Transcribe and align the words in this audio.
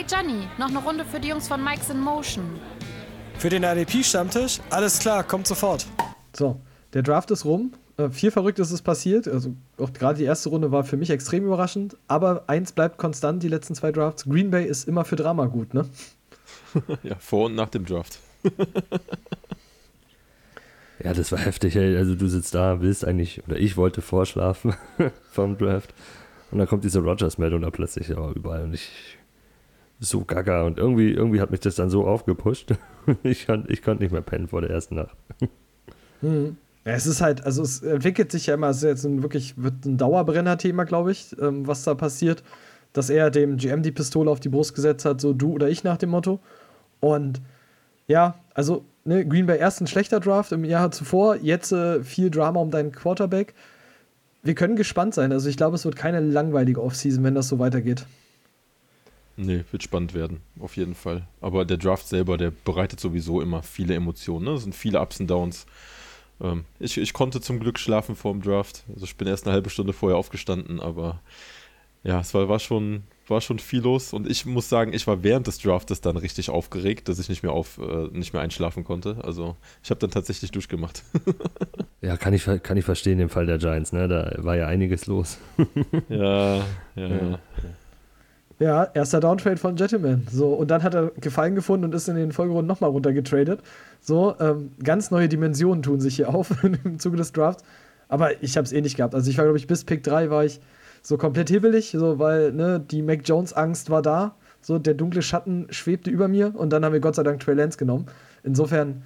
Hey 0.00 0.06
Johnny, 0.10 0.48
noch 0.56 0.68
eine 0.68 0.78
Runde 0.78 1.04
für 1.04 1.20
die 1.20 1.28
Jungs 1.28 1.46
von 1.46 1.62
Mike's 1.62 1.90
in 1.90 2.00
Motion. 2.00 2.58
Für 3.36 3.50
den 3.50 3.64
RDP-Stammtisch? 3.64 4.60
Alles 4.70 4.98
klar, 4.98 5.22
kommt 5.22 5.46
sofort. 5.46 5.86
So, 6.34 6.58
der 6.94 7.02
Draft 7.02 7.30
ist 7.30 7.44
rum. 7.44 7.74
Äh, 7.98 8.08
viel 8.08 8.30
Verrücktes 8.30 8.70
ist 8.70 8.80
passiert. 8.80 9.28
Also 9.28 9.54
auch 9.76 9.92
gerade 9.92 10.16
die 10.16 10.24
erste 10.24 10.48
Runde 10.48 10.72
war 10.72 10.84
für 10.84 10.96
mich 10.96 11.10
extrem 11.10 11.44
überraschend. 11.44 11.98
Aber 12.08 12.44
eins 12.46 12.72
bleibt 12.72 12.96
konstant, 12.96 13.42
die 13.42 13.48
letzten 13.48 13.74
zwei 13.74 13.92
Drafts. 13.92 14.24
Green 14.24 14.50
Bay 14.50 14.64
ist 14.64 14.88
immer 14.88 15.04
für 15.04 15.16
Drama 15.16 15.44
gut, 15.44 15.74
ne? 15.74 15.84
ja, 17.02 17.16
vor 17.18 17.44
und 17.46 17.54
nach 17.54 17.68
dem 17.68 17.84
Draft. 17.84 18.20
ja, 21.04 21.12
das 21.12 21.30
war 21.30 21.40
heftig. 21.40 21.76
Ey. 21.76 21.98
Also 21.98 22.14
du 22.14 22.26
sitzt 22.26 22.54
da, 22.54 22.80
willst 22.80 23.04
eigentlich, 23.04 23.42
oder 23.46 23.58
ich 23.58 23.76
wollte 23.76 24.00
vorschlafen 24.00 24.74
vom 25.30 25.58
Draft. 25.58 25.92
Und 26.52 26.58
dann 26.58 26.66
kommt 26.66 26.84
diese 26.84 27.00
Rogers-Meldung 27.00 27.60
da 27.60 27.70
plötzlich 27.70 28.08
ja, 28.08 28.30
überall. 28.30 28.64
Und 28.64 28.72
ich 28.72 28.90
so 30.00 30.24
gaga. 30.24 30.62
Und 30.62 30.78
irgendwie, 30.78 31.12
irgendwie 31.12 31.40
hat 31.40 31.50
mich 31.50 31.60
das 31.60 31.76
dann 31.76 31.90
so 31.90 32.06
aufgepusht. 32.06 32.74
ich, 33.22 33.46
kann, 33.46 33.66
ich 33.68 33.82
konnte 33.82 34.02
nicht 34.02 34.12
mehr 34.12 34.22
pennen 34.22 34.48
vor 34.48 34.62
der 34.62 34.70
ersten 34.70 34.96
Nacht. 34.96 35.16
Mhm. 36.22 36.58
Ja, 36.84 36.92
es 36.92 37.06
ist 37.06 37.22
halt, 37.22 37.46
also 37.46 37.62
es 37.62 37.82
entwickelt 37.82 38.30
sich 38.30 38.44
ja 38.44 38.52
immer, 38.52 38.68
es 38.68 38.78
ist 38.78 38.82
jetzt 38.82 39.04
ein 39.04 39.22
wirklich 39.22 39.54
wird 39.56 39.86
ein 39.86 39.96
Dauerbrenner-Thema, 39.96 40.84
glaube 40.84 41.12
ich, 41.12 41.34
ähm, 41.40 41.66
was 41.66 41.82
da 41.84 41.94
passiert, 41.94 42.42
dass 42.92 43.08
er 43.08 43.30
dem 43.30 43.56
GM 43.56 43.82
die 43.82 43.90
Pistole 43.90 44.30
auf 44.30 44.38
die 44.38 44.50
Brust 44.50 44.74
gesetzt 44.74 45.06
hat, 45.06 45.20
so 45.22 45.32
du 45.32 45.52
oder 45.52 45.70
ich 45.70 45.82
nach 45.82 45.96
dem 45.96 46.10
Motto. 46.10 46.40
Und 47.00 47.40
ja, 48.06 48.34
also 48.52 48.84
ne, 49.04 49.26
Green 49.26 49.46
Bay 49.46 49.58
erst 49.58 49.80
ein 49.80 49.86
schlechter 49.86 50.20
Draft 50.20 50.52
im 50.52 50.64
Jahr 50.64 50.90
zuvor, 50.90 51.36
jetzt 51.36 51.72
äh, 51.72 52.02
viel 52.02 52.30
Drama 52.30 52.60
um 52.60 52.70
deinen 52.70 52.92
Quarterback. 52.92 53.54
Wir 54.42 54.54
können 54.54 54.76
gespannt 54.76 55.14
sein. 55.14 55.32
Also 55.32 55.48
ich 55.48 55.56
glaube, 55.56 55.76
es 55.76 55.84
wird 55.84 55.96
keine 55.96 56.20
langweilige 56.20 56.82
Offseason, 56.82 57.24
wenn 57.24 57.34
das 57.34 57.48
so 57.48 57.58
weitergeht. 57.58 58.04
Nee, 59.42 59.64
wird 59.70 59.82
spannend 59.82 60.12
werden, 60.12 60.42
auf 60.58 60.76
jeden 60.76 60.94
Fall. 60.94 61.26
Aber 61.40 61.64
der 61.64 61.78
Draft 61.78 62.06
selber, 62.06 62.36
der 62.36 62.50
bereitet 62.50 63.00
sowieso 63.00 63.40
immer 63.40 63.62
viele 63.62 63.94
Emotionen. 63.94 64.44
Ne? 64.44 64.50
Es 64.52 64.64
sind 64.64 64.74
viele 64.74 65.00
Ups 65.00 65.18
und 65.18 65.28
Downs. 65.30 65.64
Ähm, 66.42 66.66
ich, 66.78 66.98
ich 66.98 67.14
konnte 67.14 67.40
zum 67.40 67.58
Glück 67.58 67.78
schlafen 67.78 68.16
vor 68.16 68.32
dem 68.32 68.42
Draft. 68.42 68.84
Also 68.92 69.06
ich 69.06 69.16
bin 69.16 69.26
erst 69.26 69.46
eine 69.46 69.54
halbe 69.54 69.70
Stunde 69.70 69.94
vorher 69.94 70.18
aufgestanden, 70.18 70.78
aber 70.78 71.22
ja, 72.02 72.20
es 72.20 72.34
war, 72.34 72.50
war, 72.50 72.58
schon, 72.58 73.04
war 73.28 73.40
schon 73.40 73.58
viel 73.58 73.80
los. 73.80 74.12
Und 74.12 74.28
ich 74.28 74.44
muss 74.44 74.68
sagen, 74.68 74.92
ich 74.92 75.06
war 75.06 75.22
während 75.22 75.46
des 75.46 75.58
Draftes 75.58 76.02
dann 76.02 76.18
richtig 76.18 76.50
aufgeregt, 76.50 77.08
dass 77.08 77.18
ich 77.18 77.30
nicht 77.30 77.42
mehr, 77.42 77.52
auf, 77.52 77.78
äh, 77.78 78.08
nicht 78.12 78.34
mehr 78.34 78.42
einschlafen 78.42 78.84
konnte. 78.84 79.16
Also 79.22 79.56
ich 79.82 79.88
habe 79.88 80.00
dann 80.00 80.10
tatsächlich 80.10 80.50
durchgemacht. 80.50 81.02
ja, 82.02 82.18
kann 82.18 82.34
ich, 82.34 82.44
kann 82.62 82.76
ich 82.76 82.84
verstehen 82.84 83.20
im 83.20 83.30
Fall 83.30 83.46
der 83.46 83.56
Giants. 83.56 83.94
Ne? 83.94 84.06
Da 84.06 84.34
war 84.36 84.56
ja 84.56 84.66
einiges 84.66 85.06
los. 85.06 85.38
ja, 86.10 86.56
ja. 86.56 86.64
ja. 86.96 87.08
ja. 87.08 87.38
Ja, 88.60 88.84
erster 88.92 89.20
Downtrade 89.20 89.56
von 89.56 89.74
Gentleman. 89.74 90.26
So, 90.30 90.48
und 90.52 90.70
dann 90.70 90.82
hat 90.82 90.94
er 90.94 91.12
Gefallen 91.18 91.54
gefunden 91.54 91.86
und 91.86 91.94
ist 91.94 92.08
in 92.08 92.16
den 92.16 92.30
Folgerunden 92.30 92.68
nochmal 92.68 92.90
runtergetradet. 92.90 93.62
So, 94.02 94.34
ähm, 94.38 94.72
ganz 94.84 95.10
neue 95.10 95.30
Dimensionen 95.30 95.82
tun 95.82 95.98
sich 95.98 96.16
hier 96.16 96.28
auf 96.28 96.62
im 96.84 96.98
Zuge 96.98 97.16
des 97.16 97.32
Drafts. 97.32 97.64
Aber 98.08 98.42
ich 98.42 98.58
habe 98.58 98.66
es 98.66 98.72
eh 98.72 98.82
nicht 98.82 98.98
gehabt. 98.98 99.14
Also 99.14 99.30
ich 99.30 99.38
war, 99.38 99.46
glaube 99.46 99.56
ich, 99.56 99.66
bis 99.66 99.84
Pick 99.84 100.02
3 100.02 100.28
war 100.28 100.44
ich 100.44 100.60
so 101.00 101.16
komplett 101.16 101.48
hibbelig, 101.48 101.92
so, 101.92 102.18
weil 102.18 102.52
ne, 102.52 102.78
die 102.80 103.00
Mac 103.00 103.20
Jones-Angst 103.24 103.88
war 103.88 104.02
da. 104.02 104.34
So, 104.60 104.78
der 104.78 104.92
dunkle 104.92 105.22
Schatten 105.22 105.66
schwebte 105.70 106.10
über 106.10 106.28
mir 106.28 106.52
und 106.54 106.70
dann 106.70 106.84
haben 106.84 106.92
wir 106.92 107.00
Gott 107.00 107.14
sei 107.14 107.22
Dank 107.22 107.40
Trey 107.40 107.54
Lance 107.54 107.78
genommen. 107.78 108.08
Insofern 108.42 109.04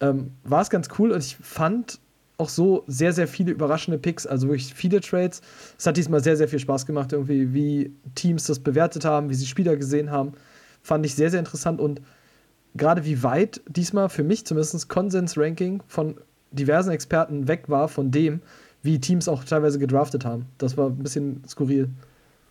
ähm, 0.00 0.30
war 0.44 0.62
es 0.62 0.70
ganz 0.70 0.88
cool 0.98 1.12
und 1.12 1.18
ich 1.18 1.36
fand 1.36 2.00
auch 2.36 2.48
so 2.48 2.84
sehr, 2.86 3.12
sehr 3.12 3.28
viele 3.28 3.52
überraschende 3.52 3.98
Picks, 3.98 4.26
also 4.26 4.48
wirklich 4.48 4.74
viele 4.74 5.00
Trades. 5.00 5.40
Es 5.78 5.86
hat 5.86 5.96
diesmal 5.96 6.22
sehr, 6.22 6.36
sehr 6.36 6.48
viel 6.48 6.58
Spaß 6.58 6.86
gemacht, 6.86 7.12
irgendwie, 7.12 7.54
wie 7.54 7.92
Teams 8.14 8.46
das 8.46 8.58
bewertet 8.58 9.04
haben, 9.04 9.30
wie 9.30 9.34
sie 9.34 9.46
Spieler 9.46 9.76
gesehen 9.76 10.10
haben. 10.10 10.32
Fand 10.82 11.06
ich 11.06 11.14
sehr, 11.14 11.30
sehr 11.30 11.38
interessant 11.38 11.80
und 11.80 12.00
gerade 12.74 13.04
wie 13.04 13.22
weit 13.22 13.60
diesmal 13.68 14.08
für 14.08 14.24
mich 14.24 14.44
zumindest 14.44 14.88
Konsens-Ranking 14.88 15.82
von 15.86 16.16
diversen 16.50 16.90
Experten 16.90 17.48
weg 17.48 17.64
war 17.68 17.88
von 17.88 18.10
dem, 18.10 18.40
wie 18.82 19.00
Teams 19.00 19.28
auch 19.28 19.44
teilweise 19.44 19.78
gedraftet 19.78 20.24
haben. 20.24 20.46
Das 20.58 20.76
war 20.76 20.88
ein 20.88 20.98
bisschen 20.98 21.42
skurril. 21.48 21.88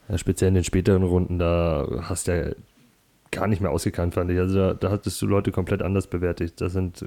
Ja, 0.09 0.17
speziell 0.17 0.49
in 0.49 0.55
den 0.55 0.63
späteren 0.63 1.03
Runden, 1.03 1.39
da 1.39 1.87
hast 2.01 2.27
du 2.27 2.37
ja 2.37 2.53
gar 3.31 3.47
nicht 3.47 3.61
mehr 3.61 3.71
ausgekannt, 3.71 4.13
fand 4.13 4.31
ich. 4.31 4.39
Also 4.39 4.55
da, 4.55 4.73
da 4.73 4.91
hattest 4.91 5.21
du 5.21 5.27
Leute 5.27 5.51
komplett 5.51 5.81
anders 5.81 6.07
bewertet. 6.07 6.59
Da 6.61 6.69
sind 6.69 7.05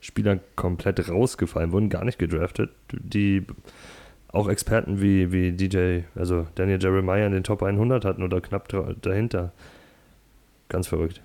Spielern 0.00 0.40
komplett 0.56 1.08
rausgefallen, 1.08 1.72
wurden 1.72 1.88
gar 1.88 2.04
nicht 2.04 2.18
gedraftet, 2.18 2.70
die 2.92 3.44
auch 4.28 4.48
Experten 4.48 5.00
wie, 5.00 5.32
wie 5.32 5.52
DJ, 5.52 6.00
also 6.14 6.46
Daniel 6.54 6.78
Jeremiah 6.80 7.26
in 7.26 7.32
den 7.32 7.44
Top 7.44 7.62
100 7.62 8.04
hatten 8.04 8.22
oder 8.22 8.40
knapp 8.40 8.68
dahinter. 9.02 9.52
Ganz 10.68 10.86
verrückt. 10.86 11.22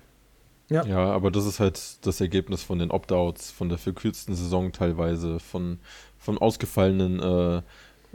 Ja. 0.70 0.84
ja, 0.86 1.12
aber 1.12 1.30
das 1.30 1.44
ist 1.44 1.60
halt 1.60 2.06
das 2.06 2.20
Ergebnis 2.20 2.62
von 2.62 2.78
den 2.78 2.90
Opt-outs, 2.90 3.50
von 3.50 3.68
der 3.68 3.76
verkürzten 3.76 4.34
Saison 4.34 4.72
teilweise, 4.72 5.38
von, 5.38 5.78
von 6.18 6.38
ausgefallenen 6.38 7.20
äh, 7.20 7.62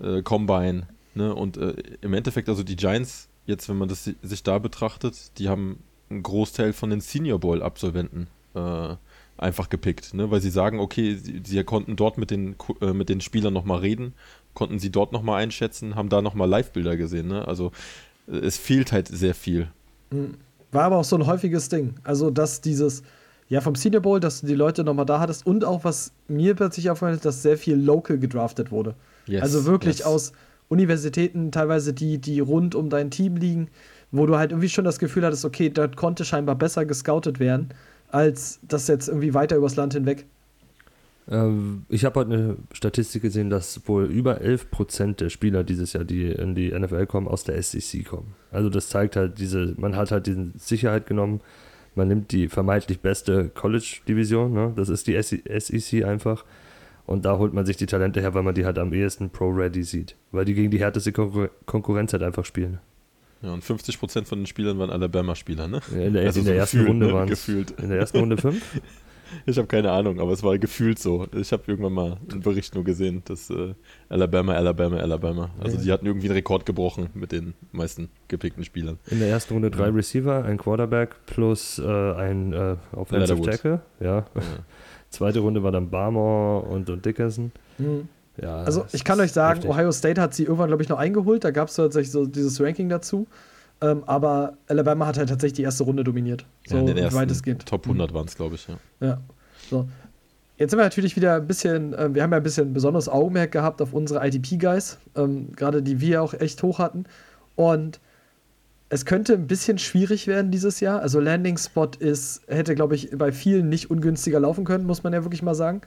äh, 0.01 0.21
Combine. 0.23 0.87
Ne? 1.13 1.33
Und 1.33 1.57
äh, 1.57 1.75
im 2.01 2.13
Endeffekt, 2.13 2.49
also 2.49 2.63
die 2.63 2.75
Giants, 2.75 3.29
jetzt 3.45 3.69
wenn 3.69 3.77
man 3.77 3.87
das 3.87 4.09
sich 4.21 4.43
da 4.43 4.57
betrachtet, 4.57 5.37
die 5.37 5.47
haben 5.47 5.83
einen 6.09 6.23
Großteil 6.23 6.73
von 6.73 6.89
den 6.89 7.01
Senior 7.01 7.39
Bowl-Absolventen 7.39 8.27
äh, 8.55 8.95
einfach 9.39 9.69
gepickt, 9.69 10.13
ne? 10.13 10.31
weil 10.31 10.41
sie 10.41 10.49
sagen, 10.49 10.79
okay, 10.79 11.15
sie, 11.15 11.41
sie 11.45 11.63
konnten 11.63 11.95
dort 11.95 12.17
mit 12.17 12.31
den, 12.31 12.55
äh, 12.81 12.93
mit 12.93 13.09
den 13.09 13.21
Spielern 13.21 13.53
nochmal 13.53 13.79
reden, 13.79 14.13
konnten 14.53 14.79
sie 14.79 14.91
dort 14.91 15.11
nochmal 15.11 15.41
einschätzen, 15.41 15.95
haben 15.95 16.09
da 16.09 16.21
nochmal 16.21 16.49
Live-Bilder 16.49 16.97
gesehen. 16.97 17.27
Ne? 17.27 17.47
Also 17.47 17.71
äh, 18.27 18.37
es 18.37 18.57
fehlt 18.57 18.91
halt 18.91 19.07
sehr 19.07 19.35
viel. 19.35 19.67
Hm. 20.11 20.35
War 20.71 20.83
aber 20.83 20.97
auch 20.97 21.03
so 21.03 21.15
ein 21.15 21.25
häufiges 21.25 21.69
Ding. 21.69 21.95
Also, 22.03 22.29
dass 22.29 22.61
dieses, 22.61 23.01
ja, 23.47 23.59
vom 23.59 23.73
Senior 23.73 24.03
Bowl, 24.03 24.19
dass 24.19 24.41
du 24.41 24.47
die 24.47 24.53
Leute 24.53 24.83
nochmal 24.83 25.05
da 25.05 25.19
hattest 25.19 25.45
und 25.47 25.65
auch, 25.65 25.83
was 25.83 26.11
mir 26.27 26.53
plötzlich 26.55 26.91
aufgefallen 26.91 27.15
ist, 27.15 27.25
dass 27.25 27.41
sehr 27.41 27.57
viel 27.57 27.75
local 27.75 28.19
gedraftet 28.19 28.71
wurde. 28.71 28.93
Yes, 29.25 29.41
also 29.41 29.65
wirklich 29.65 29.99
yes. 29.99 30.07
aus 30.07 30.31
Universitäten, 30.67 31.51
teilweise 31.51 31.93
die, 31.93 32.19
die 32.19 32.39
rund 32.39 32.75
um 32.75 32.89
dein 32.91 33.09
Team 33.09 33.35
liegen, 33.35 33.69
wo 34.11 34.27
du 34.27 34.37
halt 34.37 34.51
irgendwie 34.51 34.69
schon 34.69 34.85
das 34.85 34.99
Gefühl 34.99 35.25
hattest, 35.25 35.43
okay, 35.43 35.69
dort 35.69 35.95
konnte 35.95 36.23
scheinbar 36.23 36.55
besser 36.55 36.85
gescoutet 36.85 37.39
werden 37.39 37.69
als 38.11 38.59
das 38.67 38.87
jetzt 38.87 39.07
irgendwie 39.07 39.33
weiter 39.33 39.55
übers 39.55 39.75
Land 39.75 39.93
hinweg. 39.93 40.25
Ähm, 41.29 41.85
ich 41.89 42.05
habe 42.05 42.19
heute 42.19 42.33
eine 42.33 42.57
Statistik 42.73 43.21
gesehen, 43.21 43.49
dass 43.49 43.87
wohl 43.87 44.05
über 44.05 44.41
11% 44.41 45.17
der 45.17 45.29
Spieler 45.29 45.63
dieses 45.63 45.93
Jahr, 45.93 46.03
die 46.03 46.31
in 46.31 46.55
die 46.55 46.71
NFL 46.71 47.05
kommen, 47.05 47.27
aus 47.27 47.43
der 47.43 47.61
SEC 47.61 48.05
kommen. 48.05 48.33
Also 48.51 48.69
das 48.69 48.89
zeigt 48.89 49.15
halt 49.15 49.39
diese, 49.39 49.75
man 49.77 49.95
hat 49.95 50.11
halt 50.11 50.27
diese 50.27 50.51
Sicherheit 50.57 51.05
genommen, 51.05 51.41
man 51.95 52.07
nimmt 52.07 52.31
die 52.31 52.47
vermeintlich 52.47 52.99
beste 52.99 53.49
College-Division, 53.49 54.53
ne? 54.53 54.73
das 54.75 54.89
ist 54.89 55.07
die 55.07 55.21
SEC 55.21 56.05
einfach. 56.05 56.45
Und 57.05 57.25
da 57.25 57.39
holt 57.39 57.53
man 57.53 57.65
sich 57.65 57.75
die 57.75 57.87
Talente 57.87 58.21
her, 58.21 58.35
weil 58.35 58.43
man 58.43 58.53
die 58.53 58.65
halt 58.65 58.77
am 58.77 58.93
ehesten 58.93 59.31
pro-ready 59.31 59.81
sieht. 59.81 60.15
Weil 60.31 60.45
die 60.45 60.53
gegen 60.53 60.69
die 60.69 60.79
härteste 60.79 61.11
Konkurrenz 61.11 62.13
halt 62.13 62.21
einfach 62.21 62.45
spielen. 62.45 62.77
Ja, 63.41 63.53
und 63.53 63.63
50% 63.63 64.25
von 64.25 64.39
den 64.39 64.45
Spielern 64.45 64.79
waren 64.79 64.89
Alabama-Spieler, 64.89 65.67
ne? 65.67 65.81
Ja, 65.93 66.01
in 66.01 66.13
der, 66.13 66.25
also 66.25 66.39
in 66.39 66.45
der 66.45 66.55
so 66.55 66.59
ersten 66.59 66.77
gefühlt, 66.77 66.89
Runde 66.89 67.07
ne? 67.07 67.13
waren 67.13 67.29
gefühlt. 67.29 67.71
In 67.71 67.89
der 67.89 67.99
ersten 67.99 68.19
Runde 68.19 68.37
fünf? 68.37 68.61
Ich 69.45 69.57
habe 69.57 69.67
keine 69.67 69.91
Ahnung, 69.91 70.19
aber 70.19 70.31
es 70.31 70.43
war 70.43 70.57
gefühlt 70.57 70.99
so. 70.99 71.27
Ich 71.33 71.51
habe 71.51 71.63
irgendwann 71.67 71.93
mal 71.93 72.17
einen 72.31 72.41
Bericht 72.41 72.73
nur 72.75 72.83
gesehen, 72.83 73.21
dass 73.25 73.49
äh, 73.49 73.73
Alabama, 74.09 74.53
Alabama, 74.53 74.97
Alabama. 74.97 75.51
Also 75.59 75.77
ja. 75.77 75.83
die 75.83 75.91
hatten 75.91 76.05
irgendwie 76.05 76.27
einen 76.27 76.35
Rekord 76.35 76.65
gebrochen 76.65 77.09
mit 77.13 77.31
den 77.31 77.53
meisten 77.71 78.09
gepickten 78.27 78.63
Spielern. 78.63 78.97
In 79.07 79.19
der 79.19 79.29
ersten 79.29 79.53
Runde 79.53 79.69
drei 79.69 79.87
ja. 79.87 79.93
Receiver, 79.93 80.43
ein 80.45 80.57
Quarterback 80.57 81.15
plus 81.25 81.79
äh, 81.79 81.83
ein 81.85 82.53
äh, 82.53 82.75
Offensive 82.91 83.41
Tackle. 83.41 83.81
Ja. 83.99 84.05
ja. 84.05 84.25
Zweite 85.09 85.39
Runde 85.39 85.63
war 85.63 85.71
dann 85.71 85.89
Barmore 85.89 86.67
und, 86.67 86.89
und 86.89 87.05
Dickerson. 87.05 87.51
Mhm. 87.77 88.07
Ja, 88.41 88.57
also 88.63 88.85
ich 88.91 89.03
kann 89.03 89.19
euch 89.19 89.31
sagen, 89.31 89.59
richtig. 89.59 89.71
Ohio 89.71 89.91
State 89.91 90.21
hat 90.21 90.33
sie 90.33 90.43
irgendwann, 90.43 90.67
glaube 90.67 90.83
ich, 90.83 90.89
noch 90.89 90.97
eingeholt. 90.97 91.43
Da 91.43 91.51
gab 91.51 91.69
es 91.69 91.75
tatsächlich 91.75 92.11
so 92.11 92.25
dieses 92.25 92.59
Ranking 92.61 92.89
dazu. 92.89 93.27
Ähm, 93.81 94.03
aber 94.05 94.57
Alabama 94.67 95.07
hat 95.07 95.17
halt 95.17 95.29
tatsächlich 95.29 95.57
die 95.57 95.63
erste 95.63 95.83
Runde 95.83 96.03
dominiert. 96.03 96.45
So 96.67 96.75
ja, 96.75 96.81
in 96.81 96.87
den 96.87 96.97
ersten 96.97 97.19
weitestgehend. 97.19 97.65
Top 97.65 97.85
100 97.85 98.13
waren 98.13 98.27
es, 98.27 98.35
glaube 98.35 98.55
ich, 98.55 98.67
ja. 98.67 98.77
Ja. 98.99 99.21
So. 99.69 99.87
Jetzt 100.57 100.71
sind 100.71 100.79
wir 100.79 100.83
natürlich 100.83 101.15
wieder 101.15 101.35
ein 101.35 101.47
bisschen, 101.47 101.93
äh, 101.93 102.13
wir 102.13 102.21
haben 102.21 102.31
ja 102.31 102.37
ein 102.37 102.43
bisschen 102.43 102.73
besonderes 102.73 103.07
Augenmerk 103.07 103.53
gehabt 103.53 103.81
auf 103.81 103.93
unsere 103.93 104.25
IDP-Guys, 104.27 104.97
ähm, 105.15 105.53
gerade 105.55 105.81
die 105.81 106.01
wir 106.01 106.21
auch 106.21 106.33
echt 106.33 106.61
hoch 106.63 106.79
hatten. 106.79 107.05
Und 107.55 108.01
es 108.89 109.05
könnte 109.05 109.33
ein 109.33 109.47
bisschen 109.47 109.77
schwierig 109.77 110.27
werden 110.27 110.51
dieses 110.51 110.81
Jahr. 110.81 110.99
Also 110.99 111.21
Landing 111.21 111.57
Spot 111.57 111.91
ist, 111.99 112.41
hätte, 112.47 112.75
glaube 112.75 112.95
ich, 112.95 113.11
bei 113.17 113.31
vielen 113.31 113.69
nicht 113.69 113.89
ungünstiger 113.89 114.39
laufen 114.39 114.65
können, 114.65 114.85
muss 114.85 115.03
man 115.03 115.13
ja 115.13 115.23
wirklich 115.23 115.43
mal 115.43 115.55
sagen. 115.55 115.81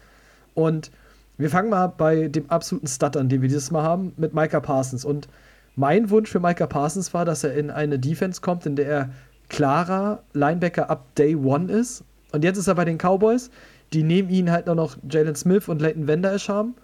Und 0.55 0.91
wir 1.39 1.51
fangen 1.51 1.71
mal 1.71 1.87
bei 1.89 2.29
dem 2.29 2.51
absoluten 2.51 2.87
Stud 2.87 3.17
an, 3.17 3.29
den 3.29 3.43
wir 3.43 3.49
dieses 3.49 3.71
Mal 3.71 3.83
haben, 3.83 4.13
mit 4.17 4.35
Micah 4.35 4.61
Parsons. 4.61 5.05
Und 5.05 5.29
mein 5.77 6.11
Wunsch 6.11 6.31
für 6.31 6.41
Micah 6.41 6.67
Parsons 6.67 7.15
war, 7.15 7.25
dass 7.25 7.45
er 7.45 7.55
in 7.55 7.71
eine 7.71 7.99
Defense 7.99 8.41
kommt, 8.41 8.67
in 8.67 8.77
der 8.77 8.87
er 8.87 9.11
klarer 9.49 10.23
Linebacker 10.33 10.91
ab 10.91 11.15
Day 11.17 11.35
One 11.35 11.73
ist. 11.73 12.05
Und 12.33 12.45
jetzt 12.45 12.59
ist 12.59 12.69
er 12.69 12.75
bei 12.75 12.85
den 12.85 12.99
Cowboys. 12.99 13.51
Die 13.93 14.03
nehmen 14.03 14.31
ihn 14.31 14.51
halt 14.51 14.67
nur 14.67 14.75
noch 14.75 14.97
Jalen 15.09 15.35
Smith 15.35 15.69
und 15.69 15.81
Leighton 15.83 16.09
Vander 16.09 16.33
Esch 16.33 16.49
haben. 16.49 16.75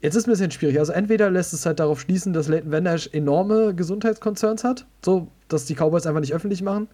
Jetzt 0.00 0.14
ist 0.14 0.22
es 0.22 0.26
ein 0.26 0.32
bisschen 0.32 0.50
schwierig. 0.50 0.78
Also 0.78 0.92
entweder 0.92 1.30
lässt 1.30 1.52
es 1.52 1.64
halt 1.64 1.80
darauf 1.80 2.00
schließen, 2.00 2.32
dass 2.32 2.48
Leighton 2.48 2.72
Vander 2.72 2.94
Esch 2.94 3.08
enorme 3.12 3.74
Gesundheitskonzerns 3.74 4.64
hat, 4.64 4.86
so 5.04 5.28
dass 5.48 5.64
die 5.64 5.74
Cowboys 5.74 6.06
einfach 6.06 6.20
nicht 6.20 6.34
öffentlich 6.34 6.62
machen. 6.62 6.88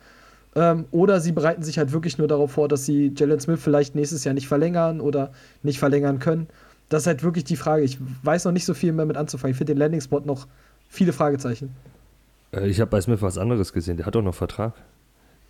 Ähm, 0.57 0.87
oder 0.91 1.21
sie 1.21 1.33
bereiten 1.33 1.63
sich 1.63 1.79
halt 1.79 1.93
wirklich 1.93 2.19
nur 2.19 2.27
darauf 2.29 2.53
vor, 2.53 2.69
dass 2.69 2.85
sie 2.87 3.13
Jalen 3.17 3.39
Smith 3.41 3.61
vielleicht 3.63 3.95
nächstes 3.95 4.25
Jahr 4.25 4.35
nicht 4.35 4.49
verlängern 4.49 5.01
oder 5.01 5.33
nicht 5.63 5.79
verlängern 5.79 6.19
können. 6.19 6.49
Das 6.89 7.03
ist 7.03 7.07
halt 7.07 7.23
wirklich 7.23 7.45
die 7.45 7.57
Frage. 7.57 7.83
Ich 7.83 7.99
weiß 8.23 8.45
noch 8.47 8.53
nicht 8.53 8.65
so 8.65 8.73
viel 8.75 8.93
mehr 8.93 9.05
mit 9.05 9.17
anzufangen. 9.17 9.53
Ich 9.53 9.59
finde 9.59 9.75
den 9.75 9.79
Landing-Spot 9.79 10.21
noch 10.21 10.47
viele 10.89 11.13
Fragezeichen. 11.13 11.75
Äh, 12.53 12.67
ich 12.69 12.81
habe 12.81 12.91
bei 12.91 13.01
Smith 13.01 13.21
was 13.21 13.37
anderes 13.39 13.73
gesehen. 13.73 13.99
Der 13.99 14.07
hat 14.07 14.15
doch 14.15 14.23
noch 14.23 14.35
Vertrag. 14.35 14.73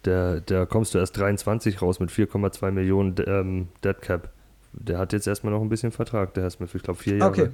Der, 0.05 0.41
der 0.41 0.67
kommst 0.67 0.95
du 0.95 0.99
erst 0.99 1.17
23 1.17 1.81
raus 1.83 2.01
mit 2.01 2.11
4,2 2.11 2.71
Millionen 2.71 3.15
ähm, 3.27 3.69
Dead 3.85 4.01
Cap. 4.01 4.31
Der 4.73 4.99
hat 4.99 5.13
jetzt 5.13 5.27
erstmal 5.27 5.53
noch 5.53 5.61
ein 5.61 5.69
bisschen 5.69 5.93
Vertrag, 5.93 6.35
der 6.35 6.45
Herr 6.45 6.51
Smith. 6.51 6.71
Ich 6.75 6.83
glaube, 6.83 7.01
vier 7.01 7.17
Jahre. 7.17 7.31
Okay. 7.31 7.49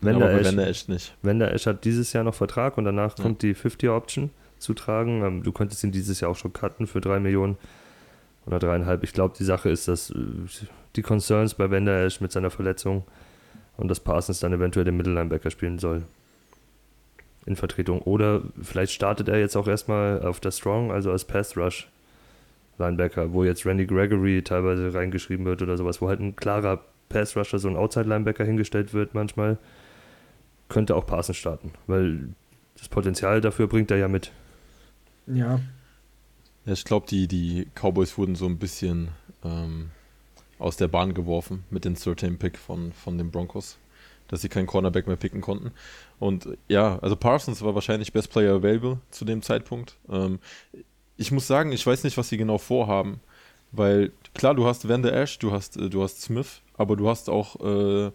Wender 0.00 0.26
aber 0.26 0.40
Ash, 0.40 0.46
Wender 0.46 0.66
echt 0.66 0.88
nicht. 0.88 1.14
Wender 1.22 1.52
Ash 1.52 1.66
hat 1.66 1.84
dieses 1.84 2.12
Jahr 2.12 2.24
noch 2.24 2.34
Vertrag 2.34 2.76
und 2.78 2.84
danach 2.84 3.16
Ja. 3.16 3.22
kommt 3.22 3.42
die 3.42 3.54
50-Option 3.54 4.30
zu 4.58 4.74
tragen. 4.74 5.22
Ähm, 5.22 5.42
du 5.42 5.52
könntest 5.52 5.82
ihn 5.84 5.92
dieses 5.92 6.20
Jahr 6.20 6.30
auch 6.30 6.36
schon 6.36 6.52
cutten 6.52 6.86
für 6.86 7.00
3 7.00 7.20
Millionen 7.20 7.56
oder 8.46 8.58
dreieinhalb. 8.58 9.02
Ich 9.02 9.12
glaube, 9.12 9.34
die 9.38 9.44
Sache 9.44 9.68
ist, 9.68 9.88
dass 9.88 10.10
äh, 10.10 10.14
die 10.94 11.02
Concerns 11.02 11.54
bei 11.54 11.70
Wender 11.70 12.04
Ash 12.04 12.20
mit 12.20 12.32
seiner 12.32 12.50
Verletzung 12.50 13.04
und 13.76 13.88
dass 13.88 14.00
Parsons 14.00 14.40
dann 14.40 14.52
eventuell 14.52 14.84
den 14.84 14.96
Mittellinebacker 14.96 15.50
spielen 15.50 15.78
soll. 15.78 16.04
In 17.44 17.56
Vertretung. 17.56 18.00
Oder 18.00 18.42
vielleicht 18.60 18.92
startet 18.92 19.28
er 19.28 19.38
jetzt 19.38 19.56
auch 19.56 19.68
erstmal 19.68 20.22
auf 20.22 20.40
der 20.40 20.50
Strong, 20.50 20.90
also 20.90 21.12
als 21.12 21.24
Pass 21.24 21.56
Rush 21.56 21.88
Linebacker, 22.78 23.32
wo 23.32 23.44
jetzt 23.44 23.64
Randy 23.64 23.86
Gregory 23.86 24.42
teilweise 24.42 24.92
reingeschrieben 24.92 25.46
wird 25.46 25.62
oder 25.62 25.76
sowas, 25.76 26.02
wo 26.02 26.08
halt 26.08 26.20
ein 26.20 26.36
klarer 26.36 26.80
Pass 27.08 27.36
Rusher, 27.36 27.58
so 27.58 27.68
ein 27.68 27.76
Outside 27.76 28.08
Linebacker 28.08 28.44
hingestellt 28.44 28.92
wird 28.92 29.14
manchmal. 29.14 29.58
Könnte 30.68 30.96
auch 30.96 31.06
Parsons 31.06 31.36
starten, 31.36 31.70
weil 31.86 32.30
das 32.76 32.88
Potenzial 32.88 33.40
dafür 33.40 33.68
bringt 33.68 33.90
er 33.90 33.96
ja 33.96 34.08
mit. 34.08 34.32
Ja. 35.26 35.60
Ja, 36.64 36.72
ich 36.72 36.84
glaube, 36.84 37.06
die, 37.08 37.28
die 37.28 37.68
Cowboys 37.74 38.18
wurden 38.18 38.34
so 38.34 38.46
ein 38.46 38.58
bisschen 38.58 39.08
ähm, 39.44 39.90
aus 40.58 40.76
der 40.76 40.88
Bahn 40.88 41.14
geworfen 41.14 41.64
mit 41.70 41.84
dem 41.84 41.94
13 41.94 42.38
Pick 42.38 42.58
von, 42.58 42.92
von 42.92 43.18
den 43.18 43.30
Broncos, 43.30 43.78
dass 44.28 44.42
sie 44.42 44.48
keinen 44.48 44.66
Cornerback 44.66 45.06
mehr 45.06 45.16
picken 45.16 45.40
konnten. 45.40 45.70
Und 46.18 46.48
ja, 46.68 46.98
also 47.00 47.14
Parsons 47.14 47.62
war 47.62 47.74
wahrscheinlich 47.74 48.12
Best 48.12 48.30
Player 48.30 48.54
Available 48.54 48.98
zu 49.10 49.24
dem 49.24 49.42
Zeitpunkt. 49.42 49.96
Ähm, 50.10 50.38
ich 51.16 51.30
muss 51.30 51.46
sagen, 51.46 51.72
ich 51.72 51.86
weiß 51.86 52.04
nicht, 52.04 52.16
was 52.16 52.28
sie 52.28 52.36
genau 52.36 52.58
vorhaben, 52.58 53.20
weil 53.72 54.12
klar, 54.34 54.54
du 54.54 54.66
hast 54.66 54.88
Vander 54.88 55.12
Ash, 55.12 55.38
du 55.38 55.52
hast, 55.52 55.76
äh, 55.76 55.88
du 55.88 56.02
hast 56.02 56.22
Smith, 56.22 56.62
aber 56.76 56.96
du 56.96 57.08
hast 57.08 57.30
auch 57.30 57.60
äh, 57.60 58.10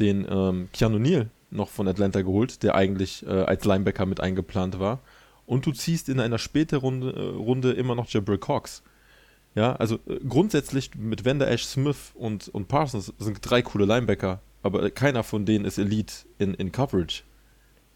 den 0.00 0.26
ähm, 0.28 0.68
Keanu 0.72 0.98
Neal 0.98 1.30
noch 1.50 1.68
von 1.68 1.86
Atlanta 1.86 2.22
geholt, 2.22 2.62
der 2.62 2.74
eigentlich 2.74 3.26
äh, 3.26 3.30
als 3.30 3.64
Linebacker 3.64 4.06
mit 4.06 4.20
eingeplant 4.20 4.80
war. 4.80 5.00
Und 5.46 5.66
du 5.66 5.72
ziehst 5.72 6.08
in 6.08 6.20
einer 6.20 6.38
späteren 6.38 7.02
Runde, 7.02 7.12
äh, 7.12 7.36
Runde 7.36 7.72
immer 7.72 7.94
noch 7.94 8.08
Jabril 8.08 8.38
Cox. 8.38 8.82
Ja, 9.54 9.74
also 9.76 9.96
äh, 10.06 10.18
grundsätzlich 10.28 10.94
mit 10.94 11.24
Vander 11.24 11.48
Ash, 11.50 11.64
Smith 11.64 12.12
und, 12.14 12.48
und 12.48 12.68
Parsons 12.68 13.12
sind 13.18 13.38
drei 13.42 13.60
coole 13.62 13.84
Linebacker, 13.84 14.40
aber 14.62 14.90
keiner 14.90 15.22
von 15.24 15.44
denen 15.44 15.64
ist 15.64 15.78
Elite 15.78 16.14
in, 16.38 16.54
in 16.54 16.72
Coverage. 16.72 17.22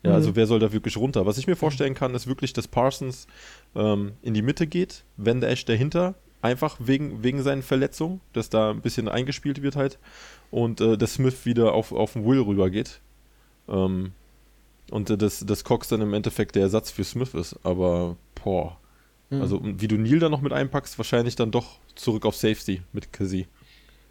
Ja, 0.03 0.11
Mhm. 0.11 0.17
also 0.17 0.37
wer 0.37 0.47
soll 0.47 0.59
da 0.59 0.73
wirklich 0.73 0.97
runter? 0.99 1.25
Was 1.25 1.39
ich 1.39 1.47
mir 1.47 1.57
vorstellen 1.57 1.95
kann, 1.95 2.15
ist 2.15 2.27
wirklich, 2.27 2.53
dass 2.53 2.69
Parsons 2.69 3.27
ähm, 3.75 4.13
in 4.23 4.35
die 4.35 4.43
Mitte 4.43 4.67
geht, 4.67 5.05
Vander 5.17 5.49
Ash 5.49 5.65
dahinter, 5.65 6.15
einfach 6.43 6.77
wegen, 6.79 7.23
wegen 7.25 7.43
seinen 7.43 7.63
Verletzungen, 7.63 8.21
dass 8.35 8.51
da 8.51 8.71
ein 8.71 8.83
bisschen 8.83 9.09
eingespielt 9.09 9.63
wird 9.63 9.75
halt 9.77 9.99
und 10.51 10.81
äh, 10.83 10.99
dass 10.99 11.15
Smith 11.15 11.47
wieder 11.47 11.73
auf, 11.73 11.93
auf 11.93 12.13
den 12.13 12.27
Will 12.27 12.41
rübergeht. 12.41 13.01
Ähm, 13.69 14.13
und 14.91 15.11
äh, 15.11 15.17
dass, 15.17 15.41
dass 15.41 15.65
Cox 15.65 15.89
dann 15.89 16.01
im 16.01 16.15
Endeffekt 16.15 16.55
der 16.55 16.63
Ersatz 16.63 16.91
für 16.91 17.05
Smith 17.05 17.35
ist, 17.35 17.57
aber 17.63 18.17
boah. 18.43 18.79
Mhm. 19.31 19.41
Also 19.41 19.61
wie 19.63 19.89
du 19.89 19.97
Neil 19.97 20.19
da 20.19 20.29
noch 20.29 20.41
mit 20.41 20.53
einpackst, 20.53 20.99
wahrscheinlich 20.99 21.37
dann 21.37 21.51
doch 21.51 21.79
zurück 21.95 22.25
auf 22.27 22.37
Safety 22.37 22.83
mit 22.93 23.13
Kasi. 23.13 23.47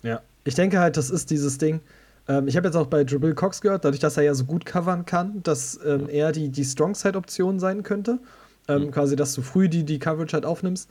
Ja, 0.04 0.22
ich 0.44 0.56
denke 0.56 0.80
halt, 0.80 0.98
das 0.98 1.10
ist 1.10 1.30
dieses 1.32 1.58
Ding. 1.58 1.82
Ähm, 2.28 2.48
ich 2.48 2.58
habe 2.58 2.68
jetzt 2.68 2.76
auch 2.76 2.88
bei 2.88 3.04
Jabril 3.04 3.34
Cox 3.34 3.62
gehört, 3.62 3.86
dadurch, 3.86 4.00
dass 4.00 4.18
er 4.18 4.24
ja 4.24 4.34
so 4.34 4.46
gut 4.46 4.66
covern 4.66 5.06
kann, 5.06 5.42
dass 5.44 5.80
ähm, 5.86 6.10
er 6.10 6.32
die, 6.32 6.50
die 6.50 6.66
Strong-Side-Option 6.66 7.60
sein 7.60 7.84
könnte. 7.84 8.20
Ähm, 8.68 8.86
Mhm. 8.86 8.92
Quasi, 8.92 9.16
dass 9.16 9.34
du 9.34 9.42
früh 9.42 9.70
die, 9.70 9.84
die 9.84 10.00
Coverage 10.00 10.34
halt 10.34 10.46
aufnimmst. 10.46 10.90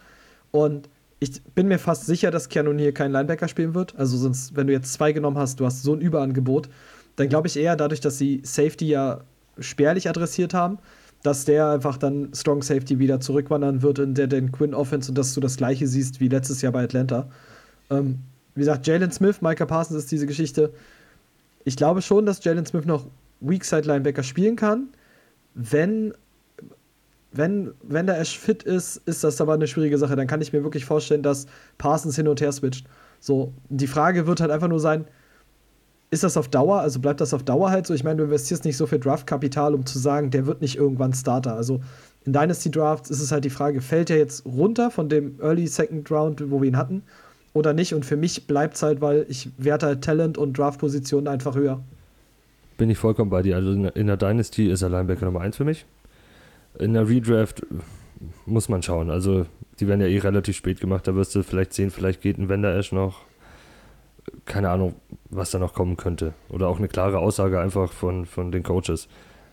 Und 0.52 0.88
ich 1.20 1.42
bin 1.42 1.68
mir 1.68 1.78
fast 1.78 2.06
sicher, 2.06 2.30
dass 2.30 2.48
Keanu 2.48 2.72
hier 2.78 2.94
kein 2.94 3.12
Linebacker 3.12 3.48
spielen 3.48 3.74
wird. 3.74 3.96
Also 3.96 4.16
sonst, 4.16 4.56
wenn 4.56 4.66
du 4.66 4.72
jetzt 4.72 4.92
zwei 4.92 5.12
genommen 5.12 5.38
hast, 5.38 5.58
du 5.60 5.66
hast 5.66 5.82
so 5.82 5.92
ein 5.94 6.00
Überangebot, 6.00 6.68
dann 7.16 7.28
glaube 7.28 7.48
ich 7.48 7.56
eher 7.56 7.76
dadurch, 7.76 8.00
dass 8.00 8.18
sie 8.18 8.40
Safety 8.44 8.88
ja 8.88 9.22
spärlich 9.58 10.08
adressiert 10.08 10.54
haben, 10.54 10.78
dass 11.22 11.44
der 11.44 11.70
einfach 11.70 11.96
dann 11.96 12.30
Strong 12.34 12.62
Safety 12.62 12.98
wieder 12.98 13.18
zurückwandern 13.20 13.82
wird 13.82 13.98
in 13.98 14.14
der 14.14 14.26
den 14.26 14.52
Quinn 14.52 14.74
Offense 14.74 15.10
und 15.10 15.16
dass 15.16 15.34
du 15.34 15.40
das 15.40 15.56
gleiche 15.56 15.86
siehst 15.86 16.20
wie 16.20 16.28
letztes 16.28 16.60
Jahr 16.62 16.72
bei 16.72 16.84
Atlanta. 16.84 17.28
Ähm, 17.90 18.18
wie 18.54 18.60
gesagt, 18.60 18.86
Jalen 18.86 19.10
Smith, 19.10 19.40
Micah 19.40 19.66
Parsons 19.66 19.98
ist 19.98 20.12
diese 20.12 20.26
Geschichte. 20.26 20.72
Ich 21.64 21.76
glaube 21.76 22.02
schon, 22.02 22.26
dass 22.26 22.44
Jalen 22.44 22.66
Smith 22.66 22.84
noch 22.84 23.06
Weak 23.40 23.64
Side 23.64 23.86
Linebacker 23.86 24.22
spielen 24.22 24.56
kann. 24.56 24.88
Wenn, 25.54 26.12
wenn, 27.32 27.72
wenn 27.82 28.06
der 28.06 28.20
Ash 28.20 28.38
fit 28.38 28.62
ist, 28.62 28.96
ist 29.06 29.24
das 29.24 29.40
aber 29.40 29.54
eine 29.54 29.66
schwierige 29.66 29.98
Sache. 29.98 30.16
Dann 30.16 30.26
kann 30.26 30.40
ich 30.40 30.52
mir 30.52 30.62
wirklich 30.62 30.84
vorstellen, 30.84 31.22
dass 31.22 31.46
Parsons 31.78 32.16
hin 32.16 32.28
und 32.28 32.40
her 32.40 32.52
switcht. 32.52 32.86
So, 33.18 33.54
die 33.70 33.86
Frage 33.86 34.26
wird 34.26 34.40
halt 34.40 34.50
einfach 34.50 34.68
nur 34.68 34.80
sein, 34.80 35.06
ist 36.14 36.24
das 36.24 36.36
auf 36.36 36.48
Dauer, 36.48 36.80
also 36.80 37.00
bleibt 37.00 37.20
das 37.20 37.34
auf 37.34 37.42
Dauer 37.42 37.70
halt 37.70 37.86
so? 37.86 37.94
Ich 37.94 38.04
meine, 38.04 38.16
du 38.16 38.24
investierst 38.24 38.64
nicht 38.64 38.76
so 38.76 38.86
viel 38.86 38.98
Draftkapital, 39.00 39.74
um 39.74 39.84
zu 39.84 39.98
sagen, 39.98 40.30
der 40.30 40.46
wird 40.46 40.60
nicht 40.62 40.76
irgendwann 40.76 41.12
Starter. 41.12 41.54
Also 41.54 41.80
in 42.24 42.32
Dynasty 42.32 42.70
Drafts 42.70 43.10
ist 43.10 43.20
es 43.20 43.30
halt 43.32 43.44
die 43.44 43.50
Frage, 43.50 43.80
fällt 43.82 44.08
er 44.10 44.16
jetzt 44.18 44.46
runter 44.46 44.90
von 44.90 45.08
dem 45.08 45.38
Early 45.40 45.66
Second 45.66 46.10
Round, 46.10 46.50
wo 46.50 46.60
wir 46.62 46.68
ihn 46.68 46.76
hatten, 46.76 47.02
oder 47.52 47.72
nicht? 47.74 47.94
Und 47.94 48.04
für 48.06 48.16
mich 48.16 48.46
bleibt 48.46 48.74
es 48.76 48.82
halt, 48.82 49.00
weil 49.00 49.26
ich 49.28 49.50
werte 49.58 49.86
halt 49.86 50.02
Talent 50.02 50.38
und 50.38 50.56
Draftpositionen 50.58 51.28
einfach 51.28 51.54
höher. 51.54 51.82
Bin 52.78 52.90
ich 52.90 52.98
vollkommen 52.98 53.30
bei 53.30 53.42
dir. 53.42 53.56
Also 53.56 53.70
in 53.72 54.06
der- 54.06 54.16
Dynasty 54.16 54.68
ist 54.70 54.82
er 54.82 54.88
Linebacker 54.88 55.26
Nummer 55.26 55.40
1 55.42 55.56
für 55.56 55.64
mich. 55.64 55.84
In 56.78 56.94
der 56.94 57.08
Redraft 57.08 57.60
äh, 57.62 57.66
muss 58.46 58.68
man 58.68 58.82
schauen. 58.82 59.10
Also 59.10 59.46
die 59.80 59.86
werden 59.86 60.00
ja 60.00 60.06
eh 60.08 60.18
relativ 60.18 60.56
spät 60.56 60.80
gemacht. 60.80 61.06
Da 61.06 61.14
wirst 61.14 61.34
du 61.34 61.42
vielleicht 61.42 61.72
sehen, 61.72 61.90
vielleicht 61.90 62.20
geht 62.22 62.38
ein 62.38 62.48
Wender 62.48 62.74
Ash 62.76 62.90
noch. 62.92 63.20
Keine 64.44 64.70
Ahnung, 64.70 64.94
was 65.30 65.50
da 65.50 65.58
noch 65.58 65.74
kommen 65.74 65.96
könnte. 65.96 66.34
Oder 66.48 66.68
auch 66.68 66.78
eine 66.78 66.88
klare 66.88 67.18
Aussage 67.18 67.60
einfach 67.60 67.92
von, 67.92 68.26
von 68.26 68.52
den 68.52 68.62
Coaches. 68.62 69.08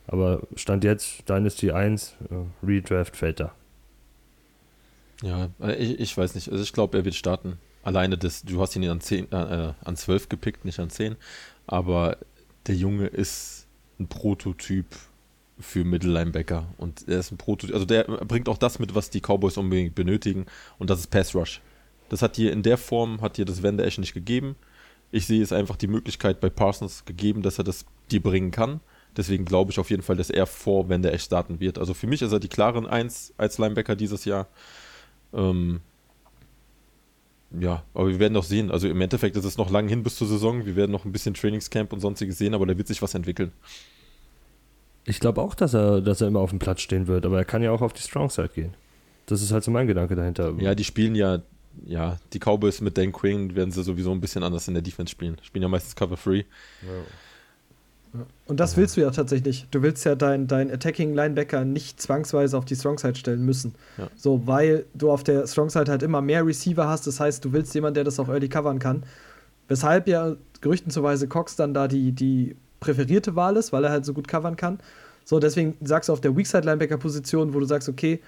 Aber 0.07 0.41
Stand 0.55 0.83
jetzt, 0.83 1.27
Dynasty 1.29 1.71
1, 1.71 2.15
äh, 2.29 2.65
Redraft 2.65 3.15
fällt 3.15 3.39
da. 3.39 3.53
Ja, 5.21 5.49
äh, 5.61 5.75
ich, 5.75 5.99
ich 5.99 6.17
weiß 6.17 6.35
nicht. 6.35 6.51
Also 6.51 6.63
ich 6.63 6.73
glaube, 6.73 6.97
er 6.97 7.05
wird 7.05 7.15
starten. 7.15 7.57
Alleine 7.83 8.17
das, 8.17 8.43
du 8.43 8.61
hast 8.61 8.75
ihn 8.75 8.87
an 8.89 9.01
10, 9.01 9.31
äh, 9.31 9.35
äh, 9.69 9.73
an 9.83 9.95
12 9.95 10.29
gepickt, 10.29 10.65
nicht 10.65 10.79
an 10.79 10.89
10. 10.89 11.15
Aber 11.67 12.17
der 12.67 12.75
Junge 12.75 13.07
ist 13.07 13.67
ein 13.99 14.07
Prototyp 14.07 14.85
für 15.59 15.83
Mittellinebacker. 15.83 16.65
Und 16.77 17.07
er 17.07 17.19
ist 17.19 17.31
ein 17.31 17.37
Prototyp. 17.37 17.73
Also 17.73 17.85
der 17.85 18.03
bringt 18.03 18.49
auch 18.49 18.57
das 18.57 18.79
mit, 18.79 18.95
was 18.95 19.09
die 19.09 19.21
Cowboys 19.21 19.57
unbedingt 19.57 19.95
benötigen. 19.95 20.45
Und 20.77 20.89
das 20.89 20.99
ist 20.99 21.07
Pass 21.07 21.35
Rush. 21.35 21.61
Das 22.11 22.21
hat 22.21 22.35
dir 22.35 22.51
in 22.51 22.61
der 22.61 22.77
Form, 22.77 23.21
hat 23.21 23.37
dir 23.37 23.45
das 23.45 23.63
Wender 23.63 23.85
Ash 23.85 23.97
nicht 23.97 24.13
gegeben. 24.13 24.57
Ich 25.11 25.27
sehe 25.27 25.41
es 25.41 25.53
einfach 25.53 25.77
die 25.77 25.87
Möglichkeit 25.87 26.41
bei 26.41 26.49
Parsons 26.49 27.05
gegeben, 27.05 27.41
dass 27.41 27.57
er 27.57 27.63
das 27.63 27.85
dir 28.11 28.21
bringen 28.21 28.51
kann. 28.51 28.81
Deswegen 29.15 29.45
glaube 29.45 29.71
ich 29.71 29.79
auf 29.79 29.89
jeden 29.89 30.01
Fall, 30.01 30.17
dass 30.17 30.29
er 30.29 30.45
vor 30.45 30.89
Wender 30.89 31.13
Ash 31.13 31.23
starten 31.23 31.61
wird. 31.61 31.79
Also 31.79 31.93
für 31.93 32.07
mich 32.07 32.21
ist 32.21 32.33
er 32.33 32.41
die 32.41 32.49
klaren 32.49 32.85
1 32.85 33.35
als 33.37 33.59
Linebacker 33.59 33.95
dieses 33.95 34.25
Jahr. 34.25 34.49
Ähm, 35.31 35.79
ja, 37.57 37.83
aber 37.93 38.09
wir 38.09 38.19
werden 38.19 38.33
doch 38.33 38.43
sehen. 38.43 38.71
Also 38.71 38.89
im 38.89 38.99
Endeffekt 38.99 39.37
ist 39.37 39.45
es 39.45 39.57
noch 39.57 39.71
lang 39.71 39.87
hin 39.87 40.03
bis 40.03 40.17
zur 40.17 40.27
Saison. 40.27 40.65
Wir 40.65 40.75
werden 40.75 40.91
noch 40.91 41.05
ein 41.05 41.13
bisschen 41.13 41.33
Trainingscamp 41.33 41.93
und 41.93 42.01
sonstiges 42.01 42.37
sehen, 42.37 42.53
aber 42.53 42.65
da 42.65 42.77
wird 42.77 42.89
sich 42.89 43.01
was 43.01 43.13
entwickeln. 43.13 43.53
Ich 45.05 45.21
glaube 45.21 45.41
auch, 45.41 45.55
dass 45.55 45.73
er, 45.73 46.01
dass 46.01 46.19
er 46.19 46.27
immer 46.27 46.41
auf 46.41 46.49
dem 46.49 46.59
Platz 46.59 46.81
stehen 46.81 47.07
wird, 47.07 47.25
aber 47.25 47.37
er 47.37 47.45
kann 47.45 47.63
ja 47.63 47.71
auch 47.71 47.81
auf 47.81 47.93
die 47.93 48.01
Strong 48.01 48.29
Side 48.29 48.51
gehen. 48.53 48.73
Das 49.27 49.41
ist 49.41 49.53
halt 49.53 49.63
so 49.63 49.71
mein 49.71 49.87
Gedanke 49.87 50.15
dahinter. 50.15 50.53
Ja, 50.59 50.75
die 50.75 50.83
spielen 50.83 51.15
ja, 51.15 51.41
ja, 51.85 52.17
die 52.33 52.39
Cowboys 52.39 52.81
mit 52.81 52.97
Dan 52.97 53.11
Quinn 53.11 53.55
werden 53.55 53.71
sie 53.71 53.83
sowieso 53.83 54.11
ein 54.11 54.21
bisschen 54.21 54.43
anders 54.43 54.67
in 54.67 54.73
der 54.73 54.83
Defense 54.83 55.11
spielen. 55.11 55.37
Spielen 55.41 55.63
ja 55.63 55.69
meistens 55.69 55.95
Cover 55.95 56.17
Free. 56.17 56.43
Und 58.45 58.59
das 58.59 58.75
willst 58.75 58.97
du 58.97 59.01
ja 59.01 59.11
tatsächlich. 59.11 59.67
Du 59.71 59.81
willst 59.81 60.03
ja 60.05 60.15
deinen 60.15 60.47
dein 60.47 60.69
Attacking 60.69 61.13
Linebacker 61.13 61.63
nicht 61.63 62.01
zwangsweise 62.01 62.57
auf 62.57 62.65
die 62.65 62.75
Strong 62.75 62.97
Side 62.97 63.15
stellen 63.15 63.45
müssen. 63.45 63.73
Ja. 63.97 64.09
So, 64.17 64.45
weil 64.45 64.85
du 64.93 65.11
auf 65.11 65.23
der 65.23 65.47
Strong 65.47 65.69
Side 65.69 65.89
halt 65.89 66.03
immer 66.03 66.21
mehr 66.21 66.45
Receiver 66.45 66.87
hast. 66.87 67.07
Das 67.07 67.19
heißt, 67.19 67.45
du 67.45 67.53
willst 67.53 67.73
jemanden, 67.73 67.95
der 67.95 68.03
das 68.03 68.19
auch 68.19 68.27
early 68.27 68.49
covern 68.49 68.79
kann. 68.79 69.03
Weshalb 69.69 70.09
ja 70.09 70.35
gerüchtenzuweise 70.59 71.27
Cox 71.27 71.55
dann 71.55 71.73
da 71.73 71.87
die, 71.87 72.11
die 72.11 72.57
präferierte 72.81 73.35
Wahl 73.37 73.55
ist, 73.55 73.71
weil 73.71 73.85
er 73.85 73.91
halt 73.91 74.05
so 74.05 74.13
gut 74.13 74.27
covern 74.27 74.57
kann. 74.57 74.79
So, 75.23 75.39
deswegen 75.39 75.77
sagst 75.81 76.09
du 76.09 76.13
auf 76.13 76.19
der 76.19 76.35
Weakside 76.35 76.65
Linebacker 76.65 76.97
Position, 76.97 77.53
wo 77.53 77.59
du 77.59 77.65
sagst, 77.65 77.87
okay, 77.87 78.19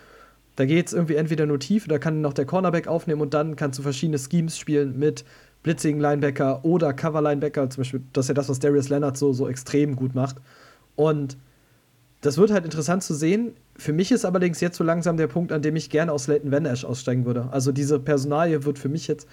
da 0.55 0.65
geht 0.65 0.87
es 0.87 0.93
irgendwie 0.93 1.15
entweder 1.15 1.45
nur 1.45 1.59
tief 1.59 1.85
oder 1.85 1.99
kann 1.99 2.21
noch 2.21 2.33
der 2.33 2.45
Cornerback 2.45 2.87
aufnehmen 2.87 3.21
und 3.21 3.33
dann 3.33 3.55
kannst 3.55 3.79
du 3.79 3.83
verschiedene 3.83 4.19
Schemes 4.19 4.57
spielen 4.57 4.97
mit 4.97 5.25
blitzigen 5.63 5.99
Linebacker 5.99 6.63
oder 6.63 6.93
Cover 6.93 7.21
Linebacker, 7.21 7.69
zum 7.69 7.81
Beispiel, 7.81 8.03
das 8.13 8.25
ist 8.25 8.29
ja 8.29 8.33
das, 8.35 8.49
was 8.49 8.59
Darius 8.59 8.89
Leonard 8.89 9.17
so, 9.17 9.33
so 9.33 9.47
extrem 9.47 9.95
gut 9.95 10.13
macht. 10.13 10.37
Und 10.95 11.37
das 12.21 12.37
wird 12.37 12.51
halt 12.51 12.65
interessant 12.65 13.03
zu 13.03 13.13
sehen. 13.13 13.53
Für 13.75 13.93
mich 13.93 14.11
ist 14.11 14.25
allerdings 14.25 14.61
jetzt 14.61 14.77
so 14.77 14.83
langsam 14.83 15.17
der 15.17 15.27
Punkt, 15.27 15.51
an 15.51 15.61
dem 15.61 15.75
ich 15.75 15.89
gerne 15.89 16.11
aus 16.11 16.27
Leighton 16.27 16.51
Van 16.51 16.65
Ash 16.65 16.85
aussteigen 16.85 17.25
würde. 17.25 17.49
Also 17.51 17.71
diese 17.71 17.99
Personalie 17.99 18.63
wird 18.65 18.77
für 18.77 18.89
mich 18.89 19.07
jetzt, 19.07 19.27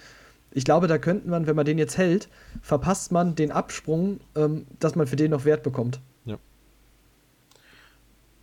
ich 0.51 0.65
glaube, 0.65 0.87
da 0.87 0.97
könnte 0.97 1.29
man, 1.29 1.47
wenn 1.47 1.55
man 1.55 1.65
den 1.65 1.77
jetzt 1.77 1.97
hält, 1.97 2.27
verpasst 2.61 3.11
man 3.11 3.35
den 3.35 3.51
Absprung, 3.51 4.19
ähm, 4.35 4.65
dass 4.79 4.95
man 4.95 5.07
für 5.07 5.15
den 5.15 5.31
noch 5.31 5.45
Wert 5.45 5.63
bekommt. 5.63 6.01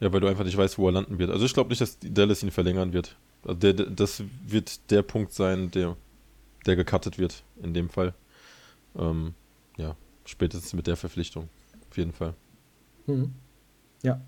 Ja. 0.00 0.12
Weil 0.12 0.20
du 0.20 0.28
einfach 0.28 0.44
nicht 0.44 0.56
weißt, 0.56 0.78
wo 0.78 0.88
er 0.88 0.92
landen 0.92 1.18
wird. 1.18 1.30
Also 1.30 1.44
ich 1.44 1.54
glaube 1.54 1.70
nicht, 1.70 1.80
dass 1.80 1.98
Dallas 2.00 2.42
ihn 2.42 2.50
verlängern 2.50 2.92
wird. 2.92 3.16
Also 3.42 3.58
der, 3.58 3.72
der, 3.72 3.86
das 3.86 4.22
wird 4.46 4.90
der 4.90 5.02
Punkt 5.02 5.32
sein, 5.32 5.70
der, 5.70 5.96
der 6.66 6.76
gecuttet 6.76 7.18
wird 7.18 7.42
in 7.62 7.74
dem 7.74 7.88
Fall. 7.88 8.14
Ähm, 8.96 9.34
ja, 9.76 9.96
spätestens 10.24 10.72
mit 10.74 10.86
der 10.86 10.96
Verpflichtung. 10.96 11.48
Auf 11.90 11.96
jeden 11.96 12.12
Fall. 12.12 12.34
Mhm. 13.06 13.32
Ja. 14.02 14.20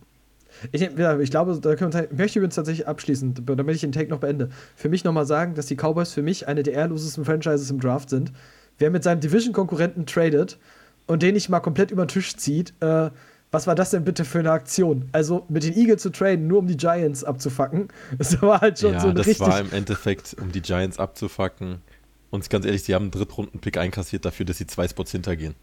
Ich, 0.72 0.82
ich 0.82 1.30
glaube, 1.30 1.60
da 1.60 1.76
können 1.76 1.92
wir, 1.92 2.10
ich 2.10 2.18
möchte 2.18 2.38
übrigens 2.38 2.56
tatsächlich 2.56 2.88
abschließend, 2.88 3.42
damit 3.46 3.74
ich 3.74 3.82
den 3.82 3.92
Take 3.92 4.10
noch 4.10 4.18
beende, 4.18 4.50
für 4.74 4.88
mich 4.88 5.04
nochmal 5.04 5.26
sagen, 5.26 5.54
dass 5.54 5.66
die 5.66 5.76
Cowboys 5.76 6.12
für 6.12 6.22
mich 6.22 6.48
eine 6.48 6.62
der 6.62 6.74
ehrlosesten 6.74 7.24
Franchises 7.24 7.70
im 7.70 7.78
Draft 7.78 8.10
sind. 8.10 8.32
Wer 8.78 8.90
mit 8.90 9.04
seinem 9.04 9.20
Division-Konkurrenten 9.20 10.06
tradet 10.06 10.58
und 11.06 11.22
den 11.22 11.34
nicht 11.34 11.48
mal 11.48 11.60
komplett 11.60 11.90
über 11.90 12.04
den 12.04 12.08
Tisch 12.08 12.36
zieht, 12.36 12.74
äh, 12.80 13.10
was 13.50 13.66
war 13.66 13.74
das 13.74 13.90
denn 13.90 14.04
bitte 14.04 14.24
für 14.24 14.38
eine 14.38 14.52
Aktion? 14.52 15.08
Also 15.12 15.44
mit 15.48 15.64
den 15.64 15.76
Eagles 15.76 16.02
zu 16.02 16.10
traden, 16.10 16.46
nur 16.46 16.60
um 16.60 16.66
die 16.66 16.76
Giants 16.76 17.24
abzufacken, 17.24 17.88
das 18.18 18.40
war 18.42 18.60
halt 18.60 18.78
schon 18.78 18.92
ja, 18.92 19.00
so 19.00 19.08
ein 19.08 19.14
das 19.14 19.26
richtig. 19.26 19.46
war 19.46 19.60
im 19.60 19.72
Endeffekt, 19.72 20.36
um 20.40 20.52
die 20.52 20.62
Giants 20.62 20.98
abzufacken. 20.98 21.82
Und 22.30 22.48
ganz 22.48 22.64
ehrlich, 22.64 22.84
sie 22.84 22.94
haben 22.94 23.04
einen 23.04 23.10
Drittrunden-Pick 23.10 23.76
einkassiert 23.76 24.24
dafür, 24.24 24.46
dass 24.46 24.58
sie 24.58 24.66
zwei 24.66 24.86
Spots 24.86 25.10
hintergehen. 25.10 25.56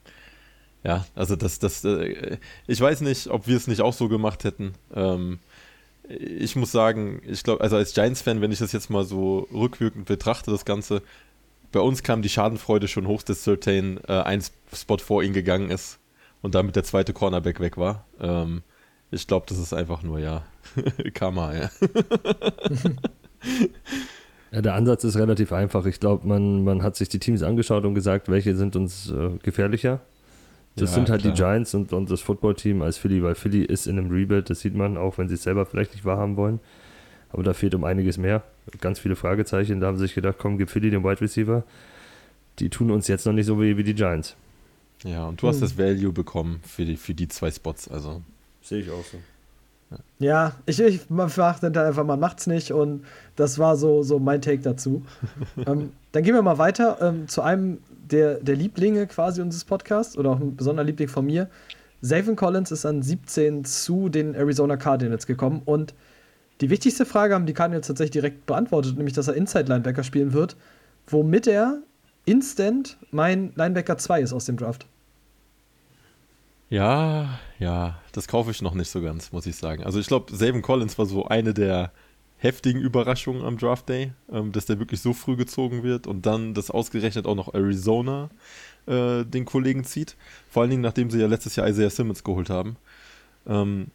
Ja, 0.84 1.06
also 1.16 1.36
das, 1.36 1.60
das, 1.60 1.84
äh, 1.86 2.38
ich 2.68 2.82
weiß 2.82 3.02
nicht, 3.02 3.28
ob 3.28 3.48
wir 3.48 3.56
es 3.56 3.68
nicht 3.68 3.82
auch 3.82 3.94
so 3.94 4.10
gemacht 4.10 4.44
hätten. 4.44 4.74
Ähm, 4.94 5.40
ich 6.10 6.56
muss 6.56 6.72
sagen, 6.72 7.22
ich 7.26 7.44
glaube, 7.44 7.62
also 7.62 7.78
als 7.78 7.94
Giants-Fan, 7.94 8.42
wenn 8.42 8.52
ich 8.52 8.60
das 8.60 8.74
jetzt 8.74 8.90
mal 8.90 9.06
so 9.06 9.48
rückwirkend 9.54 10.06
betrachte, 10.06 10.52
das 10.52 10.66
Ganze, 10.66 11.02
bei 11.72 11.80
uns 11.80 12.04
kam 12.04 12.22
die 12.22 12.30
Schadenfreude 12.30 12.88
schon 12.90 13.08
hoch, 13.08 13.24
dass 13.24 13.44
Certain 13.44 14.00
äh, 14.08 14.22
ein 14.22 14.42
Spot 14.74 14.98
vor 14.98 15.24
ihn 15.24 15.34
gegangen 15.34 15.70
ist 15.70 16.00
und 16.48 16.56
damit 16.56 16.78
der 16.78 16.86
zweite 16.86 17.12
Cornerback 17.12 17.60
weg 17.60 17.76
war. 17.76 18.06
Ähm, 18.22 18.62
ich 19.12 19.28
glaube, 19.28 19.46
das 19.50 19.58
ist 19.58 19.74
einfach 19.74 20.02
nur, 20.02 20.18
ja, 20.18 20.44
Karma, 21.14 21.54
ja. 21.54 21.70
Ja, 24.52 24.62
der 24.62 24.76
Ansatz 24.76 25.04
ist 25.04 25.18
relativ 25.18 25.52
einfach. 25.52 25.86
Ich 25.86 26.00
glaube, 26.00 26.26
man, 26.26 26.64
man 26.64 26.82
hat 26.82 26.96
sich 26.96 27.10
die 27.10 27.20
Teams 27.20 27.44
angeschaut 27.44 27.84
und 27.84 27.96
gesagt, 27.96 28.30
welche 28.30 28.56
sind 28.56 28.78
uns 28.78 29.12
äh, 29.12 29.32
gefährlicher. 29.44 30.00
Das 30.78 30.92
Ja, 30.92 30.96
sind 30.96 31.10
halt 31.10 31.22
klar. 31.22 31.34
die 31.34 31.38
Giants 31.38 31.74
und, 31.74 31.92
und 31.92 32.10
das 32.10 32.22
Footballteam 32.22 32.82
als 32.82 32.98
Philly, 32.98 33.22
weil 33.22 33.36
Philly 33.36 33.64
ist 33.64 33.88
in 33.88 33.98
einem 34.00 34.10
Rebuild, 34.10 34.50
das 34.50 34.62
sieht 34.62 34.74
man, 34.74 34.96
auch 34.96 35.18
wenn 35.18 35.28
sie 35.28 35.34
es 35.36 35.44
selber 35.44 35.66
vielleicht 35.66 35.92
nicht 35.94 36.06
wahrhaben 36.06 36.38
wollen. 36.38 36.62
Aber 37.30 37.44
da 37.44 37.54
fehlt 37.54 37.76
um 37.76 37.84
einiges 37.84 38.18
mehr. 38.18 38.42
Ganz 38.80 39.00
viele 39.00 39.18
Fragezeichen. 39.18 39.82
Da 39.82 39.88
haben 39.88 39.98
sie 39.98 40.04
sich 40.06 40.16
gedacht, 40.16 40.38
komm, 40.40 40.58
gib 40.58 40.70
Philly 40.70 40.92
den 40.92 41.04
Wide 41.04 41.20
Receiver. 41.20 41.64
Die 42.60 42.70
tun 42.70 42.90
uns 42.90 43.10
jetzt 43.10 43.26
noch 43.26 43.34
nicht 43.34 43.48
so 43.48 43.60
weh 43.60 43.76
wie 43.76 43.84
die 43.84 43.96
Giants. 43.96 44.38
Ja, 45.04 45.28
und 45.28 45.42
du 45.42 45.48
hast 45.48 45.62
das 45.62 45.78
Value 45.78 46.12
bekommen 46.12 46.60
für 46.66 46.86
die, 46.86 46.98
für 46.98 47.14
die 47.14 47.28
zwei 47.28 47.52
Spots, 47.52 47.88
also. 47.88 48.22
Sehe 48.62 48.82
ich 48.82 48.90
auch 48.90 49.04
so. 49.04 49.18
Ja, 50.20 50.54
ich, 50.66 50.80
ich 50.80 51.10
man 51.10 51.30
verachte 51.30 51.72
dann 51.72 51.88
einfach, 51.88 52.04
man 52.04 52.20
macht's 52.20 52.48
nicht 52.48 52.72
und 52.72 53.06
das 53.36 53.58
war 53.58 53.78
so, 53.78 54.04
so 54.04 54.20
mein 54.20 54.42
Take 54.42 54.62
dazu. 54.62 55.06
ähm, 55.66 55.92
dann 56.12 56.24
gehen 56.24 56.34
wir 56.34 56.42
mal 56.42 56.58
weiter 56.58 56.98
ähm, 57.02 57.28
zu 57.28 57.42
einem 57.42 57.78
der, 58.12 58.36
der 58.36 58.56
Lieblinge 58.56 59.08
quasi 59.08 59.42
unseres 59.42 59.64
Podcasts 59.64 60.18
oder 60.18 60.32
auch 60.32 60.40
ein 60.40 60.56
besonderer 60.56 60.86
Liebling 60.86 61.08
von 61.08 61.26
mir. 61.26 61.50
Savin 62.02 62.36
Collins 62.36 62.72
ist 62.72 62.86
an 62.86 63.02
17 63.02 63.66
zu 63.66 64.10
den 64.10 64.36
Arizona 64.36 64.78
Cardinals 64.78 65.26
gekommen 65.26 65.62
und 65.66 65.94
die 66.62 66.70
wichtigste 66.70 67.06
Frage 67.06 67.34
haben 67.34 67.46
die 67.46 67.54
Cardinals 67.54 67.88
tatsächlich 67.88 68.12
direkt 68.12 68.46
beantwortet, 68.46 68.98
nämlich 68.98 69.14
dass 69.14 69.28
er 69.28 69.36
Inside 69.36 69.66
Linebacker 69.66 70.04
spielen 70.04 70.34
wird, 70.34 70.58
womit 71.08 71.48
er 71.48 71.80
instant 72.28 72.98
mein 73.12 73.54
Linebacker 73.56 73.98
2 73.98 74.22
ist 74.22 74.34
aus 74.34 74.46
dem 74.46 74.58
Draft. 74.58 74.86
Ja, 76.70 77.40
ja, 77.60 78.02
das 78.12 78.28
kaufe 78.28 78.52
ich 78.52 78.62
noch 78.62 78.74
nicht 78.74 78.90
so 78.90 79.02
ganz, 79.02 79.32
muss 79.32 79.46
ich 79.46 79.56
sagen. 79.56 79.84
Also 79.84 80.00
ich 80.00 80.08
glaube, 80.08 80.36
Savin 80.36 80.62
Collins 80.62 80.98
war 80.98 81.06
so 81.06 81.26
eine 81.26 81.54
der 81.54 81.92
heftigen 82.38 82.82
Überraschungen 82.82 83.44
am 83.44 83.58
Draft 83.58 83.88
Day, 83.90 84.12
ähm, 84.32 84.52
dass 84.52 84.66
der 84.66 84.78
wirklich 84.78 85.02
so 85.02 85.14
früh 85.14 85.38
gezogen 85.38 85.84
wird 85.84 86.06
und 86.06 86.26
dann 86.26 86.54
das 86.54 86.70
ausgerechnet 86.70 87.26
auch 87.26 87.36
noch 87.36 87.54
Arizona 87.54 88.30
äh, 88.86 89.24
den 89.24 89.46
Kollegen 89.46 89.86
zieht. 89.86 90.18
Vor 90.50 90.62
allen 90.62 90.70
Dingen, 90.70 90.82
nachdem 90.84 91.10
sie 91.10 91.20
ja 91.20 91.28
letztes 91.28 91.56
Jahr 91.56 91.68
Isaiah 91.68 91.90
Simmons 91.90 92.24
geholt 92.24 92.50
haben. 92.50 92.76
Ähm, 93.48 93.88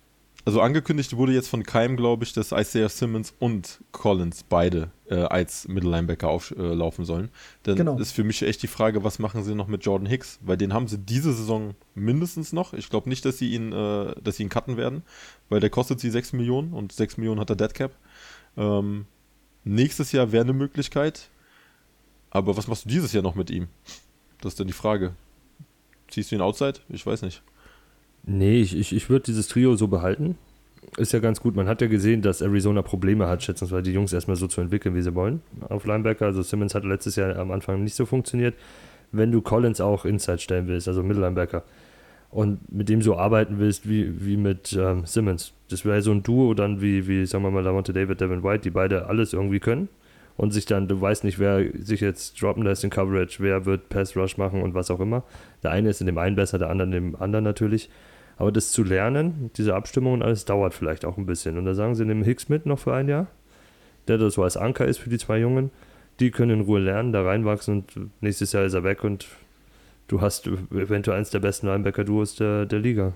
also 0.44 0.60
angekündigt 0.60 1.16
wurde 1.16 1.32
jetzt 1.32 1.48
von 1.48 1.62
Keim, 1.62 1.96
glaube 1.96 2.24
ich, 2.24 2.32
dass 2.32 2.50
Isaiah 2.52 2.88
Simmons 2.88 3.32
und 3.38 3.80
Collins 3.92 4.42
beide 4.42 4.90
äh, 5.08 5.14
als 5.16 5.68
Mittellinebacker 5.68 6.28
auflaufen 6.28 7.04
sollen. 7.04 7.30
Dann 7.62 7.76
Genau. 7.76 7.98
ist 7.98 8.12
für 8.12 8.24
mich 8.24 8.42
echt 8.42 8.62
die 8.62 8.66
Frage, 8.68 9.04
was 9.04 9.18
machen 9.18 9.44
sie 9.44 9.54
noch 9.54 9.68
mit 9.68 9.84
Jordan 9.84 10.06
Hicks? 10.06 10.38
Weil 10.42 10.56
den 10.56 10.72
haben 10.72 10.88
sie 10.88 10.98
diese 10.98 11.32
Saison 11.32 11.74
mindestens 11.94 12.52
noch. 12.52 12.72
Ich 12.74 12.90
glaube 12.90 13.08
nicht, 13.08 13.24
dass 13.24 13.38
sie 13.38 13.52
ihn, 13.52 13.72
äh, 13.72 14.14
dass 14.20 14.36
sie 14.36 14.42
ihn 14.42 14.48
cutten 14.48 14.76
werden, 14.76 15.02
weil 15.48 15.60
der 15.60 15.70
kostet 15.70 16.00
sie 16.00 16.10
6 16.10 16.32
Millionen 16.32 16.72
und 16.72 16.92
6 16.92 17.18
Millionen 17.18 17.40
hat 17.40 17.48
der 17.48 17.56
Deadcap. 17.56 17.92
Ähm, 18.56 19.06
nächstes 19.64 20.12
Jahr 20.12 20.32
wäre 20.32 20.42
eine 20.44 20.52
Möglichkeit. 20.52 21.28
Aber 22.30 22.56
was 22.56 22.66
machst 22.66 22.86
du 22.86 22.88
dieses 22.88 23.12
Jahr 23.12 23.22
noch 23.22 23.34
mit 23.34 23.50
ihm? 23.50 23.68
Das 24.40 24.54
ist 24.54 24.60
dann 24.60 24.66
die 24.66 24.72
Frage. 24.72 25.14
Ziehst 26.08 26.30
du 26.30 26.34
ihn 26.34 26.40
outside? 26.40 26.80
Ich 26.88 27.06
weiß 27.06 27.22
nicht. 27.22 27.42
Nee, 28.24 28.60
ich, 28.60 28.76
ich, 28.76 28.94
ich 28.94 29.10
würde 29.10 29.24
dieses 29.24 29.48
Trio 29.48 29.74
so 29.76 29.88
behalten. 29.88 30.36
Ist 30.96 31.12
ja 31.12 31.20
ganz 31.20 31.40
gut. 31.40 31.56
Man 31.56 31.68
hat 31.68 31.80
ja 31.80 31.86
gesehen, 31.86 32.22
dass 32.22 32.42
Arizona 32.42 32.82
Probleme 32.82 33.26
hat, 33.26 33.42
schätzungsweise 33.42 33.82
die 33.82 33.92
Jungs 33.92 34.12
erstmal 34.12 34.36
so 34.36 34.46
zu 34.46 34.60
entwickeln, 34.60 34.94
wie 34.94 35.02
sie 35.02 35.14
wollen 35.14 35.40
auf 35.68 35.86
Linebacker. 35.86 36.26
Also 36.26 36.42
Simmons 36.42 36.74
hat 36.74 36.84
letztes 36.84 37.16
Jahr 37.16 37.36
am 37.36 37.50
Anfang 37.50 37.82
nicht 37.82 37.94
so 37.94 38.04
funktioniert. 38.04 38.54
Wenn 39.10 39.32
du 39.32 39.40
Collins 39.40 39.80
auch 39.80 40.04
Inside 40.04 40.38
stellen 40.38 40.68
willst, 40.68 40.88
also 40.88 41.02
Mittellinebacker, 41.02 41.64
und 42.30 42.72
mit 42.72 42.88
dem 42.88 43.02
so 43.02 43.16
arbeiten 43.16 43.58
willst 43.58 43.86
wie, 43.86 44.24
wie 44.24 44.38
mit 44.38 44.72
ähm, 44.72 45.04
Simmons, 45.04 45.52
das 45.68 45.84
wäre 45.84 46.00
so 46.00 46.12
ein 46.12 46.22
Duo 46.22 46.54
dann 46.54 46.80
wie, 46.80 47.06
wie, 47.06 47.26
sagen 47.26 47.44
wir 47.44 47.50
mal, 47.50 47.62
Lamonte 47.62 47.92
David, 47.92 48.22
Devin 48.22 48.42
White, 48.42 48.62
die 48.62 48.70
beide 48.70 49.06
alles 49.06 49.34
irgendwie 49.34 49.60
können 49.60 49.88
und 50.38 50.50
sich 50.52 50.64
dann, 50.64 50.88
du 50.88 50.98
weißt 50.98 51.24
nicht, 51.24 51.38
wer 51.38 51.64
sich 51.78 52.00
jetzt 52.00 52.40
droppen 52.40 52.62
lässt 52.62 52.84
in 52.84 52.90
Coverage, 52.90 53.42
wer 53.42 53.66
wird 53.66 53.90
Pass 53.90 54.16
Rush 54.16 54.38
machen 54.38 54.62
und 54.62 54.74
was 54.74 54.90
auch 54.90 55.00
immer. 55.00 55.24
Der 55.62 55.72
eine 55.72 55.90
ist 55.90 56.00
in 56.00 56.06
dem 56.06 56.16
einen 56.16 56.36
besser, 56.36 56.58
der 56.58 56.70
andere 56.70 56.86
in 56.86 56.92
dem 56.92 57.16
anderen 57.16 57.44
natürlich. 57.44 57.90
Aber 58.42 58.50
das 58.50 58.72
zu 58.72 58.82
lernen, 58.82 59.52
diese 59.56 59.76
Abstimmung 59.76 60.14
und 60.14 60.22
alles, 60.24 60.44
dauert 60.44 60.74
vielleicht 60.74 61.04
auch 61.04 61.16
ein 61.16 61.26
bisschen. 61.26 61.56
Und 61.58 61.64
da 61.64 61.74
sagen 61.74 61.94
sie, 61.94 62.04
nehmen 62.04 62.24
Hicks 62.24 62.48
mit 62.48 62.66
noch 62.66 62.80
für 62.80 62.92
ein 62.92 63.06
Jahr, 63.06 63.28
der 64.08 64.18
das 64.18 64.34
so 64.34 64.42
als 64.42 64.56
Anker 64.56 64.84
ist 64.84 64.98
für 64.98 65.10
die 65.10 65.18
zwei 65.18 65.38
Jungen. 65.38 65.70
Die 66.18 66.32
können 66.32 66.50
in 66.58 66.60
Ruhe 66.62 66.80
lernen, 66.80 67.12
da 67.12 67.22
reinwachsen 67.22 67.84
und 67.94 68.10
nächstes 68.20 68.50
Jahr 68.50 68.64
ist 68.64 68.74
er 68.74 68.82
weg 68.82 69.04
und 69.04 69.28
du 70.08 70.20
hast 70.20 70.48
eventuell 70.48 71.18
eins 71.18 71.30
der 71.30 71.38
besten 71.38 71.68
Linebacker-Duos 71.68 72.34
der, 72.34 72.66
der 72.66 72.80
Liga. 72.80 73.12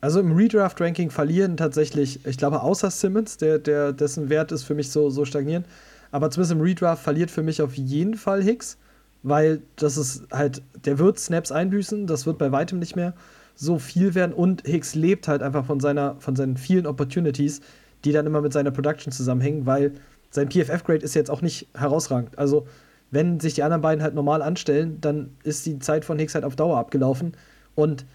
Also 0.00 0.18
im 0.18 0.32
Redraft-Ranking 0.32 1.10
verlieren 1.10 1.56
tatsächlich, 1.56 2.26
ich 2.26 2.38
glaube, 2.38 2.62
außer 2.62 2.90
Simmons, 2.90 3.36
der, 3.36 3.60
der, 3.60 3.92
dessen 3.92 4.28
Wert 4.28 4.50
ist 4.50 4.64
für 4.64 4.74
mich 4.74 4.90
so, 4.90 5.08
so 5.08 5.24
stagnierend. 5.24 5.66
Aber 6.10 6.32
zumindest 6.32 6.54
im 6.54 6.62
Redraft 6.62 7.04
verliert 7.04 7.30
für 7.30 7.44
mich 7.44 7.62
auf 7.62 7.74
jeden 7.74 8.14
Fall 8.14 8.42
Hicks, 8.42 8.76
weil 9.22 9.62
das 9.76 9.96
ist 9.96 10.24
halt, 10.32 10.62
der 10.84 10.98
wird 10.98 11.20
Snaps 11.20 11.52
einbüßen, 11.52 12.08
das 12.08 12.26
wird 12.26 12.38
bei 12.38 12.50
weitem 12.50 12.80
nicht 12.80 12.96
mehr 12.96 13.14
so 13.54 13.78
viel 13.78 14.14
werden 14.14 14.32
und 14.32 14.66
Hicks 14.66 14.94
lebt 14.94 15.28
halt 15.28 15.42
einfach 15.42 15.64
von, 15.64 15.80
seiner, 15.80 16.16
von 16.18 16.36
seinen 16.36 16.56
vielen 16.56 16.86
Opportunities, 16.86 17.60
die 18.04 18.12
dann 18.12 18.26
immer 18.26 18.40
mit 18.40 18.52
seiner 18.52 18.70
Production 18.70 19.12
zusammenhängen, 19.12 19.66
weil 19.66 19.92
sein 20.30 20.50
PFF-Grade 20.50 21.04
ist 21.04 21.14
jetzt 21.14 21.30
auch 21.30 21.42
nicht 21.42 21.68
herausragend. 21.74 22.38
Also, 22.38 22.66
wenn 23.10 23.40
sich 23.40 23.54
die 23.54 23.62
anderen 23.62 23.82
beiden 23.82 24.02
halt 24.02 24.14
normal 24.14 24.40
anstellen, 24.40 24.98
dann 25.00 25.30
ist 25.44 25.66
die 25.66 25.78
Zeit 25.78 26.04
von 26.04 26.18
Hicks 26.18 26.34
halt 26.34 26.44
auf 26.44 26.56
Dauer 26.56 26.78
abgelaufen 26.78 27.32
und 27.74 28.06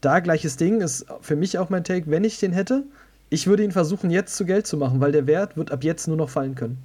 da 0.00 0.20
gleiches 0.20 0.56
Ding 0.56 0.80
ist 0.80 1.06
für 1.20 1.36
mich 1.36 1.58
auch 1.58 1.68
mein 1.68 1.84
Take, 1.84 2.10
wenn 2.10 2.24
ich 2.24 2.38
den 2.38 2.52
hätte, 2.52 2.84
ich 3.28 3.46
würde 3.46 3.64
ihn 3.64 3.72
versuchen, 3.72 4.10
jetzt 4.10 4.36
zu 4.36 4.44
Geld 4.44 4.66
zu 4.66 4.76
machen, 4.76 5.00
weil 5.00 5.12
der 5.12 5.26
Wert 5.26 5.56
wird 5.56 5.72
ab 5.72 5.82
jetzt 5.82 6.06
nur 6.06 6.16
noch 6.16 6.30
fallen 6.30 6.54
können. 6.54 6.78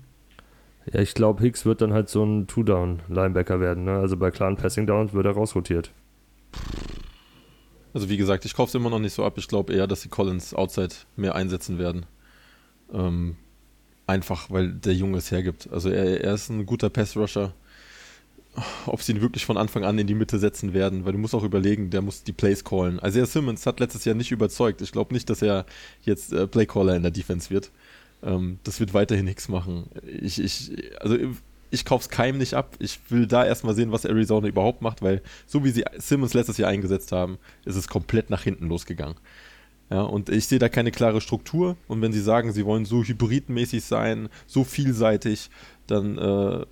Ja, 0.91 0.99
ich 0.99 1.13
glaube, 1.13 1.43
Hicks 1.43 1.65
wird 1.65 1.81
dann 1.81 1.93
halt 1.93 2.09
so 2.09 2.23
ein 2.23 2.47
Two-Down-Linebacker 2.47 3.59
werden. 3.59 3.83
Ne? 3.83 3.91
Also 3.91 4.17
bei 4.17 4.31
klaren 4.31 4.57
Passing-Downs 4.57 5.13
wird 5.13 5.25
er 5.27 5.33
rausrotiert. 5.33 5.91
Also 7.93 8.09
wie 8.09 8.17
gesagt, 8.17 8.45
ich 8.45 8.53
kaufe 8.53 8.69
es 8.69 8.75
immer 8.75 8.89
noch 8.89 8.99
nicht 8.99 9.13
so 9.13 9.25
ab. 9.25 9.37
Ich 9.37 9.47
glaube 9.47 9.73
eher, 9.73 9.87
dass 9.87 10.01
sie 10.01 10.09
Collins 10.09 10.53
outside 10.53 10.93
mehr 11.15 11.35
einsetzen 11.35 11.77
werden. 11.77 12.05
Ähm, 12.93 13.35
einfach, 14.07 14.49
weil 14.49 14.71
der 14.71 14.93
Junge 14.93 15.17
es 15.17 15.31
hergibt. 15.31 15.69
Also 15.71 15.89
er, 15.89 16.21
er 16.23 16.33
ist 16.33 16.49
ein 16.49 16.65
guter 16.65 16.89
Pass-Rusher. 16.89 17.53
Ob 18.85 19.01
sie 19.01 19.13
ihn 19.13 19.21
wirklich 19.21 19.45
von 19.45 19.55
Anfang 19.57 19.85
an 19.85 19.97
in 19.97 20.07
die 20.07 20.13
Mitte 20.13 20.37
setzen 20.37 20.73
werden, 20.73 21.05
weil 21.05 21.13
du 21.13 21.17
musst 21.17 21.33
auch 21.33 21.43
überlegen, 21.43 21.89
der 21.89 22.01
muss 22.01 22.23
die 22.23 22.33
Plays 22.33 22.65
callen. 22.65 22.99
Also 22.99 23.19
er 23.19 23.25
Simmons 23.25 23.65
hat 23.65 23.79
letztes 23.79 24.03
Jahr 24.03 24.15
nicht 24.15 24.31
überzeugt. 24.31 24.81
Ich 24.81 24.91
glaube 24.91 25.13
nicht, 25.13 25.29
dass 25.29 25.41
er 25.41 25.65
jetzt 26.03 26.33
äh, 26.33 26.47
Playcaller 26.47 26.95
in 26.95 27.03
der 27.03 27.11
Defense 27.11 27.49
wird. 27.49 27.71
Ähm, 28.23 28.59
das 28.63 28.81
wird 28.81 28.93
weiterhin 28.93 29.25
nichts 29.25 29.47
machen. 29.47 29.85
Ich, 30.05 30.41
ich, 30.41 30.71
also 30.99 31.17
ich 31.71 31.85
kaufe 31.85 32.03
es 32.03 32.09
keinem 32.09 32.37
nicht 32.37 32.53
ab. 32.53 32.75
Ich 32.79 32.99
will 33.09 33.25
da 33.25 33.45
erstmal 33.45 33.73
sehen, 33.73 33.91
was 33.91 34.05
Arizona 34.05 34.47
überhaupt 34.47 34.81
macht, 34.81 35.01
weil 35.01 35.21
so 35.47 35.63
wie 35.63 35.71
sie 35.71 35.85
Simmons 35.97 36.33
letztes 36.33 36.57
Jahr 36.57 36.69
eingesetzt 36.69 37.11
haben, 37.11 37.39
ist 37.65 37.77
es 37.77 37.87
komplett 37.87 38.29
nach 38.29 38.43
hinten 38.43 38.67
losgegangen. 38.67 39.15
Ja, 39.89 40.03
und 40.03 40.29
ich 40.29 40.47
sehe 40.47 40.59
da 40.59 40.69
keine 40.69 40.91
klare 40.91 41.19
Struktur. 41.21 41.75
Und 41.87 42.01
wenn 42.01 42.13
sie 42.13 42.21
sagen, 42.21 42.53
sie 42.53 42.65
wollen 42.65 42.85
so 42.85 43.03
hybridmäßig 43.03 43.83
sein, 43.83 44.29
so 44.47 44.63
vielseitig, 44.63 45.49
dann 45.87 46.17
äh, 46.17 46.65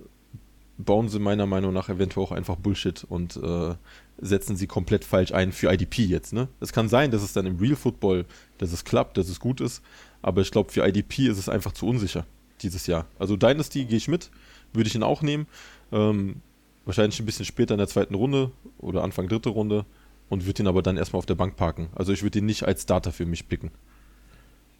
bauen 0.78 1.08
sie 1.08 1.18
meiner 1.18 1.46
Meinung 1.46 1.72
nach 1.72 1.88
eventuell 1.88 2.24
auch 2.24 2.32
einfach 2.32 2.56
Bullshit 2.56 3.04
und 3.04 3.36
äh, 3.36 3.74
setzen 4.18 4.56
sie 4.56 4.66
komplett 4.66 5.04
falsch 5.04 5.32
ein 5.32 5.52
für 5.52 5.72
IDP 5.72 6.04
jetzt. 6.04 6.32
Ne? 6.32 6.48
Es 6.60 6.72
kann 6.72 6.88
sein, 6.88 7.10
dass 7.10 7.22
es 7.22 7.32
dann 7.32 7.46
im 7.46 7.58
Real 7.58 7.76
Football, 7.76 8.26
dass 8.58 8.72
es 8.72 8.84
klappt, 8.84 9.16
dass 9.16 9.28
es 9.28 9.40
gut 9.40 9.60
ist, 9.60 9.82
aber 10.22 10.40
ich 10.40 10.50
glaube, 10.50 10.72
für 10.72 10.86
IDP 10.86 11.28
ist 11.28 11.38
es 11.38 11.48
einfach 11.48 11.72
zu 11.72 11.86
unsicher 11.86 12.26
dieses 12.62 12.86
Jahr. 12.86 13.06
Also 13.18 13.36
Dynasty 13.36 13.84
gehe 13.84 13.96
ich 13.96 14.08
mit, 14.08 14.30
würde 14.72 14.88
ich 14.88 14.94
ihn 14.94 15.02
auch 15.02 15.22
nehmen. 15.22 15.46
Ähm, 15.92 16.36
wahrscheinlich 16.84 17.20
ein 17.20 17.26
bisschen 17.26 17.44
später 17.44 17.74
in 17.74 17.78
der 17.78 17.88
zweiten 17.88 18.14
Runde 18.14 18.50
oder 18.78 19.02
Anfang 19.02 19.28
dritte 19.28 19.50
Runde 19.50 19.84
und 20.28 20.46
würde 20.46 20.62
ihn 20.62 20.68
aber 20.68 20.82
dann 20.82 20.96
erstmal 20.96 21.18
auf 21.18 21.26
der 21.26 21.34
Bank 21.34 21.56
parken. 21.56 21.88
Also 21.94 22.12
ich 22.12 22.22
würde 22.22 22.38
ihn 22.38 22.46
nicht 22.46 22.64
als 22.64 22.82
Starter 22.82 23.12
für 23.12 23.26
mich 23.26 23.48
picken. 23.48 23.70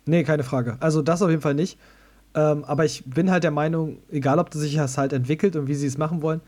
Nee, 0.06 0.24
keine 0.24 0.42
Frage. 0.42 0.76
Also 0.80 1.02
das 1.02 1.22
auf 1.22 1.30
jeden 1.30 1.42
Fall 1.42 1.54
nicht. 1.54 1.78
Ähm, 2.34 2.64
aber 2.64 2.84
ich 2.84 3.04
bin 3.04 3.30
halt 3.30 3.44
der 3.44 3.50
Meinung, 3.50 3.98
egal 4.10 4.38
ob 4.38 4.52
sich 4.54 4.74
das 4.76 4.96
halt 4.96 5.12
entwickelt 5.12 5.56
und 5.56 5.66
wie 5.66 5.74
sie 5.74 5.86
es 5.86 5.98
machen 5.98 6.22
wollen, 6.22 6.40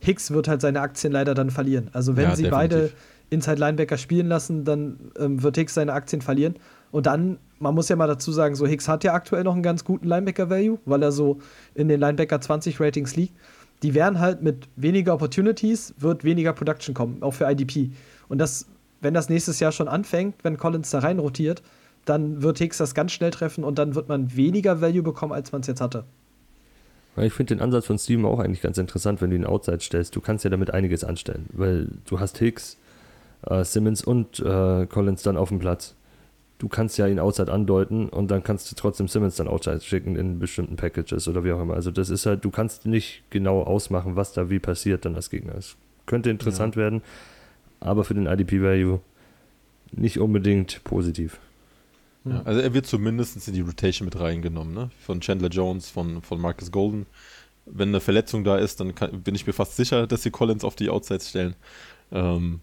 Hicks 0.00 0.30
wird 0.30 0.48
halt 0.48 0.60
seine 0.60 0.80
Aktien 0.80 1.12
leider 1.12 1.34
dann 1.34 1.50
verlieren. 1.50 1.88
Also 1.92 2.16
wenn 2.16 2.24
Ja, 2.24 2.36
sie 2.36 2.44
definitiv. 2.44 2.70
beide 2.70 2.92
Inside 3.30 3.56
Linebacker 3.58 3.98
spielen 3.98 4.26
lassen, 4.28 4.64
dann 4.64 4.98
ähm, 5.18 5.42
wird 5.42 5.56
Hicks 5.56 5.74
seine 5.74 5.92
Aktien 5.92 6.22
verlieren. 6.22 6.56
Und 6.90 7.06
dann, 7.06 7.38
man 7.58 7.74
muss 7.74 7.88
ja 7.88 7.96
mal 7.96 8.06
dazu 8.06 8.32
sagen, 8.32 8.54
so 8.54 8.66
Hicks 8.66 8.88
hat 8.88 9.04
ja 9.04 9.14
aktuell 9.14 9.44
noch 9.44 9.54
einen 9.54 9.62
ganz 9.62 9.84
guten 9.84 10.06
Linebacker-Value, 10.06 10.78
weil 10.84 11.02
er 11.02 11.12
so 11.12 11.38
in 11.74 11.88
den 11.88 12.00
Linebacker 12.00 12.40
20 12.40 12.80
Ratings 12.80 13.16
liegt. 13.16 13.34
Die 13.82 13.94
werden 13.94 14.18
halt 14.18 14.42
mit 14.42 14.68
weniger 14.76 15.14
Opportunities, 15.14 15.94
wird 15.98 16.24
weniger 16.24 16.52
Production 16.52 16.94
kommen, 16.94 17.22
auch 17.22 17.32
für 17.32 17.50
IDP. 17.50 17.90
Und 18.28 18.38
das, 18.38 18.66
wenn 19.00 19.12
das 19.12 19.28
nächstes 19.28 19.60
Jahr 19.60 19.72
schon 19.72 19.88
anfängt, 19.88 20.36
wenn 20.42 20.56
Collins 20.56 20.90
da 20.90 21.00
rein 21.00 21.18
rotiert, 21.18 21.62
dann 22.06 22.42
wird 22.42 22.58
Hicks 22.58 22.78
das 22.78 22.94
ganz 22.94 23.12
schnell 23.12 23.30
treffen 23.30 23.64
und 23.64 23.78
dann 23.78 23.94
wird 23.94 24.08
man 24.08 24.34
weniger 24.34 24.80
Value 24.80 25.02
bekommen, 25.02 25.32
als 25.32 25.52
man 25.52 25.60
es 25.60 25.66
jetzt 25.66 25.80
hatte. 25.80 26.04
Ich 27.18 27.32
finde 27.32 27.54
den 27.54 27.62
Ansatz 27.62 27.86
von 27.86 27.98
Steven 27.98 28.26
auch 28.26 28.38
eigentlich 28.38 28.60
ganz 28.60 28.76
interessant, 28.76 29.22
wenn 29.22 29.30
du 29.30 29.36
ihn 29.36 29.46
Outside 29.46 29.80
stellst. 29.80 30.14
Du 30.14 30.20
kannst 30.20 30.44
ja 30.44 30.50
damit 30.50 30.72
einiges 30.72 31.02
anstellen, 31.02 31.46
weil 31.52 31.88
du 32.06 32.20
hast 32.20 32.38
Hicks, 32.38 32.76
äh, 33.46 33.64
Simmons 33.64 34.04
und 34.04 34.40
äh, 34.40 34.86
Collins 34.86 35.22
dann 35.22 35.36
auf 35.36 35.48
dem 35.48 35.58
Platz. 35.58 35.94
Du 36.58 36.68
kannst 36.68 36.96
ja 36.96 37.06
ihn 37.06 37.18
Outside 37.18 37.52
andeuten 37.52 38.08
und 38.08 38.30
dann 38.30 38.42
kannst 38.42 38.70
du 38.70 38.76
trotzdem 38.76 39.08
Simmons 39.08 39.36
dann 39.36 39.46
Outside 39.46 39.80
schicken 39.80 40.16
in 40.16 40.38
bestimmten 40.38 40.76
Packages 40.76 41.28
oder 41.28 41.44
wie 41.44 41.52
auch 41.52 41.60
immer. 41.60 41.74
Also 41.74 41.90
das 41.90 42.08
ist 42.08 42.24
halt, 42.24 42.44
du 42.44 42.50
kannst 42.50 42.86
nicht 42.86 43.24
genau 43.28 43.62
ausmachen, 43.62 44.16
was 44.16 44.32
da 44.32 44.48
wie 44.48 44.58
passiert 44.58 45.04
dann 45.04 45.16
als 45.16 45.28
Gegner. 45.28 45.54
Es 45.54 45.76
könnte 46.06 46.30
interessant 46.30 46.76
werden, 46.76 47.02
aber 47.80 48.04
für 48.04 48.14
den 48.14 48.26
IDP-Value 48.26 49.00
nicht 49.92 50.18
unbedingt 50.18 50.82
positiv. 50.84 51.38
Ja, 52.24 52.42
also 52.44 52.60
er 52.60 52.74
wird 52.74 52.86
zumindest 52.86 53.46
in 53.46 53.54
die 53.54 53.60
Rotation 53.60 54.06
mit 54.06 54.18
reingenommen, 54.18 54.74
ne? 54.74 54.90
Von 55.00 55.20
Chandler 55.20 55.48
Jones, 55.48 55.90
von, 55.90 56.22
von 56.22 56.40
Marcus 56.40 56.72
Golden. 56.72 57.06
Wenn 57.66 57.90
eine 57.90 58.00
Verletzung 58.00 58.44
da 58.44 58.56
ist, 58.56 58.80
dann 58.80 58.94
kann, 58.94 59.22
bin 59.22 59.34
ich 59.34 59.46
mir 59.46 59.52
fast 59.52 59.76
sicher, 59.76 60.06
dass 60.06 60.22
sie 60.22 60.30
Collins 60.30 60.64
auf 60.64 60.74
die 60.74 60.88
Outsides 60.90 61.28
stellen. 61.28 61.54
Ähm, 62.10 62.60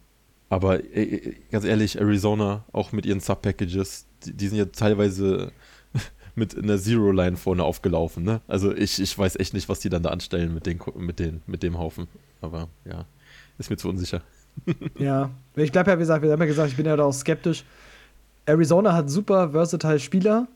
aber 0.53 0.83
äh, 0.95 1.33
ganz 1.51 1.65
ehrlich, 1.65 1.99
Arizona, 1.99 2.63
auch 2.71 2.91
mit 2.91 3.07
ihren 3.07 3.19
Sub-Packages, 3.19 4.05
die, 4.23 4.33
die 4.33 4.47
sind 4.47 4.59
ja 4.59 4.65
teilweise 4.65 5.51
mit 6.35 6.55
einer 6.55 6.77
Zero-Line 6.77 7.37
vorne 7.37 7.63
aufgelaufen, 7.63 8.23
ne? 8.23 8.41
Also 8.47 8.71
ich, 8.71 9.01
ich 9.01 9.17
weiß 9.17 9.37
echt 9.37 9.55
nicht, 9.55 9.67
was 9.67 9.79
die 9.79 9.89
dann 9.89 10.03
da 10.03 10.09
anstellen 10.09 10.53
mit, 10.53 10.67
den, 10.67 10.79
mit, 10.95 11.17
den, 11.17 11.41
mit 11.47 11.63
dem 11.63 11.79
Haufen. 11.79 12.07
Aber 12.39 12.69
ja, 12.85 13.05
ist 13.57 13.71
mir 13.71 13.77
zu 13.77 13.89
unsicher. 13.89 14.21
Ja, 14.99 15.31
ich 15.55 15.71
bleibe 15.71 15.89
ja, 15.89 15.97
wie 15.97 16.01
gesagt, 16.01 16.23
wir 16.23 16.31
haben 16.31 16.39
ja 16.39 16.45
gesagt, 16.45 16.69
ich 16.69 16.77
bin 16.77 16.85
ja 16.85 16.95
da 16.95 17.05
auch 17.05 17.13
skeptisch. 17.13 17.63
Arizona 18.45 18.93
hat 18.93 19.09
super 19.09 19.49
versatile 19.49 19.99
Spieler 19.99 20.47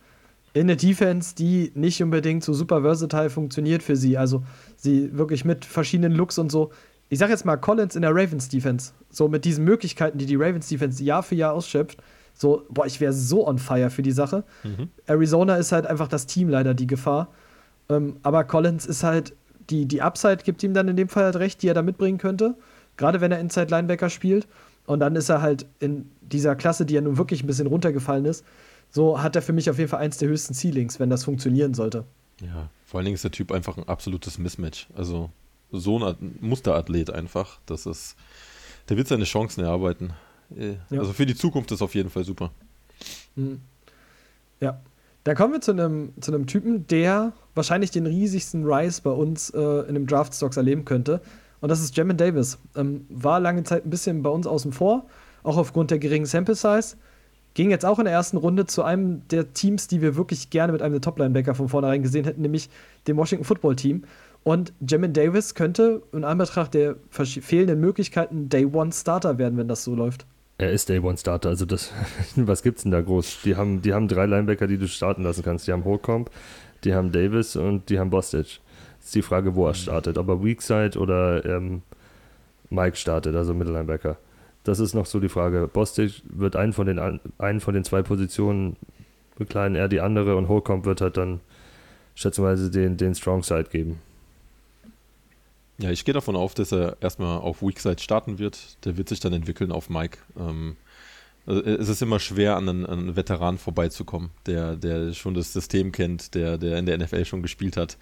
in 0.53 0.67
der 0.67 0.75
Defense, 0.75 1.33
die 1.33 1.71
nicht 1.73 2.03
unbedingt 2.03 2.43
so 2.43 2.53
super 2.53 2.81
versatile 2.81 3.31
funktioniert 3.31 3.81
für 3.81 3.95
sie. 3.95 4.15
Also 4.15 4.43
sie 4.75 5.17
wirklich 5.17 5.43
mit 5.43 5.65
verschiedenen 5.65 6.11
Looks 6.11 6.37
und 6.37 6.51
so. 6.51 6.71
Ich 7.09 7.19
sag 7.19 7.29
jetzt 7.29 7.45
mal 7.45 7.57
Collins 7.57 7.95
in 7.95 8.01
der 8.01 8.11
Ravens 8.13 8.49
Defense, 8.49 8.91
so 9.09 9.27
mit 9.27 9.45
diesen 9.45 9.63
Möglichkeiten, 9.63 10.17
die 10.17 10.25
die 10.25 10.35
Ravens 10.35 10.67
Defense 10.67 11.03
Jahr 11.03 11.23
für 11.23 11.35
Jahr 11.35 11.53
ausschöpft. 11.53 12.01
So, 12.33 12.65
boah, 12.69 12.85
ich 12.85 12.99
wäre 12.99 13.13
so 13.13 13.47
on 13.47 13.57
fire 13.57 13.89
für 13.89 14.03
die 14.03 14.11
Sache. 14.11 14.43
Arizona 15.07 15.55
ist 15.55 15.71
halt 15.71 15.87
einfach 15.87 16.07
das 16.07 16.27
Team 16.27 16.49
leider 16.49 16.73
die 16.73 16.87
Gefahr. 16.87 17.29
Ähm, 17.89 18.17
aber 18.23 18.43
Collins 18.43 18.85
ist 18.85 19.03
halt, 19.03 19.33
die, 19.69 19.85
die 19.85 20.01
Upside 20.01 20.37
gibt 20.43 20.61
ihm 20.63 20.73
dann 20.73 20.87
in 20.87 20.95
dem 20.95 21.09
Fall 21.09 21.25
halt 21.25 21.37
recht, 21.37 21.61
die 21.63 21.67
er 21.67 21.73
da 21.73 21.81
mitbringen 21.81 22.17
könnte. 22.17 22.55
Gerade 22.97 23.21
wenn 23.21 23.31
er 23.31 23.39
Inside 23.39 23.67
Linebacker 23.71 24.09
spielt. 24.09 24.47
Und 24.85 24.99
dann 24.99 25.15
ist 25.15 25.29
er 25.29 25.41
halt 25.41 25.65
in 25.79 26.09
dieser 26.21 26.55
Klasse, 26.55 26.85
die 26.85 26.93
ja 26.93 27.01
nun 27.01 27.17
wirklich 27.17 27.43
ein 27.43 27.47
bisschen 27.47 27.67
runtergefallen 27.67 28.25
ist. 28.25 28.45
So 28.89 29.21
hat 29.21 29.35
er 29.35 29.41
für 29.41 29.53
mich 29.53 29.69
auf 29.69 29.77
jeden 29.77 29.89
Fall 29.89 29.99
eins 29.99 30.17
der 30.17 30.29
höchsten 30.29 30.53
Ceilings, 30.53 30.99
wenn 30.99 31.09
das 31.09 31.23
funktionieren 31.23 31.73
sollte. 31.73 32.05
Ja, 32.41 32.69
vor 32.85 32.99
allen 32.99 33.05
Dingen 33.05 33.15
ist 33.15 33.23
der 33.23 33.31
Typ 33.31 33.51
einfach 33.51 33.77
ein 33.77 33.87
absolutes 33.87 34.37
Mismatch. 34.37 34.87
Also 34.95 35.29
so 35.71 35.97
ein 35.99 36.03
At- 36.03 36.17
Musterathlet 36.41 37.09
einfach. 37.09 37.59
Das 37.65 37.85
ist, 37.85 38.15
der 38.89 38.97
wird 38.97 39.07
seine 39.07 39.23
Chancen 39.25 39.63
erarbeiten. 39.63 40.13
Äh, 40.57 40.75
Ja. 40.89 40.99
Also 41.01 41.13
für 41.13 41.25
die 41.25 41.35
Zukunft 41.35 41.71
ist 41.71 41.81
auf 41.81 41.95
jeden 41.95 42.09
Fall 42.09 42.23
super. 42.23 42.51
Mhm. 43.35 43.61
Ja. 44.59 44.79
Dann 45.23 45.35
kommen 45.35 45.51
wir 45.53 45.61
zu 45.61 45.71
einem, 45.71 46.13
zu 46.21 46.33
einem 46.33 46.47
Typen, 46.47 46.87
der 46.87 47.33
wahrscheinlich 47.53 47.91
den 47.91 48.05
riesigsten 48.05 48.63
Rise 48.65 49.01
bei 49.01 49.09
uns 49.11 49.49
äh, 49.49 49.59
in 49.87 49.93
dem 49.95 50.07
Draft-Stocks 50.07 50.55
erleben 50.55 50.85
könnte. 50.85 51.21
Und 51.59 51.67
das 51.69 51.81
ist 51.81 51.97
Jamin 51.97 52.15
Davis. 52.15 52.57
Ähm, 52.77 53.05
war 53.09 53.39
lange 53.41 53.63
Zeit 53.63 53.85
ein 53.85 53.89
bisschen 53.89 54.23
bei 54.23 54.29
uns 54.29 54.47
außen 54.47 54.71
vor, 54.71 55.05
auch 55.43 55.57
aufgrund 55.57 55.91
der 55.91 55.99
geringen 55.99 56.25
Sample-Size. 56.25 56.95
Ging 57.55 57.71
jetzt 57.71 57.83
auch 57.85 57.99
in 57.99 58.05
der 58.05 58.13
ersten 58.13 58.37
Runde 58.37 58.67
zu 58.67 58.83
einem 58.83 59.27
der 59.29 59.51
Teams, 59.53 59.87
die 59.87 60.01
wir 60.01 60.15
wirklich 60.15 60.49
gerne 60.49 60.71
mit 60.71 60.81
einem 60.81 60.93
der 60.93 61.01
Top-Linebacker 61.01 61.55
von 61.55 61.67
vornherein 61.67 62.03
gesehen 62.03 62.23
hätten, 62.23 62.41
nämlich 62.41 62.69
dem 63.07 63.17
Washington 63.17 63.43
Football 63.43 63.75
Team. 63.75 64.03
Und 64.47 64.71
Jamin 64.79 65.11
Davis 65.11 65.55
könnte 65.55 66.03
in 66.13 66.23
Anbetracht 66.23 66.73
der 66.73 66.95
fehlenden 67.09 67.81
Möglichkeiten 67.81 68.47
Day 68.47 68.65
One 68.65 68.93
Starter 68.93 69.37
werden, 69.37 69.57
wenn 69.57 69.67
das 69.67 69.83
so 69.83 69.93
läuft. 69.93 70.25
Er 70.57 70.71
ist 70.71 70.87
Day 70.87 70.99
One 70.99 71.17
Starter, 71.17 71.49
also 71.49 71.65
das, 71.65 71.91
was 72.37 72.63
gibt's 72.63 72.83
denn 72.83 72.93
da 72.93 73.01
groß? 73.01 73.39
Die 73.43 73.57
haben, 73.57 73.81
die 73.81 73.93
haben 73.93 74.07
drei 74.07 74.25
Linebacker, 74.25 74.65
die 74.67 74.77
du 74.77 74.87
starten 74.87 75.23
lassen 75.23 75.43
kannst. 75.43 75.67
Die 75.67 75.73
haben 75.73 75.83
Holcomb, 75.83 76.31
die 76.85 76.93
haben 76.93 77.11
Davis 77.11 77.57
und 77.57 77.89
die 77.89 77.99
haben 77.99 78.09
Bostic. 78.09 78.61
Ist 79.03 79.15
die 79.15 79.21
Frage, 79.21 79.53
wo 79.53 79.67
er 79.67 79.73
startet, 79.73 80.17
ob 80.17 80.29
er 80.29 80.41
Weakside 80.41 80.97
oder 80.97 81.43
ähm, 81.43 81.81
Mike 82.69 82.95
startet, 82.95 83.35
also 83.35 83.53
Mittellinebacker. 83.53 84.15
Das 84.63 84.79
ist 84.79 84.93
noch 84.93 85.07
so 85.07 85.19
die 85.19 85.27
Frage. 85.27 85.67
Bostic 85.67 86.21
wird 86.23 86.55
einen 86.55 86.71
von 86.71 86.87
den, 86.87 87.19
einen 87.37 87.59
von 87.59 87.73
den 87.73 87.83
zwei 87.83 88.01
Positionen 88.01 88.77
bekleiden, 89.37 89.75
er 89.75 89.89
die 89.89 89.99
andere 89.99 90.37
und 90.37 90.47
Holcomb 90.47 90.85
wird 90.85 91.01
halt 91.01 91.17
dann 91.17 91.41
schätzungsweise 92.15 92.71
den, 92.71 92.95
den 92.95 93.13
Strong 93.13 93.43
Side 93.43 93.65
geben. 93.65 93.99
Ja, 95.79 95.91
ich 95.91 96.05
gehe 96.05 96.13
davon 96.13 96.35
auf, 96.35 96.55
dass 96.55 96.71
er 96.71 96.97
erstmal 97.01 97.37
auf 97.39 97.61
Weakside 97.61 98.01
starten 98.01 98.39
wird. 98.39 98.83
Der 98.85 98.97
wird 98.97 99.09
sich 99.09 99.19
dann 99.19 99.33
entwickeln 99.33 99.71
auf 99.71 99.89
Mike. 99.89 100.17
Ähm, 100.37 100.75
also 101.45 101.61
es 101.61 101.87
ist 101.87 102.01
immer 102.01 102.19
schwer, 102.19 102.57
an 102.57 102.67
einen, 102.67 102.85
einen 102.85 103.15
Veteran 103.15 103.57
vorbeizukommen, 103.57 104.31
der, 104.45 104.75
der 104.75 105.13
schon 105.13 105.33
das 105.33 105.53
System 105.53 105.91
kennt, 105.91 106.35
der, 106.35 106.57
der 106.57 106.77
in 106.77 106.85
der 106.85 106.97
NFL 106.97 107.25
schon 107.25 107.41
gespielt 107.41 107.77
hat. 107.77 107.97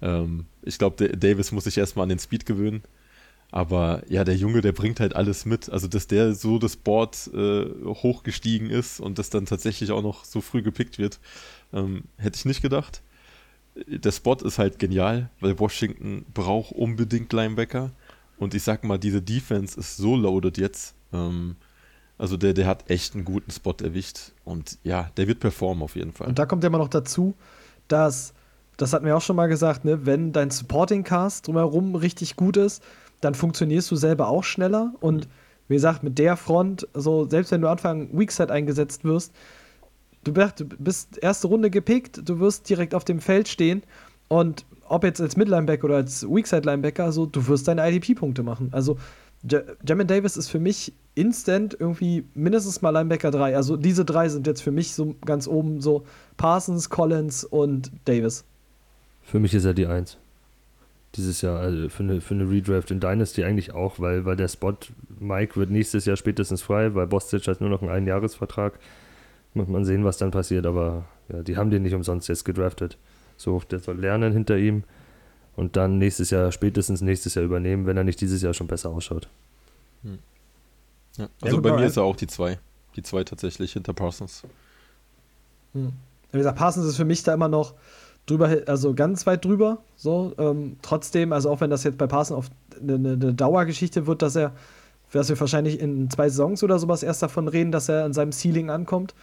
Ähm, 0.00 0.46
ich 0.62 0.78
glaube, 0.78 1.08
Davis 1.16 1.50
muss 1.50 1.64
sich 1.64 1.78
erstmal 1.78 2.04
an 2.04 2.10
den 2.10 2.18
Speed 2.20 2.46
gewöhnen. 2.46 2.82
Aber 3.50 4.02
ja, 4.08 4.24
der 4.24 4.36
Junge, 4.36 4.60
der 4.60 4.72
bringt 4.72 5.00
halt 5.00 5.14
alles 5.16 5.44
mit. 5.44 5.70
Also, 5.70 5.86
dass 5.86 6.06
der 6.08 6.34
so 6.34 6.58
das 6.58 6.76
Board 6.76 7.30
äh, 7.32 7.66
hochgestiegen 7.84 8.68
ist 8.68 9.00
und 9.00 9.18
das 9.18 9.30
dann 9.30 9.46
tatsächlich 9.46 9.92
auch 9.92 10.02
noch 10.02 10.24
so 10.24 10.40
früh 10.40 10.62
gepickt 10.62 10.98
wird, 10.98 11.20
ähm, 11.72 12.04
hätte 12.16 12.36
ich 12.36 12.44
nicht 12.44 12.62
gedacht. 12.62 13.02
Der 13.86 14.12
Spot 14.12 14.36
ist 14.36 14.58
halt 14.58 14.78
genial, 14.78 15.30
weil 15.40 15.58
Washington 15.58 16.24
braucht 16.32 16.72
unbedingt 16.72 17.32
Linebacker. 17.32 17.90
Und 18.38 18.54
ich 18.54 18.62
sag 18.62 18.84
mal, 18.84 18.98
diese 18.98 19.22
Defense 19.22 19.78
ist 19.78 19.96
so 19.96 20.16
loaded 20.16 20.58
jetzt. 20.58 20.94
Ähm, 21.12 21.56
also 22.18 22.36
der, 22.36 22.54
der 22.54 22.66
hat 22.66 22.88
echt 22.90 23.14
einen 23.14 23.24
guten 23.24 23.50
Spot 23.50 23.74
erwischt. 23.82 24.32
Und 24.44 24.78
ja, 24.84 25.10
der 25.16 25.26
wird 25.26 25.40
performen 25.40 25.82
auf 25.82 25.96
jeden 25.96 26.12
Fall. 26.12 26.28
Und 26.28 26.38
da 26.38 26.46
kommt 26.46 26.62
ja 26.62 26.68
immer 26.68 26.78
noch 26.78 26.88
dazu, 26.88 27.34
dass, 27.88 28.34
das 28.76 28.92
hatten 28.92 29.06
wir 29.06 29.16
auch 29.16 29.22
schon 29.22 29.36
mal 29.36 29.48
gesagt, 29.48 29.84
ne, 29.84 30.06
wenn 30.06 30.32
dein 30.32 30.50
Supporting 30.50 31.04
Cast 31.04 31.46
drumherum 31.46 31.94
richtig 31.96 32.36
gut 32.36 32.56
ist, 32.56 32.82
dann 33.20 33.34
funktionierst 33.34 33.90
du 33.90 33.96
selber 33.96 34.28
auch 34.28 34.44
schneller. 34.44 34.94
Und 35.00 35.28
wie 35.68 35.74
gesagt, 35.74 36.02
mit 36.02 36.18
der 36.18 36.36
Front, 36.36 36.86
so 36.94 37.28
selbst 37.28 37.50
wenn 37.50 37.62
du 37.62 37.68
Anfang 37.68 38.16
Weakside 38.16 38.52
eingesetzt 38.52 39.04
wirst, 39.04 39.32
du 40.24 40.64
bist- 40.78 41.18
erste 41.18 41.46
Runde 41.46 41.70
gepickt, 41.70 42.20
du 42.28 42.40
wirst 42.40 42.68
direkt 42.68 42.94
auf 42.94 43.04
dem 43.04 43.20
Feld 43.20 43.48
stehen 43.48 43.82
und 44.28 44.64
ob 44.88 45.04
jetzt 45.04 45.20
als 45.20 45.36
Midlinebacker 45.36 45.84
oder 45.84 45.96
als 45.96 46.28
Weakside-Linebacker, 46.28 47.12
so, 47.12 47.26
du 47.26 47.46
wirst 47.48 47.68
deine 47.68 47.88
IDP-Punkte 47.88 48.42
machen. 48.42 48.68
Also 48.72 48.98
Ja- 49.48 49.60
Jamin 49.86 50.06
Davis 50.06 50.36
ist 50.38 50.48
für 50.48 50.58
mich 50.58 50.92
instant 51.14 51.76
irgendwie 51.78 52.24
mindestens 52.34 52.80
mal 52.80 52.90
Linebacker 52.90 53.30
3. 53.30 53.54
Also 53.56 53.76
diese 53.76 54.04
drei 54.04 54.28
sind 54.30 54.46
jetzt 54.46 54.62
für 54.62 54.70
mich 54.72 54.94
so 54.94 55.14
ganz 55.24 55.46
oben 55.46 55.80
so 55.82 56.04
Parsons, 56.38 56.88
Collins 56.88 57.44
und 57.44 57.90
Davis. 58.06 58.44
Für 59.22 59.38
mich 59.38 59.52
ist 59.54 59.64
er 59.66 59.74
die 59.74 59.86
Eins. 59.86 60.16
Dieses 61.14 61.42
Jahr, 61.42 61.60
also 61.60 61.88
für 61.90 62.02
eine, 62.02 62.20
für 62.22 62.34
eine 62.34 62.50
Redraft 62.50 62.90
in 62.90 63.00
Dynasty 63.00 63.44
eigentlich 63.44 63.72
auch, 63.74 63.98
weil, 64.00 64.24
weil 64.24 64.34
der 64.36 64.48
Spot 64.48 64.74
Mike 65.20 65.56
wird 65.56 65.70
nächstes 65.70 66.06
Jahr 66.06 66.16
spätestens 66.16 66.62
frei, 66.62 66.94
weil 66.94 67.06
Bostic 67.06 67.46
hat 67.46 67.60
nur 67.60 67.70
noch 67.70 67.82
einen 67.82 67.90
Einjahresvertrag. 67.90 68.78
Muss 69.54 69.68
man 69.68 69.84
sehen, 69.84 70.04
was 70.04 70.18
dann 70.18 70.30
passiert, 70.30 70.66
aber 70.66 71.04
ja, 71.32 71.42
die 71.42 71.56
haben 71.56 71.70
den 71.70 71.82
nicht 71.82 71.94
umsonst 71.94 72.28
jetzt 72.28 72.44
gedraftet. 72.44 72.98
So, 73.36 73.60
der 73.70 73.78
soll 73.78 73.98
lernen 73.98 74.32
hinter 74.32 74.58
ihm 74.58 74.84
und 75.56 75.76
dann 75.76 75.98
nächstes 75.98 76.30
Jahr, 76.30 76.52
spätestens 76.52 77.00
nächstes 77.00 77.34
Jahr 77.34 77.44
übernehmen, 77.44 77.86
wenn 77.86 77.96
er 77.96 78.04
nicht 78.04 78.20
dieses 78.20 78.42
Jahr 78.42 78.54
schon 78.54 78.66
besser 78.66 78.90
ausschaut. 78.90 79.28
Ja. 81.16 81.28
Also 81.40 81.56
gut, 81.56 81.64
bei 81.64 81.76
mir 81.76 81.86
ist 81.86 81.96
er 81.96 82.02
auch 82.02 82.16
die 82.16 82.26
zwei. 82.26 82.58
Die 82.96 83.02
zwei 83.02 83.24
tatsächlich 83.24 83.72
hinter 83.72 83.92
Parsons. 83.92 84.42
Hm. 85.72 85.92
Wie 86.32 86.38
gesagt, 86.38 86.58
Parsons 86.58 86.86
ist 86.86 86.96
für 86.96 87.04
mich 87.04 87.22
da 87.22 87.34
immer 87.34 87.48
noch 87.48 87.74
drüber, 88.26 88.62
also 88.66 88.94
ganz 88.94 89.26
weit 89.26 89.44
drüber. 89.44 89.78
So, 89.96 90.34
ähm, 90.38 90.76
trotzdem, 90.82 91.32
also 91.32 91.50
auch 91.50 91.60
wenn 91.60 91.70
das 91.70 91.84
jetzt 91.84 91.98
bei 91.98 92.06
Parsons 92.06 92.38
auf 92.38 92.50
eine, 92.80 92.94
eine, 92.94 93.12
eine 93.12 93.34
Dauergeschichte 93.34 94.06
wird, 94.06 94.22
dass 94.22 94.36
er, 94.36 94.52
dass 95.12 95.28
wir 95.28 95.38
wahrscheinlich 95.38 95.78
in 95.78 96.10
zwei 96.10 96.28
Saisons 96.28 96.62
oder 96.64 96.78
sowas 96.78 97.02
erst 97.02 97.22
davon 97.22 97.46
reden, 97.46 97.70
dass 97.70 97.88
er 97.88 98.04
an 98.04 98.12
seinem 98.12 98.32
Ceiling 98.32 98.70
ankommt. 98.70 99.14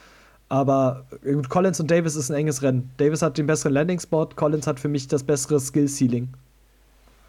Aber 0.52 1.06
äh, 1.24 1.32
gut, 1.34 1.48
Collins 1.48 1.80
und 1.80 1.90
Davis 1.90 2.18
ist 2.18 2.30
ein 2.30 2.36
enges 2.36 2.62
Rennen. 2.62 2.92
Davis 2.98 3.22
hat 3.22 3.38
den 3.38 3.48
besseren 3.48 3.72
Landing-Spot, 3.72 4.26
Collins 4.36 4.68
hat 4.68 4.82
für 4.82 4.90
mich 4.90 5.08
das 5.08 5.24
bessere 5.24 5.62
Skill-Ceiling. 5.62 6.28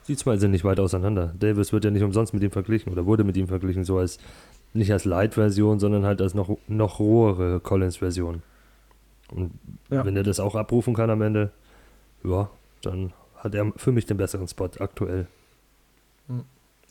Die 0.09 0.17
zwei 0.17 0.37
sind 0.39 0.51
nicht 0.51 0.65
weit 0.65 0.81
auseinander. 0.81 1.33
Davis 1.39 1.73
wird 1.73 1.85
ja 1.85 1.93
nicht 1.93 2.03
umsonst 2.03 2.35
mit 2.35 2.43
ihm 2.43 2.51
verglichen 2.51 2.93
oder 2.93 3.07
wurde 3.07 3.23
mit 3.23 3.37
ihm 3.37 3.47
verglichen, 3.47 3.85
so 3.85 3.99
als 3.99 4.19
nicht 4.75 4.93
als 4.93 5.05
Light-Version, 5.05 5.79
sondern 5.79 6.05
halt 6.05 6.21
als 6.21 6.35
noch, 6.35 6.59
noch 6.67 6.99
rohere 6.99 7.61
Collins-Version. 7.61 8.43
Und 9.31 9.53
Ja. 9.89 10.05
wenn 10.05 10.17
er 10.17 10.25
das 10.25 10.41
auch 10.41 10.57
abrufen 10.57 10.93
kann 10.93 11.09
am 11.09 11.23
Ende, 11.23 11.53
ja, 12.25 12.51
dann 12.83 13.13
hat 13.37 13.55
er 13.55 13.73
für 13.77 13.93
mich 13.93 14.07
den 14.07 14.17
besseren 14.17 14.49
Spot 14.49 14.69
aktuell. 14.81 15.29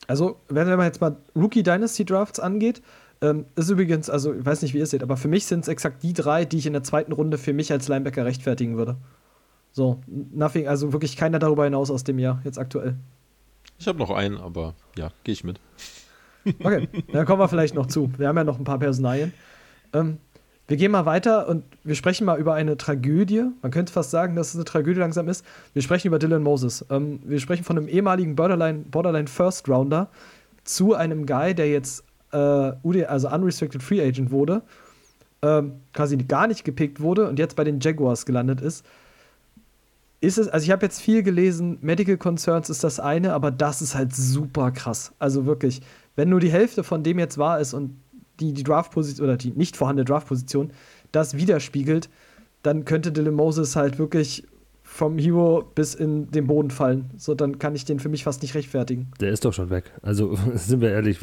Also, 0.08 0.36
wenn 0.48 0.66
man 0.66 0.86
jetzt 0.86 1.02
mal 1.02 1.14
Rookie 1.36 1.62
Dynasty 1.62 2.06
Drafts 2.06 2.40
angeht, 2.40 2.80
ähm, 3.22 3.46
ist 3.54 3.70
übrigens, 3.70 4.10
also 4.10 4.34
ich 4.34 4.44
weiß 4.44 4.62
nicht, 4.62 4.74
wie 4.74 4.78
ihr 4.78 4.84
es 4.84 4.90
seht, 4.90 5.02
aber 5.02 5.16
für 5.16 5.28
mich 5.28 5.46
sind 5.46 5.60
es 5.60 5.68
exakt 5.68 6.02
die 6.02 6.12
drei, 6.12 6.44
die 6.44 6.58
ich 6.58 6.66
in 6.66 6.72
der 6.72 6.82
zweiten 6.82 7.12
Runde 7.12 7.38
für 7.38 7.52
mich 7.52 7.70
als 7.70 7.88
Linebacker 7.88 8.24
rechtfertigen 8.24 8.76
würde. 8.76 8.96
So, 9.70 10.00
nothing, 10.06 10.68
also 10.68 10.92
wirklich 10.92 11.16
keiner 11.16 11.38
darüber 11.38 11.64
hinaus 11.64 11.90
aus 11.90 12.04
dem 12.04 12.18
Jahr, 12.18 12.42
jetzt 12.44 12.58
aktuell. 12.58 12.96
Ich 13.78 13.86
habe 13.86 13.98
noch 13.98 14.10
einen, 14.10 14.36
aber 14.36 14.74
ja, 14.98 15.10
gehe 15.24 15.32
ich 15.32 15.44
mit. 15.44 15.60
Okay, 16.44 16.88
dann 17.12 17.24
kommen 17.24 17.38
wir 17.38 17.46
vielleicht 17.46 17.76
noch 17.76 17.86
zu. 17.86 18.10
Wir 18.18 18.26
haben 18.26 18.36
ja 18.36 18.42
noch 18.42 18.58
ein 18.58 18.64
paar 18.64 18.80
Personalien. 18.80 19.32
Ähm, 19.92 20.18
wir 20.66 20.76
gehen 20.76 20.90
mal 20.90 21.06
weiter 21.06 21.48
und 21.48 21.62
wir 21.84 21.94
sprechen 21.94 22.24
mal 22.24 22.40
über 22.40 22.54
eine 22.54 22.76
Tragödie. 22.76 23.44
Man 23.62 23.70
könnte 23.70 23.92
fast 23.92 24.10
sagen, 24.10 24.34
dass 24.34 24.48
es 24.48 24.56
eine 24.56 24.64
Tragödie 24.64 24.98
langsam 24.98 25.28
ist. 25.28 25.44
Wir 25.72 25.82
sprechen 25.82 26.08
über 26.08 26.18
Dylan 26.18 26.42
Moses. 26.42 26.84
Ähm, 26.90 27.20
wir 27.22 27.38
sprechen 27.38 27.62
von 27.62 27.78
einem 27.78 27.86
ehemaligen 27.86 28.34
Borderline, 28.34 28.80
Borderline 28.90 29.28
First 29.28 29.68
Rounder 29.68 30.08
zu 30.64 30.94
einem 30.94 31.26
Guy, 31.26 31.54
der 31.54 31.70
jetzt 31.70 32.02
äh, 32.32 32.72
UD, 32.82 33.04
also 33.06 33.28
Unrestricted 33.28 33.82
Free 33.82 34.00
Agent 34.00 34.30
wurde, 34.30 34.62
ähm, 35.42 35.74
quasi 35.92 36.16
gar 36.16 36.46
nicht 36.46 36.64
gepickt 36.64 37.00
wurde 37.00 37.28
und 37.28 37.38
jetzt 37.38 37.56
bei 37.56 37.64
den 37.64 37.80
Jaguars 37.80 38.26
gelandet 38.26 38.60
ist. 38.60 38.84
Ist 40.20 40.38
es, 40.38 40.48
also 40.48 40.64
ich 40.64 40.70
habe 40.70 40.86
jetzt 40.86 41.00
viel 41.00 41.22
gelesen, 41.24 41.78
Medical 41.80 42.16
Concerns 42.16 42.70
ist 42.70 42.84
das 42.84 43.00
eine, 43.00 43.32
aber 43.32 43.50
das 43.50 43.82
ist 43.82 43.96
halt 43.96 44.14
super 44.14 44.70
krass. 44.70 45.12
Also 45.18 45.46
wirklich, 45.46 45.82
wenn 46.14 46.28
nur 46.28 46.38
die 46.38 46.50
Hälfte 46.50 46.84
von 46.84 47.02
dem 47.02 47.18
jetzt 47.18 47.38
wahr 47.38 47.58
ist 47.58 47.74
und 47.74 47.96
die, 48.38 48.52
die 48.52 48.62
Draft-Position 48.62 49.26
oder 49.26 49.36
die 49.36 49.50
nicht 49.50 49.76
vorhandene 49.76 50.04
Draft-Position 50.04 50.70
das 51.10 51.36
widerspiegelt, 51.36 52.08
dann 52.62 52.84
könnte 52.84 53.10
Dylan 53.10 53.34
Moses 53.34 53.74
halt 53.74 53.98
wirklich 53.98 54.46
vom 54.84 55.18
Hero 55.18 55.64
bis 55.74 55.94
in 55.94 56.30
den 56.30 56.46
Boden 56.46 56.70
fallen. 56.70 57.10
So, 57.16 57.34
dann 57.34 57.58
kann 57.58 57.74
ich 57.74 57.84
den 57.84 57.98
für 57.98 58.08
mich 58.08 58.24
fast 58.24 58.42
nicht 58.42 58.54
rechtfertigen. 58.54 59.08
Der 59.20 59.30
ist 59.30 59.44
doch 59.44 59.52
schon 59.52 59.70
weg. 59.70 59.90
Also 60.02 60.36
sind 60.54 60.80
wir 60.80 60.90
ehrlich, 60.90 61.18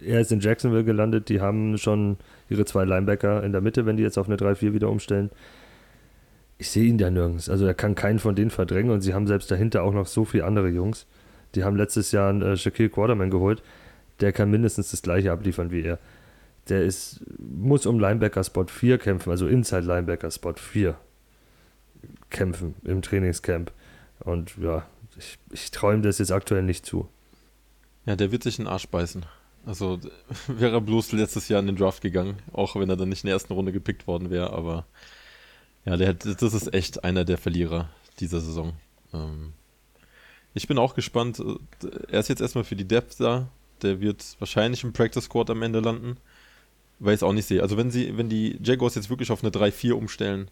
er 0.00 0.20
ist 0.20 0.32
in 0.32 0.40
Jacksonville 0.40 0.84
gelandet, 0.84 1.28
die 1.28 1.40
haben 1.40 1.78
schon 1.78 2.18
ihre 2.48 2.64
zwei 2.64 2.84
Linebacker 2.84 3.42
in 3.42 3.52
der 3.52 3.60
Mitte, 3.60 3.86
wenn 3.86 3.96
die 3.96 4.02
jetzt 4.02 4.18
auf 4.18 4.28
eine 4.28 4.36
3-4 4.36 4.72
wieder 4.72 4.90
umstellen. 4.90 5.30
Ich 6.58 6.70
sehe 6.70 6.84
ihn 6.84 6.98
da 6.98 7.10
nirgends. 7.10 7.48
Also 7.48 7.66
er 7.66 7.74
kann 7.74 7.94
keinen 7.94 8.18
von 8.18 8.34
denen 8.34 8.50
verdrängen 8.50 8.90
und 8.90 9.02
sie 9.02 9.14
haben 9.14 9.26
selbst 9.26 9.50
dahinter 9.50 9.82
auch 9.82 9.92
noch 9.92 10.06
so 10.06 10.24
viele 10.24 10.44
andere 10.44 10.68
Jungs. 10.68 11.06
Die 11.54 11.64
haben 11.64 11.76
letztes 11.76 12.12
Jahr 12.12 12.30
einen 12.30 12.42
äh, 12.42 12.56
Shaquille 12.56 12.88
Quarterman 12.88 13.30
geholt. 13.30 13.62
Der 14.20 14.32
kann 14.32 14.50
mindestens 14.50 14.90
das 14.90 15.02
gleiche 15.02 15.32
abliefern 15.32 15.70
wie 15.70 15.82
er. 15.82 15.98
Der 16.68 16.82
ist, 16.82 17.24
muss 17.38 17.86
um 17.86 18.00
Linebacker 18.00 18.42
Spot 18.42 18.64
4 18.64 18.98
kämpfen, 18.98 19.30
also 19.30 19.46
Inside 19.46 19.82
Linebacker 19.82 20.30
Spot 20.30 20.54
4 20.54 20.96
kämpfen 22.30 22.74
im 22.84 23.02
Trainingscamp. 23.02 23.70
Und 24.20 24.56
ja, 24.58 24.86
ich, 25.16 25.38
ich 25.52 25.70
ihm 25.82 26.02
das 26.02 26.18
jetzt 26.18 26.32
aktuell 26.32 26.62
nicht 26.62 26.84
zu. 26.84 27.08
Ja, 28.04 28.16
der 28.16 28.32
wird 28.32 28.42
sich 28.42 28.58
einen 28.58 28.68
Arsch 28.68 28.88
beißen. 28.88 29.24
Also 29.66 30.00
wäre 30.48 30.80
bloß 30.80 31.12
letztes 31.12 31.48
Jahr 31.48 31.60
in 31.60 31.66
den 31.66 31.76
Draft 31.76 32.02
gegangen, 32.02 32.38
auch 32.52 32.76
wenn 32.76 32.88
er 32.90 32.96
dann 32.96 33.10
nicht 33.10 33.24
in 33.24 33.28
der 33.28 33.34
ersten 33.34 33.52
Runde 33.52 33.72
gepickt 33.72 34.06
worden 34.06 34.30
wäre, 34.30 34.52
aber 34.52 34.86
ja, 35.84 35.96
der, 35.96 36.08
hat- 36.10 36.24
das 36.42 36.54
ist 36.54 36.74
echt 36.74 37.04
einer 37.04 37.24
der 37.24 37.38
Verlierer 37.38 37.90
dieser 38.20 38.40
Saison. 38.40 38.74
Ähm, 39.14 39.52
ich 40.54 40.66
bin 40.68 40.78
auch 40.78 40.94
gespannt. 40.94 41.42
Er 42.08 42.20
ist 42.20 42.28
jetzt 42.28 42.40
erstmal 42.40 42.64
für 42.64 42.76
die 42.76 42.88
Depth 42.88 43.20
da. 43.20 43.48
Der 43.82 44.00
wird 44.00 44.24
wahrscheinlich 44.38 44.84
im 44.84 44.92
Practice 44.92 45.24
Squad 45.24 45.50
am 45.50 45.62
Ende 45.62 45.80
landen, 45.80 46.16
weil 47.00 47.14
ich 47.14 47.18
es 47.20 47.22
auch 47.24 47.32
nicht 47.34 47.46
sehe. 47.46 47.62
Also 47.62 47.76
wenn 47.76 47.90
sie, 47.90 48.16
wenn 48.18 48.28
die 48.30 48.58
Jaguars 48.62 48.94
jetzt 48.96 49.10
wirklich 49.10 49.30
auf 49.32 49.42
eine 49.42 49.50
3-4 49.52 49.94
umstellen, 49.94 50.50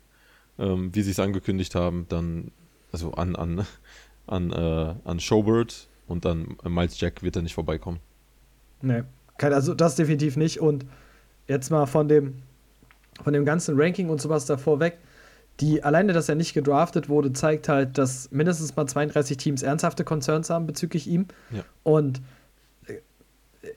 ähm, 0.58 0.94
wie 0.94 1.02
sie 1.02 1.12
es 1.12 1.20
angekündigt 1.20 1.74
haben, 1.76 2.06
dann, 2.08 2.52
also 2.92 3.12
an, 3.14 3.36
an, 3.36 3.66
an, 4.28 4.52
äh, 4.52 4.94
an 5.04 5.20
Showbird 5.20 5.88
und 6.08 6.24
dann 6.26 6.56
Miles 6.64 7.00
Jack 7.00 7.22
wird 7.22 7.36
er 7.36 7.42
nicht 7.42 7.54
vorbeikommen. 7.54 8.00
Nee, 8.84 9.02
kein, 9.38 9.52
also 9.52 9.74
das 9.74 9.96
definitiv 9.96 10.36
nicht. 10.36 10.60
Und 10.60 10.84
jetzt 11.48 11.70
mal 11.70 11.86
von 11.86 12.08
dem, 12.08 12.34
von 13.22 13.32
dem 13.32 13.44
ganzen 13.44 13.80
Ranking 13.80 14.10
und 14.10 14.20
sowas 14.20 14.46
davor 14.46 14.80
weg. 14.80 14.98
Die, 15.60 15.82
alleine, 15.82 16.12
dass 16.12 16.28
er 16.28 16.34
nicht 16.34 16.52
gedraftet 16.52 17.08
wurde, 17.08 17.32
zeigt 17.32 17.68
halt, 17.68 17.96
dass 17.96 18.30
mindestens 18.32 18.74
mal 18.74 18.86
32 18.86 19.36
Teams 19.36 19.62
ernsthafte 19.62 20.04
Concerns 20.04 20.50
haben 20.50 20.66
bezüglich 20.66 21.06
ihm. 21.06 21.26
Ja. 21.50 21.62
Und 21.84 22.20
äh, 22.86 22.98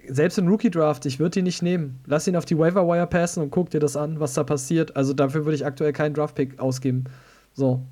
selbst 0.09 0.39
im 0.39 0.47
Rookie-Draft, 0.47 1.05
ich 1.05 1.19
würde 1.19 1.39
ihn 1.39 1.45
nicht 1.45 1.61
nehmen. 1.61 1.99
Lass 2.05 2.27
ihn 2.27 2.35
auf 2.35 2.45
die 2.45 2.57
Waiver-Wire 2.57 3.07
passen 3.07 3.43
und 3.43 3.51
guck 3.51 3.69
dir 3.69 3.79
das 3.79 3.95
an, 3.95 4.19
was 4.19 4.33
da 4.33 4.43
passiert. 4.43 4.95
Also 4.95 5.13
dafür 5.13 5.45
würde 5.45 5.55
ich 5.55 5.65
aktuell 5.65 5.93
keinen 5.93 6.15
Draft-Pick 6.15 6.59
ausgeben. 6.59 7.05
So. 7.53 7.83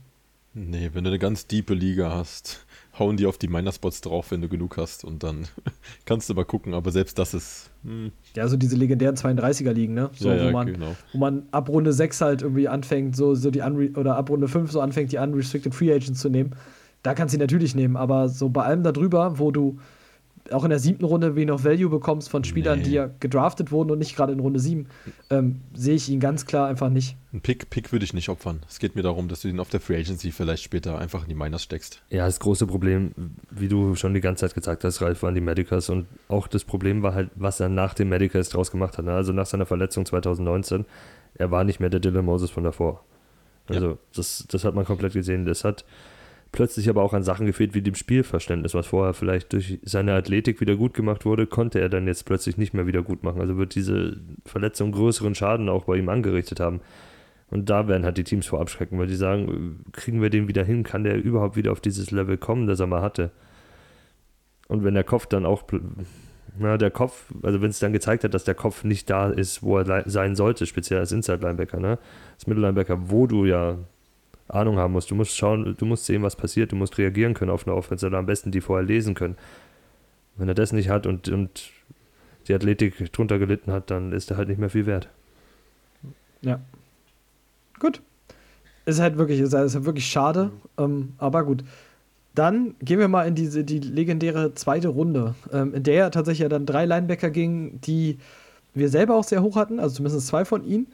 Nee, 0.56 0.90
wenn 0.94 1.04
du 1.04 1.12
eine 1.12 1.20
ganz 1.20 1.46
diepe 1.46 1.76
Liga 1.76 2.12
hast, 2.12 2.65
hauen 2.98 3.18
die 3.18 3.26
auf 3.26 3.38
die 3.38 3.48
Miner-Spots 3.48 4.02
drauf, 4.02 4.32
wenn 4.32 4.42
du 4.42 4.48
genug 4.48 4.78
hast 4.78 5.04
und 5.04 5.24
dann 5.24 5.48
kannst 6.06 6.30
du 6.30 6.34
mal 6.34 6.46
gucken, 6.46 6.74
aber 6.74 6.92
selbst 6.92 7.18
das 7.20 7.34
ist. 7.34 7.70
Hm, 7.84 8.12
Ja, 8.36 8.48
so 8.48 8.58
diese 8.58 8.76
legendären 8.76 9.16
32er 9.16 9.72
liegen, 9.72 9.94
ne? 9.94 10.10
So, 10.18 10.30
ja, 10.30 10.40
wo 10.40 10.46
ja, 10.46 10.52
man 10.52 10.68
genau. 10.68 10.96
wo 11.14 11.18
man 11.18 11.44
ab 11.52 11.70
Runde 11.70 11.94
6 11.94 12.22
halt 12.22 12.42
irgendwie 12.42 12.68
anfängt, 12.68 13.16
so, 13.16 13.36
so 13.36 13.52
die 13.52 13.62
Unre 13.62 13.90
oder 14.00 14.16
ab 14.16 14.30
Runde 14.30 14.48
5 14.48 14.72
so 14.72 14.82
anfängt, 14.82 15.12
die 15.12 15.18
Unrestricted 15.18 15.74
Free 15.76 15.94
Agents 15.94 16.20
zu 16.20 16.30
nehmen. 16.30 16.56
Da 17.04 17.14
kannst 17.14 17.34
du 17.34 17.38
ihn 17.38 17.42
natürlich 17.42 17.76
nehmen, 17.76 17.98
aber 17.98 18.30
so 18.30 18.50
bei 18.50 18.64
allem 18.64 18.82
darüber, 18.84 19.38
wo 19.38 19.52
du 19.52 19.78
auch 20.52 20.64
in 20.64 20.70
der 20.70 20.80
siebten 20.80 21.06
Runde 21.06 21.36
wie 21.36 21.46
noch 21.46 21.64
Value 21.64 21.90
bekommst 21.90 22.30
von 22.30 22.44
Spielern, 22.44 22.80
Nee. 22.80 22.86
die 22.86 22.92
ja 22.92 23.10
gedraftet 23.20 23.72
wurden 23.72 23.90
und 23.92 24.00
nicht 24.00 24.16
gerade 24.16 24.32
in 24.34 24.40
Runde 24.40 24.60
7, 24.60 24.88
ähm, 25.32 25.62
sehe 25.74 25.96
ich 25.96 26.08
ihn 26.10 26.20
ganz 26.20 26.46
klar 26.46 26.68
einfach 26.68 26.90
nicht. 26.90 27.16
Ein 27.34 27.42
Pick, 27.42 27.70
Pick 27.70 27.92
würde 27.92 28.06
ich 28.06 28.14
nicht 28.14 28.30
opfern. 28.30 28.60
Es 28.70 28.80
geht 28.80 28.96
mir 28.96 29.02
darum, 29.02 29.28
dass 29.28 29.42
du 29.42 29.48
ihn 29.48 29.60
auf 29.60 29.70
der 29.70 29.80
Free 29.82 29.98
Agency 29.98 30.32
vielleicht 30.32 30.64
später 30.64 31.00
einfach 31.00 31.24
in 31.24 31.30
die 31.30 31.36
Miners 31.36 31.64
steckst. 31.64 32.02
Ja, 32.10 32.26
das 32.26 32.40
große 32.40 32.68
Problem, 32.68 33.12
wie 33.50 33.68
du 33.68 33.96
schon 33.96 34.14
die 34.14 34.22
ganze 34.22 34.42
Zeit 34.46 34.54
gesagt 34.54 34.84
hast, 34.84 35.02
Ralf, 35.02 35.24
waren 35.24 35.34
die 35.36 35.42
Medicals 35.42 35.90
und 35.90 36.06
auch 36.28 36.48
das 36.48 36.64
Problem 36.64 37.02
war 37.02 37.14
halt, 37.16 37.30
was 37.36 37.60
er 37.60 37.70
nach 37.70 37.94
den 37.94 38.10
Medicals 38.10 38.50
draus 38.50 38.70
gemacht 38.72 38.98
hat. 38.98 39.06
ne? 39.06 39.14
Also 39.14 39.34
nach 39.34 39.48
seiner 39.48 39.66
Verletzung 39.66 40.06
2019, 40.06 40.86
er 41.36 41.50
war 41.52 41.64
nicht 41.64 41.80
mehr 41.80 41.90
der 41.90 42.00
Dylan 42.00 42.24
Moses 42.24 42.52
von 42.52 42.64
davor. 42.64 43.04
Also 43.68 43.98
das, 44.16 44.46
das 44.50 44.64
hat 44.64 44.76
man 44.76 44.86
komplett 44.86 45.14
gesehen. 45.14 45.46
Das 45.48 45.64
hat 45.64 45.86
plötzlich 46.56 46.88
aber 46.88 47.04
auch 47.04 47.14
an 47.14 47.22
Sachen 47.22 47.46
gefehlt, 47.46 47.74
wie 47.74 47.82
dem 47.82 47.96
Spielverständnis, 47.96 48.74
was 48.74 48.88
vorher 48.88 49.14
vielleicht 49.14 49.52
durch 49.52 49.78
seine 49.84 50.14
Athletik 50.14 50.62
wieder 50.62 50.78
gut 50.78 50.94
gemacht 50.94 51.26
wurde, 51.26 51.48
konnte 51.48 51.82
er 51.82 51.90
dann 51.90 52.08
jetzt 52.08 52.24
plötzlich 52.24 52.58
nicht 52.58 52.74
mehr 52.74 52.88
wieder 52.88 53.04
gut 53.04 53.24
machen. 53.24 53.42
Also 53.42 53.58
wird 53.58 53.76
diese 53.76 54.22
Verletzung 54.46 54.94
größeren 54.94 55.36
Schaden 55.36 55.68
auch 55.68 55.84
bei 55.84 55.98
ihm 55.98 56.08
angerichtet 56.08 56.62
haben. 56.62 56.80
Und 57.50 57.70
da 57.70 57.90
werden 57.90 58.06
halt 58.06 58.18
die 58.18 58.24
Teams 58.24 58.48
vor 58.48 58.62
abschrecken, 58.62 58.98
weil 58.98 59.08
die 59.08 59.18
sagen, 59.18 59.84
kriegen 59.92 60.22
wir 60.22 60.30
den 60.30 60.48
wieder 60.48 60.64
hin? 60.64 60.84
Kann 60.84 61.04
der 61.04 61.22
überhaupt 61.22 61.58
wieder 61.58 61.74
auf 61.74 61.82
dieses 61.82 62.10
Level 62.12 62.38
kommen, 62.38 62.68
das 62.68 62.80
er 62.80 62.88
mal 62.88 63.02
hatte? 63.02 63.32
Und 64.70 64.86
wenn 64.86 64.94
der 64.94 65.04
Kopf 65.04 65.26
dann 65.26 65.46
auch, 65.46 65.64
na, 66.58 66.78
der 66.78 66.90
Kopf, 66.90 67.34
also 67.44 67.62
wenn 67.62 67.70
es 67.70 67.80
dann 67.80 67.92
gezeigt 67.92 68.24
hat, 68.24 68.34
dass 68.34 68.46
der 68.46 68.56
Kopf 68.56 68.86
nicht 68.86 69.10
da 69.10 69.30
ist, 69.30 69.62
wo 69.62 69.78
er 69.78 70.10
sein 70.10 70.36
sollte, 70.38 70.66
speziell 70.66 71.02
als 71.02 71.12
Inside-Linebacker, 71.12 71.82
ne? 71.82 72.00
Als 72.36 72.48
Middle-Linebacker, 72.48 73.10
wo 73.10 73.28
du 73.28 73.44
ja 73.44 73.78
Ahnung 74.48 74.78
haben 74.78 74.94
musst. 74.94 75.12
Du 75.12 75.16
musst 75.16 75.36
schauen, 75.36 75.76
du 75.78 75.86
musst 75.86 76.06
sehen, 76.06 76.24
was 76.24 76.36
passiert, 76.36 76.72
du 76.72 76.76
musst 76.76 76.98
reagieren 76.98 77.34
können 77.34 77.52
auf 77.52 77.68
eine 77.68 77.76
Offense 77.76 78.06
oder 78.06 78.18
am 78.18 78.26
besten 78.26 78.52
die 78.52 78.62
vorher 78.62 78.86
lesen 78.86 79.16
können. 79.16 79.38
Wenn 80.38 80.48
er 80.48 80.56
das 80.56 80.72
nicht 80.72 80.90
hat 80.90 81.08
und, 81.08 81.30
und 81.30 81.72
die 82.48 82.54
Athletik 82.54 83.12
drunter 83.12 83.40
gelitten 83.40 83.72
hat, 83.72 83.90
dann 83.90 84.12
ist 84.12 84.32
er 84.32 84.38
halt 84.38 84.50
nicht 84.50 84.60
mehr 84.60 84.70
viel 84.70 84.86
wert. 84.86 85.10
Ja. 86.42 86.60
Gut. 87.80 88.02
Ist 88.86 89.00
halt 89.00 89.18
wirklich, 89.18 89.40
ist 89.40 89.54
halt 89.54 89.74
halt 89.74 89.86
wirklich 89.86 90.06
schade, 90.06 90.52
ähm, 90.78 91.14
aber 91.18 91.44
gut. 91.44 91.64
Dann 92.36 92.76
gehen 92.82 93.00
wir 93.00 93.08
mal 93.08 93.28
in 93.28 93.34
diese 93.34 93.64
die 93.64 93.80
legendäre 93.80 94.54
zweite 94.54 94.90
Runde, 94.90 95.36
ähm, 95.52 95.74
in 95.74 95.84
der 95.84 96.12
tatsächlich 96.12 96.42
ja 96.42 96.50
dann 96.50 96.66
drei 96.66 96.86
Linebacker 96.86 97.32
gingen, 97.32 97.80
die 97.82 98.20
wir 98.74 98.90
selber 98.90 99.16
auch 99.16 99.24
sehr 99.24 99.42
hoch 99.42 99.56
hatten, 99.56 99.80
also 99.80 99.96
zumindest 99.96 100.28
zwei 100.28 100.46
von 100.46 100.64
ihnen. 100.66 100.88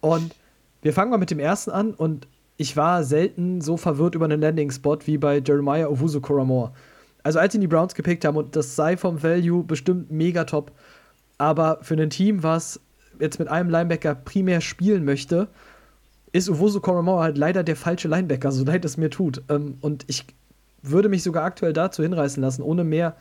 Und 0.00 0.34
wir 0.82 0.92
fangen 0.92 1.10
mal 1.10 1.18
mit 1.18 1.30
dem 1.30 1.38
ersten 1.38 1.70
an 1.70 1.92
und 1.92 2.26
ich 2.56 2.76
war 2.76 3.04
selten 3.04 3.60
so 3.60 3.76
verwirrt 3.76 4.14
über 4.14 4.24
einen 4.24 4.40
Landing-Spot 4.40 4.98
wie 5.04 5.18
bei 5.18 5.38
Jeremiah 5.38 5.88
Owusu 5.88 6.20
Koramoa. 6.20 6.72
Also 7.22 7.38
als 7.38 7.54
ihn 7.54 7.60
die 7.60 7.66
Browns 7.66 7.94
gepickt 7.94 8.24
haben 8.24 8.36
und 8.36 8.56
das 8.56 8.76
sei 8.76 8.96
vom 8.96 9.22
Value 9.22 9.64
bestimmt 9.64 10.10
mega 10.10 10.44
top, 10.44 10.72
aber 11.38 11.78
für 11.82 11.94
ein 11.94 12.10
Team, 12.10 12.42
was 12.42 12.80
jetzt 13.20 13.38
mit 13.38 13.48
einem 13.48 13.68
Linebacker 13.68 14.14
primär 14.14 14.60
spielen 14.60 15.04
möchte, 15.04 15.48
ist 16.32 16.48
Owusu 16.48 16.80
Koramoa 16.80 17.22
halt 17.22 17.38
leider 17.38 17.62
der 17.62 17.76
falsche 17.76 18.08
Linebacker, 18.08 18.52
so 18.52 18.64
leid 18.64 18.84
es 18.84 18.96
mir 18.96 19.10
tut. 19.10 19.42
Ähm, 19.48 19.78
und 19.80 20.04
ich 20.06 20.24
würde 20.82 21.08
mich 21.08 21.22
sogar 21.22 21.44
aktuell 21.44 21.72
dazu 21.72 22.02
hinreißen 22.02 22.42
lassen, 22.42 22.62
ohne 22.62 22.84
mehr 22.84 23.16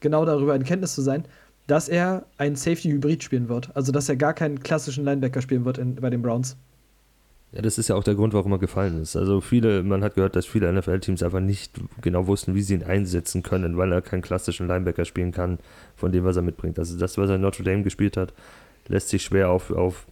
genau 0.00 0.24
darüber 0.24 0.54
in 0.54 0.64
Kenntnis 0.64 0.94
zu 0.94 1.02
sein, 1.02 1.24
dass 1.66 1.88
er 1.88 2.26
einen 2.36 2.56
Safety-Hybrid 2.56 3.22
spielen 3.22 3.48
wird. 3.48 3.74
Also, 3.74 3.92
dass 3.92 4.08
er 4.08 4.16
gar 4.16 4.34
keinen 4.34 4.60
klassischen 4.60 5.04
Linebacker 5.04 5.42
spielen 5.42 5.64
wird 5.64 5.78
in, 5.78 5.96
bei 5.96 6.10
den 6.10 6.22
Browns. 6.22 6.56
Ja, 7.52 7.62
das 7.62 7.78
ist 7.78 7.88
ja 7.88 7.94
auch 7.94 8.04
der 8.04 8.14
Grund, 8.14 8.34
warum 8.34 8.52
er 8.52 8.58
gefallen 8.58 9.00
ist. 9.00 9.16
Also 9.16 9.40
viele, 9.40 9.82
man 9.82 10.04
hat 10.04 10.14
gehört, 10.14 10.36
dass 10.36 10.44
viele 10.44 10.70
NFL-Teams 10.70 11.22
einfach 11.22 11.40
nicht 11.40 11.72
genau 12.02 12.26
wussten, 12.26 12.54
wie 12.54 12.60
sie 12.60 12.74
ihn 12.74 12.82
einsetzen 12.82 13.42
können, 13.42 13.78
weil 13.78 13.90
er 13.90 14.02
keinen 14.02 14.20
klassischen 14.20 14.68
Linebacker 14.68 15.06
spielen 15.06 15.32
kann, 15.32 15.58
von 15.96 16.12
dem, 16.12 16.24
was 16.24 16.36
er 16.36 16.42
mitbringt. 16.42 16.78
Also 16.78 16.98
das, 16.98 17.16
was 17.16 17.30
er 17.30 17.36
in 17.36 17.40
Notre 17.40 17.62
Dame 17.62 17.82
gespielt 17.82 18.18
hat, 18.18 18.34
lässt 18.86 19.08
sich 19.08 19.22
schwer 19.22 19.48
auf, 19.48 19.70
auf, 19.70 20.06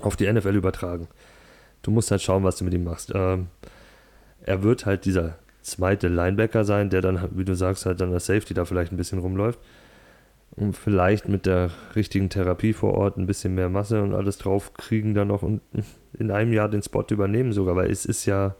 auf 0.00 0.14
die 0.14 0.32
NFL 0.32 0.54
übertragen. 0.54 1.08
Du 1.82 1.90
musst 1.90 2.12
halt 2.12 2.22
schauen, 2.22 2.44
was 2.44 2.56
du 2.56 2.64
mit 2.64 2.74
ihm 2.74 2.84
machst. 2.84 3.10
Ähm, 3.14 3.48
er 4.42 4.62
wird 4.62 4.86
halt 4.86 5.06
dieser 5.06 5.38
zweite 5.62 6.06
Linebacker 6.08 6.64
sein, 6.64 6.88
der 6.88 7.00
dann, 7.00 7.30
wie 7.32 7.44
du 7.44 7.56
sagst, 7.56 7.84
halt 7.84 8.00
dann 8.00 8.12
als 8.12 8.26
Safety 8.26 8.54
da 8.54 8.64
vielleicht 8.64 8.92
ein 8.92 8.96
bisschen 8.96 9.18
rumläuft. 9.18 9.58
Und 10.56 10.76
vielleicht 10.76 11.28
mit 11.28 11.46
der 11.46 11.70
richtigen 11.96 12.30
Therapie 12.30 12.72
vor 12.72 12.94
Ort 12.94 13.16
ein 13.16 13.26
bisschen 13.26 13.54
mehr 13.54 13.68
Masse 13.68 14.02
und 14.02 14.14
alles 14.14 14.38
drauf 14.38 14.72
kriegen 14.74 15.14
dann 15.14 15.28
noch 15.28 15.42
und 15.42 15.60
in 16.16 16.30
einem 16.30 16.52
Jahr 16.52 16.68
den 16.68 16.82
Spot 16.82 17.04
übernehmen 17.10 17.52
sogar, 17.52 17.74
weil 17.74 17.90
es 17.90 18.04
ist 18.04 18.24
ja, 18.24 18.54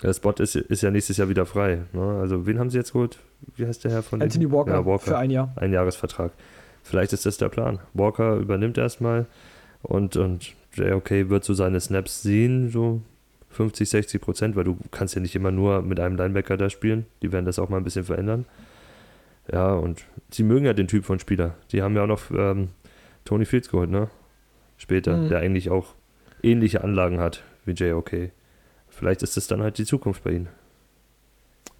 der 0.00 0.12
Spot 0.12 0.32
ist, 0.38 0.54
ist 0.54 0.82
ja 0.82 0.90
nächstes 0.92 1.16
Jahr 1.16 1.28
wieder 1.28 1.44
frei. 1.44 1.82
Ne? 1.92 2.18
Also 2.20 2.46
wen 2.46 2.58
haben 2.60 2.70
sie 2.70 2.78
jetzt 2.78 2.92
geholt? 2.92 3.18
Wie 3.56 3.66
heißt 3.66 3.82
der 3.82 3.90
Herr 3.90 4.02
von 4.04 4.22
Anthony 4.22 4.50
Walker, 4.50 4.72
ja, 4.72 4.86
Walker 4.86 5.04
für 5.06 5.18
ein 5.18 5.30
Jahr. 5.30 5.52
Ein 5.56 5.72
Jahresvertrag. 5.72 6.32
Vielleicht 6.84 7.12
ist 7.12 7.26
das 7.26 7.36
der 7.36 7.48
Plan. 7.48 7.80
Walker 7.94 8.36
übernimmt 8.36 8.78
erstmal 8.78 9.26
und, 9.82 10.16
und 10.16 10.54
JOK 10.74 11.10
wird 11.10 11.44
so 11.44 11.54
seine 11.54 11.80
Snaps 11.80 12.22
sehen, 12.22 12.70
so 12.70 13.02
50, 13.50 13.88
60 13.88 14.20
Prozent, 14.20 14.56
weil 14.56 14.64
du 14.64 14.78
kannst 14.92 15.14
ja 15.14 15.20
nicht 15.20 15.34
immer 15.34 15.50
nur 15.50 15.82
mit 15.82 15.98
einem 15.98 16.16
Linebacker 16.16 16.56
da 16.56 16.70
spielen. 16.70 17.06
Die 17.22 17.32
werden 17.32 17.44
das 17.44 17.58
auch 17.58 17.68
mal 17.68 17.76
ein 17.78 17.84
bisschen 17.84 18.04
verändern. 18.04 18.46
Ja, 19.50 19.74
und 19.74 20.04
sie 20.30 20.42
mögen 20.42 20.66
ja 20.66 20.72
den 20.72 20.88
Typ 20.88 21.04
von 21.04 21.18
Spieler. 21.18 21.56
Die 21.72 21.82
haben 21.82 21.96
ja 21.96 22.04
auch 22.04 22.08
noch 22.08 22.30
ähm, 22.30 22.68
Tony 23.24 23.44
Fields 23.44 23.68
geholt, 23.68 23.90
ne? 23.90 24.08
Später, 24.76 25.16
mhm. 25.16 25.28
der 25.28 25.40
eigentlich 25.40 25.70
auch 25.70 25.94
ähnliche 26.42 26.82
Anlagen 26.84 27.20
hat 27.20 27.42
wie 27.64 27.72
JOK. 27.72 28.30
Vielleicht 28.88 29.22
ist 29.22 29.36
das 29.36 29.46
dann 29.46 29.62
halt 29.62 29.78
die 29.78 29.84
Zukunft 29.84 30.24
bei 30.24 30.32
ihnen. 30.32 30.48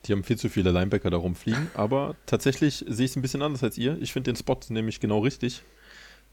Die 0.07 0.13
haben 0.13 0.25
viel 0.25 0.37
zu 0.39 0.49
viele 0.49 0.73
Linebacker 0.73 1.11
da 1.11 1.17
rumfliegen, 1.17 1.69
aber 1.75 2.17
tatsächlich 2.27 2.85
sehe 2.89 3.05
ich 3.05 3.13
es 3.13 3.17
ein 3.17 3.23
bisschen 3.23 3.43
anders 3.43 3.63
als 3.63 3.79
ihr. 3.79 3.97
Ich 4.01 4.13
finde 4.13 4.33
den 4.33 4.37
Spot 4.37 4.59
nämlich 4.69 4.99
genau 4.99 5.21
richtig, 5.21 5.63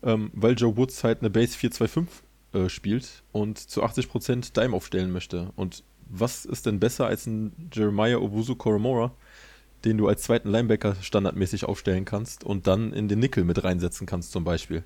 ähm, 0.02 0.32
weil 0.34 0.56
Joe 0.56 0.76
Woods 0.76 1.04
halt 1.04 1.20
eine 1.20 1.30
Base 1.30 1.56
425 1.56 2.24
äh, 2.54 2.70
spielt 2.70 3.24
und 3.32 3.60
zu 3.60 3.84
80% 3.84 4.54
Dime 4.60 4.76
aufstellen 4.76 5.12
möchte. 5.12 5.52
Und 5.56 5.84
was 6.08 6.46
ist 6.46 6.66
denn 6.66 6.80
besser 6.80 7.06
als 7.06 7.28
ein 7.28 7.70
Jeremiah 7.72 8.18
Obusu 8.18 8.56
Koromora, 8.56 9.14
den 9.86 9.98
du 9.98 10.08
als 10.08 10.24
zweiten 10.24 10.50
Linebacker 10.50 10.96
standardmäßig 11.02 11.66
aufstellen 11.66 12.06
kannst 12.06 12.44
und 12.44 12.68
dann 12.68 12.94
in 12.94 13.08
den 13.08 13.20
Nickel 13.20 13.44
mit 13.44 13.64
reinsetzen 13.64 14.08
kannst 14.08 14.32
zum 14.32 14.44
Beispiel. 14.44 14.84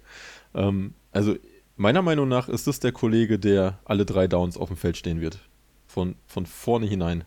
Ähm, 0.54 0.94
also 1.12 1.36
meiner 1.76 2.02
Meinung 2.02 2.28
nach 2.28 2.50
ist 2.50 2.68
das 2.68 2.80
der 2.80 2.92
Kollege, 2.92 3.40
der 3.40 3.80
alle 3.86 4.06
drei 4.06 4.28
Downs 4.28 4.58
auf 4.58 4.70
dem 4.70 4.78
Feld 4.78 4.98
stehen 4.98 5.22
wird. 5.22 5.40
Von, 5.88 6.16
von 6.26 6.46
vorne 6.46 6.88
hinein. 6.88 7.24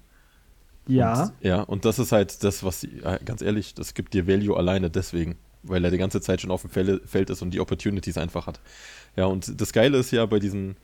Ja. 0.89 1.25
Und, 1.25 1.33
ja, 1.41 1.63
und 1.63 1.85
das 1.85 1.99
ist 1.99 2.13
halt 2.13 2.43
das, 2.43 2.65
was, 2.65 2.87
ganz 3.25 3.43
ehrlich, 3.43 3.75
das 3.75 3.95
gibt 3.95 4.15
dir 4.15 4.27
Value 4.27 4.57
alleine 4.57 4.91
deswegen, 4.91 5.37
weil 5.63 5.85
er 5.85 5.91
die 5.91 5.99
ganze 5.99 6.21
Zeit 6.21 6.41
schon 6.41 6.51
auf 6.51 6.63
dem 6.63 6.71
Feld 6.71 7.31
ist 7.31 7.43
und 7.43 7.51
die 7.53 7.61
Opportunities 7.61 8.19
einfach 8.19 8.47
hat. 8.47 8.61
Ja, 9.17 9.27
und 9.27 9.61
das 9.61 9.73
Geile 9.73 9.99
ist 9.99 10.11
ja 10.11 10.27
bei 10.27 10.39
diesen, 10.39 10.77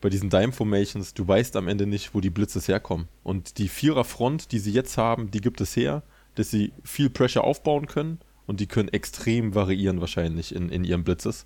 bei 0.00 0.08
diesen 0.08 0.30
Dime-Formations, 0.30 1.14
du 1.14 1.26
weißt 1.26 1.56
am 1.56 1.68
Ende 1.68 1.86
nicht, 1.86 2.14
wo 2.14 2.20
die 2.20 2.30
Blitzes 2.30 2.68
herkommen. 2.68 3.08
Und 3.22 3.58
die 3.58 3.68
Vierer-Front, 3.68 4.52
die 4.52 4.58
sie 4.58 4.72
jetzt 4.72 4.96
haben, 4.98 5.30
die 5.30 5.40
gibt 5.40 5.60
es 5.60 5.76
her, 5.76 6.02
dass 6.34 6.50
sie 6.50 6.72
viel 6.84 7.10
Pressure 7.10 7.44
aufbauen 7.44 7.86
können 7.86 8.18
und 8.46 8.60
die 8.60 8.66
können 8.66 8.88
extrem 8.88 9.54
variieren 9.54 10.00
wahrscheinlich 10.00 10.54
in, 10.54 10.68
in 10.68 10.84
ihren 10.84 11.04
Blitzes. 11.04 11.44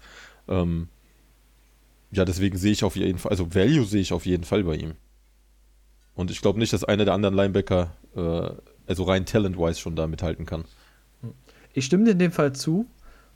Ähm, 0.48 0.88
ja, 2.10 2.24
deswegen 2.24 2.56
sehe 2.56 2.72
ich 2.72 2.84
auf 2.84 2.96
jeden 2.96 3.18
Fall, 3.18 3.30
also 3.30 3.54
Value 3.54 3.84
sehe 3.84 4.00
ich 4.00 4.12
auf 4.12 4.26
jeden 4.26 4.44
Fall 4.44 4.64
bei 4.64 4.76
ihm. 4.76 4.94
Und 6.14 6.30
ich 6.30 6.40
glaube 6.40 6.58
nicht, 6.58 6.72
dass 6.72 6.84
einer 6.84 7.04
der 7.04 7.14
anderen 7.14 7.34
Linebacker, 7.34 7.92
äh, 8.16 8.50
also 8.86 9.04
rein 9.04 9.26
talent-wise, 9.26 9.78
schon 9.78 9.96
da 9.96 10.06
mithalten 10.06 10.46
kann. 10.46 10.64
Ich 11.74 11.84
stimme 11.84 12.04
dir 12.04 12.12
in 12.12 12.18
dem 12.18 12.32
Fall 12.32 12.54
zu. 12.54 12.86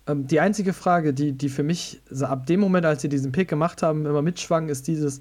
Ähm, 0.06 0.26
die 0.26 0.40
einzige 0.40 0.72
Frage, 0.72 1.12
die, 1.12 1.32
die 1.32 1.50
für 1.50 1.62
mich 1.62 2.00
ab 2.22 2.46
dem 2.46 2.60
Moment, 2.60 2.86
als 2.86 3.02
sie 3.02 3.08
diesen 3.08 3.32
Pick 3.32 3.48
gemacht 3.48 3.82
haben, 3.82 4.06
immer 4.06 4.22
mitschwang, 4.22 4.68
ist 4.68 4.88
dieses: 4.88 5.20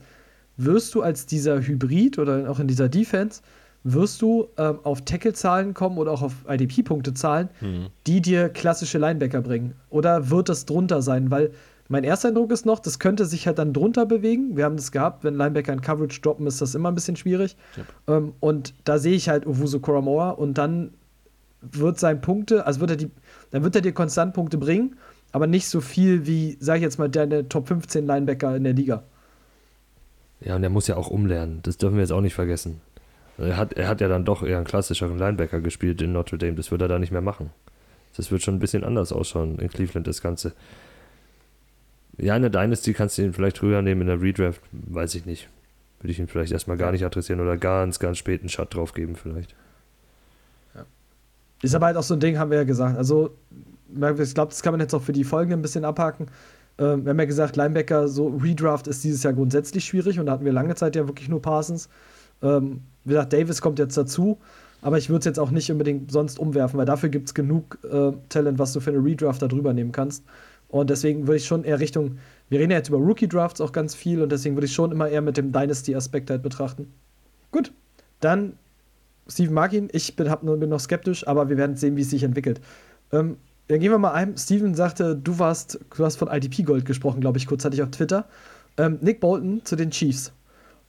Wirst 0.55 0.95
du 0.95 1.01
als 1.01 1.25
dieser 1.25 1.61
Hybrid 1.61 2.17
oder 2.17 2.49
auch 2.49 2.59
in 2.59 2.67
dieser 2.67 2.87
Defense, 2.87 3.41
wirst 3.83 4.21
du 4.21 4.47
ähm, 4.57 4.79
auf 4.83 5.01
Tackle-Zahlen 5.03 5.73
kommen 5.73 5.97
oder 5.97 6.11
auch 6.11 6.21
auf 6.21 6.33
IDP-Punkte-Zahlen, 6.47 7.49
mhm. 7.61 7.87
die 8.07 8.21
dir 8.21 8.49
klassische 8.49 8.97
Linebacker 8.97 9.41
bringen? 9.41 9.73
Oder 9.89 10.29
wird 10.29 10.49
das 10.49 10.65
drunter 10.65 11.01
sein? 11.01 11.31
Weil 11.31 11.51
mein 11.87 12.03
erster 12.03 12.27
Eindruck 12.27 12.51
ist 12.51 12.65
noch, 12.65 12.79
das 12.79 12.99
könnte 12.99 13.25
sich 13.25 13.47
halt 13.47 13.57
dann 13.57 13.73
drunter 13.73 14.05
bewegen. 14.05 14.55
Wir 14.55 14.65
haben 14.65 14.75
das 14.75 14.91
gehabt, 14.91 15.23
wenn 15.23 15.35
Linebacker 15.35 15.73
in 15.73 15.81
Coverage 15.81 16.21
droppen, 16.21 16.45
ist 16.45 16.61
das 16.61 16.75
immer 16.75 16.89
ein 16.89 16.95
bisschen 16.95 17.15
schwierig. 17.15 17.55
Yep. 17.77 17.85
Ähm, 18.07 18.33
und 18.39 18.73
da 18.83 18.99
sehe 18.99 19.15
ich 19.15 19.27
halt 19.27 19.47
Owusu 19.47 19.79
Koramoa 19.79 20.31
und 20.31 20.57
dann 20.57 20.91
wird 21.61 21.99
sein 21.99 22.21
Punkte, 22.21 22.65
also 22.65 22.79
wird 22.79 22.91
er 22.91 22.97
die, 22.97 23.11
dann 23.51 23.63
wird 23.63 23.75
er 23.75 23.81
dir 23.81 23.91
konstant 23.91 24.33
Punkte 24.33 24.57
bringen, 24.57 24.95
aber 25.31 25.47
nicht 25.47 25.67
so 25.67 25.81
viel 25.81 26.25
wie, 26.25 26.57
sag 26.59 26.77
ich 26.77 26.83
jetzt 26.83 26.99
mal, 26.99 27.09
deine 27.09 27.49
Top 27.49 27.67
15 27.67 28.05
Linebacker 28.05 28.55
in 28.55 28.63
der 28.63 28.73
Liga. 28.73 29.03
Ja, 30.41 30.55
und 30.55 30.63
er 30.63 30.69
muss 30.69 30.87
ja 30.87 30.95
auch 30.95 31.09
umlernen. 31.09 31.59
Das 31.63 31.77
dürfen 31.77 31.95
wir 31.95 32.01
jetzt 32.01 32.11
auch 32.11 32.21
nicht 32.21 32.33
vergessen. 32.33 32.79
Er 33.39 33.57
hat, 33.57 33.73
er 33.73 33.87
hat 33.87 34.01
ja 34.01 34.07
dann 34.07 34.25
doch 34.25 34.43
eher 34.43 34.57
einen 34.57 34.65
klassischeren 34.65 35.17
Linebacker 35.17 35.61
gespielt 35.61 36.01
in 36.01 36.11
Notre 36.11 36.37
Dame. 36.37 36.55
Das 36.55 36.71
wird 36.71 36.81
er 36.81 36.87
da 36.87 36.99
nicht 36.99 37.11
mehr 37.11 37.21
machen. 37.21 37.51
Das 38.17 38.31
wird 38.31 38.41
schon 38.41 38.55
ein 38.55 38.59
bisschen 38.59 38.83
anders 38.83 39.13
ausschauen 39.13 39.59
in 39.59 39.69
Cleveland, 39.69 40.07
das 40.07 40.21
Ganze. 40.21 40.53
Ja, 42.17 42.35
in 42.35 42.41
der 42.41 42.51
Dynasty 42.51 42.93
kannst 42.93 43.17
du 43.17 43.21
ihn 43.21 43.33
vielleicht 43.33 43.59
früher 43.59 43.81
nehmen, 43.81 44.01
in 44.01 44.07
der 44.07 44.21
Redraft, 44.21 44.61
weiß 44.71 45.15
ich 45.15 45.25
nicht. 45.25 45.47
Würde 46.01 46.11
ich 46.11 46.19
ihn 46.19 46.27
vielleicht 46.27 46.51
erstmal 46.51 46.77
gar 46.77 46.91
nicht 46.91 47.05
adressieren 47.05 47.39
oder 47.39 47.55
ganz, 47.55 47.99
ganz 47.99 48.17
spät 48.17 48.41
einen 48.41 48.49
Shot 48.49 48.73
drauf 48.73 48.93
geben, 48.93 49.15
vielleicht. 49.15 49.55
Ist 51.61 51.75
aber 51.75 51.87
halt 51.87 51.97
auch 51.97 52.03
so 52.03 52.13
ein 52.13 52.19
Ding, 52.19 52.37
haben 52.37 52.51
wir 52.51 52.57
ja 52.57 52.63
gesagt. 52.63 52.97
Also, 52.97 53.35
ich 53.89 54.33
glaube, 54.33 54.49
das 54.49 54.61
kann 54.61 54.73
man 54.73 54.79
jetzt 54.79 54.93
auch 54.93 55.01
für 55.01 55.11
die 55.11 55.23
Folgen 55.23 55.51
ein 55.51 55.61
bisschen 55.61 55.83
abhaken. 55.83 56.27
Ähm, 56.77 57.03
wir 57.03 57.11
haben 57.11 57.19
ja 57.19 57.25
gesagt, 57.25 57.57
Linebacker, 57.57 58.07
so 58.07 58.27
Redraft 58.27 58.87
ist 58.87 59.03
dieses 59.03 59.23
Jahr 59.23 59.33
grundsätzlich 59.33 59.83
schwierig 59.83 60.19
und 60.19 60.27
da 60.27 60.33
hatten 60.33 60.45
wir 60.45 60.53
lange 60.53 60.75
Zeit 60.75 60.95
ja 60.95 61.07
wirklich 61.07 61.27
nur 61.27 61.41
Parsons. 61.41 61.89
Ähm, 62.41 62.81
wie 63.05 63.09
gesagt, 63.09 63.33
Davis 63.33 63.61
kommt 63.61 63.79
jetzt 63.79 63.97
dazu, 63.97 64.39
aber 64.81 64.97
ich 64.97 65.09
würde 65.09 65.19
es 65.19 65.25
jetzt 65.25 65.39
auch 65.39 65.51
nicht 65.51 65.71
unbedingt 65.71 66.11
sonst 66.11 66.39
umwerfen, 66.39 66.77
weil 66.77 66.85
dafür 66.85 67.09
gibt 67.09 67.27
es 67.27 67.33
genug 67.33 67.77
äh, 67.83 68.11
Talent, 68.29 68.59
was 68.59 68.73
du 68.73 68.79
für 68.79 68.91
eine 68.91 69.03
Redraft 69.03 69.41
da 69.41 69.47
drüber 69.47 69.73
nehmen 69.73 69.91
kannst. 69.91 70.23
Und 70.69 70.89
deswegen 70.89 71.27
würde 71.27 71.37
ich 71.37 71.45
schon 71.45 71.63
eher 71.63 71.79
Richtung, 71.79 72.19
wir 72.49 72.59
reden 72.59 72.71
ja 72.71 72.77
jetzt 72.77 72.89
über 72.89 72.99
Rookie-Drafts 72.99 73.59
auch 73.59 73.71
ganz 73.71 73.95
viel 73.95 74.21
und 74.21 74.31
deswegen 74.31 74.55
würde 74.55 74.67
ich 74.67 74.73
schon 74.73 74.91
immer 74.91 75.09
eher 75.09 75.21
mit 75.21 75.35
dem 75.35 75.51
Dynasty-Aspekt 75.51 76.29
halt 76.29 76.43
betrachten. 76.43 76.93
Gut, 77.51 77.73
dann 78.19 78.53
Steven 79.27 79.53
mag 79.53 79.73
ihn, 79.73 79.89
ich 79.91 80.15
bin, 80.15 80.29
hab, 80.29 80.41
bin 80.41 80.69
noch 80.69 80.79
skeptisch, 80.79 81.27
aber 81.27 81.49
wir 81.49 81.57
werden 81.57 81.75
sehen, 81.75 81.95
wie 81.95 82.01
es 82.01 82.09
sich 82.09 82.23
entwickelt. 82.23 82.61
Ähm, 83.11 83.37
dann 83.67 83.79
gehen 83.79 83.91
wir 83.91 83.99
mal 83.99 84.13
ein. 84.13 84.35
Steven 84.37 84.73
sagte, 84.73 85.15
du 85.15 85.37
warst, 85.37 85.79
du 85.95 86.03
hast 86.03 86.15
von 86.15 86.27
IDP 86.27 86.63
Gold 86.63 86.85
gesprochen, 86.85 87.21
glaube 87.21 87.37
ich, 87.37 87.45
kurzzeitig 87.45 87.83
auf 87.83 87.91
Twitter. 87.91 88.27
Ähm, 88.77 88.97
Nick 89.01 89.19
Bolton 89.19 89.61
zu 89.63 89.75
den 89.75 89.91
Chiefs. 89.91 90.33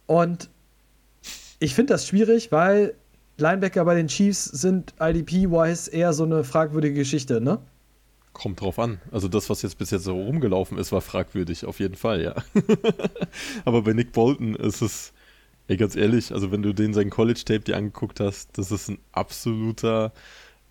Und 0.06 0.48
ich 1.60 1.74
finde 1.74 1.92
das 1.92 2.06
schwierig, 2.06 2.50
weil 2.50 2.94
Linebacker 3.36 3.84
bei 3.84 3.94
den 3.94 4.08
Chiefs 4.08 4.44
sind 4.44 4.94
IDP-wise 4.98 5.90
eher 5.90 6.12
so 6.12 6.24
eine 6.24 6.42
fragwürdige 6.42 6.94
Geschichte, 6.94 7.40
ne? 7.40 7.58
Kommt 8.32 8.60
drauf 8.60 8.78
an. 8.78 9.00
Also 9.10 9.28
das, 9.28 9.50
was 9.50 9.62
jetzt 9.62 9.78
bis 9.78 9.90
jetzt 9.90 10.04
so 10.04 10.14
rumgelaufen 10.14 10.78
ist, 10.78 10.92
war 10.92 11.00
fragwürdig, 11.00 11.64
auf 11.66 11.78
jeden 11.78 11.96
Fall, 11.96 12.22
ja. 12.22 12.34
Aber 13.64 13.82
bei 13.82 13.92
Nick 13.92 14.12
Bolton 14.12 14.54
ist 14.54 14.82
es, 14.82 15.12
ey, 15.68 15.76
ganz 15.76 15.96
ehrlich, 15.96 16.32
also 16.32 16.50
wenn 16.50 16.62
du 16.62 16.72
den 16.72 16.94
sein 16.94 17.10
College-Tape 17.10 17.60
dir 17.60 17.76
angeguckt 17.76 18.20
hast, 18.20 18.56
das 18.56 18.70
ist 18.70 18.88
ein 18.88 18.98
absoluter 19.12 20.12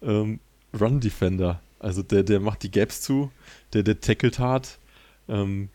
ähm, 0.02 0.40
Run-Defender. 0.80 1.62
Also 1.80 2.02
der, 2.02 2.24
der 2.24 2.40
macht 2.40 2.64
die 2.64 2.72
Gaps 2.72 3.02
zu, 3.02 3.32
der, 3.74 3.84
der 3.84 4.00
tackelt 4.00 4.40
hart, 4.40 4.80
ähm, 5.28 5.70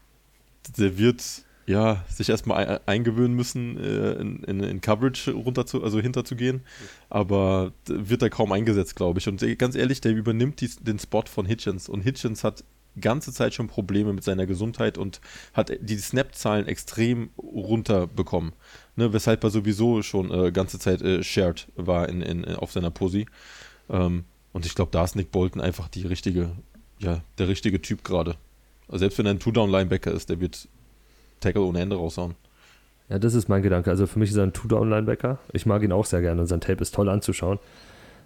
der 0.77 0.99
wird 0.99 1.23
ja, 1.67 2.05
sich 2.09 2.29
erstmal 2.29 2.81
eingewöhnen 2.87 3.35
müssen, 3.35 3.79
äh, 3.79 4.13
in, 4.13 4.43
in, 4.45 4.61
in, 4.61 4.81
Coverage 4.81 5.33
runter 5.33 5.65
zu, 5.67 5.83
also 5.83 6.01
hinterzugehen. 6.01 6.63
Aber 7.09 7.73
wird 7.87 8.23
er 8.23 8.31
kaum 8.31 8.53
eingesetzt, 8.53 8.97
glaube 8.97 9.19
ich. 9.19 9.29
Und 9.29 9.43
ganz 9.59 9.75
ehrlich, 9.75 10.01
der 10.01 10.13
übernimmt 10.13 10.61
die, 10.61 10.69
den 10.69 10.99
Spot 10.99 11.25
von 11.27 11.47
Hitchens. 11.47 11.89
Und 11.89 12.03
Hitchens 12.03 12.45
hat 12.45 12.65
ganze 13.01 13.33
Zeit 13.33 13.55
schon 13.55 13.67
Probleme 13.67 14.13
mit 14.13 14.25
seiner 14.25 14.47
Gesundheit 14.47 14.99
und 14.99 15.21
hat 15.53 15.73
die 15.81 15.97
Snap-Zahlen 15.97 16.67
extrem 16.67 17.31
runterbekommen. 17.39 18.53
Ne, 18.97 19.13
weshalb 19.13 19.43
er 19.43 19.51
sowieso 19.51 20.03
schon 20.03 20.31
äh, 20.31 20.53
ganze 20.53 20.79
Zeit 20.79 21.03
äh, 21.03 21.23
shared 21.23 21.67
war 21.75 22.09
in, 22.09 22.23
in, 22.23 22.45
auf 22.45 22.73
seiner 22.73 22.91
Posi. 22.91 23.27
Ähm, 23.91 24.25
und 24.53 24.67
ich 24.67 24.75
glaube, 24.75 24.93
da 24.93 25.03
ist 25.03 25.17
Nick 25.17 25.33
Bolton 25.33 25.61
einfach 25.61 25.89
die 25.89 26.07
richtige, 26.07 26.53
ja, 27.01 27.23
der 27.39 27.49
richtige 27.49 27.83
Typ 27.83 28.05
gerade. 28.05 28.37
Selbst 28.89 29.19
wenn 29.19 29.27
er 29.27 29.33
ein 29.33 29.41
Two-Down-Linebacker 29.41 30.13
ist, 30.13 30.31
der 30.31 30.41
wird 30.41 30.69
Tackle 31.45 31.63
ohne 31.63 31.81
Ende 31.81 31.97
raushauen. 31.97 32.35
Ja, 33.09 33.19
das 33.19 33.35
ist 33.35 33.49
mein 33.49 33.63
Gedanke. 33.63 33.91
Also 33.91 34.07
für 34.07 34.19
mich 34.19 34.31
ist 34.31 34.37
er 34.37 34.45
ein 34.45 34.53
Two-Down-Linebacker. 34.53 35.39
Ich 35.53 35.67
mag 35.67 35.83
ihn 35.83 35.93
auch 35.93 36.07
sehr 36.07 36.21
gerne 36.21 36.41
und 36.41 36.47
sein 36.47 36.61
Tape 36.61 36.83
ist 36.83 36.95
toll 36.95 37.09
anzuschauen. 37.09 37.59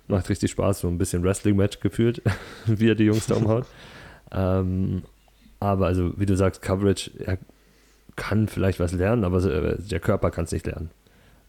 Macht 0.07 0.29
richtig 0.29 0.51
Spaß, 0.53 0.81
so 0.81 0.89
ein 0.89 0.99
bisschen 0.99 1.23
Wrestling-Match 1.23 1.81
gefühlt, 1.81 2.23
wie 2.67 2.89
er 2.89 2.95
die 2.95 3.05
Jungs 3.05 3.27
da 3.27 3.35
umhaut. 3.35 3.67
ähm, 4.33 5.03
aber 5.61 5.87
also, 5.87 6.13
wie 6.17 6.27
du 6.27 6.37
sagst, 6.37 6.63
Coverage, 6.63 7.11
er 7.19 7.39
kann 8.17 8.49
vielleicht 8.49 8.81
was 8.81 8.93
lernen, 8.93 9.25
aber 9.25 9.41
der 9.77 10.01
Körper 10.01 10.31
kann 10.31 10.45
es 10.45 10.53
nicht 10.53 10.67
lernen. 10.67 10.91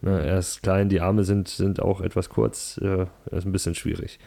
Ne, 0.02 0.22
er 0.22 0.40
ist 0.40 0.64
klein, 0.64 0.90
die 0.90 1.02
Arme 1.02 1.24
sind, 1.24 1.50
sind 1.50 1.82
auch 1.82 2.02
etwas 2.02 2.30
kurz, 2.30 2.80
äh, 2.82 3.06
ist 3.32 3.46
ein 3.46 3.52
bisschen 3.52 3.76
schwierig. 3.76 4.20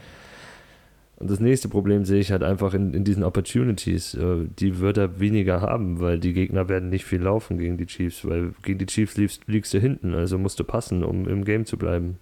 Und 1.23 1.31
das 1.31 1.39
nächste 1.39 1.69
Problem 1.69 2.05
sehe 2.05 2.19
ich 2.19 2.33
halt 2.33 2.43
einfach 2.43 2.75
in, 2.75 2.95
in 2.95 3.05
diesen 3.05 3.23
Opportunities. 3.23 4.15
Äh, 4.15 4.49
die 4.59 4.81
wird 4.81 4.99
er 4.99 5.21
weniger 5.21 5.61
haben, 5.61 6.01
weil 6.01 6.19
die 6.19 6.33
Gegner 6.33 6.69
werden 6.69 6.89
nicht 6.89 7.05
viel 7.05 7.23
laufen 7.23 7.59
gegen 7.59 7.79
die 7.79 7.87
Chiefs, 7.87 8.25
weil 8.25 8.55
gegen 8.65 8.81
die 8.81 8.87
Chiefs 8.87 9.17
liegst, 9.17 9.43
liegst 9.47 9.73
du 9.73 9.79
hinten, 9.79 10.15
also 10.15 10.37
musst 10.37 10.59
du 10.59 10.65
passen, 10.65 11.05
um 11.05 11.29
im 11.29 11.45
Game 11.45 11.65
zu 11.65 11.77
bleiben. 11.77 12.19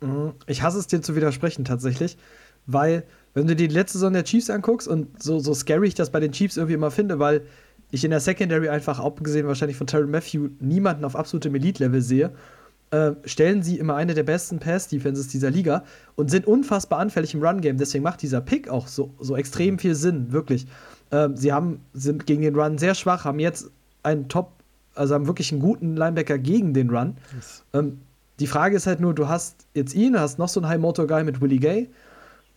Mhm. 0.00 0.34
Ich 0.46 0.62
hasse 0.62 0.78
es 0.78 0.86
dir 0.86 1.02
zu 1.02 1.16
widersprechen 1.16 1.64
tatsächlich, 1.64 2.16
weil 2.66 3.02
wenn 3.34 3.48
du 3.48 3.56
dir 3.56 3.66
die 3.66 3.74
letzte 3.74 3.98
Saison 3.98 4.12
der 4.12 4.22
Chiefs 4.22 4.50
anguckst 4.50 4.86
und 4.86 5.20
so, 5.20 5.40
so 5.40 5.52
scary 5.52 5.88
ich 5.88 5.96
das 5.96 6.10
bei 6.10 6.20
den 6.20 6.30
Chiefs 6.30 6.58
irgendwie 6.58 6.74
immer 6.74 6.92
finde, 6.92 7.18
weil 7.18 7.42
ich 7.90 8.04
in 8.04 8.12
der 8.12 8.20
Secondary 8.20 8.68
einfach, 8.68 9.00
abgesehen 9.00 9.48
wahrscheinlich 9.48 9.76
von 9.76 9.88
Terry 9.88 10.06
Matthew, 10.06 10.50
niemanden 10.60 11.04
auf 11.04 11.16
absolutem 11.16 11.56
Elite-Level 11.56 12.02
sehe 12.02 12.30
äh, 12.90 13.12
stellen 13.24 13.62
sie 13.62 13.78
immer 13.78 13.96
eine 13.96 14.14
der 14.14 14.22
besten 14.22 14.58
Pass-Defenses 14.58 15.28
dieser 15.28 15.50
Liga 15.50 15.84
und 16.16 16.30
sind 16.30 16.46
unfassbar 16.46 17.00
anfällig 17.00 17.34
im 17.34 17.42
Run-Game. 17.42 17.76
Deswegen 17.76 18.04
macht 18.04 18.22
dieser 18.22 18.40
Pick 18.40 18.68
auch 18.68 18.88
so, 18.88 19.12
so 19.20 19.36
extrem 19.36 19.74
mhm. 19.74 19.78
viel 19.78 19.94
Sinn, 19.94 20.32
wirklich. 20.32 20.66
Ähm, 21.10 21.36
sie 21.36 21.52
haben, 21.52 21.80
sind 21.92 22.26
gegen 22.26 22.42
den 22.42 22.54
Run 22.54 22.78
sehr 22.78 22.94
schwach, 22.94 23.24
haben 23.24 23.40
jetzt 23.40 23.70
einen 24.02 24.28
Top, 24.28 24.52
also 24.94 25.14
haben 25.14 25.26
wirklich 25.26 25.52
einen 25.52 25.60
guten 25.60 25.96
Linebacker 25.96 26.38
gegen 26.38 26.72
den 26.72 26.90
Run. 26.90 27.16
Yes. 27.34 27.64
Ähm, 27.74 28.00
die 28.40 28.46
Frage 28.46 28.76
ist 28.76 28.86
halt 28.86 29.00
nur, 29.00 29.14
du 29.14 29.28
hast 29.28 29.66
jetzt 29.74 29.94
ihn, 29.94 30.18
hast 30.18 30.38
noch 30.38 30.48
so 30.48 30.60
einen 30.60 30.68
High-Motor-Guy 30.68 31.24
mit 31.24 31.40
Willie 31.40 31.58
Gay. 31.58 31.90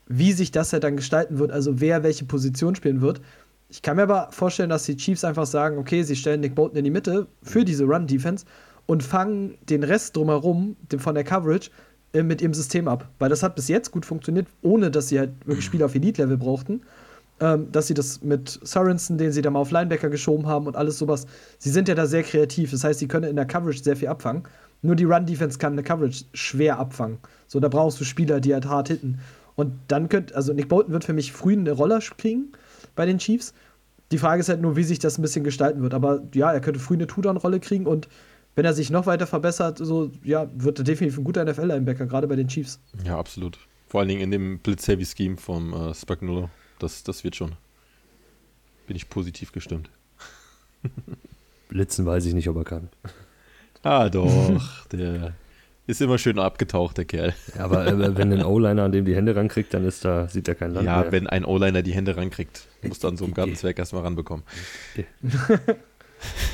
Wie 0.08 0.32
sich 0.34 0.52
das 0.52 0.74
halt 0.74 0.84
dann 0.84 0.96
gestalten 0.96 1.40
wird, 1.40 1.52
also 1.52 1.80
wer 1.80 2.04
welche 2.04 2.26
Position 2.26 2.76
spielen 2.76 3.02
wird. 3.02 3.22
Ich 3.70 3.82
kann 3.82 3.96
mir 3.96 4.04
aber 4.04 4.28
vorstellen, 4.32 4.70
dass 4.70 4.84
die 4.84 4.98
Chiefs 4.98 5.24
einfach 5.24 5.46
sagen, 5.46 5.78
okay, 5.78 6.04
sie 6.04 6.16
stellen 6.16 6.42
Nick 6.42 6.56
Bolton 6.56 6.78
in 6.78 6.84
die 6.84 6.92
Mitte 6.92 7.28
für 7.42 7.64
diese 7.64 7.86
Run-Defense 7.86 8.46
und 8.86 9.04
fangen 9.04 9.58
den 9.70 9.84
Rest 9.84 10.16
drumherum 10.16 10.76
von 10.98 11.16
der 11.16 11.24
Coverage 11.24 11.70
äh, 12.14 12.24
mit 12.24 12.42
ihrem 12.42 12.54
System 12.54 12.88
ab. 12.88 13.10
Weil 13.20 13.30
das 13.30 13.44
hat 13.44 13.56
bis 13.56 13.68
jetzt 13.68 13.92
gut 13.92 14.06
funktioniert, 14.06 14.48
ohne 14.62 14.92
dass 14.92 15.10
sie 15.10 15.20
halt 15.20 15.32
wirklich 15.46 15.66
Spieler 15.66 15.86
auf 15.86 15.96
Elite-Level 15.96 16.38
brauchten. 16.38 16.82
Ähm, 17.42 17.72
dass 17.72 17.88
sie 17.88 17.96
das 17.96 18.22
mit 18.22 18.60
Sorensen, 18.62 19.18
den 19.18 19.32
sie 19.32 19.42
da 19.42 19.50
mal 19.50 19.60
auf 19.60 19.72
Linebacker 19.72 20.10
geschoben 20.10 20.46
haben 20.46 20.68
und 20.68 20.76
alles 20.76 21.00
sowas. 21.00 21.26
Sie 21.58 21.72
sind 21.72 21.88
ja 21.88 21.96
da 21.96 22.06
sehr 22.06 22.22
kreativ. 22.22 22.70
Das 22.70 22.84
heißt, 22.84 23.00
sie 23.00 23.08
können 23.08 23.30
in 23.30 23.36
der 23.36 23.46
Coverage 23.46 23.82
sehr 23.82 23.96
viel 23.96 24.10
abfangen. 24.10 24.44
Nur 24.84 24.96
die 24.96 25.06
Run-Defense 25.06 25.58
kann 25.58 25.74
eine 25.74 25.82
Coverage 25.82 26.26
schwer 26.34 26.78
abfangen. 26.78 27.18
So, 27.48 27.60
da 27.60 27.68
brauchst 27.68 28.00
du 28.00 28.04
Spieler, 28.04 28.40
die 28.42 28.54
halt 28.54 28.68
hart 28.68 28.90
hitten. 28.90 29.20
Und 29.56 29.74
dann 29.88 30.08
könnt, 30.08 30.36
also 30.36 30.54
Nick 30.54 30.70
Bolton 30.70 30.94
wird 30.94 31.04
für 31.04 31.14
mich 31.14 31.32
früh 31.34 31.54
eine 31.54 31.72
Rolle 31.72 32.00
kriegen 32.16 32.52
bei 32.96 33.08
den 33.08 33.18
Chiefs. 33.18 33.54
Die 34.12 34.20
Frage 34.20 34.42
ist 34.42 34.50
halt 34.50 34.62
nur, 34.62 34.76
wie 34.76 34.84
sich 34.84 35.00
das 35.00 35.18
ein 35.18 35.24
bisschen 35.24 35.44
gestalten 35.44 35.82
wird. 35.82 35.96
Aber 35.96 36.22
ja, 36.36 36.52
er 36.52 36.62
könnte 36.62 36.80
früh 36.80 36.94
eine 36.94 37.08
Two-Down-Rolle 37.08 37.60
kriegen 37.60 37.88
und 37.88 38.08
wenn 38.56 38.66
er 38.66 38.74
sich 38.74 38.90
noch 38.90 39.06
weiter 39.06 39.28
verbessert, 39.28 39.78
so, 39.78 40.12
ja, 40.24 40.48
wird 40.54 40.80
er 40.80 40.84
definitiv 40.84 41.18
ein 41.20 41.24
guter 41.24 41.44
NFL-Linebacker, 41.46 42.06
gerade 42.06 42.28
bei 42.28 42.36
den 42.36 42.48
Chiefs. 42.48 42.80
Ja, 43.06 43.18
absolut. 43.18 43.58
Vor 43.88 44.00
allen 44.02 44.10
Dingen 44.10 44.22
in 44.22 44.32
dem 44.32 44.60
Blitz-Heavy-Scheme 44.60 45.38
vom 45.38 45.74
äh, 45.74 45.94
Spagnuolo. 45.94 46.50
Das, 46.80 47.04
das 47.04 47.24
wird 47.24 47.36
schon. 47.36 47.54
Bin 48.88 48.96
ich 48.96 49.10
positiv 49.10 49.52
gestimmt. 49.52 49.90
Blitzen 51.70 52.06
weiß 52.06 52.26
ich 52.26 52.34
nicht, 52.34 52.50
ob 52.50 52.58
er 52.58 52.64
kann. 52.64 52.90
Ah, 53.84 54.10
doch. 54.10 54.86
der 54.92 55.34
ist 55.88 56.02
immer 56.02 56.18
schön 56.18 56.40
abgetaucht, 56.40 56.98
der 56.98 57.06
Kerl. 57.06 57.34
Ja, 57.56 57.66
aber 57.66 57.86
äh, 57.88 58.18
wenn 58.18 58.32
ein 58.34 58.44
O-Liner 58.46 58.84
an 58.84 58.92
dem 58.92 59.06
die 59.06 59.16
Hände 59.16 59.36
rankriegt, 59.36 59.74
dann 59.74 59.86
ist 59.86 60.06
da, 60.06 60.28
sieht 60.28 60.48
er 60.48 60.56
kein 60.56 60.74
Land 60.74 60.86
Ja, 60.86 61.02
mehr. 61.02 61.12
wenn 61.12 61.28
ein 61.28 61.44
O-Liner 61.46 61.82
die 61.82 61.94
Hände 61.94 62.16
rankriegt, 62.16 62.68
muss 62.84 63.00
dann 63.00 63.18
so 63.18 63.26
ein 63.26 63.34
Gartenzwerg 63.34 63.78
erstmal 63.80 64.04
ranbekommen. 64.04 64.46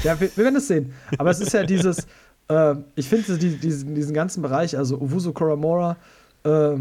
Ja, 0.04 0.20
wir, 0.20 0.30
wir, 0.36 0.44
werden 0.44 0.56
es 0.58 0.68
sehen. 0.68 0.94
Aber 1.18 1.30
es 1.30 1.40
ist 1.40 1.54
ja 1.54 1.64
dieses, 1.64 2.08
äh, 2.50 2.76
ich 2.96 3.10
finde 3.10 3.38
die, 3.38 3.58
diesen, 3.58 3.96
diesen 3.96 4.14
ganzen 4.14 4.42
Bereich, 4.42 4.78
also 4.78 4.98
Owusu 5.02 5.34
Koramora, 5.34 5.98
äh, 6.44 6.76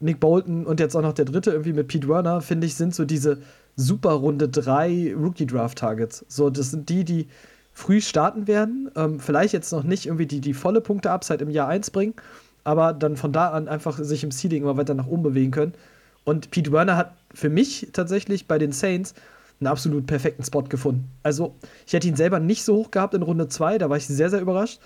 Nick 0.00 0.18
Bolton 0.18 0.64
und 0.64 0.80
jetzt 0.80 0.96
auch 0.96 1.02
noch 1.02 1.12
der 1.12 1.26
dritte 1.26 1.50
irgendwie 1.50 1.74
mit 1.74 1.88
Pete 1.88 2.08
Werner, 2.08 2.40
finde 2.40 2.66
ich, 2.66 2.74
sind 2.74 2.94
so 2.94 3.04
diese 3.04 3.38
super 3.76 4.12
Runde 4.12 4.48
3 4.48 5.14
Rookie-Draft-Targets. 5.14 6.24
So, 6.28 6.50
das 6.50 6.70
sind 6.70 6.88
die, 6.88 7.04
die 7.04 7.28
früh 7.72 8.00
starten 8.00 8.46
werden. 8.46 8.90
Ähm, 8.96 9.20
vielleicht 9.20 9.52
jetzt 9.52 9.72
noch 9.72 9.84
nicht 9.84 10.06
irgendwie 10.06 10.26
die, 10.26 10.40
die 10.40 10.54
volle 10.54 10.80
Punkte-Upside 10.80 11.44
im 11.44 11.50
Jahr 11.50 11.68
1 11.68 11.90
bringen, 11.90 12.14
aber 12.64 12.92
dann 12.92 13.16
von 13.16 13.32
da 13.32 13.50
an 13.50 13.68
einfach 13.68 13.98
sich 13.98 14.24
im 14.24 14.30
Seeding 14.30 14.62
immer 14.62 14.76
weiter 14.76 14.94
nach 14.94 15.06
oben 15.06 15.22
bewegen 15.22 15.50
können. 15.50 15.74
Und 16.24 16.50
Pete 16.50 16.72
Werner 16.72 16.96
hat 16.96 17.14
für 17.34 17.48
mich 17.48 17.88
tatsächlich 17.92 18.46
bei 18.46 18.58
den 18.58 18.72
Saints 18.72 19.14
einen 19.60 19.68
absolut 19.68 20.06
perfekten 20.06 20.42
Spot 20.42 20.62
gefunden. 20.62 21.10
Also, 21.22 21.54
ich 21.86 21.92
hätte 21.92 22.08
ihn 22.08 22.16
selber 22.16 22.40
nicht 22.40 22.64
so 22.64 22.76
hoch 22.76 22.90
gehabt 22.90 23.14
in 23.14 23.22
Runde 23.22 23.48
2, 23.48 23.78
da 23.78 23.90
war 23.90 23.96
ich 23.96 24.06
sehr, 24.06 24.30
sehr 24.30 24.40
überrascht. 24.40 24.80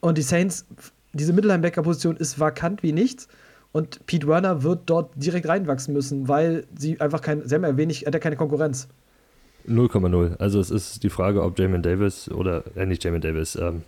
Und 0.00 0.18
die 0.18 0.22
Saints, 0.22 0.66
diese 1.12 1.32
Mittellinebacker-Position 1.32 2.16
ist 2.16 2.40
vakant 2.40 2.82
wie 2.82 2.92
nichts. 2.92 3.28
Und 3.72 4.06
Pete 4.06 4.28
Werner 4.28 4.62
wird 4.62 4.82
dort 4.86 5.10
direkt 5.16 5.48
reinwachsen 5.48 5.92
müssen, 5.94 6.28
weil 6.28 6.64
sie 6.78 7.00
einfach 7.00 7.20
kein, 7.20 7.46
sie 7.46 7.54
haben 7.54 7.64
ja 7.64 7.76
wenig, 7.76 8.06
hat 8.06 8.14
ja 8.14 8.20
keine 8.20 8.36
Konkurrenz. 8.36 8.88
0,0. 9.68 10.36
Also 10.38 10.60
es 10.60 10.70
ist 10.70 11.02
die 11.02 11.10
Frage, 11.10 11.42
ob 11.42 11.58
Jamin 11.58 11.82
Davis 11.82 12.30
oder, 12.30 12.64
äh, 12.76 12.86
nicht 12.86 13.02
Jamin 13.02 13.20
Davis, 13.20 13.56
ähm, 13.56 13.82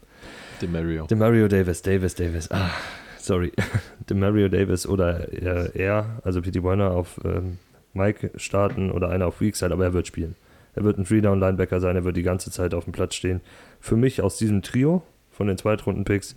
Demario. 0.60 1.06
Demario 1.06 1.48
Davis, 1.48 1.82
Davis, 1.82 2.14
Davis, 2.14 2.50
ah, 2.50 2.70
sorry. 3.18 3.52
Demario 4.10 4.48
Davis 4.48 4.86
oder 4.86 5.32
äh, 5.32 5.70
er, 5.74 6.20
also 6.24 6.40
Pete 6.40 6.62
Werner 6.64 6.90
auf 6.90 7.20
ähm, 7.24 7.58
Mike 7.96 8.30
starten 8.36 8.90
oder 8.90 9.10
einer 9.10 9.26
auf 9.26 9.40
Weakside, 9.40 9.72
aber 9.72 9.84
er 9.84 9.92
wird 9.92 10.06
spielen. 10.06 10.36
Er 10.74 10.84
wird 10.84 10.98
ein 10.98 11.04
Three-Down-Linebacker 11.04 11.80
sein, 11.80 11.96
er 11.96 12.04
wird 12.04 12.16
die 12.16 12.22
ganze 12.22 12.50
Zeit 12.50 12.74
auf 12.74 12.84
dem 12.84 12.92
Platz 12.92 13.14
stehen. 13.14 13.40
Für 13.80 13.96
mich 13.96 14.20
aus 14.20 14.36
diesem 14.36 14.62
Trio 14.62 15.02
von 15.30 15.46
den 15.46 15.56
Zweitrunden-Picks 15.56 16.36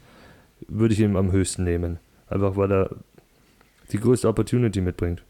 würde 0.68 0.94
ich 0.94 1.00
ihn 1.00 1.16
am 1.16 1.32
höchsten 1.32 1.64
nehmen. 1.64 2.00
Einfach 2.28 2.56
weil 2.56 2.72
er 2.72 2.90
die 3.92 4.00
größte 4.00 4.28
Opportunity 4.28 4.82
mitbringt. 4.82 5.24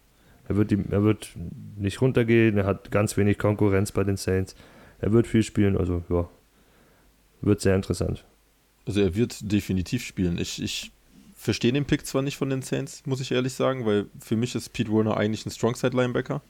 Er 0.48 0.56
wird, 0.56 0.72
die, 0.72 0.84
er 0.90 1.04
wird 1.04 1.32
nicht 1.78 2.02
runtergehen, 2.02 2.58
er 2.58 2.66
hat 2.66 2.92
ganz 2.92 3.18
wenig 3.18 3.38
Konkurrenz 3.38 3.92
bei 3.92 4.04
den 4.04 4.18
Saints. 4.18 4.56
Er 5.00 5.14
wird 5.14 5.28
viel 5.28 5.44
spielen, 5.44 5.78
also 5.78 6.04
ja, 6.10 6.28
wird 7.42 7.62
sehr 7.62 7.76
interessant. 7.76 8.26
Also 8.86 9.02
er 9.02 9.16
wird 9.16 9.52
definitiv 9.52 10.04
spielen. 10.04 10.38
Ich, 10.40 10.62
ich 10.62 10.92
verstehe 11.40 11.72
den 11.72 11.86
Pick 11.86 12.06
zwar 12.06 12.22
nicht 12.22 12.36
von 12.36 12.50
den 12.50 12.62
Saints, 12.62 13.04
muss 13.06 13.22
ich 13.22 13.32
ehrlich 13.32 13.54
sagen, 13.54 13.86
weil 13.86 14.08
für 14.20 14.36
mich 14.36 14.56
ist 14.56 14.74
Pete 14.74 14.92
Warner 14.92 15.16
eigentlich 15.16 15.46
ein 15.46 15.52
Strongside-Linebacker. 15.52 16.42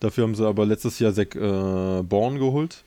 Dafür 0.00 0.24
haben 0.24 0.34
sie 0.34 0.46
aber 0.46 0.66
letztes 0.66 0.98
Jahr 0.98 1.14
Zach 1.14 1.34
äh, 1.36 2.02
Bourne 2.02 2.40
geholt. 2.40 2.84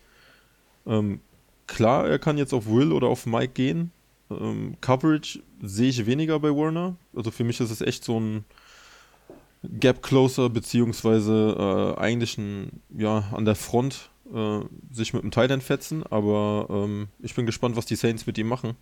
Ähm, 0.86 1.21
klar, 1.65 2.08
er 2.10 2.19
kann 2.19 2.38
jetzt 2.38 2.54
auf 2.54 2.67
Will 2.67 2.91
oder 2.91 3.08
auf 3.08 3.25
Mike 3.25 3.54
gehen. 3.54 3.91
Ähm, 4.30 4.75
Coverage 4.82 5.39
sehe 5.62 5.89
ich 5.89 6.06
weniger 6.06 6.39
bei 6.41 6.49
Warner. 6.49 6.97
Also 7.15 7.32
für 7.32 7.45
mich 7.45 7.62
ist 7.62 7.71
es 7.71 7.80
echt 7.80 8.04
so 8.04 8.19
ein 8.19 8.44
Gap 9.63 10.04
Closer, 10.04 10.50
beziehungsweise 10.50 11.96
äh, 11.98 12.02
eigentlich 12.02 12.37
ein, 12.37 12.81
ja, 12.98 13.29
an 13.31 13.46
der 13.46 13.56
Front 13.56 14.10
äh, 14.33 14.60
sich 14.92 15.13
mit 15.13 15.23
dem 15.23 15.31
Teil 15.31 15.62
fetzen. 15.62 16.04
Aber 16.04 16.67
ähm, 16.69 17.08
ich 17.19 17.33
bin 17.33 17.46
gespannt, 17.46 17.77
was 17.77 17.85
die 17.85 17.96
Saints 17.96 18.27
mit 18.27 18.37
ihm 18.37 18.48
machen 18.50 18.75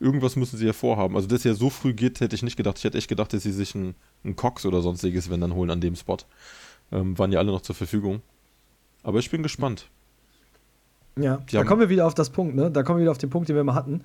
irgendwas 0.00 0.34
müssen 0.34 0.56
sie 0.56 0.66
ja 0.66 0.72
vorhaben. 0.72 1.14
Also, 1.14 1.28
dass 1.28 1.44
er 1.44 1.54
so 1.54 1.70
früh 1.70 1.92
geht, 1.92 2.20
hätte 2.20 2.34
ich 2.34 2.42
nicht 2.42 2.56
gedacht. 2.56 2.78
Ich 2.78 2.84
hätte 2.84 2.98
echt 2.98 3.08
gedacht, 3.08 3.32
dass 3.32 3.42
sie 3.42 3.52
sich 3.52 3.74
einen, 3.74 3.94
einen 4.24 4.34
Cox 4.34 4.66
oder 4.66 4.80
sonstiges, 4.80 5.30
wenn 5.30 5.40
dann 5.40 5.54
holen 5.54 5.70
an 5.70 5.80
dem 5.80 5.94
Spot. 5.94 6.16
Ähm, 6.90 7.16
waren 7.18 7.30
ja 7.30 7.38
alle 7.38 7.52
noch 7.52 7.60
zur 7.60 7.76
Verfügung. 7.76 8.22
Aber 9.02 9.18
ich 9.18 9.30
bin 9.30 9.42
gespannt. 9.42 9.88
Ja, 11.16 11.40
da 11.50 11.64
kommen 11.64 11.80
wir 11.80 11.88
wieder 11.88 12.06
auf 12.06 12.14
das 12.14 12.30
Punkt, 12.30 12.54
ne? 12.54 12.70
Da 12.70 12.82
kommen 12.82 12.98
wir 12.98 13.02
wieder 13.02 13.10
auf 13.10 13.18
den 13.18 13.30
Punkt, 13.30 13.48
den 13.48 13.56
wir 13.56 13.64
mal 13.64 13.74
hatten. 13.74 14.02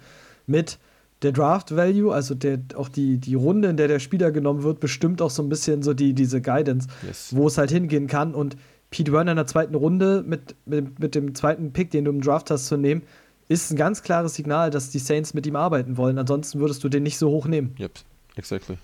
Mit 0.48 0.80
der 1.22 1.32
Draft 1.32 1.76
Value, 1.76 2.14
also 2.14 2.36
der, 2.36 2.60
auch 2.76 2.90
die, 2.90 3.18
die 3.18 3.36
Runde, 3.36 3.70
in 3.70 3.78
der 3.78 3.88
der 3.88 4.00
Spieler 4.00 4.32
genommen 4.32 4.64
wird, 4.64 4.80
bestimmt 4.80 5.22
auch 5.22 5.30
so 5.30 5.42
ein 5.42 5.50
bisschen 5.50 5.82
so 5.82 5.94
die, 5.94 6.14
diese 6.14 6.42
Guidance, 6.42 6.88
yes. 7.06 7.36
wo 7.36 7.48
es 7.48 7.58
halt 7.58 7.72
hingehen 7.72 8.08
kann. 8.08 8.36
Und 8.36 8.58
Pete 8.90 9.12
Werner 9.12 9.32
in 9.32 9.38
der 9.38 9.48
zweiten 9.48 9.76
Runde 9.76 10.24
mit, 10.28 10.56
mit, 10.66 11.00
mit 11.00 11.16
dem 11.16 11.34
zweiten 11.36 11.72
Pick, 11.74 11.92
den 11.92 12.06
du 12.06 12.12
im 12.12 12.22
Draft 12.22 12.52
hast, 12.52 12.68
zu 12.68 12.78
nehmen, 12.78 13.04
ist 13.48 13.72
ein 13.72 13.78
ganz 13.78 14.02
klares 14.02 14.36
Signal, 14.36 14.72
dass 14.72 14.90
die 14.90 15.00
Saints 15.00 15.34
mit 15.34 15.46
ihm 15.46 15.56
arbeiten 15.56 15.98
wollen. 15.98 16.18
Ansonsten 16.18 16.60
würdest 16.60 16.84
du 16.84 16.90
den 16.90 17.04
nicht 17.04 17.18
so 17.18 17.30
hoch 17.30 17.48
nehmen. 17.48 17.76
Yep, 17.80 17.92
exactly. 18.36 18.78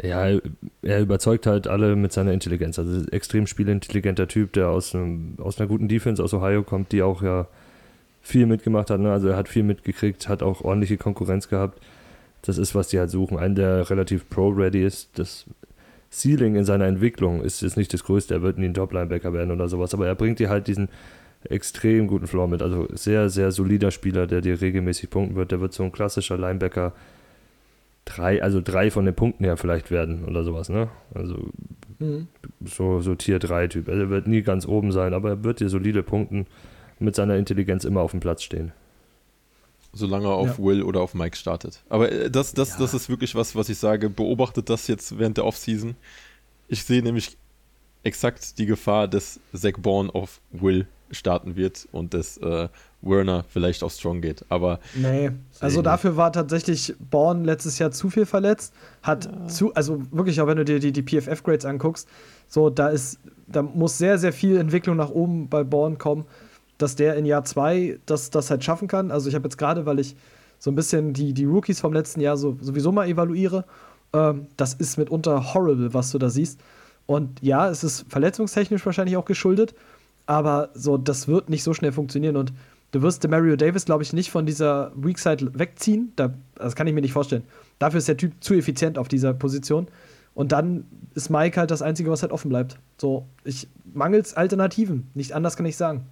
Ja, 0.00 0.38
er 0.82 1.00
überzeugt 1.00 1.46
halt 1.46 1.66
alle 1.66 1.96
mit 1.96 2.12
seiner 2.12 2.32
Intelligenz. 2.32 2.78
Also 2.78 3.04
extrem 3.10 3.48
spielintelligenter 3.48 4.28
Typ, 4.28 4.52
der 4.52 4.68
aus, 4.68 4.94
einem, 4.94 5.34
aus 5.38 5.58
einer 5.58 5.66
guten 5.66 5.88
Defense 5.88 6.22
aus 6.22 6.32
Ohio 6.32 6.62
kommt, 6.62 6.92
die 6.92 7.02
auch 7.02 7.22
ja 7.22 7.48
viel 8.22 8.46
mitgemacht 8.46 8.90
hat. 8.90 9.00
Ne? 9.00 9.10
Also 9.10 9.28
er 9.28 9.36
hat 9.36 9.48
viel 9.48 9.64
mitgekriegt, 9.64 10.28
hat 10.28 10.42
auch 10.42 10.60
ordentliche 10.60 10.98
Konkurrenz 10.98 11.48
gehabt. 11.48 11.82
Das 12.42 12.58
ist, 12.58 12.76
was 12.76 12.88
die 12.88 13.00
halt 13.00 13.10
suchen. 13.10 13.38
Einen, 13.38 13.56
der 13.56 13.90
relativ 13.90 14.28
pro-ready 14.28 14.84
ist. 14.84 15.18
Das 15.18 15.46
Ceiling 16.12 16.54
in 16.54 16.64
seiner 16.64 16.86
Entwicklung 16.86 17.42
ist 17.42 17.62
jetzt 17.62 17.76
nicht 17.76 17.92
das 17.92 18.04
Größte. 18.04 18.34
Er 18.34 18.42
wird 18.42 18.58
nie 18.58 18.66
ein 18.66 18.74
Top-Linebacker 18.74 19.32
werden 19.32 19.50
oder 19.50 19.68
sowas. 19.68 19.94
Aber 19.94 20.06
er 20.06 20.14
bringt 20.14 20.38
dir 20.38 20.48
halt 20.48 20.68
diesen 20.68 20.88
extrem 21.44 22.06
guten 22.06 22.26
Floor 22.26 22.48
mit. 22.48 22.62
Also 22.62 22.88
sehr, 22.92 23.30
sehr 23.30 23.52
solider 23.52 23.90
Spieler, 23.90 24.26
der 24.26 24.40
dir 24.40 24.60
regelmäßig 24.60 25.10
punkten 25.10 25.36
wird. 25.36 25.52
Der 25.52 25.60
wird 25.60 25.72
so 25.72 25.84
ein 25.84 25.92
klassischer 25.92 26.36
Linebacker 26.36 26.92
drei, 28.04 28.42
also 28.42 28.60
drei 28.60 28.90
von 28.90 29.04
den 29.04 29.14
Punkten 29.14 29.44
her 29.44 29.56
vielleicht 29.56 29.90
werden 29.90 30.24
oder 30.24 30.44
sowas, 30.44 30.68
ne? 30.68 30.88
Also 31.14 31.50
mhm. 31.98 32.28
so, 32.64 33.00
so 33.00 33.14
Tier 33.14 33.38
3 33.38 33.68
Typ. 33.68 33.88
Also 33.88 34.02
er 34.02 34.10
wird 34.10 34.26
nie 34.26 34.42
ganz 34.42 34.66
oben 34.66 34.92
sein, 34.92 35.14
aber 35.14 35.30
er 35.30 35.44
wird 35.44 35.60
dir 35.60 35.68
solide 35.68 36.02
punkten 36.02 36.46
mit 36.98 37.14
seiner 37.14 37.36
Intelligenz 37.36 37.84
immer 37.84 38.00
auf 38.00 38.10
dem 38.12 38.20
Platz 38.20 38.42
stehen. 38.42 38.72
Solange 39.92 40.26
er 40.26 40.34
auf 40.34 40.58
ja. 40.58 40.64
Will 40.64 40.82
oder 40.82 41.00
auf 41.00 41.14
Mike 41.14 41.36
startet. 41.36 41.82
Aber 41.88 42.10
äh, 42.10 42.30
das, 42.30 42.52
das, 42.52 42.70
ja. 42.70 42.78
das 42.78 42.94
ist 42.94 43.08
wirklich 43.08 43.34
was, 43.34 43.54
was 43.54 43.68
ich 43.68 43.78
sage. 43.78 44.10
Beobachtet 44.10 44.68
das 44.68 44.86
jetzt 44.86 45.18
während 45.18 45.36
der 45.36 45.44
Offseason. 45.44 45.96
Ich 46.68 46.84
sehe 46.84 47.02
nämlich 47.02 47.36
exakt 48.02 48.58
die 48.58 48.66
Gefahr, 48.66 49.08
dass 49.08 49.40
Zach 49.54 49.74
Bourne 49.78 50.14
auf 50.14 50.40
Will 50.50 50.86
starten 51.10 51.56
wird 51.56 51.88
und 51.92 52.14
dass 52.14 52.36
äh, 52.38 52.68
Werner 53.02 53.44
vielleicht 53.48 53.82
auf 53.82 53.92
Strong 53.92 54.20
geht. 54.20 54.44
Aber 54.48 54.80
nee, 54.94 55.30
also 55.60 55.82
dafür 55.82 56.16
war 56.16 56.32
tatsächlich 56.32 56.94
Born 56.98 57.44
letztes 57.44 57.78
Jahr 57.78 57.90
zu 57.90 58.10
viel 58.10 58.26
verletzt. 58.26 58.74
Hat 59.02 59.26
ja. 59.26 59.46
zu, 59.48 59.74
also 59.74 60.02
wirklich, 60.10 60.40
auch 60.40 60.46
wenn 60.46 60.56
du 60.56 60.64
dir 60.64 60.80
die, 60.80 60.92
die 60.92 61.02
PFF-Grades 61.02 61.64
anguckst, 61.64 62.08
so 62.48 62.70
da 62.70 62.88
ist, 62.88 63.20
da 63.46 63.62
muss 63.62 63.98
sehr, 63.98 64.18
sehr 64.18 64.32
viel 64.32 64.56
Entwicklung 64.56 64.96
nach 64.96 65.10
oben 65.10 65.48
bei 65.48 65.64
Born 65.64 65.98
kommen, 65.98 66.24
dass 66.78 66.96
der 66.96 67.16
in 67.16 67.26
Jahr 67.26 67.44
zwei 67.44 67.98
das, 68.06 68.30
das 68.30 68.50
halt 68.50 68.64
schaffen 68.64 68.88
kann. 68.88 69.10
Also 69.10 69.28
ich 69.28 69.34
habe 69.34 69.44
jetzt 69.44 69.58
gerade, 69.58 69.86
weil 69.86 69.98
ich 69.98 70.16
so 70.58 70.70
ein 70.70 70.74
bisschen 70.74 71.12
die, 71.12 71.32
die 71.32 71.44
Rookies 71.44 71.80
vom 71.80 71.92
letzten 71.92 72.20
Jahr 72.20 72.36
so, 72.36 72.56
sowieso 72.60 72.92
mal 72.92 73.08
evaluiere, 73.08 73.64
ähm, 74.12 74.46
das 74.56 74.74
ist 74.74 74.96
mitunter 74.96 75.54
horrible, 75.54 75.94
was 75.94 76.10
du 76.10 76.18
da 76.18 76.30
siehst. 76.30 76.60
Und 77.06 77.42
ja, 77.42 77.68
es 77.70 77.84
ist 77.84 78.04
verletzungstechnisch 78.08 78.84
wahrscheinlich 78.84 79.16
auch 79.16 79.24
geschuldet, 79.24 79.74
aber 80.28 80.70
so, 80.74 80.96
das 80.96 81.26
wird 81.26 81.48
nicht 81.50 81.62
so 81.62 81.74
schnell 81.74 81.92
funktionieren 81.92 82.36
und 82.36 82.52
Du 82.90 83.02
wirst 83.02 83.28
Mario 83.28 83.54
Davis, 83.56 83.84
glaube 83.84 84.02
ich, 84.02 84.14
nicht 84.14 84.30
von 84.30 84.46
dieser 84.46 84.92
Weakside 84.96 85.50
wegziehen. 85.58 86.12
Da, 86.16 86.32
das 86.54 86.74
kann 86.74 86.86
ich 86.86 86.94
mir 86.94 87.02
nicht 87.02 87.12
vorstellen. 87.12 87.42
Dafür 87.78 87.98
ist 87.98 88.08
der 88.08 88.16
Typ 88.16 88.32
zu 88.40 88.54
effizient 88.54 88.96
auf 88.96 89.08
dieser 89.08 89.34
Position. 89.34 89.88
Und 90.34 90.52
dann 90.52 90.86
ist 91.14 91.28
Mike 91.28 91.60
halt 91.60 91.70
das 91.70 91.82
Einzige, 91.82 92.10
was 92.10 92.22
halt 92.22 92.32
offen 92.32 92.48
bleibt. 92.48 92.78
So, 92.96 93.26
ich 93.44 93.68
mangels 93.92 94.34
Alternativen. 94.34 95.10
Nicht 95.12 95.32
anders 95.32 95.56
kann 95.56 95.66
ich 95.66 95.76
sagen. 95.76 96.06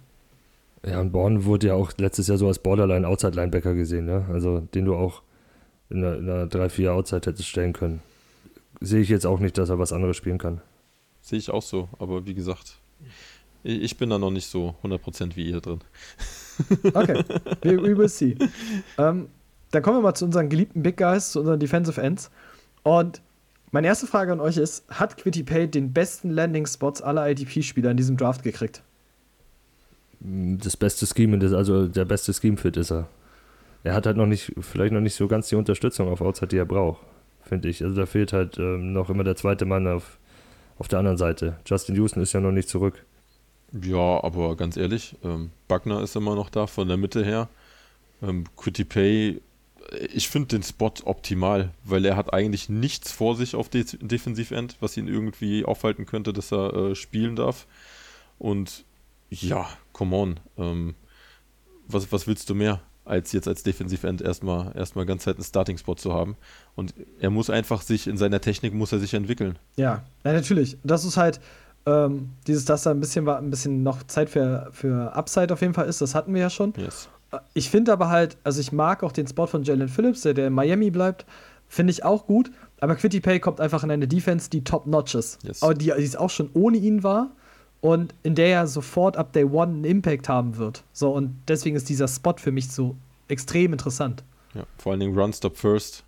Ja, 0.85 1.01
und 1.01 1.11
Born 1.11 1.45
wurde 1.45 1.67
ja 1.67 1.73
auch 1.73 1.91
letztes 1.97 2.27
Jahr 2.27 2.37
so 2.37 2.47
als 2.47 2.59
Borderline 2.59 3.07
Outside 3.07 3.35
Linebacker 3.35 3.73
gesehen, 3.73 4.05
ne? 4.05 4.25
Also 4.31 4.59
den 4.59 4.85
du 4.85 4.95
auch 4.95 5.23
in 5.89 6.03
einer, 6.03 6.45
3-4 6.45 6.89
Outside 6.89 7.25
hättest 7.25 7.47
stellen 7.47 7.73
können. 7.73 8.01
Sehe 8.81 9.01
ich 9.01 9.09
jetzt 9.09 9.25
auch 9.25 9.39
nicht, 9.39 9.57
dass 9.57 9.69
er 9.69 9.79
was 9.79 9.93
anderes 9.93 10.15
spielen 10.15 10.37
kann. 10.37 10.61
Sehe 11.21 11.39
ich 11.39 11.49
auch 11.49 11.63
so, 11.63 11.89
aber 11.97 12.27
wie 12.27 12.35
gesagt, 12.35 12.77
ich 13.67 13.97
bin 13.97 14.09
da 14.09 14.17
noch 14.17 14.31
nicht 14.31 14.47
so 14.47 14.75
100% 14.83 15.35
wie 15.35 15.49
ihr 15.49 15.61
drin. 15.61 15.79
Okay, 16.93 17.23
we, 17.61 17.77
we 17.77 17.95
will 17.95 18.09
see. 18.09 18.35
Ähm, 18.97 19.27
dann 19.69 19.83
kommen 19.83 19.97
wir 19.97 20.01
mal 20.01 20.15
zu 20.15 20.25
unseren 20.25 20.49
geliebten 20.49 20.81
Big 20.81 20.97
Guys, 20.97 21.31
zu 21.31 21.41
unseren 21.41 21.59
Defensive 21.59 22.01
Ends. 22.01 22.31
Und 22.81 23.21
meine 23.71 23.85
erste 23.85 24.07
Frage 24.07 24.31
an 24.31 24.39
euch 24.39 24.57
ist: 24.57 24.87
Hat 24.89 25.17
Quitty 25.17 25.43
Pay 25.43 25.67
den 25.67 25.93
besten 25.93 26.31
Landing-Spots 26.31 27.01
aller 27.03 27.29
IDP-Spieler 27.29 27.91
in 27.91 27.97
diesem 27.97 28.17
Draft 28.17 28.41
gekriegt? 28.41 28.81
Das 30.19 30.75
beste 30.77 31.05
Scheme, 31.05 31.37
also 31.55 31.87
der 31.87 32.05
beste 32.05 32.33
Scheme-Fit 32.33 32.77
ist 32.77 32.91
er. 32.91 33.07
Er 33.83 33.93
hat 33.93 34.07
halt 34.07 34.17
noch 34.17 34.25
nicht, 34.25 34.53
vielleicht 34.59 34.93
noch 34.93 35.01
nicht 35.01 35.13
so 35.13 35.27
ganz 35.27 35.49
die 35.49 35.55
Unterstützung 35.55 36.07
auf 36.07 36.21
Outside, 36.21 36.47
die 36.47 36.57
er 36.57 36.65
braucht, 36.65 37.01
finde 37.43 37.69
ich. 37.69 37.83
Also 37.83 37.95
da 37.95 38.07
fehlt 38.07 38.33
halt 38.33 38.57
ähm, 38.57 38.93
noch 38.93 39.11
immer 39.11 39.23
der 39.23 39.35
zweite 39.35 39.65
Mann 39.65 39.85
auf, 39.85 40.17
auf 40.79 40.87
der 40.87 40.99
anderen 40.99 41.17
Seite. 41.17 41.57
Justin 41.65 41.95
Houston 41.95 42.21
ist 42.21 42.33
ja 42.33 42.39
noch 42.39 42.51
nicht 42.51 42.69
zurück. 42.69 43.05
Ja, 43.73 44.23
aber 44.23 44.55
ganz 44.55 44.77
ehrlich, 44.77 45.15
ähm, 45.23 45.51
Buckner 45.67 46.01
ist 46.01 46.15
immer 46.15 46.35
noch 46.35 46.49
da 46.49 46.67
von 46.67 46.87
der 46.87 46.97
Mitte 46.97 47.23
her. 47.23 47.49
Ähm, 48.21 48.45
Pay, 48.55 49.41
ich 50.13 50.29
finde 50.29 50.47
den 50.49 50.63
Spot 50.63 50.93
optimal, 51.03 51.71
weil 51.83 52.05
er 52.05 52.15
hat 52.15 52.33
eigentlich 52.33 52.69
nichts 52.69 53.11
vor 53.11 53.35
sich 53.35 53.55
auf 53.55 53.69
De 53.69 53.83
Defensivend, 53.83 54.77
was 54.79 54.97
ihn 54.97 55.07
irgendwie 55.07 55.65
aufhalten 55.65 56.05
könnte, 56.05 56.33
dass 56.33 56.51
er 56.51 56.73
äh, 56.73 56.95
spielen 56.95 57.35
darf. 57.35 57.67
Und 58.39 58.85
ja, 59.29 59.67
come 59.93 60.15
on. 60.15 60.39
Ähm, 60.57 60.95
was, 61.87 62.11
was 62.11 62.27
willst 62.27 62.49
du 62.49 62.55
mehr, 62.55 62.81
als 63.05 63.31
jetzt 63.31 63.47
als 63.47 63.63
Defensivend 63.63 64.21
erstmal 64.21 64.75
erstmal 64.75 65.05
ganz 65.05 65.23
Zeit 65.23 65.35
einen 65.35 65.43
Starting-Spot 65.43 65.95
zu 65.95 66.13
haben? 66.13 66.35
Und 66.75 66.93
er 67.19 67.29
muss 67.29 67.49
einfach 67.49 67.81
sich, 67.81 68.07
in 68.07 68.17
seiner 68.17 68.41
Technik 68.41 68.73
muss 68.73 68.91
er 68.91 68.99
sich 68.99 69.13
entwickeln. 69.13 69.57
Ja, 69.75 70.05
ja 70.23 70.33
natürlich. 70.33 70.77
Das 70.83 71.05
ist 71.05 71.17
halt, 71.17 71.39
ähm, 71.87 72.31
dieses, 72.45 72.65
dass 72.65 72.83
da 72.83 72.91
ein 72.91 72.99
bisschen, 72.99 73.25
war, 73.25 73.37
ein 73.37 73.49
bisschen 73.49 73.81
noch 73.81 74.03
Zeit 74.03 74.29
für, 74.29 74.67
für 74.73 75.15
Upside 75.15 75.53
auf 75.53 75.61
jeden 75.61 75.73
Fall 75.73 75.87
ist, 75.87 76.01
das 76.01 76.13
hatten 76.15 76.33
wir 76.33 76.41
ja 76.41 76.49
schon. 76.49 76.73
Yes. 76.75 77.07
Äh, 77.31 77.37
ich 77.53 77.69
finde 77.69 77.93
aber 77.93 78.09
halt, 78.09 78.37
also 78.43 78.59
ich 78.59 78.73
mag 78.73 79.03
auch 79.03 79.13
den 79.13 79.25
Spot 79.25 79.47
von 79.47 79.63
Jalen 79.63 79.87
Phillips, 79.87 80.21
der, 80.21 80.33
der 80.33 80.47
in 80.47 80.53
Miami 80.53 80.91
bleibt, 80.91 81.25
finde 81.69 81.91
ich 81.91 82.03
auch 82.03 82.27
gut. 82.27 82.51
Aber 82.81 82.95
Quitty 82.95 83.21
Pay 83.21 83.39
kommt 83.39 83.61
einfach 83.61 83.85
in 83.85 83.91
eine 83.91 84.07
Defense, 84.07 84.49
die 84.49 84.65
top-notch 84.65 85.15
ist. 85.15 85.41
Yes. 85.43 85.63
Aber 85.63 85.73
die, 85.73 85.85
die 85.85 86.03
es 86.03 86.17
auch 86.17 86.29
schon 86.29 86.49
ohne 86.53 86.77
ihn 86.77 87.03
war 87.03 87.31
und 87.79 88.13
in 88.21 88.35
der 88.35 88.49
er 88.49 88.67
sofort 88.67 89.15
ab 89.15 89.31
Day 89.31 89.45
One 89.45 89.73
einen 89.73 89.83
Impact 89.85 90.27
haben 90.27 90.57
wird. 90.57 90.83
So, 90.91 91.13
und 91.13 91.37
deswegen 91.47 91.77
ist 91.77 91.87
dieser 91.87 92.09
Spot 92.09 92.35
für 92.37 92.51
mich 92.51 92.69
so 92.69 92.97
extrem 93.29 93.71
interessant. 93.71 94.25
Ja, 94.53 94.63
vor 94.77 94.91
allen 94.91 94.99
Dingen 94.99 95.17
Run 95.17 95.31
Stop 95.31 95.55
First, 95.55 96.03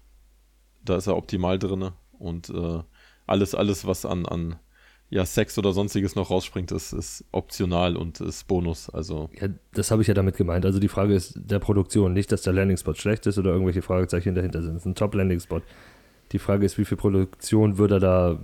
da 0.84 0.98
ist 0.98 1.08
er 1.08 1.16
optimal 1.16 1.58
drin 1.58 1.92
und 2.18 2.50
äh, 2.50 2.80
alles, 3.28 3.56
alles, 3.56 3.88
was 3.88 4.06
an, 4.06 4.26
an 4.26 4.58
ja, 5.12 5.26
Sex 5.26 5.58
oder 5.58 5.74
sonstiges 5.74 6.16
noch 6.16 6.30
rausspringt, 6.30 6.72
ist, 6.72 6.94
ist 6.94 7.26
optional 7.32 7.98
und 7.98 8.22
ist 8.22 8.48
Bonus. 8.48 8.90
Also. 8.90 9.30
Ja, 9.40 9.48
das 9.74 9.90
habe 9.90 10.04
ich 10.04 10.08
ja 10.08 10.14
damit 10.14 10.38
gemeint. 10.38 10.66
Also 10.66 10.80
die 10.80 10.88
Frage 10.88 11.16
ist 11.16 11.34
der 11.36 11.60
Produktion, 11.60 12.14
nicht, 12.14 12.32
dass 12.32 12.44
der 12.44 12.54
Landing-Spot 12.54 12.94
schlecht 12.94 13.26
ist 13.26 13.40
oder 13.40 13.52
irgendwelche 13.52 13.82
Fragezeichen 13.82 14.36
dahinter 14.36 14.62
sind. 14.62 14.76
Es 14.76 14.82
ist 14.82 14.86
ein 14.86 14.96
Top-Landing-Spot. 14.96 15.62
Die 16.32 16.40
Frage 16.40 16.66
ist, 16.66 16.78
wie 16.78 16.86
viel 16.86 16.98
Produktion 16.98 17.80
würde 17.80 17.96
er 17.96 18.00
da 18.00 18.40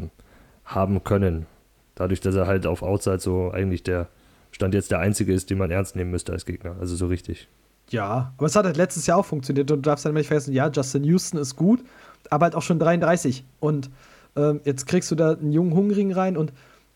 haben 0.66 1.04
können? 1.04 1.46
Dadurch, 1.94 2.20
dass 2.20 2.34
er 2.34 2.48
halt 2.48 2.66
auf 2.66 2.82
Outside 2.82 3.20
so 3.20 3.52
eigentlich 3.52 3.84
der 3.84 4.10
Stand 4.52 4.74
jetzt 4.74 4.90
der 4.90 5.00
einzige 5.00 5.34
ist, 5.34 5.52
den 5.52 5.60
man 5.60 5.70
ernst 5.70 5.96
nehmen 5.96 6.10
müsste 6.10 6.32
als 6.32 6.46
Gegner. 6.46 6.78
Also 6.80 6.96
so 6.96 7.06
richtig. 7.06 7.48
Ja, 7.92 8.34
aber 8.38 8.48
es 8.48 8.56
hat 8.56 8.66
halt 8.66 8.78
letztes 8.78 9.06
Jahr 9.06 9.20
auch 9.20 9.26
funktioniert 9.26 9.70
und 9.70 9.86
du 9.86 9.90
darfst 9.90 10.06
dann 10.06 10.16
nicht 10.16 10.28
vergessen, 10.28 10.54
ja, 10.54 10.70
Justin 10.70 11.04
Houston 11.04 11.38
ist 11.38 11.56
gut, 11.56 11.84
aber 12.32 12.46
halt 12.46 12.56
auch 12.56 12.64
schon 12.64 12.80
33 12.80 13.44
und 13.60 13.92
ähm, 14.36 14.62
jetzt 14.64 14.86
kriegst 14.88 15.12
du 15.12 15.16
da 15.16 15.32
einen 15.32 15.52
jungen 15.52 15.74
Hungrigen 15.74 16.14
rein 16.14 16.38
und 16.38 16.54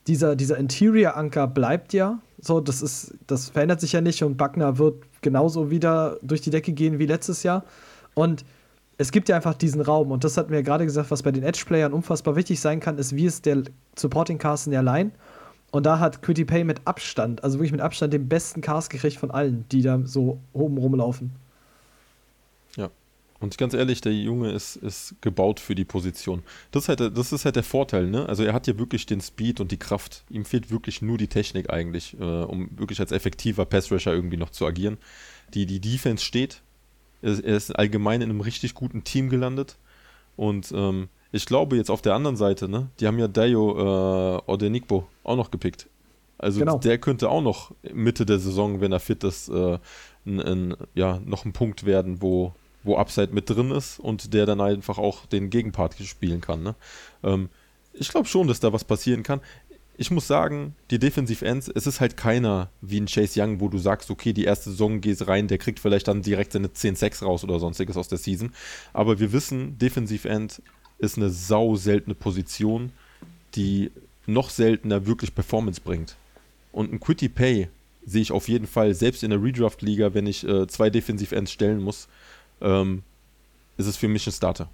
dieser, 0.08 0.36
dieser 0.36 0.58
Interior-Anker 0.58 1.48
bleibt 1.48 1.94
ja. 1.94 2.20
So, 2.42 2.62
das 2.62 2.82
ist, 2.82 3.16
das 3.28 3.50
verändert 3.50 3.82
sich 3.82 3.92
ja 3.92 4.02
nicht 4.02 4.24
und 4.24 4.38
Buckner 4.38 4.78
wird 4.78 5.04
genauso 5.22 5.70
wieder 5.70 6.18
durch 6.22 6.42
die 6.42 6.50
Decke 6.50 6.74
gehen 6.74 7.00
wie 7.00 7.06
letztes 7.06 7.44
Jahr. 7.44 7.64
Und 8.14 8.46
es 8.98 9.12
gibt 9.12 9.30
ja 9.30 9.36
einfach 9.36 9.54
diesen 9.54 9.82
Raum, 9.82 10.12
und 10.12 10.24
das 10.24 10.36
wir 10.36 10.46
ja 10.52 10.62
gerade 10.62 10.86
gesagt, 10.86 11.12
was 11.12 11.24
bei 11.24 11.32
den 11.32 11.44
Edge-Playern 11.44 11.94
unfassbar 11.94 12.36
wichtig 12.36 12.60
sein 12.60 12.80
kann, 12.80 12.98
ist, 12.98 13.16
wie 13.16 13.26
ist 13.26 13.46
der 13.46 13.64
Supporting 13.98 14.38
Cast 14.38 14.68
in 14.68 14.72
der 14.72 14.84
Line. 14.84 15.12
Und 15.72 15.86
da 15.86 16.00
hat 16.00 16.22
Quitty 16.22 16.46
Pay 16.46 16.64
mit 16.64 16.82
Abstand, 16.86 17.44
also 17.44 17.60
wirklich 17.60 17.72
mit 17.72 17.82
Abstand, 17.82 18.12
den 18.12 18.28
besten 18.28 18.62
Cast 18.62 18.90
gekriegt 18.90 19.18
von 19.18 19.32
allen, 19.32 19.66
die 19.72 19.84
da 19.84 20.00
so 20.04 20.40
oben 20.52 20.78
rumlaufen. 20.78 21.32
Und 23.40 23.58
ganz 23.58 23.74
ehrlich, 23.74 24.02
der 24.02 24.14
Junge 24.14 24.52
ist, 24.52 24.76
ist 24.76 25.16
gebaut 25.22 25.60
für 25.60 25.74
die 25.74 25.86
Position. 25.86 26.44
Das 26.72 26.84
ist, 26.84 26.90
halt, 26.90 27.18
das 27.18 27.32
ist 27.32 27.46
halt 27.46 27.56
der 27.56 27.64
Vorteil, 27.64 28.08
ne? 28.08 28.28
Also 28.28 28.44
er 28.44 28.54
hat 28.54 28.68
ja 28.68 28.78
wirklich 28.78 29.06
den 29.06 29.22
Speed 29.22 29.62
und 29.62 29.72
die 29.72 29.78
Kraft. 29.78 30.26
Ihm 30.30 30.44
fehlt 30.44 30.72
wirklich 30.72 31.02
nur 31.02 31.18
die 31.18 31.28
Technik 31.28 31.70
eigentlich, 31.70 32.20
äh, 32.20 32.24
um 32.24 32.70
wirklich 32.78 33.00
als 33.00 33.14
effektiver 33.14 33.66
Passrusher 33.66 34.14
irgendwie 34.14 34.38
noch 34.38 34.50
zu 34.50 34.66
agieren. 34.66 34.98
Die, 35.54 35.66
die 35.66 35.80
Defense 35.80 36.24
steht. 36.24 36.62
Er, 37.22 37.32
er 37.44 37.56
ist 37.56 37.72
allgemein 37.72 38.22
in 38.22 38.30
einem 38.30 38.42
richtig 38.42 38.74
guten 38.74 39.06
Team 39.06 39.30
gelandet. 39.30 39.78
Und 40.36 40.74
ähm, 40.76 41.08
ich 41.32 41.46
glaube 41.46 41.78
jetzt 41.78 41.92
auf 41.92 42.02
der 42.02 42.16
anderen 42.16 42.36
Seite, 42.36 42.68
ne? 42.68 42.90
Die 43.00 43.08
haben 43.08 43.20
ja 43.20 43.30
Dayo 43.30 44.38
äh, 44.38 44.52
Odenikbo 44.52 45.08
auch 45.24 45.38
noch 45.38 45.50
gepickt. 45.50 45.88
Also 46.38 46.60
genau. 46.60 46.78
der 46.78 46.98
könnte 46.98 47.30
auch 47.30 47.42
noch 47.42 47.72
Mitte 47.94 48.26
der 48.26 48.40
Saison, 48.40 48.82
wenn 48.82 48.92
er 48.92 49.00
fit 49.00 49.24
ist, 49.24 49.50
äh, 49.50 49.78
ein, 50.26 50.40
ein, 50.42 50.76
ja, 50.96 51.20
noch 51.26 51.46
ein 51.46 51.54
Punkt 51.54 51.86
werden, 51.86 52.22
wo 52.22 52.54
wo 52.90 52.98
Upside 52.98 53.34
mit 53.34 53.50
drin 53.50 53.72
ist 53.72 54.00
und 54.00 54.34
der 54.34 54.46
dann 54.46 54.60
einfach 54.60 54.98
auch 54.98 55.28
den 55.28 55.50
Gegenpart 55.50 55.96
spielen 56.04 56.42
kann. 56.42 56.64
Ne? 56.64 56.76
Ähm, 57.24 57.50
ich 57.94 58.10
glaube 58.10 58.28
schon, 58.28 58.48
dass 58.48 58.60
da 58.60 58.74
was 58.74 58.84
passieren 58.84 59.24
kann. 59.24 59.42
Ich 59.96 60.12
muss 60.12 60.28
sagen, 60.28 60.76
die 60.92 60.98
Defensive 60.98 61.46
Ends, 61.46 61.70
es 61.74 61.86
ist 61.86 62.00
halt 62.00 62.18
keiner 62.18 62.70
wie 62.82 63.00
ein 63.00 63.06
Chase 63.06 63.42
Young, 63.42 63.60
wo 63.60 63.68
du 63.68 63.78
sagst, 63.78 64.10
okay, 64.10 64.34
die 64.34 64.46
erste 64.46 64.72
Saison 64.72 65.02
geht 65.02 65.28
rein, 65.28 65.48
der 65.48 65.58
kriegt 65.58 65.80
vielleicht 65.80 66.08
dann 66.08 66.22
direkt 66.22 66.54
seine 66.54 66.70
10-6 66.70 67.26
raus 67.26 67.44
oder 67.44 67.60
sonstiges 67.60 67.98
aus 67.98 68.08
der 68.08 68.18
Season. 68.18 68.54
Aber 68.94 69.20
wir 69.20 69.34
wissen, 69.34 69.78
Defensive 69.78 70.28
End 70.28 70.62
ist 71.00 71.18
eine 71.18 71.30
sau 71.30 71.76
seltene 71.76 72.16
Position, 72.16 72.92
die 73.56 73.92
noch 74.26 74.50
seltener 74.50 75.06
wirklich 75.06 75.36
Performance 75.36 75.82
bringt. 75.82 76.16
Und 76.72 76.94
ein 76.94 77.00
Quitty 77.00 77.30
Pay 77.30 77.68
sehe 78.06 78.22
ich 78.22 78.32
auf 78.32 78.48
jeden 78.48 78.68
Fall, 78.68 78.94
selbst 78.94 79.24
in 79.24 79.32
der 79.32 79.42
Redraft-Liga, 79.42 80.14
wenn 80.14 80.28
ich 80.28 80.48
äh, 80.48 80.68
zwei 80.68 80.90
Defensiv-Ends 80.90 81.52
stellen 81.52 81.82
muss, 81.82 82.08
ähm, 82.62 83.04
ist 83.78 83.88
es 83.88 83.98
für 83.98 84.08
mich 84.08 84.28
ein 84.28 84.34
Starter. 84.34 84.70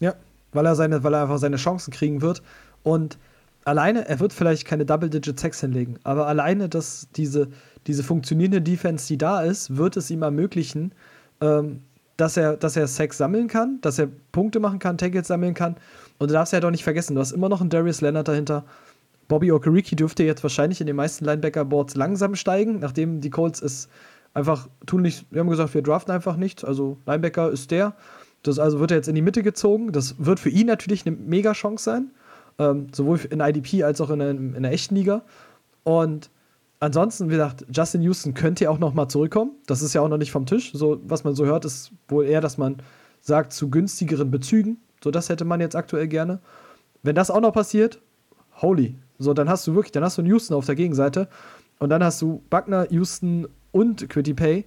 Ja, 0.00 0.14
weil 0.52 0.66
er, 0.66 0.74
seine, 0.74 1.02
weil 1.04 1.14
er 1.14 1.22
einfach 1.22 1.38
seine 1.38 1.56
Chancen 1.56 1.92
kriegen 1.92 2.22
wird. 2.22 2.42
Und 2.82 3.18
alleine, 3.64 4.08
er 4.08 4.20
wird 4.20 4.32
vielleicht 4.32 4.64
keine 4.64 4.84
Double-Digit-Sex 4.84 5.60
hinlegen, 5.60 5.98
aber 6.04 6.26
alleine, 6.26 6.68
dass 6.68 7.08
diese, 7.16 7.48
diese 7.86 8.02
funktionierende 8.02 8.62
Defense, 8.62 9.06
die 9.08 9.18
da 9.18 9.42
ist, 9.42 9.76
wird 9.76 9.96
es 9.96 10.10
ihm 10.10 10.22
ermöglichen, 10.22 10.92
ähm, 11.40 11.82
dass 12.16 12.36
er, 12.36 12.56
dass 12.56 12.76
er 12.76 12.88
Sex 12.88 13.18
sammeln 13.18 13.46
kann, 13.46 13.78
dass 13.80 13.98
er 13.98 14.08
Punkte 14.32 14.58
machen 14.58 14.78
kann, 14.78 14.98
Tackles 14.98 15.28
sammeln 15.28 15.54
kann. 15.54 15.76
Und 16.18 16.30
du 16.30 16.34
darfst 16.34 16.52
ja 16.52 16.60
doch 16.60 16.70
nicht 16.70 16.82
vergessen, 16.82 17.14
du 17.14 17.20
hast 17.20 17.32
immer 17.32 17.48
noch 17.48 17.60
einen 17.60 17.70
Darius 17.70 18.00
Leonard 18.00 18.26
dahinter. 18.26 18.64
Bobby 19.28 19.52
Okereke 19.52 19.94
dürfte 19.94 20.24
jetzt 20.24 20.42
wahrscheinlich 20.42 20.80
in 20.80 20.86
den 20.86 20.96
meisten 20.96 21.24
Linebacker-Boards 21.26 21.94
langsam 21.94 22.34
steigen, 22.34 22.80
nachdem 22.80 23.20
die 23.20 23.30
Colts 23.30 23.62
es 23.62 23.88
einfach 24.38 24.68
tun 24.86 25.02
nicht, 25.02 25.26
wir 25.30 25.40
haben 25.40 25.50
gesagt, 25.50 25.74
wir 25.74 25.82
draften 25.82 26.12
einfach 26.12 26.36
nicht. 26.36 26.64
Also 26.64 26.98
Linebacker 27.06 27.50
ist 27.50 27.70
der. 27.70 27.94
Das 28.42 28.58
also 28.58 28.80
wird 28.80 28.92
er 28.92 28.98
jetzt 28.98 29.08
in 29.08 29.14
die 29.14 29.22
Mitte 29.22 29.42
gezogen. 29.42 29.92
Das 29.92 30.24
wird 30.24 30.40
für 30.40 30.50
ihn 30.50 30.66
natürlich 30.66 31.06
eine 31.06 31.16
mega 31.16 31.52
Chance 31.52 31.84
sein. 31.84 32.10
Ähm, 32.58 32.88
sowohl 32.92 33.20
in 33.30 33.40
IDP 33.40 33.84
als 33.84 34.00
auch 34.00 34.10
in 34.10 34.20
der, 34.20 34.30
in 34.30 34.62
der 34.62 34.72
echten 34.72 34.94
Liga. 34.94 35.22
Und 35.84 36.30
ansonsten, 36.80 37.28
wie 37.28 37.32
gesagt, 37.32 37.66
Justin 37.70 38.02
Houston 38.02 38.34
könnte 38.34 38.64
ja 38.64 38.70
auch 38.70 38.78
noch 38.78 38.94
mal 38.94 39.08
zurückkommen. 39.08 39.52
Das 39.66 39.82
ist 39.82 39.94
ja 39.94 40.00
auch 40.00 40.08
noch 40.08 40.18
nicht 40.18 40.32
vom 40.32 40.46
Tisch. 40.46 40.72
So, 40.72 41.00
was 41.04 41.24
man 41.24 41.34
so 41.34 41.44
hört, 41.44 41.64
ist 41.64 41.92
wohl 42.08 42.24
eher, 42.24 42.40
dass 42.40 42.58
man 42.58 42.76
sagt, 43.20 43.52
zu 43.52 43.70
günstigeren 43.70 44.30
Bezügen. 44.30 44.78
So, 45.02 45.10
das 45.10 45.28
hätte 45.28 45.44
man 45.44 45.60
jetzt 45.60 45.76
aktuell 45.76 46.08
gerne. 46.08 46.40
Wenn 47.02 47.14
das 47.14 47.30
auch 47.30 47.40
noch 47.40 47.52
passiert, 47.52 48.00
holy. 48.60 48.96
So, 49.18 49.34
dann 49.34 49.48
hast 49.48 49.66
du 49.66 49.74
wirklich, 49.74 49.92
dann 49.92 50.04
hast 50.04 50.18
du 50.18 50.22
einen 50.22 50.30
Houston 50.30 50.54
auf 50.54 50.66
der 50.66 50.76
Gegenseite. 50.76 51.28
Und 51.78 51.90
dann 51.90 52.02
hast 52.02 52.20
du 52.22 52.42
Buckner, 52.50 52.90
Houston 52.90 53.48
und 53.72 54.08
Pay. 54.08 54.64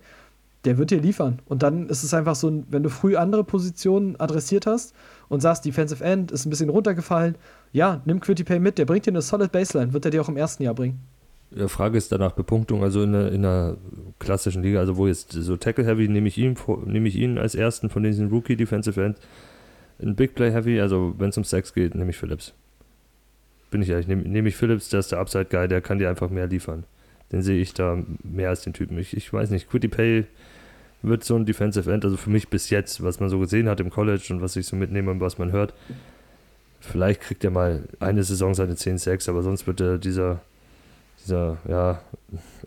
Der 0.64 0.78
wird 0.78 0.92
dir 0.92 1.02
liefern. 1.02 1.40
Und 1.46 1.64
dann 1.64 1.90
ist 1.90 2.04
es 2.04 2.14
einfach 2.14 2.36
so, 2.36 2.64
wenn 2.70 2.84
du 2.84 2.90
früh 2.90 3.16
andere 3.16 3.44
Positionen 3.44 4.16
adressiert 4.20 4.68
hast 4.68 4.94
und 5.28 5.42
sagst, 5.42 5.66
Defensive 5.66 6.04
End 6.04 6.32
ist 6.32 6.46
ein 6.46 6.52
bisschen 6.52 6.70
runtergefallen, 6.70 7.36
ja, 7.72 8.02
nimm 8.06 8.20
Pay 8.20 8.60
mit, 8.60 8.78
der 8.78 8.86
bringt 8.86 9.08
dir 9.08 9.12
eine 9.12 9.24
solid 9.24 9.52
Baseline, 9.52 9.94
wird 9.94 10.06
er 10.06 10.12
dir 10.12 10.22
auch 10.22 10.30
im 10.30 10.38
ersten 10.38 10.62
Jahr 10.62 10.76
bringen. 10.76 11.00
Die 11.54 11.68
Frage 11.68 11.98
ist 11.98 12.12
danach 12.12 12.32
Bepunktung, 12.32 12.82
also 12.82 13.04
in 13.04 13.14
einer, 13.14 13.32
in 13.32 13.44
einer 13.44 13.76
klassischen 14.20 14.64
Liga, 14.64 14.80
also 14.80 14.96
wo 14.96 15.08
jetzt 15.08 15.34
so 15.34 15.58
Tackle-Heavy, 15.58 16.08
nehme 16.08 16.30
ich, 16.30 16.38
ihn, 16.38 16.56
nehme 16.86 17.10
ich 17.10 17.18
ihn 17.18 17.38
als 17.38 17.56
ersten 17.56 17.90
von 17.90 18.04
diesen 18.04 18.30
Rookie-Defensive 18.30 19.04
End. 19.04 19.18
In 20.00 20.16
Big 20.16 20.34
Play-Heavy, 20.34 20.80
also 20.80 21.14
wenn 21.18 21.30
es 21.30 21.38
um 21.38 21.44
Sex 21.44 21.74
geht, 21.74 21.94
nehme 21.94 22.12
ich 22.12 22.18
Phillips. 22.18 22.54
Bin 23.70 23.82
ich 23.82 23.90
ehrlich, 23.90 24.08
nehme 24.08 24.24
nehm 24.24 24.46
ich 24.46 24.56
Phillips, 24.56 24.90
der 24.90 25.02
ist 25.02 25.12
der 25.12 25.20
Upside-Guy, 25.20 25.68
der 25.68 25.82
kann 25.82 25.98
dir 25.98 26.10
einfach 26.10 26.30
mehr 26.30 26.48
liefern. 26.48 26.86
Den 27.32 27.42
sehe 27.42 27.62
ich 27.62 27.74
da 27.74 27.98
mehr 28.24 28.50
als 28.50 28.62
den 28.62 28.74
Typen. 28.74 28.98
Ich, 28.98 29.16
ich 29.16 29.32
weiß 29.32 29.50
nicht, 29.52 29.70
Quitty 29.70 29.88
Pay 29.88 30.26
wird 31.02 31.24
so 31.24 31.36
ein 31.36 31.46
Defensive 31.46 31.92
End, 31.92 32.06
also 32.06 32.18
für 32.18 32.30
mich 32.30 32.50
bis 32.50 32.70
jetzt, 32.70 33.02
was 33.04 33.20
man 33.20 33.30
so 33.30 33.40
gesehen 33.40 33.68
hat 33.70 33.80
im 33.80 33.90
College 33.90 34.28
und 34.32 34.42
was 34.42 34.56
ich 34.56 34.68
so 34.68 34.76
mitnehme 34.76 35.12
und 35.12 35.20
was 35.20 35.38
man 35.38 35.52
hört. 35.52 35.74
Vielleicht 36.80 37.22
kriegt 37.22 37.44
er 37.44 37.52
mal 37.52 37.84
eine 38.00 38.24
Saison 38.24 38.54
seine 38.54 38.74
10-6, 38.74 39.30
aber 39.30 39.44
sonst 39.44 39.66
wird 39.68 39.82
er 39.82 39.98
dieser 39.98 40.42
dieser, 41.24 41.58
ja, 41.68 42.02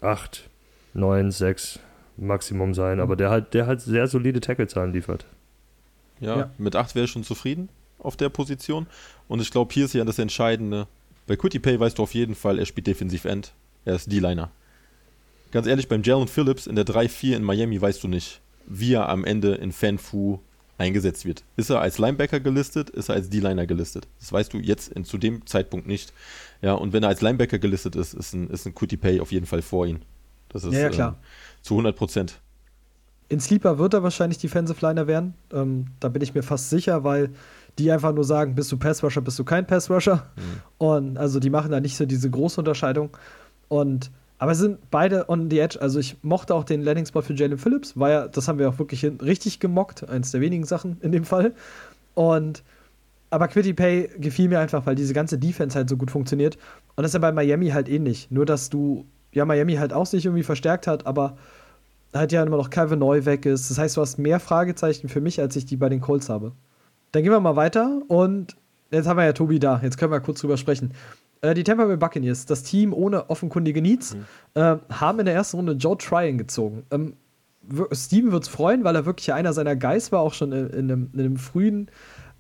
8, 0.01 0.49
9, 0.95 1.31
6 1.31 1.81
Maximum 2.17 2.75
sein, 2.75 3.01
aber 3.01 3.17
der 3.17 3.31
halt, 3.31 3.55
der 3.55 3.67
halt 3.67 3.81
sehr 3.81 4.07
solide 4.07 4.41
Tackle-Zahlen 4.41 4.93
liefert. 4.93 5.27
Ja, 6.21 6.39
ja. 6.39 6.51
mit 6.59 6.77
8 6.77 6.95
wäre 6.95 7.07
ich 7.07 7.11
schon 7.11 7.25
zufrieden 7.25 7.69
auf 7.99 8.17
der 8.17 8.29
Position. 8.29 8.87
Und 9.29 9.41
ich 9.41 9.51
glaube, 9.51 9.73
hier 9.73 9.87
ist 9.87 9.95
ja 9.95 10.05
das 10.05 10.19
Entscheidende. 10.19 10.87
Bei 11.27 11.37
Quitty 11.37 11.59
Pay 11.59 11.81
weißt 11.81 11.99
du 11.99 12.03
auf 12.03 12.15
jeden 12.15 12.35
Fall, 12.35 12.59
er 12.59 12.67
spielt 12.67 12.87
Defensiv 12.87 13.25
End. 13.25 13.53
Er 13.85 13.95
ist 13.95 14.11
D-Liner. 14.11 14.51
Ganz 15.53 15.67
ehrlich, 15.67 15.89
beim 15.89 16.03
Jalen 16.03 16.29
Phillips 16.29 16.67
in 16.67 16.77
der 16.77 16.85
3-4 16.85 17.37
in 17.37 17.45
Miami 17.45 17.81
weißt 17.81 18.03
du 18.03 18.09
nicht, 18.09 18.41
wie 18.67 18.95
er 18.95 19.09
am 19.09 19.25
Ende 19.25 19.55
in 19.55 19.73
Fanfu 19.73 20.41
eingesetzt 20.79 21.25
wird. 21.25 21.45
Ist 21.57 21.71
er 21.71 21.81
als 21.81 21.99
Linebacker 21.99 22.41
gelistet, 22.41 22.91
ist 22.91 23.09
er 23.09 23.15
als 23.15 23.31
D-Liner 23.31 23.67
gelistet? 23.67 24.09
Das 24.19 24.33
weißt 24.33 24.53
du 24.53 24.59
jetzt 24.59 24.93
in, 24.93 25.05
zu 25.05 25.19
dem 25.19 25.47
Zeitpunkt 25.47 25.87
nicht. 25.87 26.13
Ja, 26.63 26.73
und 26.73 26.93
wenn 26.93 27.03
er 27.03 27.11
als 27.11 27.21
Linebacker 27.21 27.59
gelistet 27.59 27.95
ist, 27.97 28.15
ist 28.15 28.33
ein, 28.33 28.51
ist 28.51 28.67
ein 28.67 28.75
Cutie 28.75 28.97
Pay 28.97 29.21
auf 29.21 29.31
jeden 29.31 29.47
Fall 29.47 29.63
vor 29.63 29.87
ihm. 29.87 30.01
Das 30.49 30.65
ist 30.65 30.73
ja, 30.73 30.81
ja, 30.81 30.89
klar. 30.89 31.09
Ähm, 31.11 31.63
zu 31.63 31.75
100 31.75 31.97
Prozent. 31.97 32.41
In 33.29 33.41
Sleeper 33.41 33.79
wird 33.79 33.95
er 33.95 34.03
wahrscheinlich 34.03 34.39
Defensive 34.39 34.85
Liner 34.85 35.07
werden. 35.07 35.35
Ähm, 35.53 35.87
da 36.01 36.09
bin 36.09 36.23
ich 36.23 36.35
mir 36.35 36.43
fast 36.43 36.71
sicher, 36.71 37.05
weil 37.05 37.31
die 37.79 37.91
einfach 37.91 38.13
nur 38.13 38.25
sagen, 38.25 38.55
bist 38.55 38.71
du 38.71 38.77
Pass-Rusher, 38.77 39.21
bist 39.21 39.39
du 39.39 39.45
kein 39.45 39.67
Pass-Rusher. 39.67 40.31
Mhm. 40.37 40.61
Und 40.79 41.19
also 41.19 41.41
die 41.41 41.51
machen 41.51 41.71
da 41.71 41.81
nicht 41.81 41.97
so 41.97 42.07
diese 42.07 42.31
große 42.31 42.61
Unterscheidung. 42.61 43.17
Und 43.69 44.11
aber 44.39 44.55
sind 44.55 44.91
beide 44.91 45.29
on 45.29 45.51
the 45.51 45.59
edge. 45.59 45.81
Also 45.81 45.99
ich 45.99 46.17
mochte 46.23 46.55
auch 46.55 46.65
den 46.65 46.83
Landing-Spot 46.83 47.23
für 47.23 47.35
Jalen 47.35 47.57
Phillips, 47.59 47.99
war 47.99 48.11
ja, 48.11 48.29
das 48.29 48.49
haben 48.49 48.59
wir 48.59 48.69
auch 48.69 48.79
wirklich 48.79 49.05
richtig 49.23 49.61
gemockt, 49.61 50.09
eins 50.09 50.33
der 50.33 50.41
wenigen 50.41 50.65
Sachen 50.65 50.99
in 51.01 51.13
dem 51.13 51.25
Fall. 51.25 51.55
Und 52.15 52.63
aber 53.31 53.49
Quitty 53.49 53.75
Pay 53.75 54.11
gefiel 54.19 54.49
mir 54.49 54.61
einfach, 54.61 54.87
weil 54.87 54.95
diese 54.95 55.13
ganze 55.13 55.39
Defense 55.39 55.77
halt 55.77 55.89
so 55.89 55.97
gut 55.97 56.11
funktioniert. 56.11 56.57
Und 56.95 57.03
das 57.03 57.11
ist 57.11 57.15
ja 57.15 57.21
bei 57.21 57.33
Miami 57.33 57.71
halt 57.71 57.89
ähnlich. 57.89 58.29
Nur, 58.31 58.47
dass 58.47 58.71
du, 58.71 59.07
ja, 59.33 59.45
Miami 59.45 59.75
halt 59.75 59.93
auch 59.93 60.07
sich 60.07 60.25
irgendwie 60.25 60.45
verstärkt 60.45 60.87
hat, 60.87 61.07
aber 61.07 61.37
halt 62.13 62.31
ja 62.31 62.45
immer 62.45 62.57
noch 62.57 62.71
Calvin 62.71 63.01
Neu 63.01 63.25
weg 63.25 63.45
ist. 63.45 63.71
Das 63.71 63.79
heißt, 63.79 63.97
du 63.97 64.03
hast 64.03 64.19
mehr 64.19 64.39
Fragezeichen 64.39 65.09
für 65.09 65.21
mich, 65.21 65.41
als 65.41 65.57
ich 65.57 65.67
die 65.67 65.77
bei 65.77 65.89
den 65.89 66.01
Colts 66.01 66.29
habe. 66.29 66.53
Dann 67.11 67.23
gehen 67.25 67.33
wir 67.33 67.41
mal 67.41 67.57
weiter 67.57 68.03
und 68.07 68.57
jetzt 68.91 69.07
haben 69.09 69.17
wir 69.17 69.25
ja 69.25 69.33
Tobi 69.33 69.59
da. 69.59 69.81
Jetzt 69.83 69.99
können 69.99 70.13
wir 70.13 70.21
kurz 70.21 70.41
drüber 70.41 70.57
sprechen. 70.57 70.93
Äh, 71.45 71.53
die 71.53 71.63
Tampa 71.63 71.85
Bay 71.85 71.97
Buccaneers, 71.97 72.47
das 72.47 72.63
Team 72.63 72.95
ohne 72.95 73.29
offenkundige 73.29 73.83
Needs, 73.83 74.15
mhm. 74.15 74.25
äh, 74.55 74.77
haben 74.91 75.19
in 75.19 75.27
der 75.27 75.35
ersten 75.35 75.59
Runde 75.59 75.73
Joe 75.73 75.97
Tryon 75.99 76.39
gezogen. 76.39 76.85
Ähm, 76.91 77.15
Steven 77.93 78.33
wird 78.33 78.45
es 78.45 78.49
freuen, 78.49 78.85
weil 78.85 78.97
er 78.97 79.05
wirklich 79.05 79.33
einer 79.33 79.53
seiner 79.53 79.77
Guys 79.77 80.11
war, 80.11 80.21
auch 80.21 80.33
schon 80.33 80.53
in, 80.53 80.67
in, 80.69 80.91
einem, 80.91 81.11
in 81.13 81.21
einem, 81.21 81.37
frühen 81.37 81.91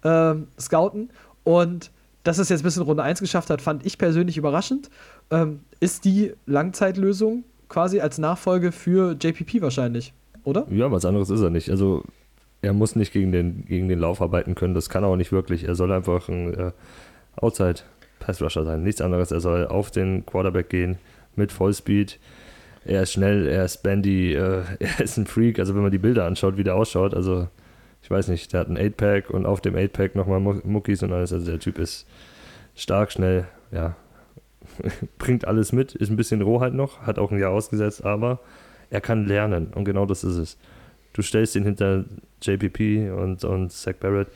äh, 0.02 0.34
Scouten. 0.58 1.10
Und 1.44 1.90
dass 2.22 2.38
es 2.38 2.48
jetzt 2.48 2.62
bis 2.62 2.78
in 2.78 2.82
Runde 2.82 3.02
1 3.02 3.20
geschafft 3.20 3.50
hat, 3.50 3.60
fand 3.60 3.84
ich 3.84 3.98
persönlich 3.98 4.38
überraschend. 4.38 4.88
Ähm, 5.30 5.60
ist 5.80 6.06
die 6.06 6.32
Langzeitlösung 6.46 7.44
quasi 7.68 8.00
als 8.00 8.16
Nachfolge 8.18 8.72
für 8.72 9.16
JPP 9.20 9.60
wahrscheinlich, 9.60 10.14
oder? 10.44 10.66
Ja, 10.70 10.90
was 10.90 11.04
anderes 11.04 11.28
ist 11.28 11.40
er 11.40 11.50
nicht. 11.50 11.70
Also 11.70 12.04
er 12.62 12.72
muss 12.72 12.96
nicht 12.96 13.12
gegen 13.12 13.32
den, 13.32 13.66
gegen 13.66 13.88
den 13.88 13.98
Lauf 13.98 14.22
arbeiten 14.22 14.54
können, 14.54 14.74
das 14.74 14.88
kann 14.88 15.04
er 15.04 15.08
auch 15.08 15.16
nicht 15.16 15.32
wirklich. 15.32 15.64
Er 15.64 15.74
soll 15.74 15.92
einfach 15.92 16.28
ein 16.28 16.54
äh, 16.54 16.72
Outside 17.36 17.80
Pass-Rusher 18.24 18.64
sein, 18.64 18.82
nichts 18.82 19.00
anderes. 19.00 19.30
Er 19.30 19.40
soll 19.40 19.66
auf 19.66 19.90
den 19.90 20.24
Quarterback 20.24 20.70
gehen 20.70 20.98
mit 21.36 21.52
Vollspeed. 21.52 22.18
Er 22.86 23.02
ist 23.02 23.12
schnell, 23.12 23.46
er 23.46 23.64
ist 23.64 23.82
bandy, 23.82 24.34
äh, 24.34 24.62
er 24.78 25.00
ist 25.00 25.16
ein 25.16 25.26
Freak. 25.26 25.58
Also 25.58 25.74
wenn 25.74 25.82
man 25.82 25.90
die 25.90 25.98
Bilder 25.98 26.24
anschaut, 26.24 26.56
wie 26.56 26.64
der 26.64 26.74
ausschaut, 26.74 27.14
also 27.14 27.48
ich 28.02 28.10
weiß 28.10 28.28
nicht, 28.28 28.52
der 28.52 28.60
hat 28.60 28.68
ein 28.68 28.78
8-Pack 28.78 29.30
und 29.30 29.46
auf 29.46 29.60
dem 29.60 29.74
8-Pack 29.74 30.14
nochmal 30.14 30.40
Muckis 30.40 31.02
und 31.02 31.12
alles. 31.12 31.32
Also 31.32 31.50
der 31.50 31.60
Typ 31.60 31.78
ist 31.78 32.06
stark, 32.74 33.12
schnell, 33.12 33.46
ja, 33.72 33.96
bringt 35.18 35.46
alles 35.46 35.72
mit, 35.72 35.94
ist 35.94 36.10
ein 36.10 36.16
bisschen 36.16 36.42
roh 36.42 36.60
halt 36.60 36.74
noch, 36.74 37.02
hat 37.02 37.18
auch 37.18 37.30
ein 37.30 37.38
Jahr 37.38 37.52
ausgesetzt, 37.52 38.04
aber 38.04 38.40
er 38.90 39.00
kann 39.00 39.26
lernen 39.26 39.68
und 39.74 39.84
genau 39.84 40.06
das 40.06 40.24
ist 40.24 40.36
es. 40.36 40.58
Du 41.12 41.22
stellst 41.22 41.56
ihn 41.56 41.64
hinter 41.64 42.04
JPP 42.42 43.10
und, 43.12 43.44
und 43.44 43.72
Zach 43.72 43.94
Barrett 43.94 44.28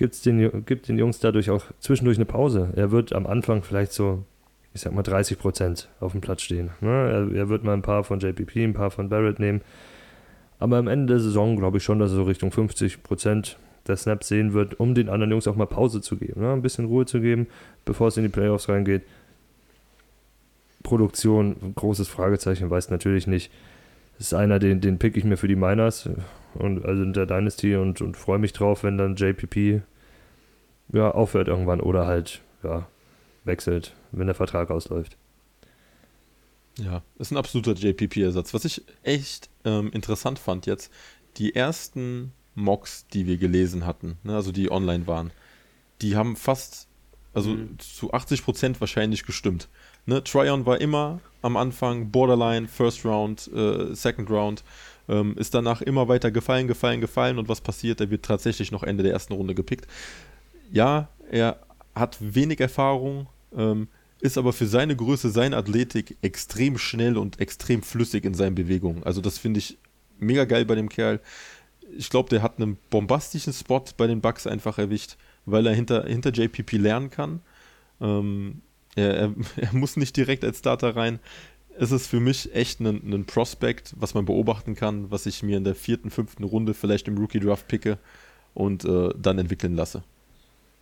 gibt's 0.00 0.22
den, 0.22 0.64
gibt 0.64 0.88
den 0.88 0.98
Jungs 0.98 1.18
dadurch 1.18 1.50
auch 1.50 1.62
zwischendurch 1.78 2.16
eine 2.16 2.24
Pause. 2.24 2.70
Er 2.74 2.90
wird 2.90 3.12
am 3.12 3.26
Anfang 3.26 3.62
vielleicht 3.62 3.92
so, 3.92 4.24
ich 4.72 4.80
sag 4.80 4.94
mal, 4.94 5.02
30 5.02 5.38
Prozent 5.38 5.90
auf 6.00 6.12
dem 6.12 6.22
Platz 6.22 6.40
stehen. 6.40 6.70
Ne? 6.80 6.88
Er, 6.88 7.36
er, 7.36 7.48
wird 7.50 7.64
mal 7.64 7.74
ein 7.74 7.82
paar 7.82 8.02
von 8.02 8.18
JPP, 8.18 8.64
ein 8.64 8.72
paar 8.72 8.90
von 8.90 9.10
Barrett 9.10 9.38
nehmen. 9.38 9.60
Aber 10.58 10.78
am 10.78 10.88
Ende 10.88 11.12
der 11.12 11.20
Saison 11.20 11.54
glaube 11.54 11.76
ich 11.76 11.84
schon, 11.84 11.98
dass 11.98 12.12
er 12.12 12.16
so 12.16 12.22
Richtung 12.22 12.50
50 12.50 13.02
Prozent 13.02 13.58
der 13.86 13.98
Snaps 13.98 14.28
sehen 14.28 14.54
wird, 14.54 14.80
um 14.80 14.94
den 14.94 15.10
anderen 15.10 15.32
Jungs 15.32 15.46
auch 15.46 15.54
mal 15.54 15.66
Pause 15.66 16.00
zu 16.00 16.16
geben. 16.16 16.40
Ne? 16.40 16.50
Ein 16.50 16.62
bisschen 16.62 16.86
Ruhe 16.86 17.04
zu 17.04 17.20
geben, 17.20 17.46
bevor 17.84 18.08
es 18.08 18.16
in 18.16 18.22
die 18.22 18.30
Playoffs 18.30 18.70
reingeht. 18.70 19.02
Produktion, 20.82 21.74
großes 21.74 22.08
Fragezeichen, 22.08 22.70
weiß 22.70 22.88
natürlich 22.88 23.26
nicht. 23.26 23.52
Das 24.20 24.26
ist 24.26 24.34
einer, 24.34 24.58
den, 24.58 24.82
den 24.82 24.98
pick 24.98 25.16
ich 25.16 25.24
mir 25.24 25.38
für 25.38 25.48
die 25.48 25.56
Miners 25.56 26.06
und 26.52 26.84
also 26.84 27.02
in 27.02 27.14
der 27.14 27.24
Dynasty 27.24 27.74
und, 27.76 28.02
und 28.02 28.18
freue 28.18 28.38
mich 28.38 28.52
drauf, 28.52 28.84
wenn 28.84 28.98
dann 28.98 29.16
JPP 29.16 29.80
ja, 30.92 31.10
aufhört 31.10 31.48
irgendwann 31.48 31.80
oder 31.80 32.06
halt 32.06 32.42
ja, 32.62 32.86
wechselt, 33.44 33.94
wenn 34.12 34.26
der 34.26 34.34
Vertrag 34.34 34.70
ausläuft. 34.70 35.16
Ja, 36.78 37.00
ist 37.18 37.30
ein 37.30 37.38
absoluter 37.38 37.72
JPP-Ersatz. 37.72 38.52
Was 38.52 38.66
ich 38.66 38.82
echt 39.04 39.48
ähm, 39.64 39.90
interessant 39.90 40.38
fand 40.38 40.66
jetzt, 40.66 40.92
die 41.38 41.54
ersten 41.54 42.34
Mocks, 42.54 43.06
die 43.06 43.26
wir 43.26 43.38
gelesen 43.38 43.86
hatten, 43.86 44.18
ne, 44.22 44.34
also 44.34 44.52
die 44.52 44.70
online 44.70 45.06
waren, 45.06 45.30
die 46.02 46.14
haben 46.14 46.36
fast, 46.36 46.88
also 47.32 47.52
mhm. 47.52 47.78
zu 47.78 48.12
80 48.12 48.44
Prozent 48.44 48.80
wahrscheinlich 48.82 49.24
gestimmt. 49.24 49.70
Ne, 50.06 50.22
Tryon 50.24 50.66
war 50.66 50.80
immer 50.80 51.20
am 51.42 51.56
Anfang 51.56 52.10
Borderline, 52.10 52.68
First 52.68 53.04
Round, 53.04 53.50
äh, 53.54 53.94
Second 53.94 54.30
Round 54.30 54.64
Ähm, 55.08 55.34
ist 55.36 55.54
danach 55.54 55.82
immer 55.82 56.06
weiter 56.06 56.30
gefallen, 56.30 56.68
gefallen, 56.68 57.00
gefallen 57.00 57.38
und 57.38 57.48
was 57.48 57.60
passiert? 57.60 58.00
Er 58.00 58.10
wird 58.10 58.24
tatsächlich 58.24 58.70
noch 58.70 58.84
Ende 58.84 59.02
der 59.02 59.12
ersten 59.12 59.32
Runde 59.32 59.56
gepickt. 59.56 59.88
Ja, 60.70 61.08
er 61.32 61.58
hat 61.96 62.16
wenig 62.20 62.60
Erfahrung, 62.60 63.26
ähm, 63.56 63.88
ist 64.20 64.38
aber 64.38 64.52
für 64.52 64.66
seine 64.66 64.94
Größe, 64.94 65.30
seine 65.30 65.56
Athletik 65.56 66.16
extrem 66.22 66.78
schnell 66.78 67.16
und 67.18 67.40
extrem 67.40 67.82
flüssig 67.82 68.24
in 68.24 68.34
seinen 68.34 68.54
Bewegungen. 68.54 69.02
Also 69.02 69.20
das 69.20 69.38
finde 69.38 69.58
ich 69.58 69.78
mega 70.20 70.44
geil 70.44 70.64
bei 70.64 70.76
dem 70.76 70.88
Kerl. 70.88 71.20
Ich 71.96 72.08
glaube, 72.08 72.28
der 72.28 72.42
hat 72.42 72.60
einen 72.60 72.78
bombastischen 72.90 73.52
Spot 73.52 73.82
bei 73.96 74.06
den 74.06 74.20
Bucks 74.20 74.46
einfach 74.46 74.78
erwischt, 74.78 75.16
weil 75.44 75.66
er 75.66 75.74
hinter, 75.74 76.04
hinter 76.04 76.30
JPP 76.30 76.76
lernen 76.76 77.10
kann. 77.10 77.40
Ähm, 78.00 78.62
er, 78.96 79.14
er, 79.14 79.34
er, 79.56 79.72
muss 79.72 79.96
nicht 79.96 80.16
direkt 80.16 80.44
als 80.44 80.58
Starter 80.58 80.96
rein. 80.96 81.18
Es 81.78 81.92
ist 81.92 82.08
für 82.08 82.20
mich 82.20 82.54
echt 82.54 82.80
ein, 82.80 82.86
ein 82.86 83.24
Prospect, 83.24 83.94
was 83.96 84.14
man 84.14 84.24
beobachten 84.24 84.74
kann, 84.74 85.10
was 85.10 85.26
ich 85.26 85.42
mir 85.42 85.56
in 85.56 85.64
der 85.64 85.74
vierten, 85.74 86.10
fünften 86.10 86.44
Runde 86.44 86.74
vielleicht 86.74 87.08
im 87.08 87.16
Rookie-Draft 87.16 87.68
picke 87.68 87.98
und 88.54 88.84
äh, 88.84 89.10
dann 89.16 89.38
entwickeln 89.38 89.74
lasse, 89.74 90.02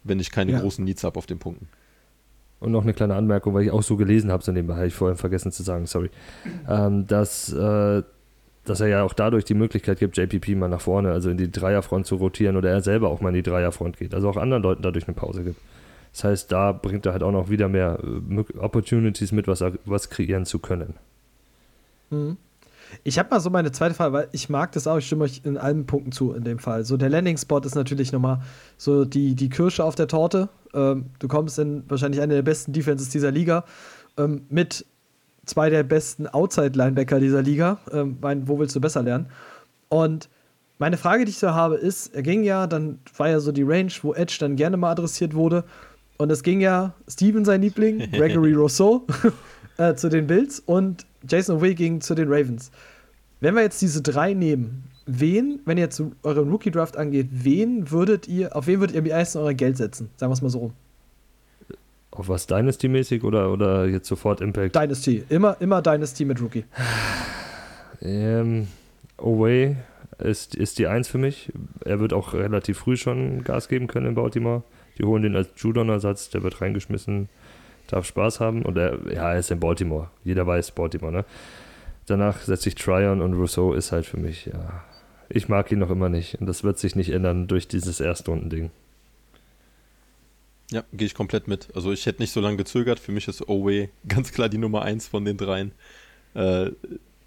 wenn 0.02 0.18
ich 0.18 0.30
keine 0.30 0.52
ja. 0.52 0.60
großen 0.60 0.84
Needs 0.84 1.04
habe 1.04 1.18
auf 1.18 1.26
den 1.26 1.38
Punkten. 1.38 1.68
Und 2.60 2.72
noch 2.72 2.82
eine 2.82 2.94
kleine 2.94 3.14
Anmerkung, 3.14 3.54
weil 3.54 3.64
ich 3.64 3.70
auch 3.70 3.82
so 3.82 3.96
gelesen 3.96 4.32
habe, 4.32 4.42
so 4.42 4.50
nebenbei, 4.50 4.74
habe 4.74 4.86
ich 4.88 4.94
vorhin 4.94 5.16
vergessen 5.16 5.52
zu 5.52 5.62
sagen, 5.62 5.86
sorry, 5.86 6.10
ähm, 6.68 7.06
dass, 7.06 7.52
äh, 7.52 8.02
dass 8.64 8.80
er 8.80 8.88
ja 8.88 9.02
auch 9.04 9.14
dadurch 9.14 9.44
die 9.44 9.54
Möglichkeit 9.54 10.00
gibt, 10.00 10.16
JPP 10.16 10.56
mal 10.56 10.68
nach 10.68 10.80
vorne, 10.80 11.12
also 11.12 11.30
in 11.30 11.36
die 11.36 11.52
Dreierfront 11.52 12.06
zu 12.06 12.16
rotieren 12.16 12.56
oder 12.56 12.70
er 12.70 12.80
selber 12.80 13.10
auch 13.10 13.20
mal 13.20 13.28
in 13.28 13.36
die 13.36 13.42
Dreierfront 13.42 13.98
geht, 13.98 14.12
also 14.12 14.28
auch 14.28 14.36
anderen 14.36 14.64
Leuten 14.64 14.82
dadurch 14.82 15.06
eine 15.06 15.14
Pause 15.14 15.44
gibt. 15.44 15.60
Das 16.12 16.24
heißt, 16.24 16.52
da 16.52 16.72
bringt 16.72 17.06
er 17.06 17.12
halt 17.12 17.22
auch 17.22 17.32
noch 17.32 17.48
wieder 17.48 17.68
mehr 17.68 17.98
äh, 18.02 18.58
Opportunities 18.58 19.32
mit, 19.32 19.46
was, 19.46 19.62
was 19.84 20.10
kreieren 20.10 20.46
zu 20.46 20.58
können. 20.58 20.94
Mhm. 22.10 22.36
Ich 23.04 23.18
habe 23.18 23.28
mal 23.30 23.40
so 23.40 23.50
meine 23.50 23.70
zweite 23.70 23.94
Frage, 23.94 24.12
weil 24.12 24.28
ich 24.32 24.48
mag 24.48 24.72
das 24.72 24.86
auch, 24.86 24.96
ich 24.96 25.06
stimme 25.06 25.24
euch 25.24 25.42
in 25.44 25.58
allen 25.58 25.86
Punkten 25.86 26.12
zu 26.12 26.32
in 26.32 26.44
dem 26.44 26.58
Fall. 26.58 26.84
So 26.84 26.96
der 26.96 27.10
Landing-Spot 27.10 27.58
ist 27.60 27.74
natürlich 27.74 28.12
nochmal 28.12 28.40
so 28.78 29.04
die, 29.04 29.34
die 29.34 29.50
Kirsche 29.50 29.84
auf 29.84 29.94
der 29.94 30.08
Torte. 30.08 30.48
Ähm, 30.74 31.06
du 31.18 31.28
kommst 31.28 31.58
in 31.58 31.84
wahrscheinlich 31.88 32.20
eine 32.20 32.34
der 32.34 32.42
besten 32.42 32.72
Defenses 32.72 33.10
dieser 33.10 33.30
Liga 33.30 33.64
ähm, 34.16 34.42
mit 34.48 34.86
zwei 35.44 35.70
der 35.70 35.82
besten 35.82 36.26
Outside-Linebacker 36.26 37.20
dieser 37.20 37.42
Liga. 37.42 37.78
Ähm, 37.92 38.18
mein, 38.20 38.48
wo 38.48 38.58
willst 38.58 38.74
du 38.76 38.80
besser 38.80 39.02
lernen? 39.02 39.26
Und 39.88 40.28
meine 40.78 40.96
Frage, 40.96 41.24
die 41.24 41.30
ich 41.30 41.38
so 41.38 41.50
habe, 41.50 41.74
ist, 41.76 42.14
er 42.14 42.22
ging 42.22 42.44
ja, 42.44 42.66
dann 42.66 43.00
war 43.16 43.28
ja 43.28 43.40
so 43.40 43.50
die 43.52 43.64
Range, 43.64 43.92
wo 44.02 44.14
Edge 44.14 44.36
dann 44.38 44.56
gerne 44.56 44.76
mal 44.76 44.92
adressiert 44.92 45.34
wurde. 45.34 45.64
Und 46.18 46.30
es 46.30 46.42
ging 46.42 46.60
ja 46.60 46.94
Steven, 47.08 47.44
sein 47.44 47.62
Liebling, 47.62 48.10
Gregory 48.12 48.52
Rousseau, 48.52 49.06
äh, 49.78 49.94
zu 49.94 50.08
den 50.08 50.26
Bills 50.26 50.60
und 50.60 51.06
Jason 51.26 51.56
Away 51.56 51.74
ging 51.74 52.00
zu 52.00 52.14
den 52.14 52.28
Ravens. 52.28 52.70
Wenn 53.40 53.54
wir 53.54 53.62
jetzt 53.62 53.80
diese 53.80 54.02
drei 54.02 54.34
nehmen, 54.34 54.84
wen, 55.06 55.60
wenn 55.64 55.78
ihr 55.78 55.84
jetzt 55.84 56.02
euren 56.24 56.50
Rookie-Draft 56.50 56.96
angeht, 56.96 57.28
wen 57.30 57.90
würdet 57.92 58.26
ihr, 58.26 58.54
auf 58.56 58.66
wen 58.66 58.80
würdet 58.80 58.96
ihr 58.96 59.02
am 59.02 59.08
meisten 59.08 59.38
euer 59.38 59.54
Geld 59.54 59.76
setzen? 59.76 60.10
Sagen 60.16 60.30
wir 60.30 60.34
es 60.34 60.42
mal 60.42 60.50
so 60.50 60.58
rum. 60.58 60.72
Auf 62.10 62.28
was 62.28 62.48
Dynasty-mäßig 62.48 63.22
oder, 63.22 63.52
oder 63.52 63.86
jetzt 63.86 64.08
sofort 64.08 64.40
Impact? 64.40 64.74
Dynasty. 64.74 65.22
Immer, 65.28 65.56
immer 65.60 65.82
Dynasty 65.82 66.24
mit 66.24 66.40
Rookie. 66.42 66.64
Ähm, 68.02 68.66
Away 69.18 69.76
ist, 70.18 70.56
ist 70.56 70.80
die 70.80 70.88
Eins 70.88 71.06
für 71.06 71.18
mich. 71.18 71.52
Er 71.84 72.00
wird 72.00 72.12
auch 72.12 72.34
relativ 72.34 72.78
früh 72.78 72.96
schon 72.96 73.44
Gas 73.44 73.68
geben 73.68 73.86
können 73.86 74.06
in 74.06 74.14
Baltimore. 74.16 74.64
Die 74.98 75.04
holen 75.04 75.22
den 75.22 75.36
als 75.36 75.48
Judon-Ersatz, 75.56 76.30
der 76.30 76.42
wird 76.42 76.60
reingeschmissen, 76.60 77.28
darf 77.86 78.06
Spaß 78.06 78.40
haben. 78.40 78.62
Und 78.62 78.76
er, 78.76 78.98
ja, 79.12 79.32
er 79.32 79.38
ist 79.38 79.50
in 79.50 79.60
Baltimore. 79.60 80.10
Jeder 80.24 80.46
weiß 80.46 80.72
Baltimore, 80.72 81.12
ne? 81.12 81.24
Danach 82.06 82.40
setze 82.40 82.70
ich 82.70 82.74
Tryon 82.74 83.20
und 83.20 83.34
Rousseau 83.34 83.74
ist 83.74 83.92
halt 83.92 84.06
für 84.06 84.16
mich, 84.16 84.46
ja. 84.46 84.84
Ich 85.28 85.48
mag 85.48 85.70
ihn 85.70 85.78
noch 85.78 85.90
immer 85.90 86.08
nicht. 86.08 86.40
Und 86.40 86.46
das 86.46 86.64
wird 86.64 86.78
sich 86.78 86.96
nicht 86.96 87.10
ändern 87.10 87.48
durch 87.48 87.68
dieses 87.68 88.00
Erstrundending. 88.00 88.70
Ja, 90.70 90.84
gehe 90.92 91.06
ich 91.06 91.14
komplett 91.14 91.48
mit. 91.48 91.68
Also 91.74 91.92
ich 91.92 92.06
hätte 92.06 92.22
nicht 92.22 92.32
so 92.32 92.40
lange 92.40 92.56
gezögert. 92.56 92.98
Für 92.98 93.12
mich 93.12 93.28
ist 93.28 93.48
Owe 93.48 93.90
ganz 94.06 94.32
klar 94.32 94.48
die 94.48 94.58
Nummer 94.58 94.82
1 94.82 95.06
von 95.06 95.24
den 95.24 95.36
dreien. 95.36 95.72
Äh, 96.34 96.70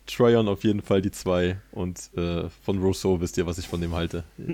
Tryon 0.08 0.48
auf 0.48 0.64
jeden 0.64 0.82
Fall 0.82 1.02
die 1.02 1.12
2 1.12 1.58
und 1.72 2.10
äh, 2.16 2.50
von 2.64 2.82
Rousseau 2.82 3.22
wisst 3.22 3.38
ihr, 3.38 3.46
was 3.46 3.60
ich 3.60 3.68
von 3.68 3.82
dem 3.82 3.94
halte. 3.94 4.24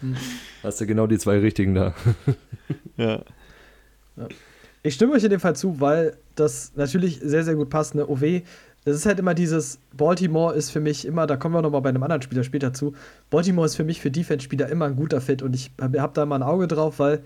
Hast 0.62 0.80
du 0.80 0.86
genau 0.86 1.06
die 1.06 1.18
zwei 1.18 1.38
richtigen 1.38 1.74
da. 1.74 1.94
ja. 2.96 3.22
ja. 4.16 4.28
Ich 4.82 4.94
stimme 4.94 5.14
euch 5.14 5.24
in 5.24 5.30
dem 5.30 5.40
Fall 5.40 5.56
zu, 5.56 5.80
weil 5.80 6.16
das 6.36 6.72
natürlich 6.76 7.18
sehr, 7.20 7.42
sehr 7.42 7.56
gut 7.56 7.70
passt. 7.70 7.96
Ne? 7.96 8.08
OW, 8.08 8.42
das 8.84 8.94
ist 8.94 9.06
halt 9.06 9.18
immer 9.18 9.34
dieses, 9.34 9.80
Baltimore 9.92 10.54
ist 10.54 10.70
für 10.70 10.78
mich 10.78 11.04
immer, 11.04 11.26
da 11.26 11.36
kommen 11.36 11.56
wir 11.56 11.62
nochmal 11.62 11.80
bei 11.80 11.88
einem 11.88 12.04
anderen 12.04 12.22
Spieler 12.22 12.44
später 12.44 12.72
zu, 12.72 12.94
Baltimore 13.28 13.66
ist 13.66 13.74
für 13.74 13.82
mich 13.82 14.00
für 14.00 14.12
Defense-Spieler 14.12 14.68
immer 14.68 14.84
ein 14.84 14.94
guter 14.94 15.20
Fit 15.20 15.42
und 15.42 15.56
ich 15.56 15.72
habe 15.80 16.00
hab 16.00 16.14
da 16.14 16.24
mal 16.24 16.36
ein 16.36 16.44
Auge 16.44 16.68
drauf, 16.68 17.00
weil 17.00 17.20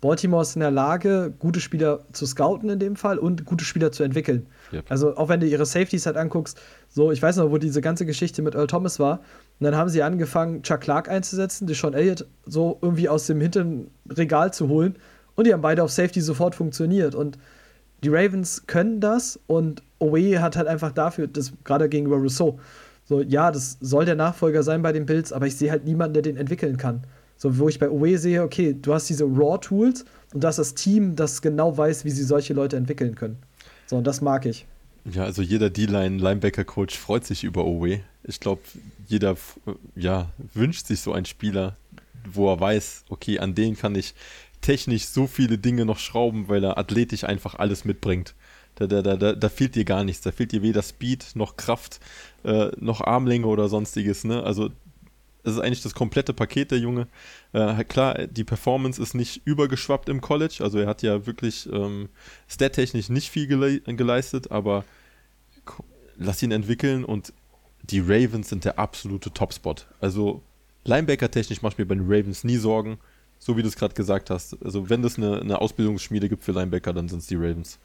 Baltimore 0.00 0.42
ist 0.42 0.56
in 0.56 0.60
der 0.60 0.70
Lage, 0.70 1.32
gute 1.38 1.60
Spieler 1.60 2.04
zu 2.12 2.26
scouten 2.26 2.68
in 2.68 2.78
dem 2.78 2.96
Fall 2.96 3.18
und 3.18 3.44
gute 3.44 3.64
Spieler 3.64 3.92
zu 3.92 4.02
entwickeln. 4.02 4.46
Yep. 4.72 4.84
Also 4.90 5.16
auch 5.16 5.28
wenn 5.28 5.40
du 5.40 5.46
ihre 5.46 5.64
Safeties 5.64 6.06
halt 6.06 6.16
anguckst, 6.16 6.60
so 6.88 7.10
ich 7.10 7.22
weiß 7.22 7.36
noch, 7.36 7.50
wo 7.50 7.58
diese 7.58 7.80
ganze 7.80 8.04
Geschichte 8.04 8.42
mit 8.42 8.54
Earl 8.54 8.66
Thomas 8.66 8.98
war, 8.98 9.20
und 9.58 9.64
dann 9.64 9.74
haben 9.74 9.88
sie 9.88 10.02
angefangen, 10.02 10.62
Chuck 10.62 10.80
Clark 10.80 11.08
einzusetzen, 11.08 11.66
die 11.66 11.74
Sean 11.74 11.94
Elliott 11.94 12.26
so 12.44 12.78
irgendwie 12.82 13.08
aus 13.08 13.26
dem 13.26 13.40
hinteren 13.40 13.90
Regal 14.10 14.52
zu 14.52 14.68
holen 14.68 14.96
und 15.34 15.46
die 15.46 15.52
haben 15.52 15.62
beide 15.62 15.82
auf 15.82 15.90
Safety 15.90 16.20
sofort 16.20 16.54
funktioniert. 16.54 17.14
Und 17.14 17.38
die 18.04 18.08
Ravens 18.08 18.66
können 18.66 19.00
das 19.00 19.40
und 19.46 19.82
Owe 19.98 20.40
hat 20.40 20.56
halt 20.56 20.68
einfach 20.68 20.92
dafür, 20.92 21.26
das 21.26 21.52
gerade 21.64 21.88
gegenüber 21.88 22.16
Rousseau, 22.16 22.58
so, 23.08 23.22
ja, 23.22 23.52
das 23.52 23.78
soll 23.80 24.04
der 24.04 24.16
Nachfolger 24.16 24.64
sein 24.64 24.82
bei 24.82 24.92
den 24.92 25.06
Bills, 25.06 25.32
aber 25.32 25.46
ich 25.46 25.56
sehe 25.56 25.70
halt 25.70 25.84
niemanden, 25.84 26.14
der 26.14 26.22
den 26.22 26.36
entwickeln 26.36 26.76
kann. 26.76 27.04
So, 27.36 27.58
wo 27.58 27.68
ich 27.68 27.78
bei 27.78 27.90
Owe 27.90 28.18
sehe, 28.18 28.42
okay, 28.42 28.74
du 28.80 28.94
hast 28.94 29.08
diese 29.08 29.24
Raw-Tools 29.24 30.04
und 30.32 30.42
du 30.42 30.48
hast 30.48 30.58
das 30.58 30.74
Team, 30.74 31.16
das 31.16 31.42
genau 31.42 31.76
weiß, 31.76 32.04
wie 32.04 32.10
sie 32.10 32.24
solche 32.24 32.54
Leute 32.54 32.76
entwickeln 32.76 33.14
können. 33.14 33.36
So, 33.86 33.96
und 33.96 34.06
das 34.06 34.20
mag 34.20 34.46
ich. 34.46 34.66
Ja, 35.12 35.24
also 35.24 35.42
jeder 35.42 35.70
D-Line-Linebacker-Coach 35.70 36.98
freut 36.98 37.24
sich 37.24 37.44
über 37.44 37.64
Owe. 37.64 38.00
Ich 38.24 38.40
glaube, 38.40 38.62
jeder 39.06 39.36
ja, 39.94 40.30
wünscht 40.54 40.86
sich 40.86 41.00
so 41.00 41.12
einen 41.12 41.26
Spieler, 41.26 41.76
wo 42.28 42.50
er 42.50 42.58
weiß, 42.58 43.04
okay, 43.08 43.38
an 43.38 43.54
den 43.54 43.76
kann 43.76 43.94
ich 43.94 44.14
technisch 44.62 45.06
so 45.06 45.28
viele 45.28 45.58
Dinge 45.58 45.84
noch 45.84 45.98
schrauben, 45.98 46.48
weil 46.48 46.64
er 46.64 46.76
athletisch 46.78 47.22
einfach 47.22 47.54
alles 47.54 47.84
mitbringt. 47.84 48.34
Da, 48.74 48.86
da, 48.86 49.00
da, 49.00 49.32
da, 49.32 49.48
fehlt 49.48 49.74
dir 49.74 49.84
gar 49.84 50.04
nichts. 50.04 50.22
Da 50.22 50.32
fehlt 50.32 50.52
dir 50.52 50.62
weder 50.62 50.82
Speed 50.82 51.30
noch 51.34 51.56
Kraft, 51.56 52.00
äh, 52.44 52.70
noch 52.78 53.00
Armlänge 53.00 53.46
oder 53.46 53.68
sonstiges. 53.68 54.24
Ne? 54.24 54.42
Also 54.42 54.70
es 55.46 55.54
ist 55.54 55.60
eigentlich 55.60 55.82
das 55.82 55.94
komplette 55.94 56.32
Paket 56.32 56.72
der 56.72 56.78
Junge. 56.78 57.06
Äh, 57.52 57.84
klar, 57.84 58.26
die 58.26 58.42
Performance 58.42 59.00
ist 59.00 59.14
nicht 59.14 59.42
übergeschwappt 59.44 60.08
im 60.08 60.20
College. 60.20 60.58
Also 60.60 60.78
er 60.78 60.88
hat 60.88 61.02
ja 61.02 61.24
wirklich 61.24 61.68
ähm, 61.72 62.08
stat-technisch 62.48 63.08
nicht 63.10 63.30
viel 63.30 63.46
gele 63.46 63.80
geleistet, 63.80 64.50
aber 64.50 64.84
lass 66.16 66.42
ihn 66.42 66.50
entwickeln 66.50 67.04
und 67.04 67.32
die 67.84 68.00
Ravens 68.00 68.48
sind 68.48 68.64
der 68.64 68.78
absolute 68.80 69.30
Topspot. 69.30 69.86
Also 70.00 70.42
Linebacker-technisch 70.84 71.62
mache 71.62 71.74
ich 71.74 71.78
mir 71.78 71.86
bei 71.86 71.94
den 71.94 72.06
Ravens 72.06 72.42
nie 72.42 72.56
Sorgen. 72.56 72.98
So 73.38 73.56
wie 73.56 73.62
du 73.62 73.68
es 73.68 73.76
gerade 73.76 73.94
gesagt 73.94 74.30
hast. 74.30 74.56
Also 74.64 74.88
wenn 74.88 75.04
es 75.04 75.16
eine, 75.16 75.40
eine 75.40 75.60
Ausbildungsschmiede 75.60 76.28
gibt 76.28 76.42
für 76.42 76.52
Linebacker, 76.52 76.92
dann 76.92 77.08
sind 77.08 77.20
es 77.20 77.26
die 77.26 77.36
Ravens. 77.36 77.78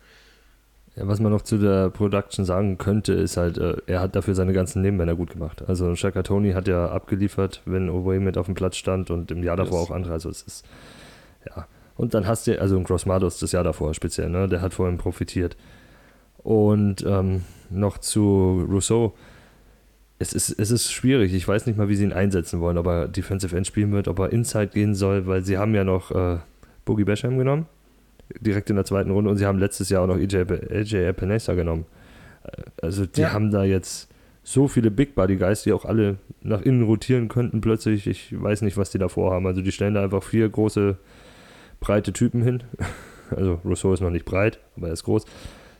Ja, 0.95 1.07
was 1.07 1.19
man 1.19 1.31
noch 1.31 1.41
zu 1.41 1.57
der 1.57 1.89
Production 1.89 2.43
sagen 2.43 2.77
könnte, 2.77 3.13
ist 3.13 3.37
halt, 3.37 3.57
äh, 3.57 3.77
er 3.87 4.01
hat 4.01 4.15
dafür 4.15 4.35
seine 4.35 4.51
ganzen 4.51 4.81
Nebenmänner 4.81 5.15
gut 5.15 5.31
gemacht. 5.31 5.63
Also 5.67 5.95
Shaka 5.95 6.21
Tony 6.23 6.51
hat 6.51 6.67
ja 6.67 6.89
abgeliefert, 6.91 7.61
wenn 7.65 7.89
Oway 7.89 8.19
mit 8.19 8.37
auf 8.37 8.47
dem 8.47 8.55
Platz 8.55 8.75
stand 8.75 9.09
und 9.09 9.31
im 9.31 9.41
Jahr 9.43 9.55
davor 9.55 9.79
yes. 9.79 9.89
auch 9.89 9.95
andere. 9.95 10.13
Also 10.13 10.29
es 10.29 10.41
ist, 10.41 10.65
ja. 11.47 11.65
Und 11.95 12.13
dann 12.13 12.27
hast 12.27 12.47
du, 12.47 12.59
also 12.59 12.77
ein 12.77 12.83
Crossmados 12.83 13.39
das 13.39 13.51
Jahr 13.51 13.63
davor 13.63 13.93
speziell, 13.93 14.29
ne? 14.29 14.49
Der 14.49 14.61
hat 14.61 14.73
vorhin 14.73 14.97
profitiert. 14.97 15.55
Und 16.37 17.05
ähm, 17.07 17.43
noch 17.69 17.99
zu 17.99 18.65
Rousseau 18.69 19.13
es 20.21 20.33
ist, 20.33 20.59
es 20.59 20.69
ist 20.69 20.91
schwierig. 20.91 21.33
Ich 21.33 21.47
weiß 21.47 21.65
nicht 21.65 21.77
mal, 21.77 21.89
wie 21.89 21.95
sie 21.95 22.03
ihn 22.03 22.13
einsetzen 22.13 22.59
wollen, 22.59 22.77
ob 22.77 22.85
er 22.85 23.07
Defensive 23.07 23.55
End 23.57 23.65
spielen 23.65 23.91
wird, 23.91 24.07
ob 24.07 24.19
er 24.19 24.31
Inside 24.31 24.67
gehen 24.67 24.93
soll, 24.93 25.25
weil 25.25 25.43
sie 25.43 25.57
haben 25.57 25.73
ja 25.73 25.83
noch 25.83 26.11
äh, 26.11 26.37
Boogie 26.85 27.03
Basham 27.03 27.37
genommen, 27.37 27.65
direkt 28.39 28.69
in 28.69 28.75
der 28.75 28.85
zweiten 28.85 29.11
Runde, 29.11 29.29
und 29.29 29.37
sie 29.37 29.45
haben 29.45 29.59
letztes 29.59 29.89
Jahr 29.89 30.03
auch 30.03 30.07
noch 30.07 30.17
EJ, 30.17 30.45
EJ 30.69 31.07
Epinesa 31.07 31.53
genommen. 31.53 31.85
Äh, 32.43 32.61
also 32.81 33.05
die 33.05 33.21
ja. 33.21 33.33
haben 33.33 33.51
da 33.51 33.63
jetzt 33.63 34.09
so 34.43 34.67
viele 34.67 34.91
Big 34.91 35.15
Body 35.15 35.37
Guys, 35.37 35.63
die 35.63 35.73
auch 35.73 35.85
alle 35.85 36.17
nach 36.41 36.61
innen 36.61 36.83
rotieren 36.83 37.27
könnten 37.27 37.61
plötzlich. 37.61 38.07
Ich 38.07 38.41
weiß 38.41 38.63
nicht, 38.63 38.77
was 38.77 38.89
die 38.89 38.97
da 38.97 39.07
vorhaben. 39.07 39.45
Also 39.45 39.61
die 39.61 39.71
stellen 39.71 39.93
da 39.93 40.03
einfach 40.03 40.23
vier 40.23 40.49
große, 40.49 40.97
breite 41.79 42.13
Typen 42.13 42.41
hin. 42.41 42.63
Also 43.33 43.61
Rousseau 43.63 43.93
ist 43.93 44.01
noch 44.01 44.09
nicht 44.09 44.25
breit, 44.25 44.59
aber 44.75 44.87
er 44.87 44.93
ist 44.93 45.05
groß. 45.05 45.23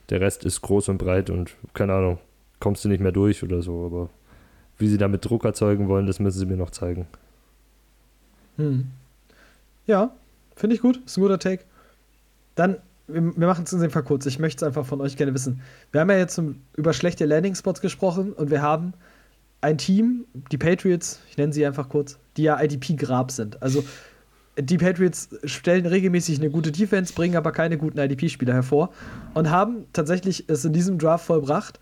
Der 0.09 0.21
Rest 0.21 0.45
ist 0.45 0.61
groß 0.61 0.87
und 0.87 0.99
breit 0.99 1.29
und 1.29 1.53
keine 1.73 1.91
Ahnung, 1.91 2.17
kommst 2.61 2.85
du 2.85 2.87
nicht 2.87 3.01
mehr 3.01 3.11
durch 3.11 3.43
oder 3.43 3.61
so, 3.61 3.85
aber 3.85 4.09
wie 4.77 4.87
sie 4.87 4.97
damit 4.97 5.25
Druck 5.25 5.43
erzeugen 5.43 5.89
wollen, 5.89 6.07
das 6.07 6.21
müssen 6.21 6.39
sie 6.39 6.45
mir 6.45 6.55
noch 6.55 6.69
zeigen. 6.69 7.07
Hm. 8.55 8.85
Ja, 9.85 10.15
finde 10.55 10.77
ich 10.77 10.81
gut. 10.81 11.01
Ist 11.05 11.17
ein 11.17 11.23
guter 11.23 11.39
Take. 11.39 11.65
Dann 12.61 12.77
wir, 13.07 13.23
wir 13.35 13.47
machen 13.47 13.63
es 13.65 13.73
in 13.73 13.79
dem 13.79 13.89
Fall 13.89 14.03
kurz. 14.03 14.27
Ich 14.27 14.37
möchte 14.37 14.63
es 14.63 14.67
einfach 14.67 14.85
von 14.85 15.01
euch 15.01 15.17
gerne 15.17 15.33
wissen. 15.33 15.61
Wir 15.91 16.01
haben 16.01 16.11
ja 16.11 16.17
jetzt 16.17 16.39
über 16.75 16.93
schlechte 16.93 17.25
Landing-Spots 17.25 17.81
gesprochen 17.81 18.33
und 18.33 18.51
wir 18.51 18.61
haben 18.61 18.93
ein 19.61 19.79
Team, 19.79 20.25
die 20.51 20.59
Patriots, 20.59 21.19
ich 21.27 21.37
nenne 21.37 21.51
sie 21.51 21.65
einfach 21.65 21.89
kurz, 21.89 22.19
die 22.37 22.43
ja 22.43 22.61
IDP-Grab 22.61 23.31
sind. 23.31 23.61
Also 23.63 23.83
die 24.59 24.77
Patriots 24.77 25.29
stellen 25.43 25.87
regelmäßig 25.87 26.37
eine 26.37 26.51
gute 26.51 26.71
Defense, 26.71 27.13
bringen 27.13 27.35
aber 27.35 27.51
keine 27.51 27.79
guten 27.79 27.97
IDP-Spieler 27.97 28.53
hervor 28.53 28.91
und 29.33 29.49
haben 29.49 29.85
tatsächlich 29.91 30.47
es 30.47 30.63
in 30.63 30.73
diesem 30.73 30.99
Draft 30.99 31.25
vollbracht, 31.25 31.79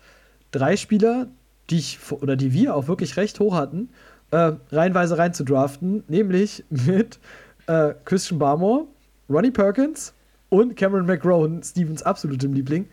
drei 0.50 0.76
Spieler, 0.76 1.28
die 1.68 1.78
ich 1.78 1.98
oder 2.10 2.36
die 2.36 2.54
wir 2.54 2.74
auch 2.74 2.88
wirklich 2.88 3.18
recht 3.18 3.38
hoch 3.38 3.54
hatten, 3.54 3.90
äh, 4.30 4.52
reihenweise 4.72 5.18
reinzudraften, 5.18 6.04
nämlich 6.08 6.64
mit 6.70 7.18
äh, 7.66 7.92
Christian 8.06 8.38
Barmore, 8.38 8.86
Ronnie 9.28 9.50
Perkins 9.50 10.14
und 10.50 10.76
Cameron 10.76 11.06
McGrone, 11.06 11.62
Stevens 11.64 12.02
absolutem 12.02 12.52
Liebling. 12.52 12.86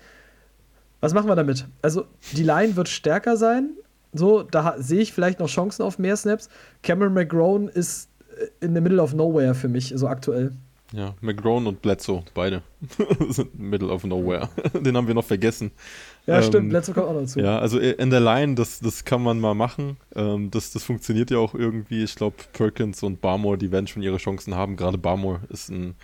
Was 1.01 1.13
machen 1.13 1.27
wir 1.27 1.35
damit? 1.35 1.67
Also, 1.81 2.05
die 2.31 2.43
Line 2.43 2.75
wird 2.75 2.87
stärker 2.87 3.35
sein. 3.35 3.71
So, 4.13 4.43
da 4.43 4.75
sehe 4.77 5.01
ich 5.01 5.13
vielleicht 5.13 5.39
noch 5.39 5.49
Chancen 5.49 5.83
auf 5.83 5.99
mehr 5.99 6.15
Snaps. 6.15 6.49
Cameron 6.81 7.13
McGrone 7.13 7.69
ist 7.69 8.09
äh, 8.37 8.65
in 8.65 8.73
the 8.73 8.81
middle 8.81 9.01
of 9.01 9.13
nowhere 9.13 9.53
für 9.53 9.67
mich, 9.67 9.93
so 9.95 10.07
aktuell. 10.07 10.53
Ja, 10.93 11.15
McGrone 11.19 11.67
und 11.67 11.81
Bledsoe, 11.81 12.23
beide 12.33 12.61
sind 13.29 13.59
middle 13.59 13.89
of 13.89 14.05
nowhere. 14.05 14.49
Den 14.73 14.95
haben 14.95 15.07
wir 15.07 15.13
noch 15.13 15.25
vergessen. 15.25 15.71
Ja, 16.25 16.37
ähm, 16.37 16.43
stimmt, 16.43 16.69
Bledsoe 16.69 16.93
kommt 16.93 17.07
auch 17.07 17.13
noch 17.13 17.21
dazu. 17.21 17.39
Ja, 17.39 17.59
also 17.59 17.77
in 17.77 18.09
der 18.09 18.21
Line, 18.21 18.55
das, 18.55 18.79
das 18.79 19.03
kann 19.03 19.21
man 19.21 19.39
mal 19.39 19.53
machen. 19.53 19.97
Ähm, 20.15 20.49
das, 20.49 20.71
das 20.71 20.83
funktioniert 20.83 21.29
ja 21.29 21.39
auch 21.39 21.53
irgendwie. 21.53 22.03
Ich 22.03 22.15
glaube, 22.15 22.37
Perkins 22.53 23.03
und 23.03 23.19
Barmore, 23.19 23.57
die 23.57 23.71
werden 23.71 23.87
schon 23.87 24.01
ihre 24.01 24.17
Chancen 24.17 24.55
haben. 24.55 24.77
Gerade 24.77 24.97
Barmore 24.97 25.41
ist 25.49 25.69
ein, 25.69 25.95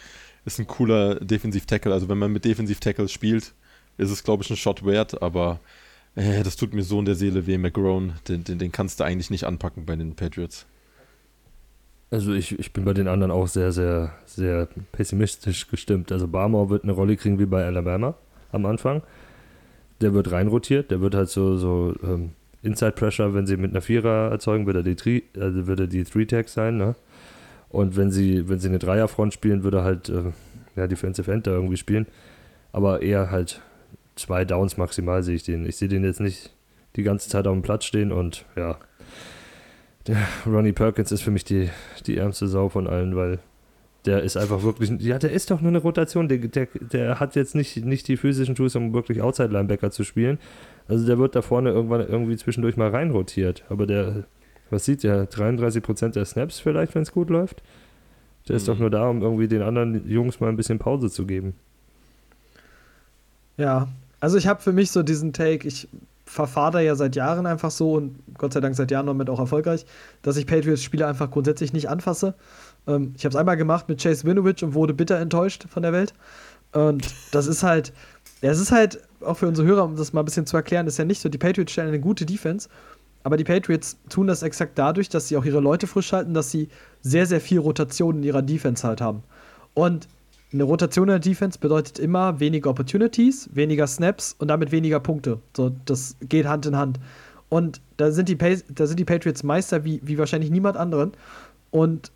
ist 0.46 0.60
ein 0.60 0.68
cooler 0.68 1.16
Defensiv-Tackle. 1.16 1.94
Also 1.94 2.10
wenn 2.10 2.18
man 2.18 2.32
mit 2.32 2.46
Defensiv-Tackles 2.46 3.12
spielt, 3.12 3.54
ist 3.98 4.12
es, 4.12 4.24
glaube 4.24 4.44
ich, 4.44 4.50
ein 4.50 4.58
Shot 4.58 4.86
wert, 4.86 5.22
aber 5.22 5.60
äh, 6.16 6.44
das 6.44 6.56
tut 6.56 6.74
mir 6.74 6.84
so 6.84 7.00
in 7.00 7.06
der 7.06 7.16
Seele 7.16 7.48
weh. 7.48 7.58
McGrone, 7.58 8.16
den, 8.28 8.44
den, 8.44 8.60
den 8.60 8.72
kannst 8.72 9.00
du 9.00 9.04
eigentlich 9.04 9.30
nicht 9.30 9.46
anpacken 9.46 9.86
bei 9.86 9.96
den 9.96 10.16
Patriots. 10.16 10.66
Also 12.12 12.34
ich, 12.34 12.58
ich 12.60 12.74
bin 12.74 12.86
bei 12.86 12.94
den 12.94 13.08
anderen 13.08 13.32
auch 13.32 13.48
sehr, 13.48 13.72
sehr, 13.72 14.14
sehr 14.26 14.68
pessimistisch 14.92 15.68
gestimmt. 15.68 16.12
Also 16.12 16.28
Barmore 16.28 16.70
wird 16.70 16.84
eine 16.84 16.92
Rolle 16.92 17.18
kriegen 17.18 17.40
wie 17.40 17.46
bei 17.46 17.66
Alabama 17.66 18.14
am 18.52 18.66
Anfang. 18.68 19.02
Der 20.02 20.14
wird 20.14 20.32
reinrotiert, 20.32 20.92
der 20.92 21.02
wird 21.02 21.16
halt 21.16 21.30
so, 21.30 21.58
so 21.58 21.96
ähm, 22.04 22.32
Inside 22.62 22.92
Pressure, 22.92 23.34
wenn 23.34 23.48
sie 23.48 23.58
mit 23.58 23.72
einer 23.72 23.82
Vierer 23.82 24.30
erzeugen, 24.30 24.66
wird 24.68 24.78
er 24.78 24.84
die, 24.84 24.96
Tri 24.96 25.24
also 25.36 25.66
wird 25.66 25.80
er 25.80 25.88
die 25.88 26.04
Three-Tag 26.04 26.50
sein, 26.50 26.78
ne? 26.78 26.96
Und 27.74 27.98
wenn 27.98 28.12
sie, 28.12 28.48
wenn 28.48 28.60
sie 28.60 28.70
eine 28.70 28.78
Dreierfront 28.78 29.34
spielen, 29.34 29.64
würde 29.64 29.84
halt 29.84 30.08
äh, 30.08 30.32
ja, 30.76 30.86
Defensive 30.86 31.30
End 31.32 31.48
da 31.48 31.52
irgendwie 31.52 31.76
spielen. 31.76 32.06
Aber 32.72 33.02
eher 33.02 33.32
halt 33.32 33.62
zwei 34.16 34.46
Downs 34.46 34.78
maximal 34.78 35.24
sehe 35.24 35.36
ich 35.36 35.44
den. 35.44 35.66
Ich 35.66 35.78
sehe 35.78 35.88
den 35.88 36.04
jetzt 36.04 36.20
nicht 36.20 36.54
die 36.96 37.02
ganze 37.02 37.30
Zeit 37.30 37.48
auf 37.48 37.54
dem 37.54 37.64
Platz 37.64 37.86
stehen 37.86 38.12
und 38.12 38.46
ja, 38.56 38.78
der 40.06 40.18
Ronnie 40.46 40.72
Perkins 40.72 41.12
ist 41.12 41.24
für 41.24 41.32
mich 41.32 41.46
die, 41.46 41.72
die 42.06 42.16
ärmste 42.16 42.48
Sau 42.48 42.70
von 42.70 42.86
allen, 42.86 43.16
weil 43.16 43.40
der 44.06 44.22
ist 44.22 44.38
einfach 44.38 44.62
wirklich, 44.62 44.92
ja, 45.02 45.18
der 45.18 45.32
ist 45.32 45.50
doch 45.50 45.60
nur 45.60 45.72
eine 45.72 45.80
Rotation. 45.80 46.28
Der, 46.28 46.38
der, 46.38 46.68
der 46.80 47.20
hat 47.20 47.36
jetzt 47.36 47.56
nicht, 47.56 47.84
nicht 47.84 48.08
die 48.08 48.18
physischen 48.18 48.54
Tools, 48.54 48.76
um 48.76 48.94
wirklich 48.94 49.20
Outside-Linebacker 49.24 49.90
zu 49.90 50.04
spielen. 50.04 50.38
Also 50.88 51.08
der 51.08 51.18
wird 51.18 51.36
da 51.36 51.42
vorne 51.42 51.72
irgendwann 51.72 52.02
irgendwie 52.02 52.38
zwischendurch 52.38 52.78
mal 52.78 52.90
reinrotiert. 52.90 53.64
Aber 53.70 53.88
der, 53.88 54.26
was 54.74 54.86
sieht 54.86 55.04
der? 55.04 55.30
33% 55.30 56.10
der 56.10 56.26
Snaps 56.26 56.60
vielleicht, 56.60 56.96
wenn 56.96 57.04
es 57.04 57.12
gut 57.12 57.30
läuft? 57.30 57.62
Der 58.48 58.54
mhm. 58.54 58.58
ist 58.58 58.68
doch 58.68 58.76
mhm. 58.76 58.82
nur 58.82 58.90
da, 58.90 59.08
um 59.08 59.22
irgendwie 59.22 59.48
den 59.48 59.62
anderen 59.62 60.10
Jungs 60.10 60.40
mal 60.40 60.50
ein 60.50 60.58
bisschen 60.58 60.80
Pause 60.80 61.10
zu 61.10 61.26
geben. 61.26 61.54
Ja, 63.58 63.88
also 64.20 64.38
ich 64.38 64.48
habe 64.48 64.62
für 64.62 64.74
mich 64.74 64.92
so 64.92 65.04
diesen 65.04 65.32
Take, 65.32 65.68
ich 65.68 65.88
verfahre 66.26 66.72
da 66.72 66.80
ja 66.80 66.96
seit 66.96 67.16
Jahren 67.16 67.46
einfach 67.46 67.70
so 67.70 67.94
und 67.94 68.18
Gott 68.38 68.54
sei 68.54 68.60
Dank 68.60 68.76
seit 68.76 68.90
Jahren 68.90 69.06
damit 69.06 69.30
auch 69.30 69.40
erfolgreich, 69.40 69.86
dass 70.22 70.38
ich 70.38 70.48
Patriots-Spieler 70.48 71.08
einfach 71.08 71.30
grundsätzlich 71.30 71.74
nicht 71.74 71.90
anfasse. 71.90 72.34
Ähm, 72.88 73.14
ich 73.16 73.26
habe 73.26 73.34
es 73.34 73.36
einmal 73.36 73.58
gemacht 73.58 73.88
mit 73.90 74.02
Chase 74.02 74.26
Winovich 74.26 74.64
und 74.64 74.74
wurde 74.74 74.94
bitter 74.94 75.20
enttäuscht 75.20 75.66
von 75.70 75.84
der 75.84 75.94
Welt. 75.94 76.14
Und 76.72 77.14
das 77.32 77.46
ist 77.46 77.62
halt, 77.62 77.94
es 78.42 78.60
ist 78.60 78.72
halt 78.72 79.02
auch 79.22 79.38
für 79.38 79.48
unsere 79.48 79.68
Hörer, 79.68 79.86
um 79.86 79.96
das 79.96 80.14
mal 80.14 80.22
ein 80.22 80.26
bisschen 80.26 80.46
zu 80.46 80.58
erklären, 80.58 80.88
ist 80.88 80.98
ja 80.98 81.06
nicht 81.06 81.22
so, 81.22 81.30
die 81.30 81.38
Patriots 81.38 81.72
stellen 81.72 81.90
eine 81.90 82.00
gute 82.00 82.26
Defense, 82.26 82.70
aber 83.24 83.38
die 83.38 83.44
Patriots 83.44 83.98
tun 84.10 84.28
das 84.28 84.44
exakt 84.44 84.78
dadurch, 84.78 85.10
dass 85.10 85.28
sie 85.28 85.38
auch 85.38 85.46
ihre 85.46 85.60
Leute 85.60 85.88
frisch 85.88 86.12
halten, 86.12 86.34
dass 86.34 86.52
sie 86.52 86.70
sehr, 87.02 87.26
sehr 87.26 87.42
viel 87.42 87.60
Rotation 87.60 88.18
in 88.18 88.24
ihrer 88.24 88.42
Defense 88.42 88.86
halt 88.86 89.02
haben. 89.02 89.24
Und 89.74 90.08
eine 90.52 90.64
Rotation 90.64 91.08
in 91.08 91.14
der 91.14 91.20
Defense 91.20 91.58
bedeutet 91.58 91.98
immer 92.00 92.40
weniger 92.40 92.70
Opportunities, 92.70 93.50
weniger 93.54 93.88
Snaps 93.88 94.36
und 94.38 94.50
damit 94.50 94.72
weniger 94.72 95.00
Punkte. 95.00 95.40
So, 95.56 95.72
das 95.86 96.16
geht 96.22 96.46
Hand 96.46 96.66
in 96.66 96.78
Hand. 96.78 97.00
Und 97.50 97.82
da 97.98 98.12
sind 98.12 98.30
die, 98.30 98.38
da 98.38 98.88
sind 98.88 99.00
die 99.00 99.06
Patriots 99.06 99.44
Meister 99.44 99.84
wie, 99.84 100.00
wie 100.04 100.18
wahrscheinlich 100.18 100.52
niemand 100.52 100.78
anderen. 100.78 101.14
Und 101.72 102.12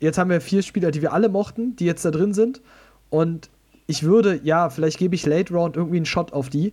jetzt 0.00 0.18
haben 0.18 0.30
wir 0.30 0.40
vier 0.40 0.62
Spieler, 0.62 0.90
die 0.90 1.02
wir 1.02 1.12
alle 1.12 1.28
mochten, 1.28 1.76
die 1.76 1.84
jetzt 1.84 2.04
da 2.04 2.10
drin 2.10 2.32
sind. 2.32 2.62
Und 3.10 3.50
ich 3.86 4.02
würde, 4.02 4.40
ja, 4.44 4.70
vielleicht 4.70 4.98
gebe 4.98 5.14
ich 5.14 5.26
Late 5.26 5.52
Round 5.52 5.76
irgendwie 5.76 5.96
einen 5.96 6.06
Shot 6.06 6.32
auf 6.32 6.48
die. 6.48 6.72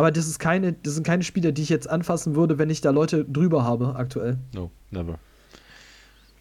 Aber 0.00 0.10
das, 0.10 0.26
ist 0.26 0.38
keine, 0.38 0.72
das 0.72 0.94
sind 0.94 1.04
keine 1.04 1.22
Spieler, 1.22 1.52
die 1.52 1.60
ich 1.60 1.68
jetzt 1.68 1.86
anfassen 1.86 2.34
würde, 2.34 2.56
wenn 2.56 2.70
ich 2.70 2.80
da 2.80 2.88
Leute 2.88 3.26
drüber 3.26 3.64
habe 3.64 3.96
aktuell. 3.96 4.38
No, 4.54 4.70
never. 4.90 5.18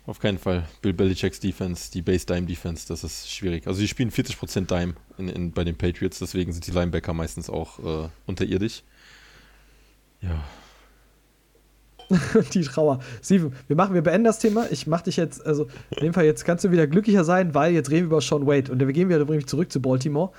Auf 0.06 0.20
keinen 0.20 0.38
Fall. 0.38 0.66
Bill 0.82 0.94
Belichicks 0.94 1.42
Defense, 1.42 1.92
die 1.92 2.02
Base 2.02 2.26
Dime 2.26 2.48
Defense, 2.48 2.88
das 2.88 3.04
ist 3.04 3.30
schwierig. 3.30 3.68
Also 3.68 3.82
die 3.82 3.90
spielen 3.90 4.12
40% 4.12 4.68
Dime 4.68 4.94
in, 5.18 5.28
in, 5.28 5.52
bei 5.52 5.66
den 5.66 5.76
Patriots, 5.76 6.20
deswegen 6.20 6.54
sind 6.54 6.68
die 6.68 6.72
Linebacker 6.72 7.14
meistens 7.14 7.50
auch 7.50 7.80
äh, 7.80 8.08
unterirdisch. 8.28 8.84
Ja. 10.22 10.42
die 12.54 12.62
Trauer. 12.62 13.02
Steven, 13.22 13.52
wir 13.68 13.76
machen, 13.76 13.94
wir 13.94 14.04
beenden 14.04 14.24
das 14.24 14.40
Thema. 14.40 14.68
Ich 14.72 14.88
mach 14.88 15.02
dich 15.02 15.18
jetzt, 15.18 15.46
also 15.46 15.68
in 15.98 16.06
dem 16.06 16.14
Fall 16.14 16.24
jetzt 16.24 16.46
kannst 16.46 16.64
du 16.64 16.72
wieder 16.72 16.88
glücklicher 16.88 17.26
sein, 17.26 17.54
weil 17.54 17.74
jetzt 17.74 17.90
reden 17.90 18.04
wir 18.04 18.16
über 18.18 18.22
Sean 18.22 18.48
Wade 18.48 18.72
und 18.72 18.80
wir 18.80 18.88
gehen 18.94 19.10
wieder 19.10 19.20
übrigens 19.20 19.48
zurück 19.48 19.70
zu 19.70 19.82
Baltimore. 19.82 20.32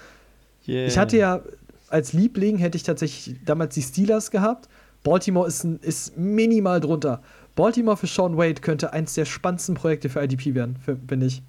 Yeah. 0.66 0.87
Ich 0.87 0.99
hatte 0.99 1.16
ja 1.16 1.43
als 1.91 2.12
Liebling 2.12 2.57
hätte 2.59 2.76
ich 2.76 2.82
tatsächlich 2.82 3.36
damals 3.45 3.74
die 3.74 3.82
Steelers 3.82 4.30
gehabt. 4.30 4.68
Baltimore 5.03 5.47
ist, 5.47 5.64
ist 5.64 6.16
minimal 6.16 6.80
drunter. 6.80 7.22
Baltimore 7.57 7.97
für 7.97 8.07
Sean 8.07 8.36
Wade 8.36 8.61
könnte 8.61 8.93
eins 8.93 9.14
der 9.14 9.24
spannendsten 9.24 9.74
Projekte 9.74 10.09
für 10.09 10.22
IDP 10.22 10.55
werden, 10.55 10.76
finde 11.09 11.26
ich. 11.26 11.43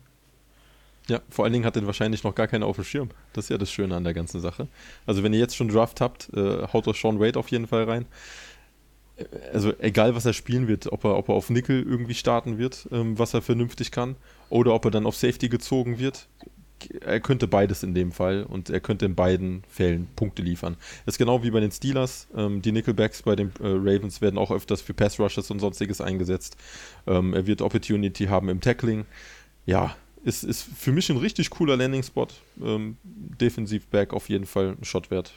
Ja, 1.07 1.19
vor 1.29 1.45
allen 1.45 1.53
Dingen 1.53 1.65
hat 1.65 1.75
er 1.75 1.85
wahrscheinlich 1.85 2.23
noch 2.23 2.35
gar 2.35 2.47
keiner 2.47 2.65
auf 2.65 2.75
dem 2.75 2.85
Schirm. 2.85 3.09
Das 3.33 3.45
ist 3.45 3.49
ja 3.49 3.57
das 3.57 3.71
Schöne 3.71 3.95
an 3.95 4.03
der 4.03 4.13
ganzen 4.13 4.39
Sache. 4.39 4.67
Also, 5.05 5.23
wenn 5.23 5.33
ihr 5.33 5.39
jetzt 5.39 5.55
schon 5.55 5.67
Draft 5.67 5.99
habt, 5.99 6.29
äh, 6.33 6.67
haut 6.71 6.87
doch 6.87 6.95
Sean 6.95 7.19
Wade 7.19 7.37
auf 7.37 7.49
jeden 7.49 7.67
Fall 7.67 7.83
rein. 7.85 8.05
Also, 9.53 9.73
egal 9.79 10.15
was 10.15 10.25
er 10.25 10.33
spielen 10.33 10.67
wird, 10.67 10.91
ob 10.91 11.03
er, 11.03 11.17
ob 11.17 11.29
er 11.29 11.35
auf 11.35 11.49
Nickel 11.49 11.83
irgendwie 11.83 12.13
starten 12.13 12.57
wird, 12.57 12.87
ähm, 12.91 13.17
was 13.19 13.33
er 13.33 13.41
vernünftig 13.41 13.91
kann, 13.91 14.15
oder 14.49 14.73
ob 14.73 14.85
er 14.85 14.91
dann 14.91 15.05
auf 15.05 15.15
Safety 15.15 15.49
gezogen 15.49 15.99
wird, 15.99 16.27
er 17.01 17.19
könnte 17.19 17.47
beides 17.47 17.83
in 17.83 17.93
dem 17.93 18.11
Fall 18.11 18.43
und 18.43 18.69
er 18.69 18.79
könnte 18.79 19.05
in 19.05 19.15
beiden 19.15 19.63
Fällen 19.67 20.07
Punkte 20.15 20.41
liefern. 20.41 20.77
Das 21.05 21.15
ist 21.15 21.19
genau 21.19 21.43
wie 21.43 21.51
bei 21.51 21.59
den 21.59 21.71
Steelers. 21.71 22.27
Ähm, 22.35 22.61
die 22.61 22.71
Nickelbacks 22.71 23.23
bei 23.23 23.35
den 23.35 23.49
äh, 23.59 23.67
Ravens 23.67 24.21
werden 24.21 24.37
auch 24.37 24.51
öfters 24.51 24.81
für 24.81 24.93
Pass 24.93 25.19
Rushes 25.19 25.51
und 25.51 25.59
sonstiges 25.59 26.01
eingesetzt. 26.01 26.57
Ähm, 27.07 27.33
er 27.33 27.47
wird 27.47 27.61
Opportunity 27.61 28.25
haben 28.25 28.49
im 28.49 28.61
Tackling. 28.61 29.05
Ja, 29.65 29.95
ist, 30.23 30.43
ist 30.43 30.63
für 30.63 30.91
mich 30.91 31.09
ein 31.09 31.17
richtig 31.17 31.49
cooler 31.49 31.77
Landing-Spot. 31.77 32.27
Ähm, 32.63 32.97
Defensiv-Back 33.03 34.13
auf 34.13 34.29
jeden 34.29 34.45
Fall 34.45 34.75
ein 34.79 34.83
Shot 34.83 35.11
wert. 35.11 35.33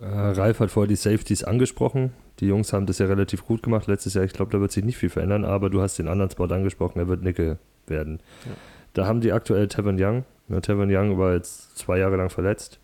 Äh, 0.00 0.04
Ralf 0.04 0.60
hat 0.60 0.70
vorher 0.70 0.88
die 0.88 0.96
Safeties 0.96 1.44
angesprochen. 1.44 2.12
Die 2.40 2.46
Jungs 2.46 2.72
haben 2.72 2.86
das 2.86 2.98
ja 2.98 3.06
relativ 3.06 3.44
gut 3.44 3.62
gemacht 3.62 3.86
letztes 3.86 4.14
Jahr. 4.14 4.24
Ich 4.24 4.32
glaube, 4.32 4.52
da 4.52 4.60
wird 4.60 4.72
sich 4.72 4.84
nicht 4.84 4.98
viel 4.98 5.08
verändern, 5.08 5.44
aber 5.44 5.70
du 5.70 5.80
hast 5.80 5.98
den 5.98 6.08
anderen 6.08 6.30
Spot 6.30 6.44
angesprochen. 6.44 6.98
Er 6.98 7.08
wird 7.08 7.22
Nickel 7.22 7.58
werden. 7.86 8.20
Ja. 8.44 8.52
Da 8.96 9.06
haben 9.06 9.20
die 9.20 9.32
aktuell 9.32 9.68
Tevin 9.68 9.96
Young. 10.00 10.24
Ja, 10.48 10.60
Tevin 10.60 10.88
Young 10.90 11.18
war 11.18 11.34
jetzt 11.34 11.76
zwei 11.76 11.98
Jahre 11.98 12.16
lang 12.16 12.30
verletzt. 12.30 12.80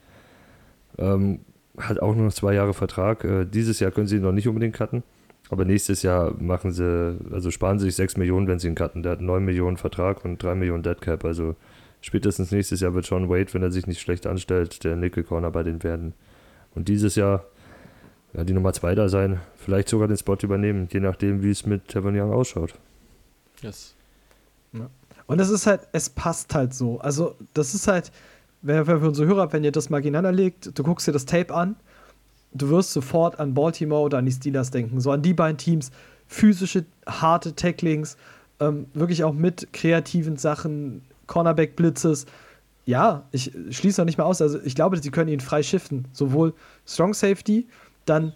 Ähm, 0.99 1.41
hat 1.79 2.01
auch 2.03 2.15
nur 2.15 2.27
noch 2.27 2.35
zwei 2.35 2.53
Jahre 2.53 2.75
Vertrag. 2.75 3.25
Äh, 3.25 3.47
dieses 3.47 3.81
Jahr 3.81 3.93
können 3.93 4.07
sie 4.07 4.17
ihn 4.17 4.23
noch 4.23 4.33
nicht 4.33 4.47
unbedingt 4.47 4.75
cutten. 4.75 5.03
Aber 5.49 5.65
nächstes 5.65 6.03
Jahr 6.03 6.35
machen 6.39 6.71
sie, 6.71 7.19
also 7.31 7.51
sparen 7.51 7.79
sie 7.79 7.87
sich 7.87 7.97
6 7.97 8.19
Millionen, 8.19 8.47
wenn 8.47 8.59
sie 8.59 8.69
ihn 8.69 8.75
cutten. 8.75 9.03
Der 9.03 9.13
hat 9.13 9.23
9 9.23 9.43
Millionen 9.43 9.79
Vertrag 9.79 10.23
und 10.23 10.43
3 10.43 10.55
Millionen 10.55 10.83
Deadcap. 10.83 11.25
Also 11.25 11.57
spätestens 12.03 12.53
nächstes 12.53 12.81
Jahr 12.81 12.93
wird 12.93 13.07
Sean 13.07 13.31
Wade, 13.31 13.55
wenn 13.55 13.63
er 13.63 13.73
sich 13.73 13.87
nicht 13.87 14.01
schlecht 14.03 14.27
anstellt, 14.27 14.85
der 14.85 14.97
Nickel 14.97 15.25
Corner 15.25 15.51
bei 15.51 15.63
den 15.63 15.83
werden. 15.83 16.13
Und 16.75 16.89
dieses 16.89 17.15
Jahr 17.15 17.47
ja, 18.35 18.45
die 18.45 18.53
Nummer 18.53 18.73
2 18.73 18.95
da 18.95 19.09
sein. 19.09 19.41
Vielleicht 19.57 19.89
sogar 19.89 20.09
den 20.09 20.17
Spot 20.17 20.37
übernehmen, 20.43 20.89
je 20.91 21.01
nachdem, 21.01 21.43
wie 21.43 21.51
es 21.51 21.67
mit 21.67 21.89
Tevin 21.89 22.19
Young 22.19 22.33
ausschaut. 22.33 22.75
Yes. 23.63 23.95
Ja. 24.73 24.89
Und 25.27 25.41
es 25.41 25.51
ist 25.51 25.67
halt, 25.67 25.89
es 25.93 26.11
passt 26.11 26.55
halt 26.55 26.75
so. 26.75 26.99
Also, 27.01 27.37
das 27.55 27.75
ist 27.75 27.89
halt, 27.89 28.13
wenn, 28.63 28.87
wenn 28.87 29.01
für 29.01 29.09
unsere 29.09 29.27
Hörer, 29.27 29.53
wenn 29.53 29.65
ihr 29.65 29.73
das 29.73 29.91
mal 29.91 30.01
gegeneinander 30.01 30.33
legt, 30.33 30.79
du 30.79 30.83
guckst 30.83 31.07
dir 31.07 31.13
das 31.13 31.27
Tape 31.27 31.55
an, 31.55 31.77
du 32.55 32.69
wirst 32.69 32.93
sofort 32.93 33.39
an 33.39 33.55
Baltimore 33.55 34.03
oder 34.03 34.19
an 34.19 34.27
die 34.27 34.33
Steelers 34.33 34.71
denken. 34.71 35.01
So 35.01 35.11
an 35.11 35.23
die 35.23 35.35
beiden 35.35 35.59
Teams, 35.59 35.91
physische, 36.27 36.85
harte 37.07 37.55
Tacklings, 37.55 38.17
ähm, 38.61 38.87
wirklich 38.95 39.25
auch 39.25 39.33
mit 39.33 39.73
kreativen 39.73 40.37
Sachen, 40.37 41.03
Cornerback-Blitzes. 41.27 42.27
ja, 42.85 43.25
ich 43.31 43.53
schließe 43.71 44.01
noch 44.01 44.07
nicht 44.07 44.19
mal 44.19 44.25
aus. 44.25 44.43
Also 44.43 44.61
ich 44.63 44.75
glaube, 44.75 44.97
sie 45.01 45.11
können 45.11 45.29
ihn 45.31 45.41
frei 45.41 45.63
shiften. 45.63 46.07
Sowohl 46.13 46.55
Strong 46.87 47.15
Safety, 47.15 47.69
dann, 48.07 48.33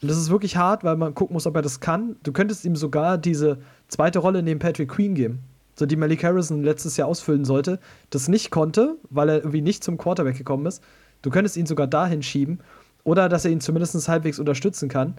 das 0.00 0.16
ist 0.16 0.30
wirklich 0.30 0.56
hart, 0.56 0.84
weil 0.84 0.96
man 0.96 1.14
gucken 1.14 1.34
muss, 1.34 1.46
ob 1.46 1.56
er 1.56 1.62
das 1.62 1.80
kann. 1.80 2.16
Du 2.22 2.32
könntest 2.32 2.64
ihm 2.64 2.76
sogar 2.76 3.18
diese 3.18 3.58
zweite 3.88 4.18
Rolle 4.18 4.42
neben 4.42 4.60
Patrick 4.60 4.90
Queen 4.90 5.14
geben. 5.14 5.40
So 5.76 5.86
die 5.86 5.96
Malik 5.96 6.22
Harrison 6.22 6.62
letztes 6.62 6.96
Jahr 6.96 7.08
ausfüllen 7.08 7.44
sollte, 7.44 7.80
das 8.10 8.28
nicht 8.28 8.50
konnte, 8.50 8.96
weil 9.10 9.28
er 9.28 9.36
irgendwie 9.38 9.62
nicht 9.62 9.82
zum 9.82 9.98
Quarterback 9.98 10.38
gekommen 10.38 10.66
ist. 10.66 10.82
Du 11.22 11.30
könntest 11.30 11.56
ihn 11.56 11.66
sogar 11.66 11.86
dahin 11.86 12.22
schieben. 12.22 12.60
Oder 13.04 13.28
dass 13.28 13.44
er 13.44 13.50
ihn 13.50 13.60
zumindest 13.60 14.08
halbwegs 14.08 14.38
unterstützen 14.38 14.88
kann. 14.88 15.14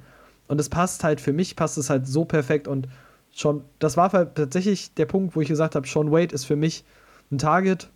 Und 0.47 0.59
es 0.59 0.69
passt 0.69 1.03
halt, 1.03 1.21
für 1.21 1.33
mich 1.33 1.55
passt 1.55 1.77
es 1.77 1.89
halt 1.89 2.07
so 2.07 2.25
perfekt 2.25 2.67
und 2.67 2.87
schon, 3.31 3.63
das 3.79 3.97
war 3.97 4.11
halt 4.11 4.35
tatsächlich 4.35 4.93
der 4.93 5.05
Punkt, 5.05 5.35
wo 5.35 5.41
ich 5.41 5.47
gesagt 5.47 5.75
habe, 5.75 5.87
Sean 5.87 6.11
Wade 6.11 6.33
ist 6.33 6.45
für 6.45 6.55
mich 6.55 6.83
ein 7.31 7.37
Target, 7.37 7.89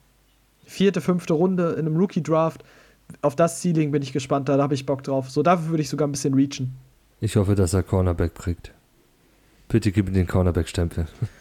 vierte, 0.66 1.02
fünfte 1.02 1.34
Runde 1.34 1.72
in 1.72 1.86
einem 1.86 1.98
Rookie-Draft. 1.98 2.64
Auf 3.22 3.36
das 3.36 3.62
Ceiling 3.62 3.92
bin 3.92 4.02
ich 4.02 4.14
gespannt, 4.14 4.50
da 4.50 4.58
habe 4.58 4.74
ich 4.74 4.86
Bock 4.86 5.04
drauf. 5.04 5.30
So, 5.30 5.42
dafür 5.44 5.70
würde 5.70 5.82
ich 5.82 5.90
sogar 5.90 6.08
ein 6.08 6.12
bisschen 6.12 6.34
reachen. 6.34 6.76
Ich 7.22 7.36
hoffe, 7.36 7.56
dass 7.56 7.74
er 7.74 7.84
Cornerback 7.84 8.36
kriegt. 8.36 8.72
Bitte 9.68 9.92
gib 9.92 10.08
ihm 10.08 10.14
den 10.14 10.28
Cornerback-Stempel. 10.28 11.08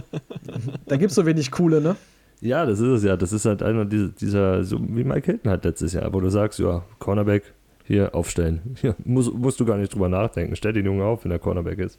da 0.86 0.96
gibt 0.96 1.10
es 1.10 1.14
so 1.14 1.26
wenig 1.26 1.50
coole, 1.50 1.80
ne? 1.80 1.96
Ja, 2.40 2.66
das 2.66 2.80
ist 2.80 2.88
es 2.88 3.04
ja. 3.04 3.16
Das 3.16 3.32
ist 3.32 3.46
halt 3.46 3.62
einer 3.62 3.84
dieser, 3.84 4.08
dieser 4.08 4.64
so 4.64 4.78
wie 4.80 5.04
Mike 5.04 5.26
Hilton 5.26 5.50
halt 5.50 5.64
letztes 5.64 5.92
Jahr, 5.92 6.12
wo 6.12 6.20
du 6.20 6.28
sagst, 6.28 6.58
ja, 6.58 6.84
Cornerback, 6.98 7.54
hier 7.84 8.14
aufstellen. 8.14 8.76
Hier 8.80 8.96
musst, 9.04 9.32
musst 9.32 9.60
du 9.60 9.64
gar 9.64 9.76
nicht 9.76 9.94
drüber 9.94 10.08
nachdenken. 10.08 10.56
Stell 10.56 10.72
den 10.72 10.86
Jungen 10.86 11.02
auf, 11.02 11.24
wenn 11.24 11.30
er 11.30 11.38
Cornerback 11.38 11.78
ist. 11.78 11.98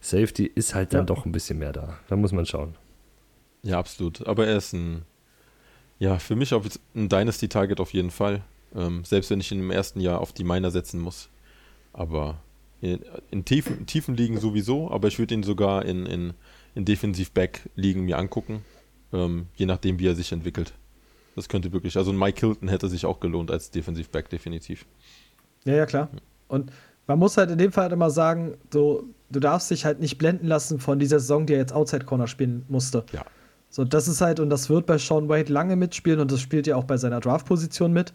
Safety 0.00 0.44
ist 0.46 0.74
halt 0.74 0.92
dann 0.92 1.02
ja. 1.02 1.06
doch 1.06 1.24
ein 1.24 1.32
bisschen 1.32 1.58
mehr 1.58 1.72
da. 1.72 1.98
Da 2.08 2.16
muss 2.16 2.32
man 2.32 2.46
schauen. 2.46 2.74
Ja, 3.62 3.78
absolut. 3.78 4.26
Aber 4.26 4.46
er 4.46 4.56
ist 4.58 4.72
ein, 4.74 5.02
ja, 5.98 6.18
für 6.18 6.36
mich 6.36 6.52
auch 6.52 6.64
ein 6.94 7.08
Dynasty-Target 7.08 7.80
auf 7.80 7.92
jeden 7.92 8.10
Fall. 8.10 8.42
Ähm, 8.74 9.04
selbst 9.04 9.30
wenn 9.30 9.40
ich 9.40 9.50
ihn 9.52 9.60
im 9.60 9.70
ersten 9.70 10.00
Jahr 10.00 10.20
auf 10.20 10.32
die 10.32 10.44
Miner 10.44 10.70
setzen 10.70 11.00
muss. 11.00 11.30
Aber 11.92 12.42
in, 12.84 13.00
in 13.30 13.44
tiefen, 13.44 13.86
tiefen 13.86 14.16
Ligen 14.16 14.38
sowieso, 14.38 14.90
aber 14.90 15.08
ich 15.08 15.18
würde 15.18 15.34
ihn 15.34 15.42
sogar 15.42 15.84
in, 15.84 16.06
in, 16.06 16.34
in 16.74 16.84
Defensive-Back-Ligen 16.84 18.04
mir 18.04 18.18
angucken. 18.18 18.64
Ähm, 19.12 19.46
je 19.54 19.66
nachdem, 19.66 19.98
wie 19.98 20.06
er 20.06 20.14
sich 20.14 20.32
entwickelt. 20.32 20.74
Das 21.36 21.48
könnte 21.48 21.72
wirklich, 21.72 21.96
also 21.96 22.12
Mike 22.12 22.40
Hilton 22.40 22.68
hätte 22.68 22.88
sich 22.88 23.06
auch 23.06 23.20
gelohnt 23.20 23.50
als 23.50 23.70
Defensive-Back, 23.70 24.28
definitiv. 24.28 24.84
Ja, 25.64 25.74
ja, 25.74 25.86
klar. 25.86 26.08
Und 26.48 26.70
man 27.06 27.18
muss 27.18 27.36
halt 27.36 27.50
in 27.50 27.58
dem 27.58 27.72
Fall 27.72 27.84
halt 27.84 27.92
immer 27.92 28.10
sagen, 28.10 28.56
so, 28.72 29.04
du 29.30 29.40
darfst 29.40 29.70
dich 29.70 29.84
halt 29.84 30.00
nicht 30.00 30.18
blenden 30.18 30.46
lassen 30.46 30.78
von 30.78 30.98
dieser 30.98 31.20
Saison, 31.20 31.46
die 31.46 31.54
er 31.54 31.60
jetzt 31.60 31.72
Outside 31.72 32.04
Corner 32.04 32.26
spielen 32.26 32.64
musste. 32.68 33.04
Ja. 33.12 33.24
So, 33.70 33.84
das 33.84 34.06
ist 34.08 34.20
halt, 34.20 34.40
und 34.40 34.50
das 34.50 34.68
wird 34.70 34.86
bei 34.86 34.98
Sean 34.98 35.28
Wade 35.28 35.52
lange 35.52 35.74
mitspielen 35.76 36.20
und 36.20 36.30
das 36.30 36.40
spielt 36.40 36.66
ja 36.66 36.76
auch 36.76 36.84
bei 36.84 36.96
seiner 36.96 37.20
Draft-Position 37.20 37.92
mit. 37.92 38.14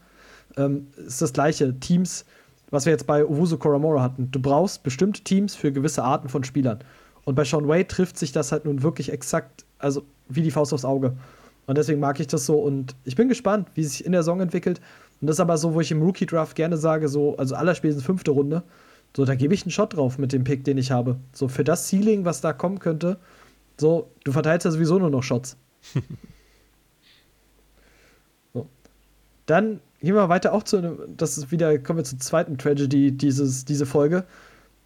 Ähm, 0.58 0.88
ist 0.96 1.22
das 1.22 1.34
gleiche. 1.34 1.78
Teams, 1.80 2.26
was 2.72 2.86
wir 2.86 2.92
jetzt 2.92 3.08
bei 3.08 3.24
Owusu 3.24 3.58
Koramora 3.58 4.02
hatten. 4.02 4.32
Du 4.32 4.40
brauchst 4.40 4.84
bestimmte 4.84 5.24
Teams 5.24 5.56
für 5.56 5.72
gewisse 5.72 6.04
Arten 6.04 6.30
von 6.30 6.44
Spielern. 6.44 6.80
Und 7.26 7.36
bei 7.36 7.44
Sean 7.44 7.68
Wade 7.68 7.88
trifft 7.88 8.18
sich 8.18 8.32
das 8.32 8.52
halt 8.52 8.66
nun 8.66 8.84
wirklich 8.84 9.12
exakt, 9.12 9.66
also 9.78 10.04
wie 10.28 10.42
die 10.42 10.52
Faust 10.52 10.74
aufs 10.74 10.86
Auge. 10.86 11.16
Und 11.68 11.78
deswegen 11.78 12.00
mag 12.00 12.20
ich 12.20 12.28
das 12.28 12.46
so 12.46 12.60
und 12.60 12.96
ich 13.06 13.16
bin 13.16 13.30
gespannt, 13.30 13.68
wie 13.76 13.82
es 13.82 13.92
sich 13.92 14.06
in 14.06 14.12
der 14.12 14.24
Saison 14.24 14.42
entwickelt. 14.42 14.82
Und 15.22 15.28
das 15.28 15.36
ist 15.36 15.40
aber 15.40 15.58
so, 15.58 15.74
wo 15.74 15.82
ich 15.82 15.92
im 15.92 16.02
Rookie-Draft 16.02 16.56
gerne 16.56 16.78
sage, 16.78 17.08
so, 17.10 17.38
also 17.38 17.56
allerspätestens 17.56 18.06
fünfte 18.06 18.32
Runde, 18.32 18.64
so, 19.16 19.26
da 19.26 19.36
gebe 19.36 19.54
ich 19.54 19.64
einen 19.64 19.72
Shot 19.72 19.96
drauf 19.96 20.18
mit 20.18 20.34
dem 20.34 20.44
Pick, 20.44 20.64
den 20.64 20.78
ich 20.78 20.92
habe. 20.92 21.18
So, 21.34 21.48
für 21.48 21.64
das 21.64 21.88
Ceiling, 21.88 22.26
was 22.26 22.42
da 22.42 22.54
kommen 22.54 22.80
könnte, 22.80 23.20
so, 23.80 24.10
du 24.24 24.32
verteilst 24.32 24.66
ja 24.66 24.72
sowieso 24.72 25.00
nur 25.00 25.10
noch 25.10 25.24
Shots. 25.24 25.58
so. 28.54 28.68
Dann 29.46 29.82
gehen 30.00 30.16
wir 30.16 30.30
weiter 30.30 30.54
auch 30.54 30.64
zu 30.64 30.78
einem, 30.78 30.98
das 31.16 31.38
ist 31.38 31.52
wieder, 31.52 31.78
kommen 31.80 32.00
wir 32.00 32.04
zur 32.04 32.20
zweiten 32.20 32.58
Tragedy 32.58 33.12
dieses, 33.12 33.66
diese 33.66 33.86
Folge. 33.86 34.26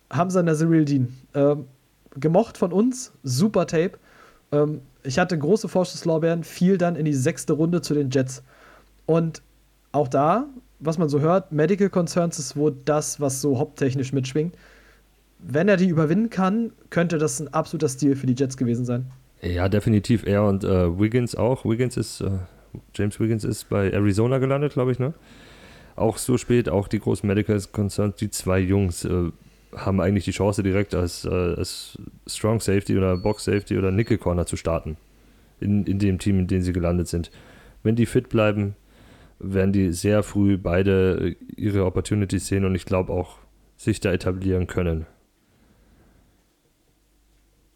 Hamza 0.09 0.43
Naziril 0.43 0.86
Dean. 0.86 1.16
Ähm, 1.34 1.66
gemocht 2.20 2.57
von 2.57 2.72
uns, 2.72 3.11
super 3.24 3.66
Tape. 3.66 3.93
Ähm, 4.51 4.82
ich 5.03 5.20
hatte 5.20 5.38
große 5.38 5.68
Vorschusslorbeeren, 5.68 6.43
fiel 6.43 6.78
dann 6.78 6.95
in 6.95 7.05
die 7.05 7.14
sechste 7.14 7.53
Runde 7.53 7.82
zu 7.82 7.93
den 7.93 8.09
Jets. 8.09 8.43
Und 9.05 9.41
auch 9.91 10.07
da, 10.07 10.47
was 10.80 10.97
man 10.97 11.09
so 11.09 11.20
hört, 11.20 11.51
Medical 11.51 11.89
Concerns 11.89 12.39
ist 12.39 12.55
wohl 12.55 12.76
das, 12.86 13.20
was 13.20 13.41
so 13.41 13.57
haupttechnisch 13.57 14.14
mitschwingt 14.14 14.55
wenn 15.43 15.68
er 15.68 15.78
die 15.78 15.88
überwinden 15.88 16.30
kann, 16.30 16.72
könnte 16.89 17.18
das 17.18 17.39
ein 17.39 17.53
absoluter 17.53 17.89
Stil 17.89 18.16
für 18.16 18.28
die 18.28 18.36
Jets 18.36 18.57
gewesen 18.57 18.86
sein. 18.86 19.05
Ja, 19.41 19.68
definitiv. 19.68 20.26
Er 20.26 20.45
und 20.45 20.64
äh, 20.64 20.97
Wiggins 20.97 21.36
auch. 21.36 21.66
Wiggins 21.66 21.97
ist, 21.97 22.22
äh, 22.22 22.30
James 22.95 23.19
Wiggins 23.19 23.43
ist 23.43 23.69
bei 23.69 23.91
Arizona 23.91 24.38
gelandet, 24.38 24.74
glaube 24.74 24.91
ich, 24.91 24.99
ne? 24.99 25.13
Auch 25.95 26.17
so 26.17 26.38
spät, 26.38 26.69
auch 26.69 26.88
die 26.88 26.99
großen 26.99 27.28
Medical 27.28 27.61
Concerns, 27.71 28.15
die 28.15 28.30
zwei 28.30 28.59
Jungs 28.59 29.05
äh, 29.05 29.32
haben 29.76 30.01
eigentlich 30.01 30.26
die 30.26 30.32
Chance, 30.32 30.63
direkt 30.63 30.95
als, 30.95 31.26
äh, 31.26 31.30
als 31.30 31.97
Strong 32.28 32.59
Safety 32.59 32.97
oder 32.97 33.17
Box 33.17 33.45
Safety 33.45 33.78
oder 33.78 33.91
Nickel 33.91 34.17
Corner 34.17 34.45
zu 34.45 34.55
starten. 34.55 34.97
In, 35.59 35.86
in 35.86 35.99
dem 35.99 36.19
Team, 36.19 36.39
in 36.39 36.47
dem 36.47 36.61
sie 36.61 36.74
gelandet 36.74 37.07
sind. 37.07 37.32
Wenn 37.84 37.95
die 37.95 38.05
fit 38.05 38.30
bleiben, 38.30 38.76
werden 39.39 39.71
die 39.71 39.91
sehr 39.91 40.24
früh 40.24 40.57
beide 40.57 41.36
ihre 41.55 41.86
Opportunities 41.86 42.47
sehen 42.47 42.65
und 42.65 42.76
ich 42.76 42.86
glaube 42.86 43.13
auch 43.13 43.38
sich 43.78 43.99
da 43.99 44.11
etablieren 44.11 44.67
können. 44.67 45.05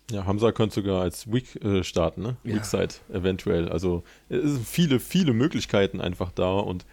Ja, 0.10 0.26
Hamza 0.26 0.52
könnte 0.54 0.76
sogar 0.76 1.02
als 1.02 1.32
Weak 1.32 1.62
äh, 1.64 1.84
starten, 1.84 2.22
ne? 2.22 2.38
Ja. 2.44 2.56
Weak 2.56 2.66
Side 2.66 2.96
eventuell. 3.12 3.68
Also 3.70 4.04
es 4.30 4.54
sind 4.54 4.68
viele, 4.68 5.00
viele 5.00 5.34
Möglichkeiten 5.34 6.00
einfach 6.00 6.32
da 6.32 6.54
und 6.60 6.86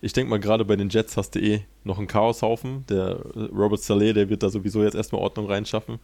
ich 0.00 0.12
denke 0.12 0.30
mal, 0.30 0.40
gerade 0.40 0.64
bei 0.64 0.74
den 0.74 0.88
Jets 0.88 1.16
hast 1.16 1.34
du 1.34 1.38
eh 1.38 1.64
noch 1.84 1.98
einen 1.98 2.08
Chaoshaufen. 2.08 2.84
Der 2.88 3.20
äh, 3.34 3.40
Robert 3.54 3.80
Saleh, 3.80 4.12
der 4.12 4.28
wird 4.28 4.42
da 4.42 4.48
sowieso 4.48 4.82
jetzt 4.82 4.94
erstmal 4.94 5.20
Ordnung 5.20 5.46
reinschaffen. 5.46 6.00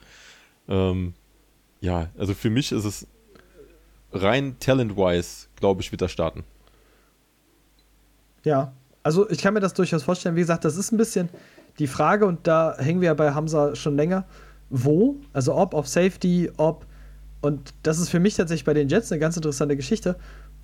Ähm, 0.68 1.14
ja, 1.80 2.08
also 2.18 2.34
für 2.34 2.50
mich 2.50 2.70
ist 2.70 2.84
es 2.84 3.06
rein 4.12 4.56
talent-wise, 4.60 5.48
glaube 5.56 5.80
ich, 5.80 5.90
wird 5.90 6.02
er 6.02 6.08
starten. 6.08 6.44
Ja, 8.44 8.72
also 9.02 9.28
ich 9.30 9.38
kann 9.40 9.54
mir 9.54 9.60
das 9.60 9.74
durchaus 9.74 10.02
vorstellen. 10.02 10.36
Wie 10.36 10.40
gesagt, 10.40 10.64
das 10.64 10.76
ist 10.76 10.92
ein 10.92 10.96
bisschen 10.98 11.28
die 11.78 11.86
Frage 11.86 12.26
und 12.26 12.46
da 12.46 12.76
hängen 12.78 13.00
wir 13.00 13.06
ja 13.06 13.14
bei 13.14 13.32
Hamza 13.32 13.74
schon 13.74 13.96
länger 13.96 14.26
wo, 14.70 15.16
also 15.32 15.54
ob 15.54 15.74
auf 15.74 15.88
Safety, 15.88 16.50
ob, 16.56 16.86
und 17.40 17.74
das 17.82 17.98
ist 17.98 18.10
für 18.10 18.20
mich 18.20 18.34
tatsächlich 18.34 18.64
bei 18.64 18.74
den 18.74 18.88
Jets 18.88 19.10
eine 19.12 19.18
ganz 19.18 19.36
interessante 19.36 19.76
Geschichte. 19.76 20.16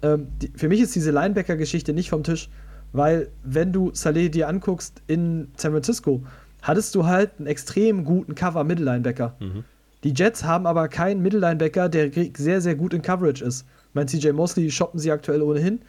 Ähm, 0.02 0.28
die, 0.42 0.52
für 0.54 0.68
mich 0.68 0.80
ist 0.80 0.94
diese 0.94 1.10
Linebacker-Geschichte 1.10 1.92
nicht 1.92 2.10
vom 2.10 2.22
Tisch, 2.22 2.50
weil 2.92 3.28
wenn 3.42 3.72
du 3.72 3.90
Saleh 3.94 4.28
dir 4.28 4.48
anguckst 4.48 5.02
in 5.06 5.48
San 5.56 5.72
Francisco, 5.72 6.22
hattest 6.62 6.94
du 6.94 7.06
halt 7.06 7.32
einen 7.38 7.46
extrem 7.46 8.04
guten 8.04 8.34
Cover-Mittellinebacker. 8.34 9.36
Mhm. 9.40 9.64
Die 10.04 10.12
Jets 10.14 10.44
haben 10.44 10.66
aber 10.66 10.88
keinen 10.88 11.22
Mittellinebacker, 11.22 11.88
der 11.88 12.10
sehr, 12.36 12.60
sehr 12.60 12.74
gut 12.74 12.92
in 12.92 13.02
Coverage 13.02 13.44
ist. 13.44 13.66
Mein 13.94 14.06
CJ 14.06 14.32
Mosley 14.32 14.70
shoppen 14.70 15.00
sie 15.00 15.10
aktuell 15.10 15.40
ohnehin. 15.40 15.80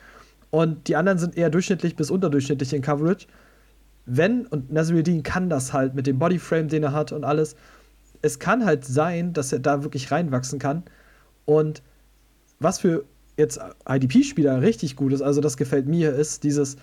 Und 0.51 0.87
die 0.87 0.95
anderen 0.95 1.17
sind 1.17 1.37
eher 1.37 1.49
durchschnittlich 1.49 1.97
bis 1.97 2.09
unterdurchschnittlich 2.09 2.73
in 2.73 2.81
Coverage. 2.81 3.27
Wenn, 4.05 4.45
und 4.47 4.71
Nasruddin 4.71 5.23
kann 5.23 5.49
das 5.49 5.73
halt 5.73 5.95
mit 5.95 6.07
dem 6.07 6.17
Bodyframe, 6.17 6.69
den 6.69 6.83
er 6.83 6.93
hat 6.93 7.11
und 7.11 7.23
alles, 7.23 7.55
es 8.25 8.39
kann 8.39 8.65
halt 8.65 8.85
sein, 8.85 9.33
dass 9.33 9.53
er 9.53 9.59
da 9.59 9.83
wirklich 9.83 10.11
reinwachsen 10.11 10.57
kann. 10.57 10.83
Und 11.45 11.83
was 12.59 12.79
für 12.79 13.05
jetzt 13.37 13.59
IDP-Spieler 13.87 14.61
richtig 14.61 14.95
gut 14.95 15.13
ist, 15.13 15.21
also 15.21 15.41
das 15.41 15.57
gefällt 15.57 15.87
mir, 15.87 16.11
ist 16.13 16.43
dieses, 16.43 16.77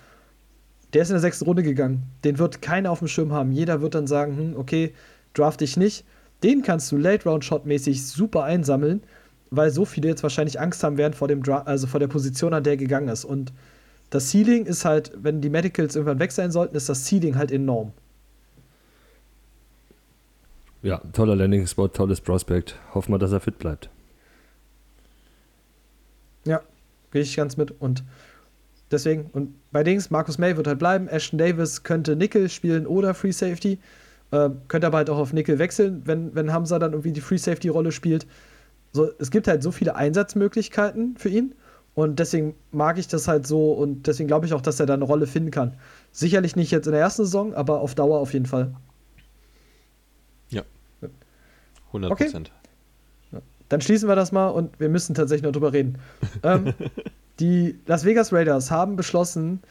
der 0.92 1.02
ist 1.02 1.08
in 1.08 1.14
der 1.14 1.20
sechsten 1.20 1.44
Runde 1.44 1.64
gegangen. 1.64 2.04
Den 2.22 2.38
wird 2.38 2.62
keiner 2.62 2.92
auf 2.92 3.00
dem 3.00 3.08
Schirm 3.08 3.32
haben. 3.32 3.50
Jeder 3.50 3.80
wird 3.80 3.96
dann 3.96 4.06
sagen, 4.06 4.36
hm, 4.36 4.56
okay, 4.56 4.94
draft 5.34 5.60
dich 5.60 5.76
nicht. 5.76 6.04
Den 6.44 6.62
kannst 6.62 6.92
du 6.92 6.96
Late-Round-Shot-mäßig 6.96 8.06
super 8.06 8.44
einsammeln, 8.44 9.02
weil 9.50 9.70
so 9.70 9.84
viele 9.84 10.08
jetzt 10.08 10.22
wahrscheinlich 10.22 10.60
Angst 10.60 10.84
haben 10.84 10.96
werden 10.96 11.14
vor 11.14 11.26
dem 11.26 11.42
Dra 11.42 11.62
also 11.62 11.88
vor 11.88 11.98
der 11.98 12.08
Position, 12.08 12.54
an 12.54 12.62
der 12.62 12.74
er 12.74 12.76
gegangen 12.76 13.08
ist. 13.08 13.24
Und 13.24 13.52
das 14.10 14.30
Ceiling 14.30 14.66
ist 14.66 14.84
halt, 14.84 15.10
wenn 15.16 15.40
die 15.40 15.50
Medicals 15.50 15.96
irgendwann 15.96 16.20
weg 16.20 16.30
sein 16.30 16.52
sollten, 16.52 16.76
ist 16.76 16.88
das 16.88 17.04
Ceiling 17.04 17.36
halt 17.36 17.50
enorm. 17.50 17.92
Ja, 20.82 21.00
toller 21.12 21.36
Landing-Spot, 21.36 21.88
tolles 21.88 22.20
Prospect. 22.20 22.76
Hoffen 22.92 23.12
wir, 23.12 23.18
dass 23.18 23.32
er 23.32 23.40
fit 23.40 23.58
bleibt. 23.58 23.88
Ja, 26.44 26.60
gehe 27.12 27.22
ich 27.22 27.36
ganz 27.36 27.56
mit. 27.56 27.70
Und 27.80 28.02
deswegen, 28.90 29.30
und 29.32 29.54
bei 29.70 29.84
Dings, 29.84 30.10
Markus 30.10 30.38
May 30.38 30.56
wird 30.56 30.66
halt 30.66 30.80
bleiben. 30.80 31.06
Ashton 31.06 31.38
Davis 31.38 31.84
könnte 31.84 32.16
Nickel 32.16 32.48
spielen 32.48 32.86
oder 32.86 33.14
Free 33.14 33.30
Safety. 33.30 33.78
Äh, 34.32 34.50
könnte 34.66 34.88
aber 34.88 34.98
halt 34.98 35.10
auch 35.10 35.18
auf 35.18 35.32
Nickel 35.32 35.60
wechseln, 35.60 36.02
wenn, 36.04 36.34
wenn 36.34 36.52
Hamza 36.52 36.80
dann 36.80 36.92
irgendwie 36.92 37.12
die 37.12 37.20
Free 37.20 37.36
Safety-Rolle 37.36 37.92
spielt. 37.92 38.26
So, 38.92 39.08
es 39.18 39.30
gibt 39.30 39.46
halt 39.46 39.62
so 39.62 39.70
viele 39.70 39.94
Einsatzmöglichkeiten 39.94 41.16
für 41.16 41.28
ihn. 41.28 41.54
Und 41.94 42.18
deswegen 42.18 42.54
mag 42.70 42.98
ich 42.98 43.06
das 43.06 43.28
halt 43.28 43.46
so 43.46 43.72
und 43.72 44.06
deswegen 44.06 44.26
glaube 44.26 44.46
ich 44.46 44.54
auch, 44.54 44.62
dass 44.62 44.80
er 44.80 44.86
da 44.86 44.94
eine 44.94 45.04
Rolle 45.04 45.26
finden 45.26 45.50
kann. 45.50 45.74
Sicherlich 46.10 46.56
nicht 46.56 46.70
jetzt 46.70 46.86
in 46.86 46.92
der 46.92 47.02
ersten 47.02 47.24
Saison, 47.24 47.54
aber 47.54 47.80
auf 47.80 47.94
Dauer 47.94 48.18
auf 48.18 48.32
jeden 48.32 48.46
Fall. 48.46 48.74
100 51.92 52.16
Prozent. 52.16 52.52
Okay. 53.32 53.42
Dann 53.68 53.80
schließen 53.80 54.08
wir 54.08 54.16
das 54.16 54.32
mal 54.32 54.48
und 54.48 54.78
wir 54.80 54.88
müssen 54.88 55.14
tatsächlich 55.14 55.44
noch 55.44 55.52
drüber 55.52 55.72
reden. 55.72 55.98
ähm, 56.42 56.74
Die 57.40 57.78
Las 57.86 58.04
Vegas 58.04 58.32
Raiders 58.32 58.70
haben 58.70 58.96
beschlossen, 58.96 59.62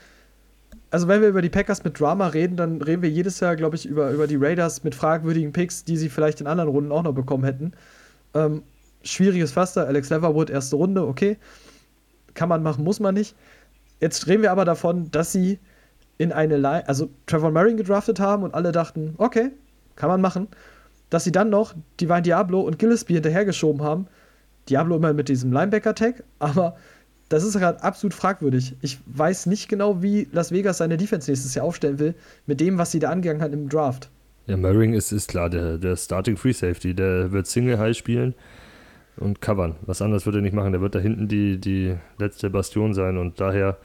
also 0.90 1.08
wenn 1.08 1.22
wir 1.22 1.30
über 1.30 1.42
die 1.42 1.50
Packers 1.50 1.84
mit 1.84 2.00
Drama 2.00 2.28
reden, 2.28 2.58
dann 2.58 2.82
reden 2.82 3.02
wir 3.02 3.10
jedes 3.10 3.40
Jahr, 3.40 3.56
glaube 3.56 3.76
ich, 3.76 3.86
über, 3.86 4.12
über 4.12 4.28
die 4.28 4.36
Raiders 4.36 4.84
mit 4.84 4.94
fragwürdigen 4.94 5.54
Picks, 5.54 5.86
die 5.86 5.96
sie 5.96 6.10
vielleicht 6.10 6.42
in 6.42 6.48
anderen 6.48 6.70
Runden 6.70 6.92
auch 6.92 7.04
noch 7.04 7.14
bekommen 7.14 7.44
hätten. 7.44 7.74
Ähm, 8.34 8.64
schwieriges 9.04 9.54
Pflaster, 9.54 9.88
Alex 9.88 10.10
Leverwood, 10.10 10.50
erste 10.50 10.76
Runde, 10.76 11.06
okay. 11.06 11.38
Kann 12.34 12.50
man 12.50 12.64
machen, 12.64 12.84
muss 12.84 13.00
man 13.00 13.14
nicht. 13.14 13.36
Jetzt 14.00 14.28
reden 14.28 14.42
wir 14.42 14.52
aber 14.52 14.66
davon, 14.66 15.12
dass 15.12 15.32
sie 15.32 15.60
in 16.18 16.32
eine 16.32 16.58
Line, 16.58 16.88
also 16.88 17.10
Trevor 17.26 17.52
Murray 17.52 17.76
gedraftet 17.76 18.20
haben 18.20 18.44
und 18.44 18.54
alle 18.54 18.72
dachten, 18.72 19.16
okay, 19.18 19.52
kann 19.96 20.10
man 20.10 20.22
machen. 20.22 20.48
Dass 21.12 21.24
sie 21.24 21.32
dann 21.32 21.52
noch 21.52 21.76
Divine 22.00 22.24
Diablo 22.24 22.62
und 22.62 22.80
Gillespie 22.80 23.14
hinterhergeschoben 23.14 23.84
haben. 23.84 24.08
Diablo 24.68 24.96
immer 24.96 25.14
mit 25.14 25.30
diesem 25.30 25.52
Linebacker-Tag, 25.52 26.24
aber 26.40 26.76
das 27.30 27.44
ist 27.44 27.58
gerade 27.58 27.84
absolut 27.84 28.16
fragwürdig. 28.16 28.76
Ich 28.82 28.98
weiß 29.06 29.46
nicht 29.46 29.70
genau, 29.70 30.02
wie 30.02 30.28
Las 30.32 30.52
Vegas 30.52 30.80
seine 30.80 30.98
Defense 30.98 31.30
nächstes 31.30 31.54
Jahr 31.54 31.66
aufstellen 31.66 32.00
will, 32.00 32.16
mit 32.48 32.60
dem, 32.60 32.80
was 32.80 32.92
sie 32.92 33.00
da 33.00 33.10
angegangen 33.12 33.44
hat 33.44 33.54
im 33.54 33.70
Draft. 33.70 34.10
Ja, 34.48 34.58
Murray 34.58 34.96
ist, 34.96 35.12
ist 35.12 35.30
klar, 35.30 35.50
der, 35.50 35.78
der 35.78 35.96
Starting 35.96 36.36
Free 36.36 36.52
Safety, 36.52 36.96
der 36.96 37.32
wird 37.32 37.46
Single 37.46 37.78
High 37.78 37.96
spielen 37.96 38.34
und 39.18 39.40
covern. 39.40 39.76
Was 39.84 40.02
anderes 40.02 40.26
wird 40.26 40.36
er 40.36 40.42
nicht 40.42 40.54
machen. 40.54 40.72
Der 40.72 40.82
wird 40.82 40.96
da 40.96 41.00
hinten 41.00 41.28
die, 41.28 41.58
die 41.58 41.96
letzte 42.18 42.50
Bastion 42.50 42.94
sein 42.94 43.18
und 43.18 43.40
daher 43.40 43.78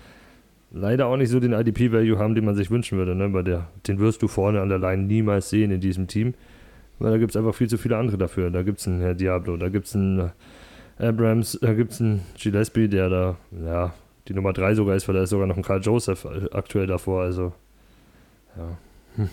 leider 0.72 1.06
auch 1.06 1.16
nicht 1.16 1.30
so 1.30 1.40
den 1.40 1.52
IDP-Value 1.52 2.18
haben, 2.18 2.34
den 2.34 2.44
man 2.44 2.54
sich 2.54 2.70
wünschen 2.70 2.98
würde. 2.98 3.14
Ne? 3.14 3.32
Weil 3.32 3.44
der, 3.44 3.68
den 3.86 3.98
wirst 3.98 4.22
du 4.22 4.28
vorne 4.28 4.60
an 4.60 4.68
der 4.68 4.78
Line 4.78 5.04
niemals 5.04 5.50
sehen 5.50 5.70
in 5.70 5.80
diesem 5.80 6.06
Team. 6.06 6.34
Weil 6.98 7.12
da 7.12 7.18
gibt 7.18 7.32
es 7.32 7.36
einfach 7.36 7.54
viel 7.54 7.68
zu 7.68 7.78
viele 7.78 7.96
andere 7.96 8.18
dafür. 8.18 8.50
Da 8.50 8.62
gibt 8.62 8.80
es 8.80 8.86
einen 8.86 9.00
Herr 9.00 9.14
Diablo, 9.14 9.56
da 9.56 9.68
gibt 9.68 9.86
es 9.86 9.94
einen 9.94 10.32
Abrams, 10.98 11.58
da 11.60 11.74
gibt 11.74 11.92
es 11.92 12.00
einen 12.00 12.22
Gillespie, 12.38 12.88
der 12.88 13.08
da, 13.08 13.36
ja, 13.64 13.94
die 14.28 14.34
Nummer 14.34 14.52
3 14.52 14.74
sogar 14.74 14.96
ist, 14.96 15.06
weil 15.06 15.14
da 15.14 15.22
ist 15.22 15.30
sogar 15.30 15.46
noch 15.46 15.56
ein 15.56 15.62
Karl 15.62 15.82
Joseph 15.82 16.26
aktuell 16.52 16.86
davor. 16.86 17.22
Also, 17.22 17.52
ja. 18.56 18.78
Hm. 19.16 19.28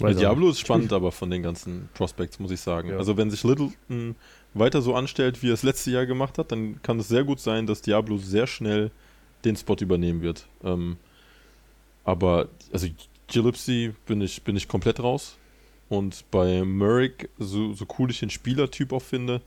Ja, 0.00 0.12
Diablo 0.12 0.50
ist 0.50 0.58
spannend, 0.58 0.92
aber 0.92 1.12
von 1.12 1.30
den 1.30 1.42
ganzen 1.42 1.88
Prospects, 1.94 2.40
muss 2.40 2.50
ich 2.50 2.60
sagen. 2.60 2.90
Ja. 2.90 2.96
Also, 2.96 3.16
wenn 3.16 3.30
sich 3.30 3.44
Littleton 3.44 4.16
weiter 4.52 4.82
so 4.82 4.94
anstellt, 4.94 5.42
wie 5.42 5.50
er 5.50 5.54
es 5.54 5.62
letztes 5.62 5.92
Jahr 5.92 6.04
gemacht 6.04 6.36
hat, 6.36 6.50
dann 6.50 6.82
kann 6.82 6.98
es 6.98 7.08
sehr 7.08 7.24
gut 7.24 7.40
sein, 7.40 7.66
dass 7.66 7.80
Diablo 7.80 8.16
sehr 8.16 8.46
schnell 8.46 8.90
den 9.44 9.56
Spot 9.56 9.76
übernehmen 9.80 10.20
wird. 10.20 10.46
Ähm, 10.64 10.96
aber, 12.04 12.48
also, 12.72 12.88
Gillespie 13.28 13.94
bin 14.06 14.20
ich, 14.20 14.42
bin 14.42 14.56
ich 14.56 14.66
komplett 14.66 15.00
raus. 15.00 15.36
Und 15.88 16.24
bei 16.30 16.64
Merrick, 16.64 17.28
so, 17.38 17.72
so 17.72 17.86
cool 17.98 18.10
ich 18.10 18.20
den 18.20 18.30
Spielertyp 18.30 18.92
auch 18.92 19.02
finde, 19.02 19.42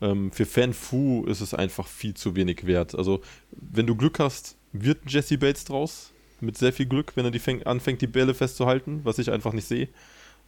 ähm, 0.00 0.32
für 0.32 0.46
Fan 0.46 0.72
Fu 0.72 1.24
ist 1.26 1.40
es 1.40 1.54
einfach 1.54 1.86
viel 1.86 2.14
zu 2.14 2.34
wenig 2.34 2.66
wert. 2.66 2.94
Also, 2.94 3.20
wenn 3.52 3.86
du 3.86 3.94
Glück 3.94 4.18
hast, 4.18 4.56
wird 4.72 4.98
Jesse 5.06 5.38
Bates 5.38 5.64
draus 5.64 6.12
mit 6.40 6.58
sehr 6.58 6.72
viel 6.72 6.86
Glück, 6.86 7.12
wenn 7.14 7.24
er 7.24 7.30
die 7.30 7.38
fäng, 7.38 7.62
anfängt, 7.62 8.02
die 8.02 8.06
Bälle 8.06 8.34
festzuhalten, 8.34 9.00
was 9.04 9.18
ich 9.18 9.30
einfach 9.30 9.52
nicht 9.52 9.66
sehe, 9.66 9.88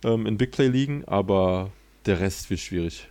ähm, 0.02 0.26
in 0.26 0.36
Big 0.36 0.50
Play 0.50 0.68
liegen, 0.68 1.04
aber 1.06 1.70
der 2.06 2.20
Rest 2.20 2.50
wird 2.50 2.60
schwierig. 2.60 3.08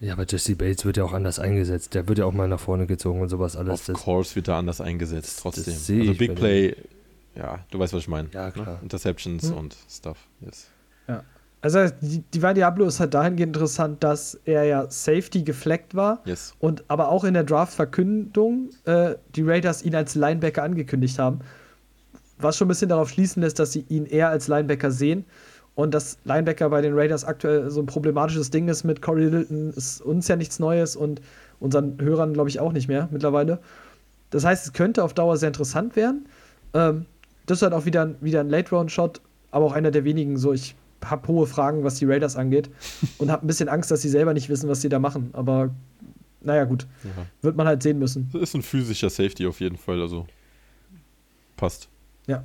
Ja, 0.00 0.14
aber 0.14 0.26
Jesse 0.28 0.56
Bates 0.56 0.84
wird 0.84 0.96
ja 0.96 1.04
auch 1.04 1.12
anders 1.12 1.38
eingesetzt. 1.38 1.94
Der 1.94 2.08
wird 2.08 2.18
ja 2.18 2.24
auch 2.24 2.32
mal 2.32 2.48
nach 2.48 2.58
vorne 2.58 2.88
gezogen 2.88 3.20
und 3.20 3.28
sowas 3.28 3.54
alles. 3.54 3.88
Of 3.88 4.02
course 4.02 4.34
wird 4.34 4.48
er 4.48 4.56
anders 4.56 4.80
eingesetzt, 4.80 5.38
trotzdem. 5.40 5.74
also 5.74 6.14
Big 6.14 6.34
Play, 6.34 6.74
ja, 7.36 7.64
du 7.70 7.78
weißt, 7.78 7.92
was 7.92 8.02
ich 8.02 8.08
meine. 8.08 8.28
Ja, 8.32 8.50
klar. 8.50 8.80
Interceptions 8.82 9.50
hm. 9.50 9.56
und 9.56 9.76
Stuff, 9.88 10.18
yes. 10.40 10.68
Ja. 11.06 11.22
Also 11.62 11.86
die, 12.00 12.22
die 12.34 12.40
Diablo 12.40 12.84
ist 12.86 13.00
halt 13.00 13.14
dahingehend 13.14 13.56
interessant, 13.56 14.02
dass 14.02 14.38
er 14.44 14.64
ja 14.64 14.90
Safety 14.90 15.42
gefleckt 15.42 15.94
war 15.94 16.20
yes. 16.24 16.54
und 16.58 16.84
aber 16.88 17.08
auch 17.08 17.24
in 17.24 17.34
der 17.34 17.44
Draft-Verkündung 17.44 18.70
äh, 18.84 19.14
die 19.36 19.42
Raiders 19.42 19.82
ihn 19.82 19.94
als 19.94 20.14
Linebacker 20.14 20.62
angekündigt 20.62 21.18
haben 21.18 21.40
was 22.42 22.56
schon 22.56 22.66
ein 22.66 22.68
bisschen 22.68 22.88
darauf 22.88 23.10
schließen 23.10 23.42
lässt, 23.42 23.58
dass 23.58 23.72
sie 23.72 23.84
ihn 23.88 24.06
eher 24.06 24.28
als 24.28 24.48
Linebacker 24.48 24.90
sehen. 24.90 25.24
Und 25.74 25.94
dass 25.94 26.18
Linebacker 26.24 26.68
bei 26.68 26.82
den 26.82 26.92
Raiders 26.92 27.24
aktuell 27.24 27.70
so 27.70 27.80
ein 27.80 27.86
problematisches 27.86 28.50
Ding 28.50 28.68
ist 28.68 28.84
mit 28.84 29.00
Corey 29.00 29.24
Littleton, 29.24 29.70
ist 29.70 30.02
uns 30.02 30.28
ja 30.28 30.36
nichts 30.36 30.58
Neues 30.58 30.96
und 30.96 31.22
unseren 31.60 31.98
Hörern, 31.98 32.34
glaube 32.34 32.50
ich, 32.50 32.60
auch 32.60 32.72
nicht 32.72 32.88
mehr 32.88 33.08
mittlerweile. 33.10 33.58
Das 34.28 34.44
heißt, 34.44 34.66
es 34.66 34.72
könnte 34.74 35.02
auf 35.02 35.14
Dauer 35.14 35.38
sehr 35.38 35.48
interessant 35.48 35.96
werden. 35.96 36.26
Ähm, 36.74 37.06
das 37.46 37.58
ist 37.58 37.62
halt 37.62 37.72
auch 37.72 37.86
wieder, 37.86 38.14
wieder 38.20 38.40
ein 38.40 38.50
Late-Round-Shot, 38.50 39.22
aber 39.50 39.64
auch 39.64 39.72
einer 39.72 39.90
der 39.90 40.04
wenigen. 40.04 40.36
So, 40.36 40.52
ich 40.52 40.74
habe 41.04 41.28
hohe 41.28 41.46
Fragen, 41.46 41.84
was 41.84 41.96
die 41.96 42.04
Raiders 42.04 42.36
angeht 42.36 42.70
und 43.18 43.30
habe 43.30 43.44
ein 43.44 43.46
bisschen 43.46 43.68
Angst, 43.68 43.90
dass 43.90 44.02
sie 44.02 44.08
selber 44.08 44.34
nicht 44.34 44.48
wissen, 44.48 44.68
was 44.68 44.80
sie 44.80 44.88
da 44.88 44.98
machen. 44.98 45.30
Aber 45.32 45.70
naja, 46.40 46.64
gut. 46.64 46.86
Ja. 47.04 47.26
Wird 47.42 47.56
man 47.56 47.66
halt 47.66 47.82
sehen 47.82 47.98
müssen. 47.98 48.28
Das 48.32 48.42
ist 48.42 48.54
ein 48.54 48.62
physischer 48.62 49.10
Safety 49.10 49.46
auf 49.46 49.60
jeden 49.60 49.76
Fall, 49.76 50.00
also 50.00 50.26
passt. 51.56 51.88
Ja. 52.26 52.44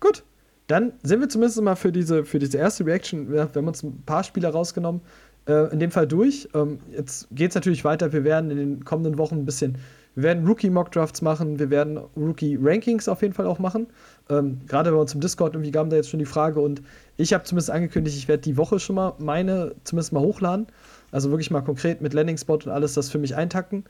Gut. 0.00 0.24
Dann 0.66 0.92
sind 1.02 1.20
wir 1.20 1.28
zumindest 1.28 1.60
mal 1.62 1.74
für 1.74 1.90
diese, 1.90 2.24
für 2.24 2.38
diese 2.38 2.56
erste 2.56 2.86
Reaction, 2.86 3.30
wir 3.30 3.42
haben 3.42 3.66
uns 3.66 3.82
ein 3.82 4.02
paar 4.06 4.22
Spieler 4.22 4.50
rausgenommen, 4.50 5.00
äh, 5.46 5.72
in 5.72 5.80
dem 5.80 5.90
Fall 5.90 6.06
durch. 6.06 6.48
Ähm, 6.54 6.78
jetzt 6.92 7.26
geht 7.32 7.50
es 7.50 7.54
natürlich 7.56 7.84
weiter. 7.84 8.12
Wir 8.12 8.22
werden 8.22 8.50
in 8.50 8.56
den 8.56 8.84
kommenden 8.84 9.18
Wochen 9.18 9.36
ein 9.36 9.44
bisschen, 9.44 9.78
wir 10.20 10.28
werden 10.28 10.46
Rookie-Mock-Drafts 10.46 11.22
machen, 11.22 11.58
wir 11.58 11.70
werden 11.70 11.98
Rookie-Rankings 12.16 13.08
auf 13.08 13.22
jeden 13.22 13.34
Fall 13.34 13.46
auch 13.46 13.58
machen. 13.58 13.86
Ähm, 14.28 14.60
Gerade 14.66 14.90
bei 14.90 14.96
uns 14.98 15.14
im 15.14 15.20
Discord 15.20 15.54
irgendwie 15.54 15.70
kam 15.70 15.88
da 15.88 15.96
jetzt 15.96 16.10
schon 16.10 16.18
die 16.18 16.26
Frage 16.26 16.60
und 16.60 16.82
ich 17.16 17.32
habe 17.32 17.44
zumindest 17.44 17.70
angekündigt, 17.70 18.16
ich 18.16 18.28
werde 18.28 18.42
die 18.42 18.56
Woche 18.56 18.78
schon 18.78 18.96
mal 18.96 19.14
meine 19.18 19.74
zumindest 19.84 20.12
mal 20.12 20.20
hochladen. 20.20 20.66
Also 21.10 21.30
wirklich 21.30 21.50
mal 21.50 21.62
konkret 21.62 22.00
mit 22.02 22.12
Landing-Spot 22.12 22.54
und 22.54 22.68
alles 22.68 22.94
das 22.94 23.10
für 23.10 23.18
mich 23.18 23.34
eintacken. 23.34 23.84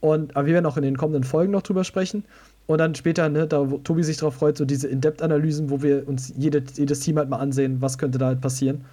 Und, 0.00 0.34
aber 0.36 0.46
wir 0.46 0.54
werden 0.54 0.66
auch 0.66 0.76
in 0.76 0.82
den 0.82 0.96
kommenden 0.96 1.24
Folgen 1.24 1.52
noch 1.52 1.62
drüber 1.62 1.84
sprechen. 1.84 2.24
Und 2.66 2.78
dann 2.78 2.94
später, 2.94 3.28
ne, 3.28 3.46
da 3.46 3.70
wo 3.70 3.78
Tobi 3.78 4.02
sich 4.02 4.16
drauf 4.16 4.34
freut, 4.34 4.56
so 4.56 4.64
diese 4.64 4.88
In-Depth-Analysen, 4.88 5.70
wo 5.70 5.82
wir 5.82 6.08
uns 6.08 6.32
jede, 6.36 6.62
jedes 6.74 7.00
Team 7.00 7.18
halt 7.18 7.28
mal 7.28 7.38
ansehen, 7.38 7.80
was 7.80 7.98
könnte 7.98 8.18
da 8.18 8.26
halt 8.26 8.40
passieren. 8.40 8.84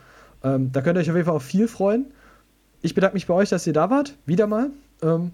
Ähm, 0.44 0.72
da 0.72 0.82
könnt 0.82 0.98
ihr 0.98 1.02
euch 1.02 1.10
auf 1.10 1.16
jeden 1.16 1.26
Fall 1.26 1.36
auch 1.36 1.42
viel 1.42 1.68
freuen. 1.68 2.06
Ich 2.82 2.94
bedanke 2.94 3.16
mich 3.16 3.28
bei 3.28 3.34
euch, 3.34 3.50
dass 3.50 3.66
ihr 3.66 3.74
da 3.74 3.90
wart. 3.90 4.16
Wieder 4.26 4.46
mal. 4.46 4.70
Ähm, 5.02 5.32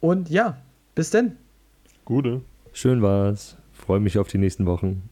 und 0.00 0.30
ja, 0.30 0.56
bis 0.94 1.10
denn. 1.10 1.36
Gute. 2.04 2.42
Schön 2.72 3.02
war's. 3.02 3.56
Freue 3.72 4.00
mich 4.00 4.18
auf 4.18 4.28
die 4.28 4.38
nächsten 4.38 4.66
Wochen. 4.66 5.10